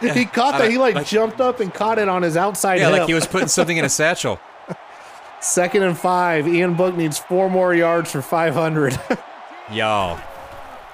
he 0.00 0.24
caught 0.26 0.52
that. 0.52 0.58
don't- 0.64 0.70
He 0.70 0.78
like, 0.78 0.94
like- 0.94 1.06
jumped 1.06 1.40
up 1.40 1.60
and 1.60 1.72
caught 1.72 1.98
it 1.98 2.08
on 2.08 2.22
his 2.22 2.36
outside 2.36 2.76
yeah, 2.80 2.90
hip. 2.90 2.98
like 3.00 3.08
he 3.08 3.14
was 3.14 3.26
putting 3.26 3.48
something 3.48 3.76
in 3.76 3.84
a 3.84 3.88
satchel. 3.88 4.38
Second 5.40 5.82
and 5.84 5.96
five. 5.96 6.46
Ian 6.46 6.74
Book 6.74 6.94
needs 6.96 7.18
four 7.18 7.48
more 7.48 7.74
yards 7.74 8.10
for 8.12 8.20
500. 8.20 8.98
Yo, 9.72 10.18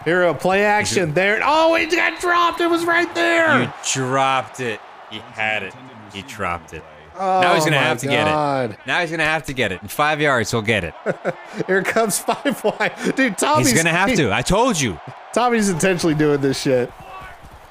Here, 0.04 0.22
a 0.24 0.34
play 0.34 0.64
action 0.64 1.14
there. 1.14 1.40
Oh, 1.42 1.74
it 1.74 1.90
got 1.90 2.20
dropped. 2.20 2.60
It 2.60 2.68
was 2.68 2.84
right 2.84 3.12
there. 3.14 3.62
you 3.62 3.72
dropped 3.92 4.60
it. 4.60 4.80
He 5.10 5.18
had 5.18 5.62
it. 5.64 5.74
He 6.12 6.22
dropped 6.22 6.72
it. 6.74 6.84
Now 7.18 7.55
he's 7.55 7.62
Oh 7.62 7.66
gonna 7.66 7.78
have 7.78 7.98
to 7.98 8.06
get 8.06 8.26
it. 8.26 8.78
Now 8.86 9.01
he's 9.01 9.10
gonna 9.10 9.24
have 9.24 9.44
to 9.47 9.52
get 9.52 9.72
it. 9.72 9.82
In 9.82 9.88
five 9.88 10.20
yards, 10.20 10.51
he'll 10.51 10.62
get 10.62 10.84
it. 10.84 10.94
Here 11.66 11.82
comes 11.82 12.18
five 12.18 12.62
wide. 12.62 12.93
Dude, 13.16 13.38
Tommy's 13.38 13.70
He's 13.70 13.76
gonna 13.76 13.90
have 13.97 14.10
he- 14.10 14.16
to. 14.16 14.32
I 14.32 14.43
told 14.43 14.80
you. 14.80 14.98
Tommy's 15.32 15.68
intentionally 15.68 16.14
doing 16.14 16.40
this 16.40 16.60
shit. 16.60 16.90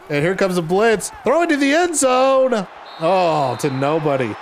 And 0.07 0.23
here 0.23 0.35
comes 0.35 0.55
a 0.57 0.61
blitz. 0.61 1.11
Throw 1.23 1.41
it 1.41 1.47
to 1.49 1.57
the 1.57 1.71
end 1.73 1.95
zone. 1.95 2.67
Oh, 2.99 3.55
to 3.59 3.71
nobody. 3.71 4.35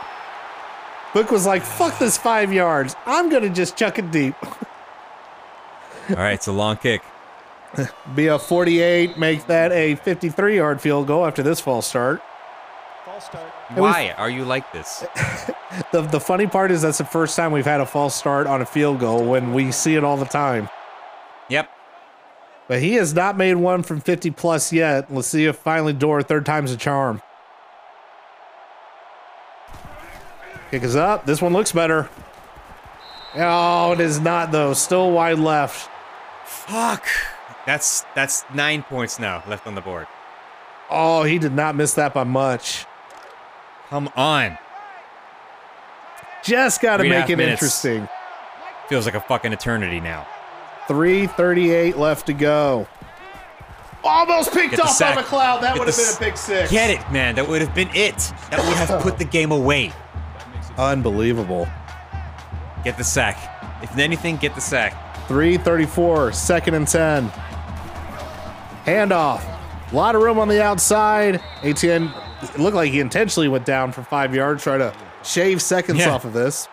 Book 1.14 1.32
was 1.32 1.46
like, 1.46 1.64
fuck 1.64 1.98
this 2.00 2.18
five 2.18 2.52
yards. 2.52 2.98
I'm 3.06 3.30
going 3.30 3.44
to 3.44 3.50
just 3.50 3.78
chuck 3.78 3.98
it 3.98 4.12
deep. 4.12 4.36
All 6.10 6.16
right, 6.18 6.34
it's 6.34 6.48
a 6.48 6.52
long 6.52 6.76
kick. 6.76 7.02
Be 8.16 8.28
a 8.28 8.38
48, 8.38 9.18
make 9.18 9.48
that 9.48 9.72
a 9.72 9.96
53 9.96 10.58
yard 10.58 10.82
field 10.82 11.08
goal 11.08 11.26
after 11.26 11.42
this 11.44 11.62
false 11.62 11.88
start. 11.88 12.22
Why 13.76 14.14
are 14.18 14.30
you 14.30 14.46
like 14.46 14.72
this? 14.72 15.04
The, 15.92 16.02
the 16.02 16.20
funny 16.20 16.46
part 16.46 16.70
is 16.70 16.84
that's 16.84 17.00
the 17.00 17.06
first 17.06 17.36
time 17.36 17.52
we've 17.52 17.66
had 17.66 17.82
a 17.82 17.86
false 17.86 18.14
start 18.14 18.46
on 18.46 18.62
a 18.62 18.66
field 18.66 19.00
goal 19.00 19.26
when 19.26 19.54
we 19.54 19.72
see 19.72 19.96
it 19.96 20.04
all 20.04 20.18
the 20.18 20.26
time. 20.26 20.70
Yep. 21.50 21.70
But 22.68 22.80
he 22.80 22.94
has 22.94 23.14
not 23.14 23.38
made 23.38 23.56
one 23.56 23.82
from 23.84 24.00
50 24.00 24.32
plus 24.32 24.72
yet. 24.72 25.12
Let's 25.12 25.28
see 25.28 25.46
if 25.46 25.56
finally 25.58 25.94
Doerer, 25.94 26.24
third 26.24 26.46
time's 26.46 26.72
a 26.72 26.78
charm. 26.78 27.22
Kick 30.72 30.84
is 30.84 30.96
up. 30.96 31.26
This 31.26 31.42
one 31.42 31.54
looks 31.54 31.72
better. 31.72 32.10
Oh, 33.36 33.92
it 33.92 34.00
is 34.00 34.20
not 34.20 34.52
though. 34.52 34.74
Still 34.74 35.12
wide 35.12 35.40
left. 35.40 35.90
Fuck. 36.46 37.06
That's 37.66 38.06
that's 38.16 38.44
nine 38.54 38.84
points 38.84 39.20
now 39.20 39.44
left 39.48 39.68
on 39.68 39.76
the 39.76 39.82
board. 39.82 40.08
Oh, 40.90 41.24
he 41.24 41.40
did 41.40 41.54
not 41.54 41.76
miss 41.76 41.94
that 41.96 42.14
by 42.14 42.24
much. 42.24 42.86
Come 43.94 44.10
on. 44.16 44.58
Just 46.44 46.82
got 46.82 46.98
to 46.98 47.04
Three 47.04 47.12
and 47.12 47.16
a 47.16 47.20
make 47.20 47.30
it 47.30 47.36
minutes. 47.36 47.62
interesting. 47.62 48.10
Feels 48.90 49.06
like 49.06 49.14
a 49.14 49.20
fucking 49.20 49.54
eternity 49.54 50.00
now. 50.00 50.26
338 50.88 51.96
left 51.96 52.26
to 52.26 52.34
go. 52.34 52.88
Almost 54.04 54.52
picked 54.52 54.80
off 54.80 54.98
by. 55.00 55.14
McCloud. 55.14 55.62
That 55.62 55.78
would 55.78 55.88
have 55.88 55.96
been 55.96 56.12
a 56.12 56.18
pick 56.18 56.38
six. 56.38 56.72
Get 56.72 56.90
it, 56.90 57.12
man. 57.12 57.36
That 57.36 57.48
would 57.48 57.62
have 57.62 57.76
been 57.76 57.90
it. 57.90 58.18
That 58.50 58.66
would 58.66 58.76
have 58.78 59.00
put 59.04 59.20
the 59.20 59.26
game 59.26 59.52
away. 59.52 59.94
Unbelievable. 60.80 61.68
Get 62.84 62.98
the 62.98 63.04
sack. 63.04 63.38
If 63.84 63.96
anything, 63.96 64.38
get 64.38 64.56
the 64.56 64.62
sack. 64.62 64.94
334, 65.28 66.32
second 66.32 66.74
and 66.74 66.88
10. 66.88 67.30
Handoff. 68.86 69.44
A 69.92 69.96
lot 69.96 70.16
of 70.16 70.24
room 70.24 70.40
on 70.40 70.48
the 70.48 70.64
outside. 70.64 71.40
Etienne 71.62 72.12
it 72.44 72.60
looked 72.60 72.76
like 72.76 72.92
he 72.92 73.00
intentionally 73.00 73.48
went 73.48 73.66
down 73.66 73.92
for 73.92 74.04
five 74.04 74.34
yards, 74.36 74.64
try 74.64 74.78
to 74.78 74.94
shave 75.24 75.62
seconds 75.62 76.00
Yeah. 76.00 76.12
off 76.14 76.26
of 76.26 76.34
this. 76.34 76.68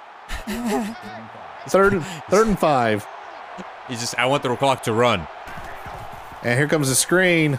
third, 1.69 2.03
third 2.31 2.47
and 2.47 2.59
five. 2.59 3.07
He's 3.89 4.01
just, 4.01 4.19
I 4.19 4.27
want 4.27 4.43
the 4.43 4.55
clock 4.57 4.85
to 4.85 4.93
run. 4.93 5.27
And 6.43 6.59
here 6.59 6.69
comes 6.69 6.89
the 6.89 6.95
screen. 6.95 7.59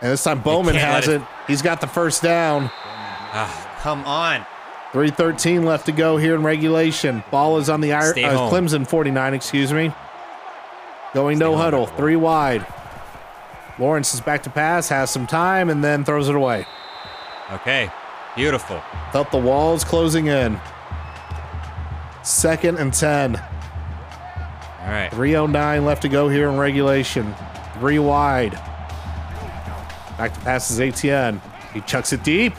And 0.00 0.12
this 0.12 0.22
time 0.24 0.40
Bowman 0.40 0.74
has 0.76 1.08
it. 1.08 1.20
it- 1.20 1.26
He's 1.46 1.62
got 1.62 1.80
the 1.80 1.86
first 1.86 2.22
down. 2.22 2.70
Ah, 2.74 3.78
come 3.82 4.04
on. 4.04 4.44
313 4.92 5.64
left 5.64 5.86
to 5.86 5.92
go 5.92 6.16
here 6.16 6.34
in 6.34 6.42
regulation. 6.42 7.22
Ball 7.30 7.58
is 7.58 7.68
on 7.68 7.80
the 7.80 7.90
Ir- 7.90 8.14
uh. 8.24 8.50
Clemson 8.50 8.86
49, 8.86 9.34
excuse 9.34 9.72
me. 9.72 9.92
Going 11.14 11.38
no 11.38 11.50
home, 11.52 11.60
huddle, 11.60 11.86
three 11.86 12.16
wide. 12.16 12.66
Lawrence 13.78 14.12
is 14.14 14.20
back 14.20 14.42
to 14.44 14.50
pass, 14.50 14.88
has 14.88 15.10
some 15.10 15.26
time, 15.26 15.68
and 15.70 15.82
then 15.84 16.04
throws 16.04 16.28
it 16.28 16.34
away. 16.34 16.66
Okay. 17.50 17.90
Beautiful. 18.36 18.80
Felt 19.12 19.30
the 19.30 19.38
walls 19.38 19.84
closing 19.84 20.26
in. 20.26 20.60
Second 22.22 22.78
and 22.78 22.92
10. 22.92 23.36
All 23.36 23.42
right. 24.86 25.10
309 25.10 25.84
left 25.84 26.02
to 26.02 26.08
go 26.08 26.28
here 26.28 26.48
in 26.48 26.56
regulation. 26.56 27.34
Three 27.78 27.98
wide. 27.98 28.52
Back 30.16 30.34
to 30.34 30.40
passes 30.40 30.80
Etienne. 30.80 31.40
He 31.72 31.80
chucks 31.82 32.12
it 32.12 32.22
deep. 32.22 32.54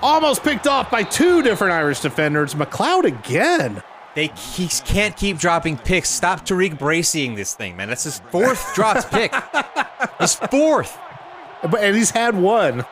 Almost 0.00 0.42
picked 0.42 0.66
off 0.66 0.90
by 0.90 1.02
two 1.02 1.42
different 1.42 1.72
Irish 1.72 2.00
defenders. 2.00 2.54
McCloud 2.54 3.04
again. 3.04 3.82
They 4.14 4.28
he 4.28 4.68
can't 4.68 5.16
keep 5.16 5.38
dropping 5.38 5.76
picks. 5.78 6.08
Stop 6.08 6.44
Tariq 6.44 6.78
Bracing 6.78 7.34
this 7.34 7.54
thing, 7.54 7.76
man. 7.76 7.88
That's 7.88 8.04
his 8.04 8.20
fourth 8.30 8.74
dropped 8.74 9.10
pick. 9.10 9.32
His 10.20 10.34
fourth. 10.34 10.98
But 11.62 11.80
and 11.80 11.96
he's 11.96 12.10
had 12.10 12.36
one. 12.36 12.84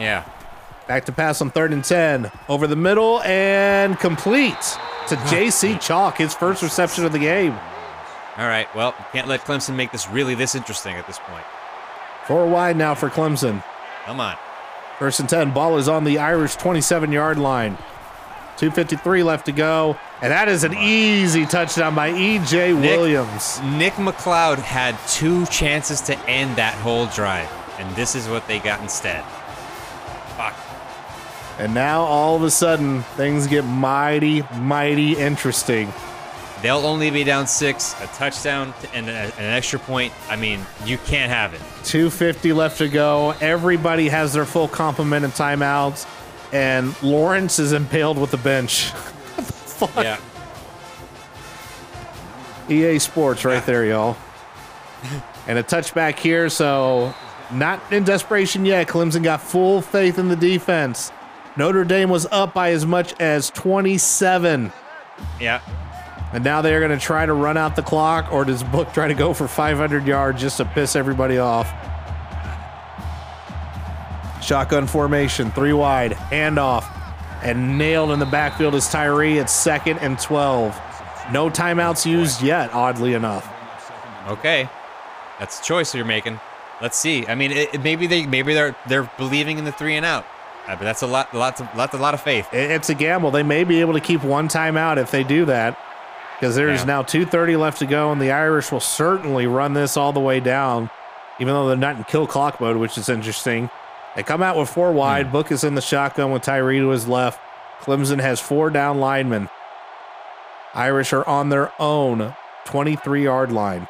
Yeah. 0.00 0.24
Back 0.88 1.04
to 1.04 1.12
pass 1.12 1.40
on 1.40 1.50
third 1.50 1.72
and 1.72 1.84
10. 1.84 2.32
Over 2.48 2.66
the 2.66 2.74
middle 2.74 3.20
and 3.22 3.96
complete 4.00 4.60
to 5.08 5.16
JC 5.16 5.80
Chalk, 5.80 6.16
his 6.18 6.34
first 6.34 6.62
reception 6.62 7.04
of 7.04 7.12
the 7.12 7.18
game. 7.18 7.52
All 8.36 8.46
right. 8.48 8.66
Well, 8.74 8.94
can't 9.12 9.28
let 9.28 9.42
Clemson 9.42 9.76
make 9.76 9.92
this 9.92 10.08
really 10.08 10.34
this 10.34 10.54
interesting 10.54 10.96
at 10.96 11.06
this 11.06 11.18
point. 11.18 11.44
Four 12.26 12.48
wide 12.48 12.76
now 12.76 12.94
for 12.94 13.08
Clemson. 13.10 13.62
Come 14.06 14.20
on. 14.20 14.36
First 14.98 15.20
and 15.20 15.28
10. 15.28 15.52
Ball 15.52 15.78
is 15.78 15.88
on 15.88 16.04
the 16.04 16.18
Irish 16.18 16.56
27 16.56 17.12
yard 17.12 17.38
line. 17.38 17.76
2.53 18.56 19.24
left 19.24 19.46
to 19.46 19.52
go. 19.52 19.96
And 20.22 20.30
that 20.32 20.48
is 20.48 20.64
an 20.64 20.74
easy 20.74 21.46
touchdown 21.46 21.94
by 21.94 22.10
E.J. 22.10 22.74
Williams. 22.74 23.60
Nick 23.62 23.94
McCloud 23.94 24.58
had 24.58 24.96
two 25.08 25.46
chances 25.46 26.00
to 26.02 26.18
end 26.28 26.56
that 26.56 26.74
whole 26.74 27.06
drive, 27.06 27.50
and 27.78 27.96
this 27.96 28.14
is 28.14 28.28
what 28.28 28.46
they 28.46 28.58
got 28.58 28.82
instead. 28.82 29.24
Fuck. 31.60 31.64
And 31.66 31.74
now 31.74 32.02
all 32.02 32.36
of 32.36 32.42
a 32.42 32.50
sudden, 32.50 33.02
things 33.16 33.46
get 33.46 33.64
mighty, 33.64 34.42
mighty 34.56 35.16
interesting. 35.16 35.92
They'll 36.62 36.84
only 36.86 37.10
be 37.10 37.24
down 37.24 37.46
six, 37.46 37.94
a 38.02 38.06
touchdown 38.08 38.74
and 38.92 39.08
a- 39.08 39.32
an 39.38 39.44
extra 39.44 39.78
point. 39.78 40.12
I 40.28 40.36
mean, 40.36 40.60
you 40.84 40.98
can't 40.98 41.30
have 41.32 41.54
it. 41.54 41.60
250 41.84 42.52
left 42.52 42.78
to 42.78 42.88
go. 42.88 43.34
Everybody 43.40 44.08
has 44.10 44.34
their 44.34 44.44
full 44.44 44.68
complement 44.68 45.24
of 45.24 45.34
timeouts, 45.34 46.06
and 46.52 46.94
Lawrence 47.02 47.58
is 47.58 47.72
impaled 47.72 48.18
with 48.18 48.30
the 48.30 48.36
bench. 48.38 48.90
Yeah. 49.96 50.18
EA 52.68 52.98
Sports 52.98 53.46
right 53.46 53.64
there, 53.64 53.84
y'all. 53.86 54.16
And 55.48 55.58
a 55.58 55.62
touchback 55.62 56.18
here, 56.18 56.50
so 56.50 57.14
not 57.50 57.80
in 57.90 58.04
desperation 58.04 58.66
yet. 58.66 58.86
Clemson 58.88 59.22
got 59.22 59.40
full 59.40 59.80
faith 59.80 60.18
in 60.18 60.28
the 60.28 60.36
defense. 60.36 61.10
Notre 61.60 61.84
Dame 61.84 62.08
was 62.08 62.24
up 62.30 62.54
by 62.54 62.70
as 62.70 62.86
much 62.86 63.12
as 63.20 63.50
27. 63.50 64.72
Yeah. 65.38 65.60
And 66.32 66.42
now 66.42 66.62
they're 66.62 66.80
going 66.80 66.98
to 66.98 67.04
try 67.04 67.26
to 67.26 67.34
run 67.34 67.58
out 67.58 67.76
the 67.76 67.82
clock, 67.82 68.32
or 68.32 68.46
does 68.46 68.62
Book 68.62 68.94
try 68.94 69.08
to 69.08 69.12
go 69.12 69.34
for 69.34 69.46
500 69.46 70.06
yards 70.06 70.40
just 70.40 70.56
to 70.56 70.64
piss 70.64 70.96
everybody 70.96 71.36
off? 71.36 71.68
Shotgun 74.42 74.86
formation, 74.86 75.50
three 75.50 75.74
wide, 75.74 76.12
handoff, 76.12 76.86
and 77.42 77.76
nailed 77.76 78.10
in 78.12 78.20
the 78.20 78.24
backfield 78.24 78.74
is 78.74 78.88
Tyree 78.88 79.38
at 79.38 79.50
second 79.50 79.98
and 79.98 80.18
12. 80.18 80.74
No 81.30 81.50
timeouts 81.50 82.06
used 82.06 82.40
yet, 82.40 82.72
oddly 82.72 83.12
enough. 83.12 83.46
Okay. 84.28 84.66
That's 85.38 85.60
a 85.60 85.62
choice 85.62 85.94
you're 85.94 86.06
making. 86.06 86.40
Let's 86.80 86.96
see. 86.96 87.26
I 87.26 87.34
mean, 87.34 87.50
it, 87.50 87.74
it- 87.74 87.82
maybe 87.82 88.06
they 88.06 88.24
maybe 88.24 88.54
they're 88.54 88.74
they're 88.88 89.10
believing 89.18 89.58
in 89.58 89.66
the 89.66 89.72
three 89.72 89.96
and 89.96 90.06
out. 90.06 90.24
But 90.66 90.80
that's 90.80 91.02
a 91.02 91.06
lot, 91.06 91.34
lots 91.34 91.60
of, 91.60 91.68
lots, 91.74 91.94
a 91.94 91.98
lot 91.98 92.14
of 92.14 92.20
faith. 92.20 92.46
It's 92.52 92.88
a 92.90 92.94
gamble. 92.94 93.30
They 93.32 93.42
may 93.42 93.64
be 93.64 93.80
able 93.80 93.94
to 93.94 94.00
keep 94.00 94.22
one 94.22 94.48
timeout 94.48 94.98
if 94.98 95.10
they 95.10 95.24
do 95.24 95.44
that, 95.46 95.76
because 96.38 96.54
there's 96.54 96.80
Yeah. 96.80 96.86
now 96.86 97.02
2:30 97.02 97.56
left 97.56 97.78
to 97.80 97.86
go, 97.86 98.12
and 98.12 98.20
the 98.20 98.30
Irish 98.30 98.70
will 98.70 98.78
certainly 98.80 99.46
run 99.46 99.72
this 99.74 99.96
all 99.96 100.12
the 100.12 100.20
way 100.20 100.38
down, 100.38 100.88
even 101.40 101.52
though 101.54 101.66
they're 101.68 101.76
not 101.76 101.96
in 101.96 102.04
kill 102.04 102.26
clock 102.26 102.60
mode, 102.60 102.76
which 102.76 102.96
is 102.96 103.08
interesting. 103.08 103.68
They 104.14 104.22
come 104.22 104.42
out 104.42 104.56
with 104.56 104.68
four 104.68 104.92
wide. 104.92 105.26
Hmm. 105.26 105.32
Book 105.32 105.50
is 105.52 105.64
in 105.64 105.74
the 105.74 105.80
shotgun 105.82 106.30
with 106.30 106.42
Tyree 106.42 106.78
to 106.78 106.88
his 106.90 107.08
left. 107.08 107.40
Clemson 107.82 108.20
has 108.20 108.38
four 108.40 108.70
down 108.70 109.00
linemen. 109.00 109.48
Irish 110.74 111.12
are 111.12 111.26
on 111.28 111.48
their 111.48 111.72
own 111.80 112.34
23 112.64 113.24
yard 113.24 113.50
line. 113.50 113.88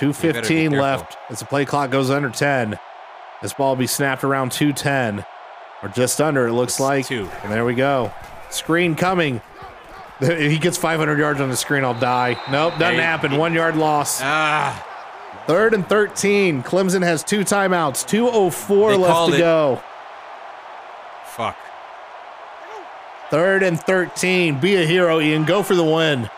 You 0.00 0.12
better 0.12 0.40
be 0.40 0.46
215 0.48 0.70
left 0.72 1.18
as 1.28 1.40
the 1.40 1.44
play 1.44 1.64
clock 1.64 1.90
goes 1.90 2.10
under 2.10 2.30
10. 2.30 2.78
This 3.42 3.52
ball 3.52 3.70
will 3.70 3.76
be 3.76 3.86
snapped 3.86 4.22
around 4.24 4.52
210 4.52 5.24
or 5.82 5.88
just 5.88 6.20
under, 6.20 6.46
it 6.46 6.52
looks 6.52 6.78
like. 6.78 7.06
two. 7.06 7.28
And 7.42 7.50
there 7.52 7.64
we 7.64 7.74
go. 7.74 8.12
Screen 8.50 8.94
coming. 8.94 9.40
If 10.20 10.38
he 10.52 10.58
gets 10.58 10.76
500 10.76 11.18
yards 11.18 11.40
on 11.40 11.48
the 11.48 11.56
screen, 11.56 11.84
I'll 11.84 11.98
die. 11.98 12.32
Nope, 12.50 12.74
doesn't 12.78 12.96
Hey, 12.96 13.00
happen. 13.00 13.30
he- 13.32 13.38
One 13.38 13.54
yard 13.54 13.76
loss. 13.76 14.20
Ah, 14.22 14.86
Third 15.46 15.72
and 15.74 15.88
13. 15.88 16.62
Clemson 16.62 17.02
has 17.02 17.24
two 17.24 17.40
timeouts. 17.40 18.04
2.04 18.06 18.90
They 18.90 18.96
left 18.98 19.28
to 19.30 19.34
it. 19.34 19.38
go. 19.38 19.82
fuck. 21.24 21.56
Third 23.30 23.62
and 23.62 23.80
13. 23.80 24.60
Be 24.60 24.76
a 24.76 24.84
hero, 24.84 25.20
Ian. 25.20 25.44
Go 25.44 25.62
for 25.62 25.74
the 25.74 25.84
win. 25.84 26.28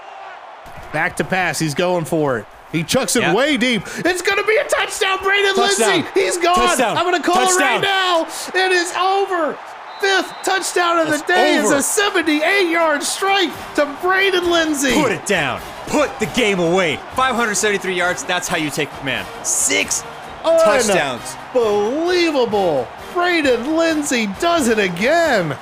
Back 0.92 1.16
to 1.16 1.24
pass. 1.24 1.58
He's 1.58 1.74
going 1.74 2.04
for 2.04 2.38
it. 2.38 2.46
He 2.72 2.82
chucks 2.82 3.16
it 3.16 3.22
Yeah. 3.22 3.34
way 3.34 3.56
deep. 3.58 3.82
It's 3.98 4.22
going 4.22 4.38
to 4.38 4.44
be 4.46 4.56
a 4.56 4.64
touchdown, 4.64 5.18
Braden 5.22 5.54
Touchdown. 5.54 5.88
Lenzy. 6.04 6.20
He's 6.20 6.38
gone. 6.38 6.54
Touchdown. 6.54 6.96
I'm 6.96 7.04
going 7.04 7.20
to 7.20 7.26
call 7.26 7.42
it 7.42 7.60
right 7.60 7.80
now. 7.80 8.26
It 8.54 8.72
is 8.72 8.92
over. 8.96 9.58
Fifth 10.00 10.32
touchdown 10.42 10.98
of 10.98 11.10
the 11.10 11.18
day 11.28 11.54
is 11.56 11.70
a 11.70 11.80
78 11.80 12.68
yard 12.68 13.04
strike 13.04 13.52
to 13.76 13.86
Braden 14.02 14.50
Lenzy. 14.50 14.94
Put 14.94 15.12
it 15.12 15.24
down. 15.26 15.60
Put 15.86 16.18
the 16.18 16.26
game 16.26 16.58
away. 16.58 16.96
573 17.14 17.94
yards. 17.94 18.24
That's 18.24 18.48
how 18.48 18.56
you 18.56 18.68
take 18.70 18.90
command. 18.98 19.28
Six 19.46 20.02
touchdowns. 20.42 21.36
Unbelievable. 21.54 22.88
Braden 23.12 23.76
Lenzy 23.76 24.26
does 24.40 24.66
it 24.68 24.78
again. 24.80 25.56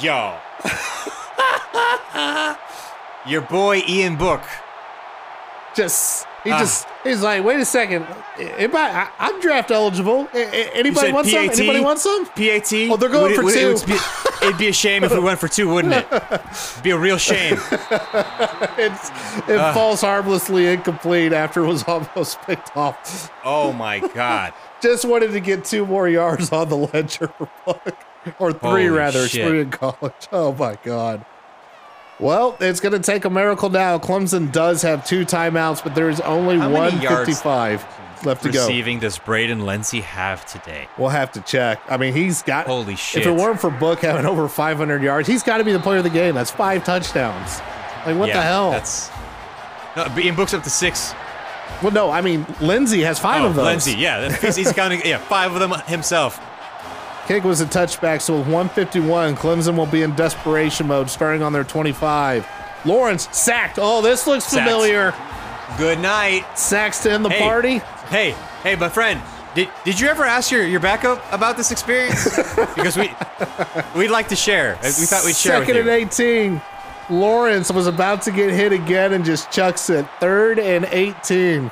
Yo. 0.00 0.34
Your 3.26 3.42
boy 3.42 3.82
Ian 3.88 4.16
Book. 4.16 4.42
Just 5.74 6.26
he 6.44 6.50
Ah. 6.50 6.58
just 6.58 6.86
he's 7.04 7.22
like, 7.22 7.42
wait 7.44 7.60
a 7.60 7.64
second, 7.64 8.04
anybody, 8.38 8.76
I, 8.94 9.08
I'm 9.18 9.40
draft 9.40 9.70
eligible. 9.70 10.28
Anybody 10.34 11.12
want 11.12 11.26
some? 11.28 11.48
PAT? 11.48 11.58
Anybody 11.58 11.80
want 11.80 11.98
some? 11.98 12.26
PAT. 12.26 12.72
Oh, 12.90 12.96
they're 12.96 13.08
going 13.08 13.32
Would 13.32 13.40
for 13.40 13.48
it- 13.48 13.54
two. 13.54 13.70
It 13.70 13.74
would 13.74 13.86
be, 13.86 14.46
it'd 14.46 14.58
be 14.58 14.68
a 14.68 14.72
shame 14.72 15.02
if 15.04 15.12
we 15.12 15.20
went 15.20 15.38
for 15.38 15.48
two, 15.48 15.72
wouldn't 15.72 15.94
it? 15.94 16.06
It'd 16.12 16.82
be 16.82 16.90
a 16.90 16.98
real 16.98 17.16
shame. 17.18 17.58
It's 18.78 19.10
it 19.48 19.58
Ah. 19.58 19.72
falls 19.72 20.00
harmlessly 20.00 20.66
incomplete 20.66 21.32
after 21.32 21.62
it 21.64 21.68
was 21.68 21.84
almost 21.84 22.40
picked 22.42 22.76
off. 22.76 23.30
Oh 23.44 23.72
my 23.72 24.00
god. 24.00 24.52
Just 24.82 25.04
wanted 25.04 25.30
to 25.32 25.40
get 25.40 25.64
two 25.64 25.86
more 25.86 26.08
yards 26.08 26.50
on 26.52 26.68
the 26.68 26.76
ledger 26.76 27.28
book, 27.64 27.96
or 28.40 28.52
three 28.52 28.58
Holy 28.68 28.88
rather. 28.88 29.28
Shit. 29.28 29.54
in 29.54 29.70
college. 29.70 30.28
Oh 30.32 30.52
my 30.54 30.76
god. 30.82 31.24
Well, 32.22 32.56
it's 32.60 32.78
going 32.78 32.92
to 32.92 33.00
take 33.00 33.24
a 33.24 33.30
miracle 33.30 33.68
now. 33.68 33.98
Clemson 33.98 34.52
does 34.52 34.80
have 34.82 35.04
two 35.04 35.26
timeouts, 35.26 35.82
but 35.82 35.96
there 35.96 36.08
is 36.08 36.20
only 36.20 36.56
How 36.56 36.68
many 36.68 36.94
155 36.96 37.84
left 38.24 38.44
to 38.44 38.52
go. 38.52 38.60
Receiving 38.60 39.00
does 39.00 39.18
Braden 39.18 39.66
Lenzy 39.66 40.02
have 40.02 40.46
today? 40.46 40.86
We'll 40.96 41.08
have 41.08 41.32
to 41.32 41.40
check. 41.40 41.82
I 41.88 41.96
mean, 41.96 42.14
he's 42.14 42.42
got. 42.42 42.66
Holy 42.66 42.94
shit. 42.94 43.22
If 43.22 43.26
it 43.26 43.34
weren't 43.34 43.60
for 43.60 43.70
Book 43.70 44.02
having 44.02 44.24
over 44.32 44.48
500 44.48 45.02
yards, 45.02 45.26
he's 45.26 45.42
got 45.42 45.58
to 45.58 45.64
be 45.64 45.72
the 45.72 45.80
player 45.80 45.98
of 45.98 46.04
the 46.04 46.10
game. 46.10 46.36
That's 46.36 46.52
five 46.52 46.84
touchdowns. 46.84 47.58
Like 48.06 48.16
what 48.16 48.28
Yeah, 48.28 48.36
the 48.36 48.42
hell? 48.42 48.70
That's 48.70 49.10
no, 49.96 50.06
Ian 50.16 50.36
Book's 50.36 50.54
up 50.54 50.62
to 50.62 50.70
six. 50.70 51.14
well, 51.82 51.90
no, 51.90 52.08
I 52.10 52.20
mean 52.20 52.46
Lenzy 52.60 53.02
has 53.02 53.18
five 53.18 53.42
oh, 53.42 53.48
of 53.48 53.56
those. 53.56 53.64
Lenzy, 53.64 53.94
yeah, 53.96 54.30
he's, 54.36 54.54
he's 54.54 54.72
counting. 54.72 55.02
Yeah, 55.04 55.18
five 55.18 55.52
of 55.52 55.58
them 55.58 55.72
himself. 55.86 56.40
Kick 57.26 57.44
was 57.44 57.60
a 57.60 57.66
touchback, 57.66 58.20
so 58.20 58.38
with 58.38 58.46
151, 58.48 59.36
Clemson 59.36 59.76
will 59.76 59.86
be 59.86 60.02
in 60.02 60.14
desperation 60.16 60.88
mode, 60.88 61.08
starting 61.08 61.42
on 61.42 61.52
their 61.52 61.64
25. 61.64 62.46
Lawrence 62.84 63.28
sacked. 63.30 63.78
Oh, 63.80 64.02
this 64.02 64.26
looks 64.26 64.52
familiar. 64.52 65.14
Good 65.78 66.00
night. 66.00 66.44
Sacks 66.58 66.98
to 67.04 67.12
end 67.12 67.24
the 67.24 67.30
Hey. 67.30 67.38
party. 67.38 67.78
Hey, 68.08 68.32
hey, 68.64 68.74
my 68.74 68.88
friend. 68.88 69.20
Did, 69.54 69.68
did 69.84 70.00
you 70.00 70.08
ever 70.08 70.24
ask 70.24 70.50
your, 70.50 70.66
your 70.66 70.80
backup 70.80 71.22
about 71.32 71.56
this 71.56 71.70
experience? 71.70 72.24
because 72.74 72.96
we 72.96 73.14
we'd 73.94 74.10
like 74.10 74.28
to 74.28 74.36
share. 74.36 74.78
We 74.82 74.90
thought 74.90 75.24
we'd 75.24 75.36
share 75.36 75.60
Second 75.60 75.76
and 75.76 75.88
18. 75.88 76.60
Lawrence 77.10 77.70
was 77.70 77.86
about 77.86 78.22
to 78.22 78.30
get 78.32 78.50
hit 78.50 78.72
again 78.72 79.12
and 79.12 79.24
just 79.24 79.50
chucks 79.50 79.90
it. 79.90 80.06
Third 80.20 80.58
and 80.58 80.86
18. 80.86 81.70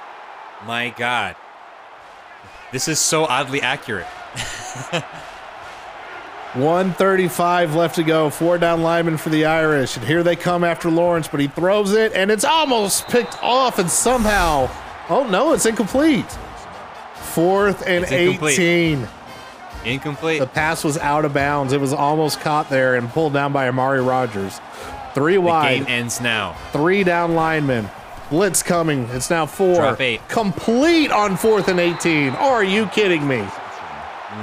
My 0.66 0.90
God, 0.90 1.36
this 2.70 2.86
is 2.86 2.98
so 3.00 3.24
oddly 3.24 3.62
accurate. 3.62 4.06
135 6.54 7.74
left 7.74 7.94
to 7.96 8.02
go. 8.02 8.28
Four 8.30 8.58
down 8.58 8.82
linemen 8.82 9.16
for 9.16 9.28
the 9.28 9.44
Irish. 9.44 9.96
And 9.96 10.04
here 10.06 10.22
they 10.22 10.36
come 10.36 10.64
after 10.64 10.90
Lawrence, 10.90 11.28
but 11.28 11.40
he 11.40 11.46
throws 11.46 11.92
it 11.92 12.12
and 12.12 12.30
it's 12.30 12.44
almost 12.44 13.06
picked 13.08 13.40
off 13.42 13.78
and 13.78 13.90
somehow. 13.90 14.68
Oh 15.08 15.26
no, 15.28 15.52
it's 15.52 15.66
incomplete. 15.66 16.26
Fourth 17.14 17.86
and 17.86 18.04
incomplete. 18.10 18.58
18. 18.58 19.08
Incomplete. 19.84 20.40
The 20.40 20.46
pass 20.46 20.82
was 20.84 20.98
out 20.98 21.24
of 21.24 21.32
bounds. 21.32 21.72
It 21.72 21.80
was 21.80 21.92
almost 21.92 22.40
caught 22.40 22.68
there 22.68 22.96
and 22.96 23.08
pulled 23.08 23.32
down 23.32 23.52
by 23.52 23.68
Amari 23.68 24.00
Rodgers. 24.02 24.60
Three 25.14 25.34
The 25.34 25.40
wide, 25.40 25.78
game 25.78 25.86
ends 25.88 26.20
now. 26.20 26.54
three 26.72 27.04
down 27.04 27.34
linemen. 27.34 27.88
Blitz 28.28 28.62
coming. 28.62 29.08
It's 29.10 29.30
now 29.30 29.46
four. 29.46 29.74
Drop 29.76 30.00
eight. 30.00 30.20
Complete 30.28 31.10
on 31.10 31.36
fourth 31.36 31.68
and 31.68 31.80
18. 31.80 32.30
Are 32.34 32.62
you 32.62 32.86
kidding 32.86 33.26
me? 33.26 33.44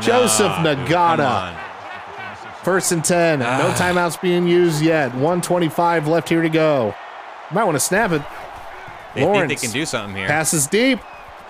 Joseph 0.01 0.51
Ngata. 0.53 1.55
First 2.68 2.91
and 2.91 3.02
10. 3.02 3.39
No 3.39 3.45
Ah. 3.48 3.76
timeouts 3.77 4.19
being 4.19 4.45
used 4.45 4.81
yet. 4.81 5.15
125 5.15 6.06
left 6.06 6.27
here 6.27 6.41
to 6.41 6.49
go. 6.49 6.94
Might 7.49 7.64
want 7.64 7.77
to 7.77 7.80
snap 7.80 8.11
it. 8.11 8.22
They 9.15 9.22
think 9.22 9.34
Lawrence 9.34 9.49
they 9.61 9.68
can 9.68 9.72
do 9.73 9.85
something 9.85 10.18
here. 10.18 10.27
passes 10.27 10.68
deep. 10.68 10.99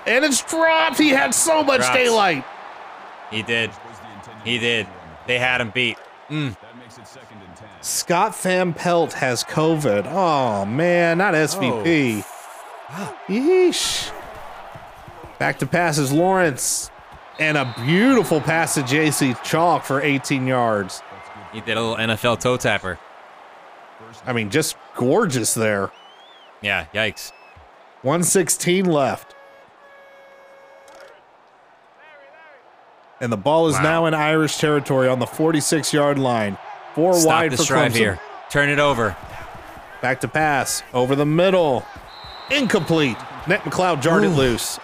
and 0.06 0.24
it's 0.24 0.44
dropped. 0.44 1.00
He 1.00 1.10
had 1.10 1.34
so 1.34 1.64
much 1.64 1.80
Dropped. 1.82 1.96
daylight. 1.96 2.46
He 3.32 3.42
did. 3.42 3.72
He 4.44 4.60
did. 4.60 4.86
They 5.26 5.40
had 5.40 5.60
him 5.60 5.72
beat. 5.72 5.98
Scott 7.82 8.36
Van 8.42 8.74
Pelt 8.76 9.14
has 9.14 9.44
COVID. 9.44 10.06
Oh 10.12 10.66
man, 10.66 11.18
not 11.18 11.34
SVP. 11.34 12.24
Yeesh. 13.28 14.12
Back 15.40 15.58
to 15.60 15.66
passes 15.66 16.12
Lawrence. 16.12 16.92
And 17.40 17.56
a 17.56 17.72
beautiful 17.86 18.40
pass 18.42 18.74
to 18.76 18.82
JC 18.82 19.36
Chalk 19.44 19.84
for 19.84 20.02
18 20.02 20.48
yards. 20.48 21.04
He 21.54 21.62
did 21.62 21.78
a 21.78 21.82
little 21.82 21.96
NFL 21.98 22.40
toe 22.40 22.58
tapper. 22.58 23.00
I 24.26 24.34
mean, 24.34 24.50
just 24.50 24.76
gorgeous 24.96 25.54
there. 25.54 25.92
Yeah, 26.62 26.86
yikes. 26.94 27.32
116 28.02 28.86
left. 28.86 29.34
And 33.20 33.32
the 33.32 33.38
ball 33.38 33.68
is 33.68 33.76
Wow. 33.76 33.82
now 33.82 34.06
in 34.06 34.14
Irish 34.14 34.58
territory 34.58 35.08
on 35.08 35.20
the 35.20 35.26
46 35.26 35.92
yard 35.94 36.20
line. 36.20 36.58
Four 36.94 37.14
Stop 37.14 37.28
wide 37.28 37.52
this 37.52 37.62
for 37.62 37.74
drive 37.74 37.94
Clemson. 37.94 37.96
here. 37.96 38.20
Turn 38.50 38.70
it 38.70 38.80
over. 38.80 39.16
Back 40.02 40.22
to 40.22 40.28
pass. 40.28 40.84
Over 40.94 41.16
the 41.16 41.26
middle. 41.26 41.86
Incomplete. 42.52 43.18
Nick 43.48 43.62
McCloud 43.62 44.02
jarred 44.02 44.24
it 44.24 44.30
loose. 44.30 44.80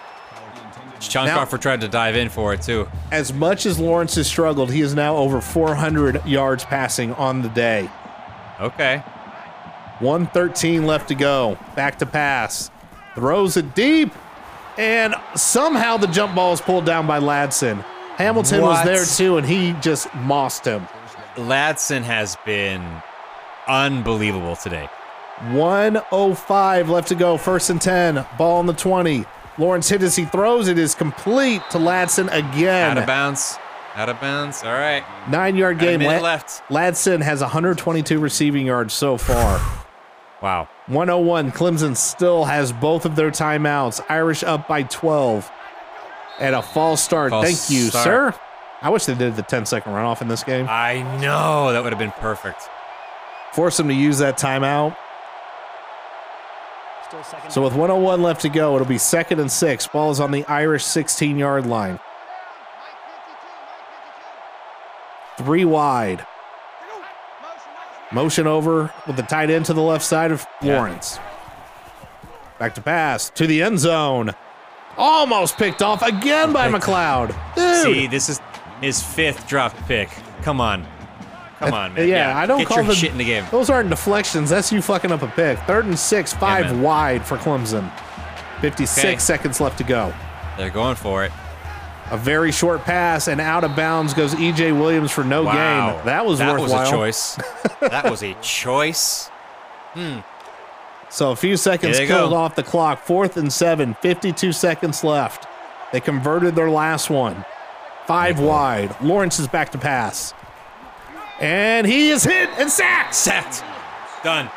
Shaun 1.10 1.26
Now- 1.26 1.36
Crawford 1.36 1.62
tried 1.62 1.80
to 1.82 1.88
dive 1.88 2.16
in 2.16 2.28
for 2.28 2.52
it 2.54 2.62
too. 2.62 2.88
As 3.12 3.32
much 3.32 3.66
as 3.66 3.78
Lawrence 3.78 4.14
has 4.16 4.26
struggled, 4.26 4.70
he 4.72 4.80
is 4.80 4.94
now 4.94 5.16
over 5.16 5.40
400 5.40 6.24
yards 6.26 6.64
passing 6.64 7.12
on 7.14 7.42
the 7.42 7.48
day. 7.48 7.88
Okay. 8.60 9.02
113 10.00 10.86
left 10.86 11.08
to 11.08 11.14
go. 11.14 11.56
Back 11.76 11.98
to 11.98 12.06
pass. 12.06 12.70
Throws 13.14 13.56
it 13.56 13.74
deep. 13.74 14.12
And 14.76 15.14
somehow 15.36 15.96
the 15.96 16.08
jump 16.08 16.34
ball 16.34 16.52
is 16.52 16.60
pulled 16.60 16.84
down 16.84 17.06
by 17.06 17.20
Ladson. 17.20 17.82
Hamilton 18.16 18.60
was 18.60 18.84
there 18.84 19.04
too, 19.04 19.36
and 19.38 19.46
he 19.46 19.72
just 19.80 20.12
mossed 20.14 20.64
him. 20.64 20.86
Ladson 21.36 22.02
has 22.02 22.36
been 22.44 22.84
unbelievable 23.68 24.56
today. 24.56 24.88
105 25.50 26.88
left 26.90 27.08
to 27.08 27.14
go. 27.14 27.36
First 27.36 27.70
and 27.70 27.80
10. 27.80 28.24
Ball 28.38 28.58
on 28.58 28.66
the 28.66 28.72
20. 28.72 29.24
Lawrence 29.58 29.88
hit 29.88 30.02
as 30.02 30.16
he 30.16 30.24
throws. 30.24 30.68
It 30.68 30.78
is 30.78 30.94
complete 30.94 31.62
to 31.70 31.78
Ladson 31.78 32.26
again. 32.26 32.92
Out 32.92 32.98
of 32.98 33.06
bounds. 33.06 33.58
Out 33.94 34.08
of 34.08 34.20
bounds. 34.20 34.62
All 34.64 34.72
right. 34.72 35.04
Nine 35.28 35.56
yard 35.56 35.78
game. 35.78 36.00
La- 36.00 36.18
left. 36.18 36.62
Ladson 36.68 37.22
has 37.22 37.40
122 37.40 38.18
receiving 38.18 38.66
yards 38.66 38.92
so 38.92 39.16
far. 39.16 39.60
Wow. 40.42 40.68
101. 40.88 41.52
Clemson 41.52 41.96
still 41.96 42.44
has 42.44 42.72
both 42.72 43.06
of 43.06 43.14
their 43.16 43.30
timeouts. 43.30 44.04
Irish 44.08 44.42
up 44.42 44.66
by 44.66 44.82
12. 44.82 45.50
And 46.40 46.54
a 46.56 46.62
false 46.62 47.00
start. 47.00 47.30
False 47.30 47.46
Thank 47.46 47.70
you, 47.78 47.88
start. 47.88 48.04
sir. 48.04 48.34
I 48.82 48.90
wish 48.90 49.04
they 49.06 49.14
did 49.14 49.36
the 49.36 49.42
10 49.42 49.64
second 49.66 49.92
runoff 49.92 50.20
in 50.20 50.28
this 50.28 50.42
game. 50.42 50.66
I 50.68 51.00
know 51.20 51.72
that 51.72 51.82
would 51.82 51.92
have 51.92 51.98
been 51.98 52.10
perfect. 52.10 52.68
Force 53.52 53.76
them 53.76 53.86
to 53.88 53.94
use 53.94 54.18
that 54.18 54.36
timeout. 54.36 54.96
Still 57.14 57.24
second. 57.24 57.50
So 57.50 57.62
with 57.62 57.72
101 57.74 58.22
left 58.22 58.40
to 58.42 58.48
go, 58.48 58.74
it'll 58.74 58.86
be 58.86 58.98
second 58.98 59.38
and 59.40 59.50
six. 59.50 59.86
Ball 59.86 60.10
is 60.10 60.20
on 60.20 60.30
the 60.32 60.44
Irish 60.46 60.84
16 60.84 61.38
yard 61.38 61.66
line. 61.66 62.00
Three 65.38 65.64
wide. 65.64 66.26
Motion 68.12 68.46
over 68.46 68.92
with 69.06 69.16
the 69.16 69.22
tight 69.22 69.50
end 69.50 69.66
to 69.66 69.72
the 69.74 69.82
left 69.82 70.04
side 70.04 70.30
of 70.30 70.46
Yeah. 70.60 70.76
Lawrence. 70.76 71.18
Back 72.58 72.74
to 72.76 72.80
pass 72.80 73.30
to 73.30 73.46
the 73.46 73.62
end 73.62 73.78
zone. 73.80 74.32
Almost 74.96 75.56
picked 75.56 75.82
off 75.82 76.02
again 76.02 76.52
by 76.52 76.68
McCloud. 76.70 77.34
Dude. 77.56 77.82
See, 77.82 78.06
this 78.06 78.28
is 78.28 78.40
his 78.80 79.02
fifth 79.02 79.48
drop 79.48 79.74
pick. 79.88 80.08
Come 80.42 80.60
on. 80.60 80.86
Come 81.60 81.72
on, 81.74 81.94
man. 81.94 82.08
yeah, 82.08 82.36
I 82.36 82.46
don't 82.46 82.58
Get 82.58 82.68
call 82.68 82.78
your 82.78 82.86
them 82.86 82.94
shit 82.96 83.12
in 83.12 83.18
the 83.18 83.24
game. 83.24 83.44
Those 83.50 83.70
aren't 83.70 83.88
deflections. 83.90 84.50
That's 84.50 84.72
you 84.72 84.82
fucking 84.82 85.12
up 85.12 85.22
a 85.22 85.28
pick. 85.28 85.58
Third 85.60 85.84
and 85.86 85.98
six, 85.98 86.32
five 86.32 86.66
man. 86.66 86.82
wide 86.82 87.24
for 87.26 87.36
Clemson. 87.38 87.90
56 88.60 88.98
Okay. 89.04 89.18
seconds 89.18 89.60
left 89.60 89.78
to 89.78 89.84
go. 89.84 90.12
They're 90.56 90.70
going 90.70 90.96
for 90.96 91.24
it. 91.24 91.32
A 92.10 92.16
very 92.18 92.52
short 92.52 92.82
pass 92.84 93.28
and 93.28 93.40
out 93.40 93.64
of 93.64 93.74
bounds 93.76 94.14
goes 94.14 94.34
EJ 94.34 94.72
Williams 94.78 95.10
for 95.10 95.24
no 95.24 95.42
Wow. 95.44 95.94
gain. 95.96 96.06
That 96.06 96.26
was 96.26 96.40
worthwhile. 96.40 96.56
that 96.56 96.60
worthwhile. 96.60 96.80
was 96.82 96.88
a 96.88 96.92
choice. 96.92 97.38
that 97.80 98.10
was 98.10 98.22
a 98.22 98.34
choice. 98.42 99.28
Hmm. 99.94 100.18
So 101.08 101.30
a 101.30 101.36
few 101.36 101.56
seconds 101.56 101.98
killed 101.98 102.30
go. 102.30 102.36
off 102.36 102.56
the 102.56 102.62
clock. 102.62 103.00
Fourth 103.04 103.36
and 103.36 103.52
seven, 103.52 103.94
52 104.02 104.52
seconds 104.52 105.04
left. 105.04 105.46
They 105.92 106.00
converted 106.00 106.56
their 106.56 106.70
last 106.70 107.08
one. 107.10 107.44
Five 108.06 108.40
wide. 108.40 108.94
Lawrence 109.00 109.38
is 109.38 109.46
back 109.46 109.70
to 109.72 109.78
pass. 109.78 110.34
And 111.40 111.86
he 111.86 112.10
is 112.10 112.24
hit 112.24 112.48
and 112.58 112.70
sacked. 112.70 113.14
Sacked. 113.14 113.62
Done. 114.24 114.50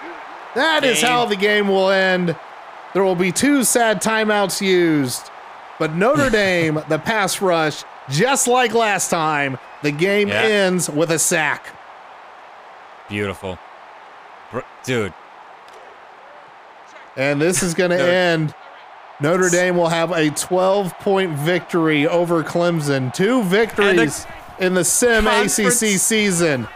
That 0.55 0.83
is 0.83 1.01
Game. 1.01 1.09
how 1.09 1.25
the 1.25 1.35
game 1.35 1.67
will 1.67 1.89
end. 1.89 2.35
There 2.93 3.03
will 3.03 3.15
be 3.15 3.31
two 3.31 3.63
sad 3.63 4.01
timeouts 4.01 4.61
used. 4.61 5.29
But 5.79 5.93
Notre 5.95 6.29
Dame, 6.31 6.81
the 6.87 6.97
pass 6.99 7.41
rush, 7.41 7.83
just 8.09 8.47
like 8.47 8.73
last 8.73 9.09
time, 9.09 9.57
the 9.83 9.91
game 9.91 10.29
Yeah. 10.29 10.41
ends 10.43 10.89
with 10.89 11.11
a 11.11 11.19
sack. 11.19 11.67
Beautiful. 13.09 13.57
Dude, 14.83 15.13
And 17.17 17.41
this 17.41 17.61
is 17.61 17.73
going 17.73 17.91
to 17.91 18.01
end. 18.01 18.53
Notre 19.19 19.49
Dame 19.49 19.75
will 19.75 19.89
have 19.89 20.11
a 20.11 20.29
12 20.29 20.97
point 20.99 21.31
victory 21.33 22.07
over 22.07 22.43
Clemson. 22.43 23.13
Two 23.13 23.43
victories 23.43 24.25
in 24.59 24.73
the 24.73 24.83
Sim 24.83 25.23
conference- 25.25 25.59
ACC 25.59 25.97
season. 25.99 26.67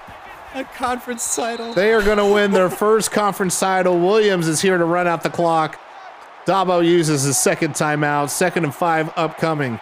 a 0.56 0.64
conference 0.64 1.36
title. 1.36 1.74
They 1.74 1.94
are 1.94 2.02
going 2.02 2.18
to 2.18 2.26
win 2.26 2.52
their 2.52 2.70
first 2.70 3.12
conference 3.12 3.60
title. 3.60 4.00
Williams 4.00 4.48
is 4.48 4.62
here 4.62 4.78
to 4.78 4.84
run 4.86 5.08
out 5.08 5.24
the 5.24 5.30
clock. 5.30 5.80
Dabo 6.46 6.86
uses 6.86 7.24
his 7.24 7.38
second 7.38 7.74
timeout. 7.76 8.30
Second 8.30 8.66
and 8.66 8.74
five 8.76 9.12
upcoming. 9.16 9.80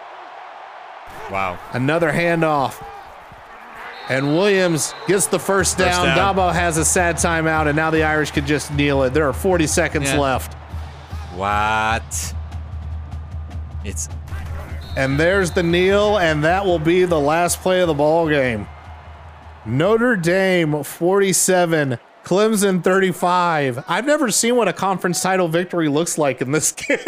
Wow. 1.30 1.58
Another 1.72 2.12
handoff. 2.12 2.82
And 4.08 4.36
Williams 4.36 4.92
gets 5.06 5.26
the 5.26 5.38
first 5.38 5.76
First 5.78 5.78
down. 5.78 6.16
down. 6.16 6.34
Dabo 6.36 6.52
has 6.52 6.76
a 6.76 6.84
sad 6.84 7.16
timeout, 7.16 7.66
and 7.68 7.76
now 7.76 7.90
the 7.90 8.02
Irish 8.02 8.30
could 8.32 8.46
just 8.46 8.72
kneel 8.72 9.02
it. 9.04 9.14
There 9.14 9.28
are 9.28 9.32
40 9.32 9.66
seconds 9.68 10.10
Yeah. 10.10 10.18
left. 10.18 10.54
What? 11.34 12.34
It's 13.84 14.08
And 14.96 15.18
there's 15.18 15.52
the 15.52 15.62
kneel, 15.62 16.18
and 16.18 16.42
that 16.44 16.64
will 16.64 16.78
be 16.78 17.04
the 17.04 17.20
last 17.20 17.60
play 17.60 17.80
of 17.80 17.88
the 17.88 17.94
ball 17.94 18.28
game. 18.28 18.66
Notre 19.64 20.16
Dame 20.16 20.82
47, 20.82 21.98
Clemson 22.24 22.82
35. 22.82 23.84
I've 23.86 24.06
never 24.06 24.30
seen 24.30 24.56
what 24.56 24.68
a 24.68 24.72
conference 24.72 25.22
title 25.22 25.48
victory 25.48 25.88
looks 25.88 26.18
like 26.18 26.40
in 26.40 26.50
this 26.50 26.72
game. 26.88 26.98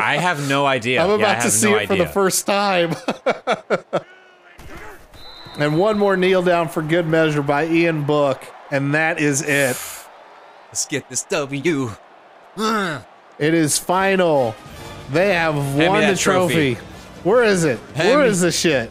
I 0.00 0.16
have 0.16 0.48
no 0.48 0.66
idea. 0.66 1.02
I'm 1.02 1.10
about 1.10 1.36
have 1.36 1.44
to 1.44 1.50
see 1.50 1.70
no 1.70 1.76
it 1.78 1.86
for 1.86 1.96
the 1.96 2.06
first 2.06 2.46
time. 2.46 2.94
and 5.58 5.78
one 5.78 5.98
more 5.98 6.16
kneel 6.16 6.42
down 6.42 6.68
for 6.68 6.82
good 6.82 7.06
measure 7.06 7.42
by 7.42 7.66
Ian 7.66 8.04
Book, 8.04 8.44
and 8.70 8.94
that 8.94 9.20
is 9.20 9.42
it. 9.42 9.76
Let's 10.68 10.86
get 10.86 11.08
this 11.08 11.22
W. 11.24 11.90
It 12.58 13.54
is 13.54 13.78
final. 13.78 14.54
They 15.10 15.34
have 15.34 15.54
won 15.54 16.00
the 16.06 16.16
trophy. 16.16 16.74
trophy. 16.74 16.87
Where 17.24 17.42
is 17.44 17.64
it? 17.64 17.78
Where 17.96 18.24
is 18.24 18.40
the 18.40 18.52
shit? 18.52 18.90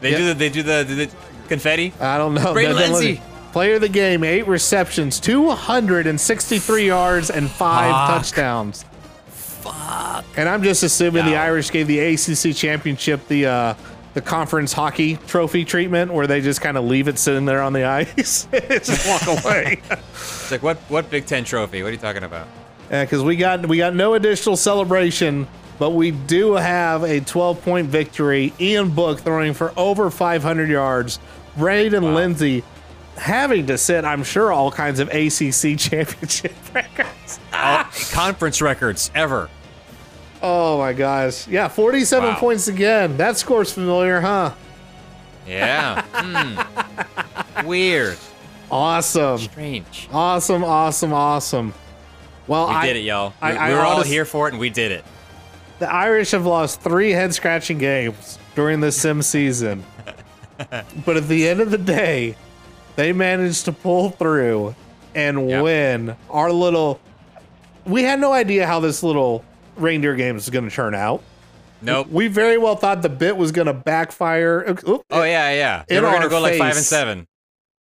They 0.00 0.12
Yeah. 0.12 0.18
do 0.18 0.26
the 0.28 0.34
they 0.34 0.48
do 0.48 0.62
the, 0.62 0.84
the, 0.86 0.94
the 1.06 1.10
confetti. 1.48 1.92
I 2.00 2.18
don't 2.18 2.34
know. 2.34 2.52
Ray 2.54 2.66
That 2.66 2.76
Lenzy. 2.76 3.20
Player 3.52 3.76
of 3.76 3.80
the 3.80 3.88
game, 3.88 4.22
eight 4.22 4.46
receptions, 4.46 5.18
263 5.18 6.86
yards, 6.86 7.30
and 7.30 7.50
five 7.50 7.90
Fuck. 7.90 8.08
touchdowns. 8.22 8.84
Fuck. 9.28 10.24
And 10.36 10.46
I'm 10.48 10.62
just 10.62 10.82
assuming 10.82 11.24
the 11.24 11.36
Irish 11.36 11.70
gave 11.70 11.86
the 11.86 11.98
ACC 11.98 12.54
championship 12.54 13.26
the 13.28 13.46
uh, 13.46 13.74
the 14.12 14.20
conference 14.20 14.72
hockey 14.74 15.16
trophy 15.26 15.64
treatment, 15.64 16.12
where 16.12 16.26
they 16.26 16.40
just 16.42 16.60
kind 16.60 16.76
of 16.76 16.84
leave 16.84 17.08
it 17.08 17.18
sitting 17.18 17.46
there 17.46 17.62
on 17.62 17.72
the 17.72 17.84
ice, 17.88 18.46
just 18.52 19.08
walk 19.08 19.26
away. 19.44 19.80
It's 19.90 20.50
like 20.50 20.62
what 20.62 20.76
what 20.88 21.08
Big 21.10 21.24
Ten 21.26 21.42
trophy? 21.44 21.82
What 21.82 21.88
are 21.88 21.92
you 21.92 21.98
talking 21.98 22.24
about? 22.24 22.46
because 22.90 23.22
we 23.22 23.36
got 23.36 23.66
we 23.66 23.78
got 23.78 23.94
no 23.94 24.14
additional 24.14 24.56
celebration, 24.56 25.48
but 25.78 25.90
we 25.90 26.10
do 26.10 26.54
have 26.54 27.02
a 27.02 27.20
12 27.20 27.62
point 27.62 27.88
victory. 27.88 28.52
Ian 28.60 28.90
Book 28.90 29.20
throwing 29.20 29.54
for 29.54 29.72
over 29.76 30.10
500 30.10 30.68
yards. 30.68 31.18
Braden 31.56 32.14
Lenzy 32.14 32.62
having 33.16 33.66
to 33.68 33.78
set, 33.78 34.04
I'm 34.04 34.22
sure, 34.24 34.52
all 34.52 34.70
kinds 34.70 35.00
of 35.00 35.08
ACC 35.08 35.78
championship 35.78 36.52
records. 36.74 37.40
All- 37.52 37.84
conference 38.12 38.60
records 38.60 39.10
ever. 39.14 39.48
Oh 40.42 40.76
my 40.78 40.92
gosh! 40.92 41.48
Yeah, 41.48 41.66
47 41.68 42.28
Wow. 42.28 42.38
points 42.38 42.68
again. 42.68 43.16
That 43.16 43.38
score's 43.38 43.72
familiar, 43.72 44.20
huh? 44.20 44.52
Yeah. 45.46 46.02
Hmm. 47.56 47.66
Weird. 47.66 48.18
Awesome, 48.70 49.38
Strange. 49.38 50.08
awesome, 50.12 50.62
awesome, 50.64 51.12
awesome. 51.14 51.72
Well, 52.46 52.68
We 52.68 52.74
I 52.74 52.86
did 52.86 52.96
it, 52.96 53.00
y'all. 53.04 53.30
We, 53.40 53.48
I- 53.48 53.66
I 53.66 53.68
we 53.70 53.74
were 53.76 53.80
all 53.80 53.96
honest- 53.96 54.10
here 54.10 54.24
for 54.26 54.46
it, 54.48 54.52
and 54.52 54.60
we 54.60 54.68
did 54.70 54.92
it. 54.92 55.04
The 55.78 55.92
Irish 55.92 56.30
have 56.30 56.46
lost 56.46 56.80
three 56.80 57.10
head 57.10 57.34
scratching 57.34 57.78
games 57.78 58.38
during 58.54 58.80
the 58.80 58.90
sim 58.92 59.20
season. 59.22 59.84
but 61.04 61.16
at 61.16 61.28
the 61.28 61.48
end 61.48 61.60
of 61.60 61.70
the 61.70 61.78
day, 61.78 62.34
they 62.96 63.12
managed 63.12 63.66
to 63.66 63.72
pull 63.72 64.10
through 64.10 64.74
and 65.14 65.48
Yep. 65.50 65.62
win 65.62 66.16
our 66.30 66.50
little. 66.50 66.98
We 67.84 68.02
had 68.04 68.20
no 68.20 68.32
idea 68.32 68.66
how 68.66 68.80
this 68.80 69.02
little 69.02 69.44
reindeer 69.76 70.14
game 70.16 70.36
is 70.36 70.48
going 70.50 70.68
to 70.68 70.74
turn 70.74 70.94
out. 70.94 71.22
Nope. 71.82 72.08
We 72.08 72.28
very 72.28 72.56
well 72.56 72.74
thought 72.76 73.02
the 73.02 73.10
bit 73.10 73.36
was 73.36 73.52
going 73.52 73.66
to 73.66 73.74
backfire. 73.74 74.64
Oop, 74.88 75.02
Oh 75.10 75.22
yeah, 75.22 75.52
yeah. 75.52 75.84
They 75.86 76.00
were 76.00 76.06
our 76.06 76.14
gonna 76.14 76.28
go 76.30 76.40
like 76.40 76.54
five 76.58 76.68
and 76.68 76.76
face. 76.76 76.86
seven. 76.88 77.26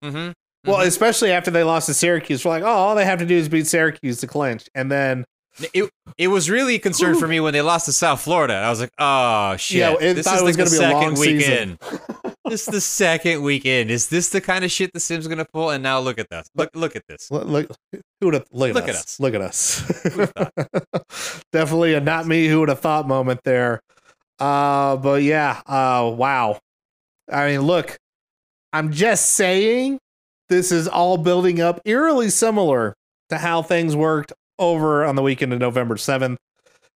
Mm-hmm. 0.02 0.32
Well, 0.70 0.80
especially 0.80 1.30
after 1.32 1.50
they 1.50 1.62
lost 1.64 1.86
to 1.86 1.94
Syracuse, 1.94 2.44
we're 2.44 2.52
like, 2.52 2.62
oh, 2.62 2.66
all 2.66 2.94
they 2.94 3.04
have 3.04 3.18
to 3.18 3.26
do 3.26 3.36
is 3.36 3.48
beat 3.48 3.66
Syracuse 3.66 4.18
to 4.20 4.26
clinch, 4.26 4.64
and 4.74 4.90
then 4.90 5.24
It 5.74 5.90
it 6.16 6.28
was 6.28 6.48
really 6.48 6.76
a 6.76 6.78
concern 6.78 7.18
for 7.18 7.28
me 7.28 7.40
when 7.40 7.52
they 7.52 7.60
lost 7.60 7.86
to 7.86 7.92
South 7.92 8.22
Florida. 8.22 8.54
I 8.54 8.70
was 8.70 8.80
like, 8.80 8.92
oh 8.98 9.56
shit. 9.56 9.78
Yeah, 9.78 9.96
this 9.98 10.26
is 10.26 10.42
like 10.42 10.56
the 10.56 10.64
gonna 10.64 10.70
be 10.70 10.76
a 10.76 10.90
long 10.90 11.16
second 11.16 11.18
weekend. 11.18 11.78
this 12.46 12.66
is 12.66 12.72
the 12.72 12.80
second 12.80 13.42
weekend. 13.42 13.90
Is 13.90 14.08
this 14.08 14.30
the 14.30 14.40
kind 14.40 14.64
of 14.64 14.70
shit 14.70 14.92
the 14.94 15.00
Sims 15.00 15.28
gonna 15.28 15.44
pull? 15.44 15.70
And 15.70 15.82
now 15.82 16.00
look 16.00 16.18
at 16.18 16.30
this. 16.30 16.48
Look 16.54 16.70
look 16.74 16.96
at 16.96 17.06
this. 17.06 17.30
look, 17.30 17.46
look 17.46 17.70
who 17.92 18.28
would 18.28 18.34
have 18.34 18.46
look 18.50 18.70
at 18.70 18.74
Look 18.74 18.88
at 18.88 18.94
us. 18.94 19.02
us. 19.02 19.20
Look 19.20 19.34
at 19.34 19.42
us. 19.42 21.42
Definitely 21.52 21.94
a 21.94 22.00
not 22.00 22.26
me 22.26 22.48
who 22.48 22.60
would 22.60 22.70
have 22.70 22.80
thought 22.80 23.06
moment 23.06 23.40
there. 23.44 23.80
Uh, 24.38 24.96
but 24.96 25.22
yeah, 25.22 25.60
uh, 25.66 26.10
wow. 26.14 26.58
I 27.30 27.48
mean, 27.48 27.60
look, 27.62 27.98
I'm 28.72 28.90
just 28.90 29.32
saying 29.32 29.98
this 30.48 30.72
is 30.72 30.88
all 30.88 31.18
building 31.18 31.60
up 31.60 31.80
eerily 31.84 32.30
similar 32.30 32.94
to 33.28 33.38
how 33.38 33.62
things 33.62 33.94
worked 33.94 34.32
over 34.58 35.04
on 35.04 35.16
the 35.16 35.22
weekend 35.22 35.52
of 35.52 35.58
November 35.58 35.96
7th. 35.96 36.36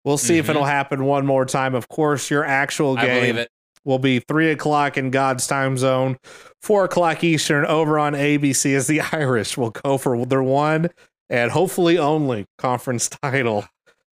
We'll 0.03 0.17
see 0.17 0.37
if 0.37 0.45
Mhm. 0.45 0.49
it'll 0.49 0.65
happen 0.65 1.05
one 1.05 1.25
more 1.25 1.45
time. 1.45 1.73
Of 1.73 1.87
course, 1.89 2.29
your 2.29 2.43
actual 2.45 2.95
game 2.95 3.45
will 3.85 3.99
be 3.99 4.19
three 4.19 4.51
o'clock 4.51 4.97
in 4.97 5.09
God's 5.11 5.47
time 5.47 5.77
zone, 5.77 6.17
four 6.61 6.85
o'clock 6.85 7.23
Eastern 7.23 7.65
over 7.65 7.97
on 7.97 8.13
ABC 8.15 8.75
as 8.75 8.87
the 8.87 9.01
Irish 9.11 9.57
will 9.57 9.71
go 9.71 9.97
for 9.97 10.25
their 10.25 10.43
one 10.43 10.89
and 11.29 11.51
hopefully 11.51 11.97
only 11.97 12.45
conference 12.57 13.09
title. 13.09 13.65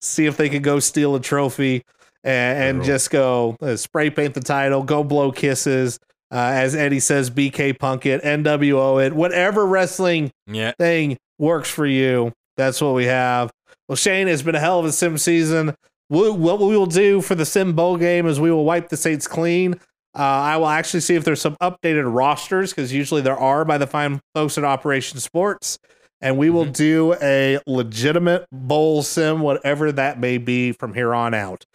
See 0.02 0.26
if 0.26 0.38
they 0.38 0.50
can 0.50 0.62
go 0.62 0.80
steal 0.80 1.14
a 1.16 1.20
trophy 1.20 1.84
and, 2.24 2.78
and 2.78 2.84
just 2.86 3.12
go 3.12 3.56
uh, 3.62 3.76
spray 3.76 4.10
paint 4.10 4.34
the 4.34 4.42
title, 4.42 4.84
go 4.84 5.04
blow 5.04 5.32
kisses. 5.32 6.00
Uh, 6.34 6.52
as 6.54 6.74
Eddie 6.76 7.02
says, 7.02 7.30
BK 7.30 7.78
Punk 7.78 8.06
it, 8.06 8.22
NWO 8.24 9.06
it, 9.06 9.12
whatever 9.14 9.66
wrestling 9.66 10.32
Yeah. 10.48 10.72
thing 10.80 11.18
works 11.38 11.70
for 11.70 11.86
you. 11.86 12.32
That's 12.62 12.80
what 12.80 12.94
we 12.94 13.06
have. 13.06 13.52
Well, 13.88 13.96
Shane, 13.96 14.28
it's 14.28 14.44
been 14.44 14.54
a 14.54 14.60
hell 14.60 14.80
of 14.80 14.86
a 14.86 14.92
sim 14.92 15.18
season. 15.18 15.76
What 16.10 16.60
we 16.60 16.78
will 16.78 16.86
do 16.86 17.22
for 17.22 17.34
the 17.34 17.46
sim 17.46 17.74
bowl 17.74 17.98
game 17.98 18.28
is 18.28 18.40
we 18.40 18.52
will 18.52 18.66
wipe 18.66 18.90
the 18.90 18.98
Saints 18.98 19.28
clean. 19.28 19.74
Uh, 20.14 20.20
I 20.20 20.58
will 20.58 20.68
actually 20.68 21.00
see 21.00 21.16
if 21.16 21.24
there's 21.24 21.42
some 21.42 21.56
updated 21.62 22.14
rosters 22.14 22.72
because 22.72 22.94
usually 22.94 23.22
there 23.22 23.38
are 23.38 23.66
by 23.66 23.78
the 23.78 23.88
fine 23.88 24.20
folks 24.36 24.58
at 24.58 24.64
Operation 24.64 25.20
Sports. 25.20 25.80
And 26.20 26.38
we 26.38 26.52
will 26.52 26.66
do 26.66 27.16
a 27.20 27.58
legitimate 27.66 28.46
bowl 28.52 29.02
sim, 29.02 29.40
whatever 29.40 29.92
that 29.92 30.20
may 30.20 30.38
be 30.38 30.72
from 30.72 30.94
here 30.94 31.16
on 31.16 31.34
out. 31.34 31.66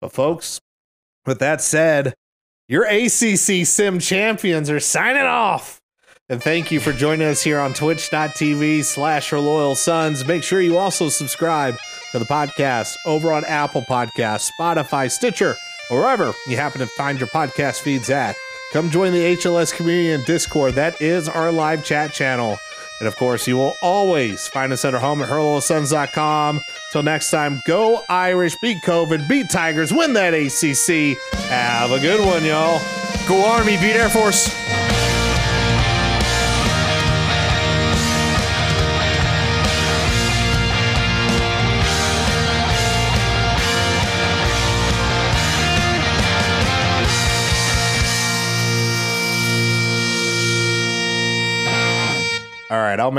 But, 0.00 0.12
folks, 0.12 0.60
with 1.26 1.40
that 1.40 1.60
said, 1.60 2.14
your 2.68 2.84
ACC 2.84 3.66
sim 3.66 3.98
champions 3.98 4.70
are 4.70 4.78
signing 4.78 5.24
off. 5.24 5.79
And 6.30 6.40
thank 6.40 6.70
you 6.70 6.78
for 6.78 6.92
joining 6.92 7.26
us 7.26 7.42
here 7.42 7.58
on 7.58 7.74
twitch.tv 7.74 8.84
slash 8.84 9.30
her 9.30 9.40
loyal 9.40 9.74
sons. 9.74 10.24
Make 10.24 10.44
sure 10.44 10.60
you 10.60 10.78
also 10.78 11.08
subscribe 11.08 11.76
to 12.12 12.20
the 12.20 12.24
podcast 12.24 12.96
over 13.04 13.32
on 13.32 13.44
Apple 13.46 13.82
Podcasts, 13.82 14.48
Spotify, 14.56 15.10
Stitcher, 15.10 15.56
wherever 15.88 16.32
you 16.46 16.56
happen 16.56 16.78
to 16.78 16.86
find 16.86 17.18
your 17.18 17.26
podcast 17.28 17.80
feeds 17.80 18.10
at. 18.10 18.36
Come 18.72 18.90
join 18.90 19.12
the 19.12 19.36
HLS 19.36 19.74
community 19.74 20.12
in 20.12 20.22
Discord. 20.22 20.74
That 20.74 21.02
is 21.02 21.28
our 21.28 21.50
live 21.50 21.84
chat 21.84 22.12
channel. 22.12 22.60
And 23.00 23.08
of 23.08 23.16
course, 23.16 23.48
you 23.48 23.56
will 23.56 23.74
always 23.82 24.46
find 24.46 24.72
us 24.72 24.84
at 24.84 24.94
our 24.94 25.00
home 25.00 25.22
at 25.22 25.28
herloyalsons.com. 25.28 26.60
Till 26.92 27.02
next 27.02 27.32
time, 27.32 27.60
go 27.66 28.04
Irish, 28.08 28.54
beat 28.62 28.82
COVID, 28.84 29.28
beat 29.28 29.50
Tigers, 29.50 29.92
win 29.92 30.12
that 30.12 30.34
ACC. 30.34 31.18
Have 31.48 31.90
a 31.90 31.98
good 31.98 32.24
one, 32.24 32.44
y'all. 32.44 32.80
Go 33.26 33.44
Army, 33.44 33.76
beat 33.78 33.96
Air 33.96 34.08
Force. 34.08 34.89
Right, 52.90 53.00
I'll 53.00 53.10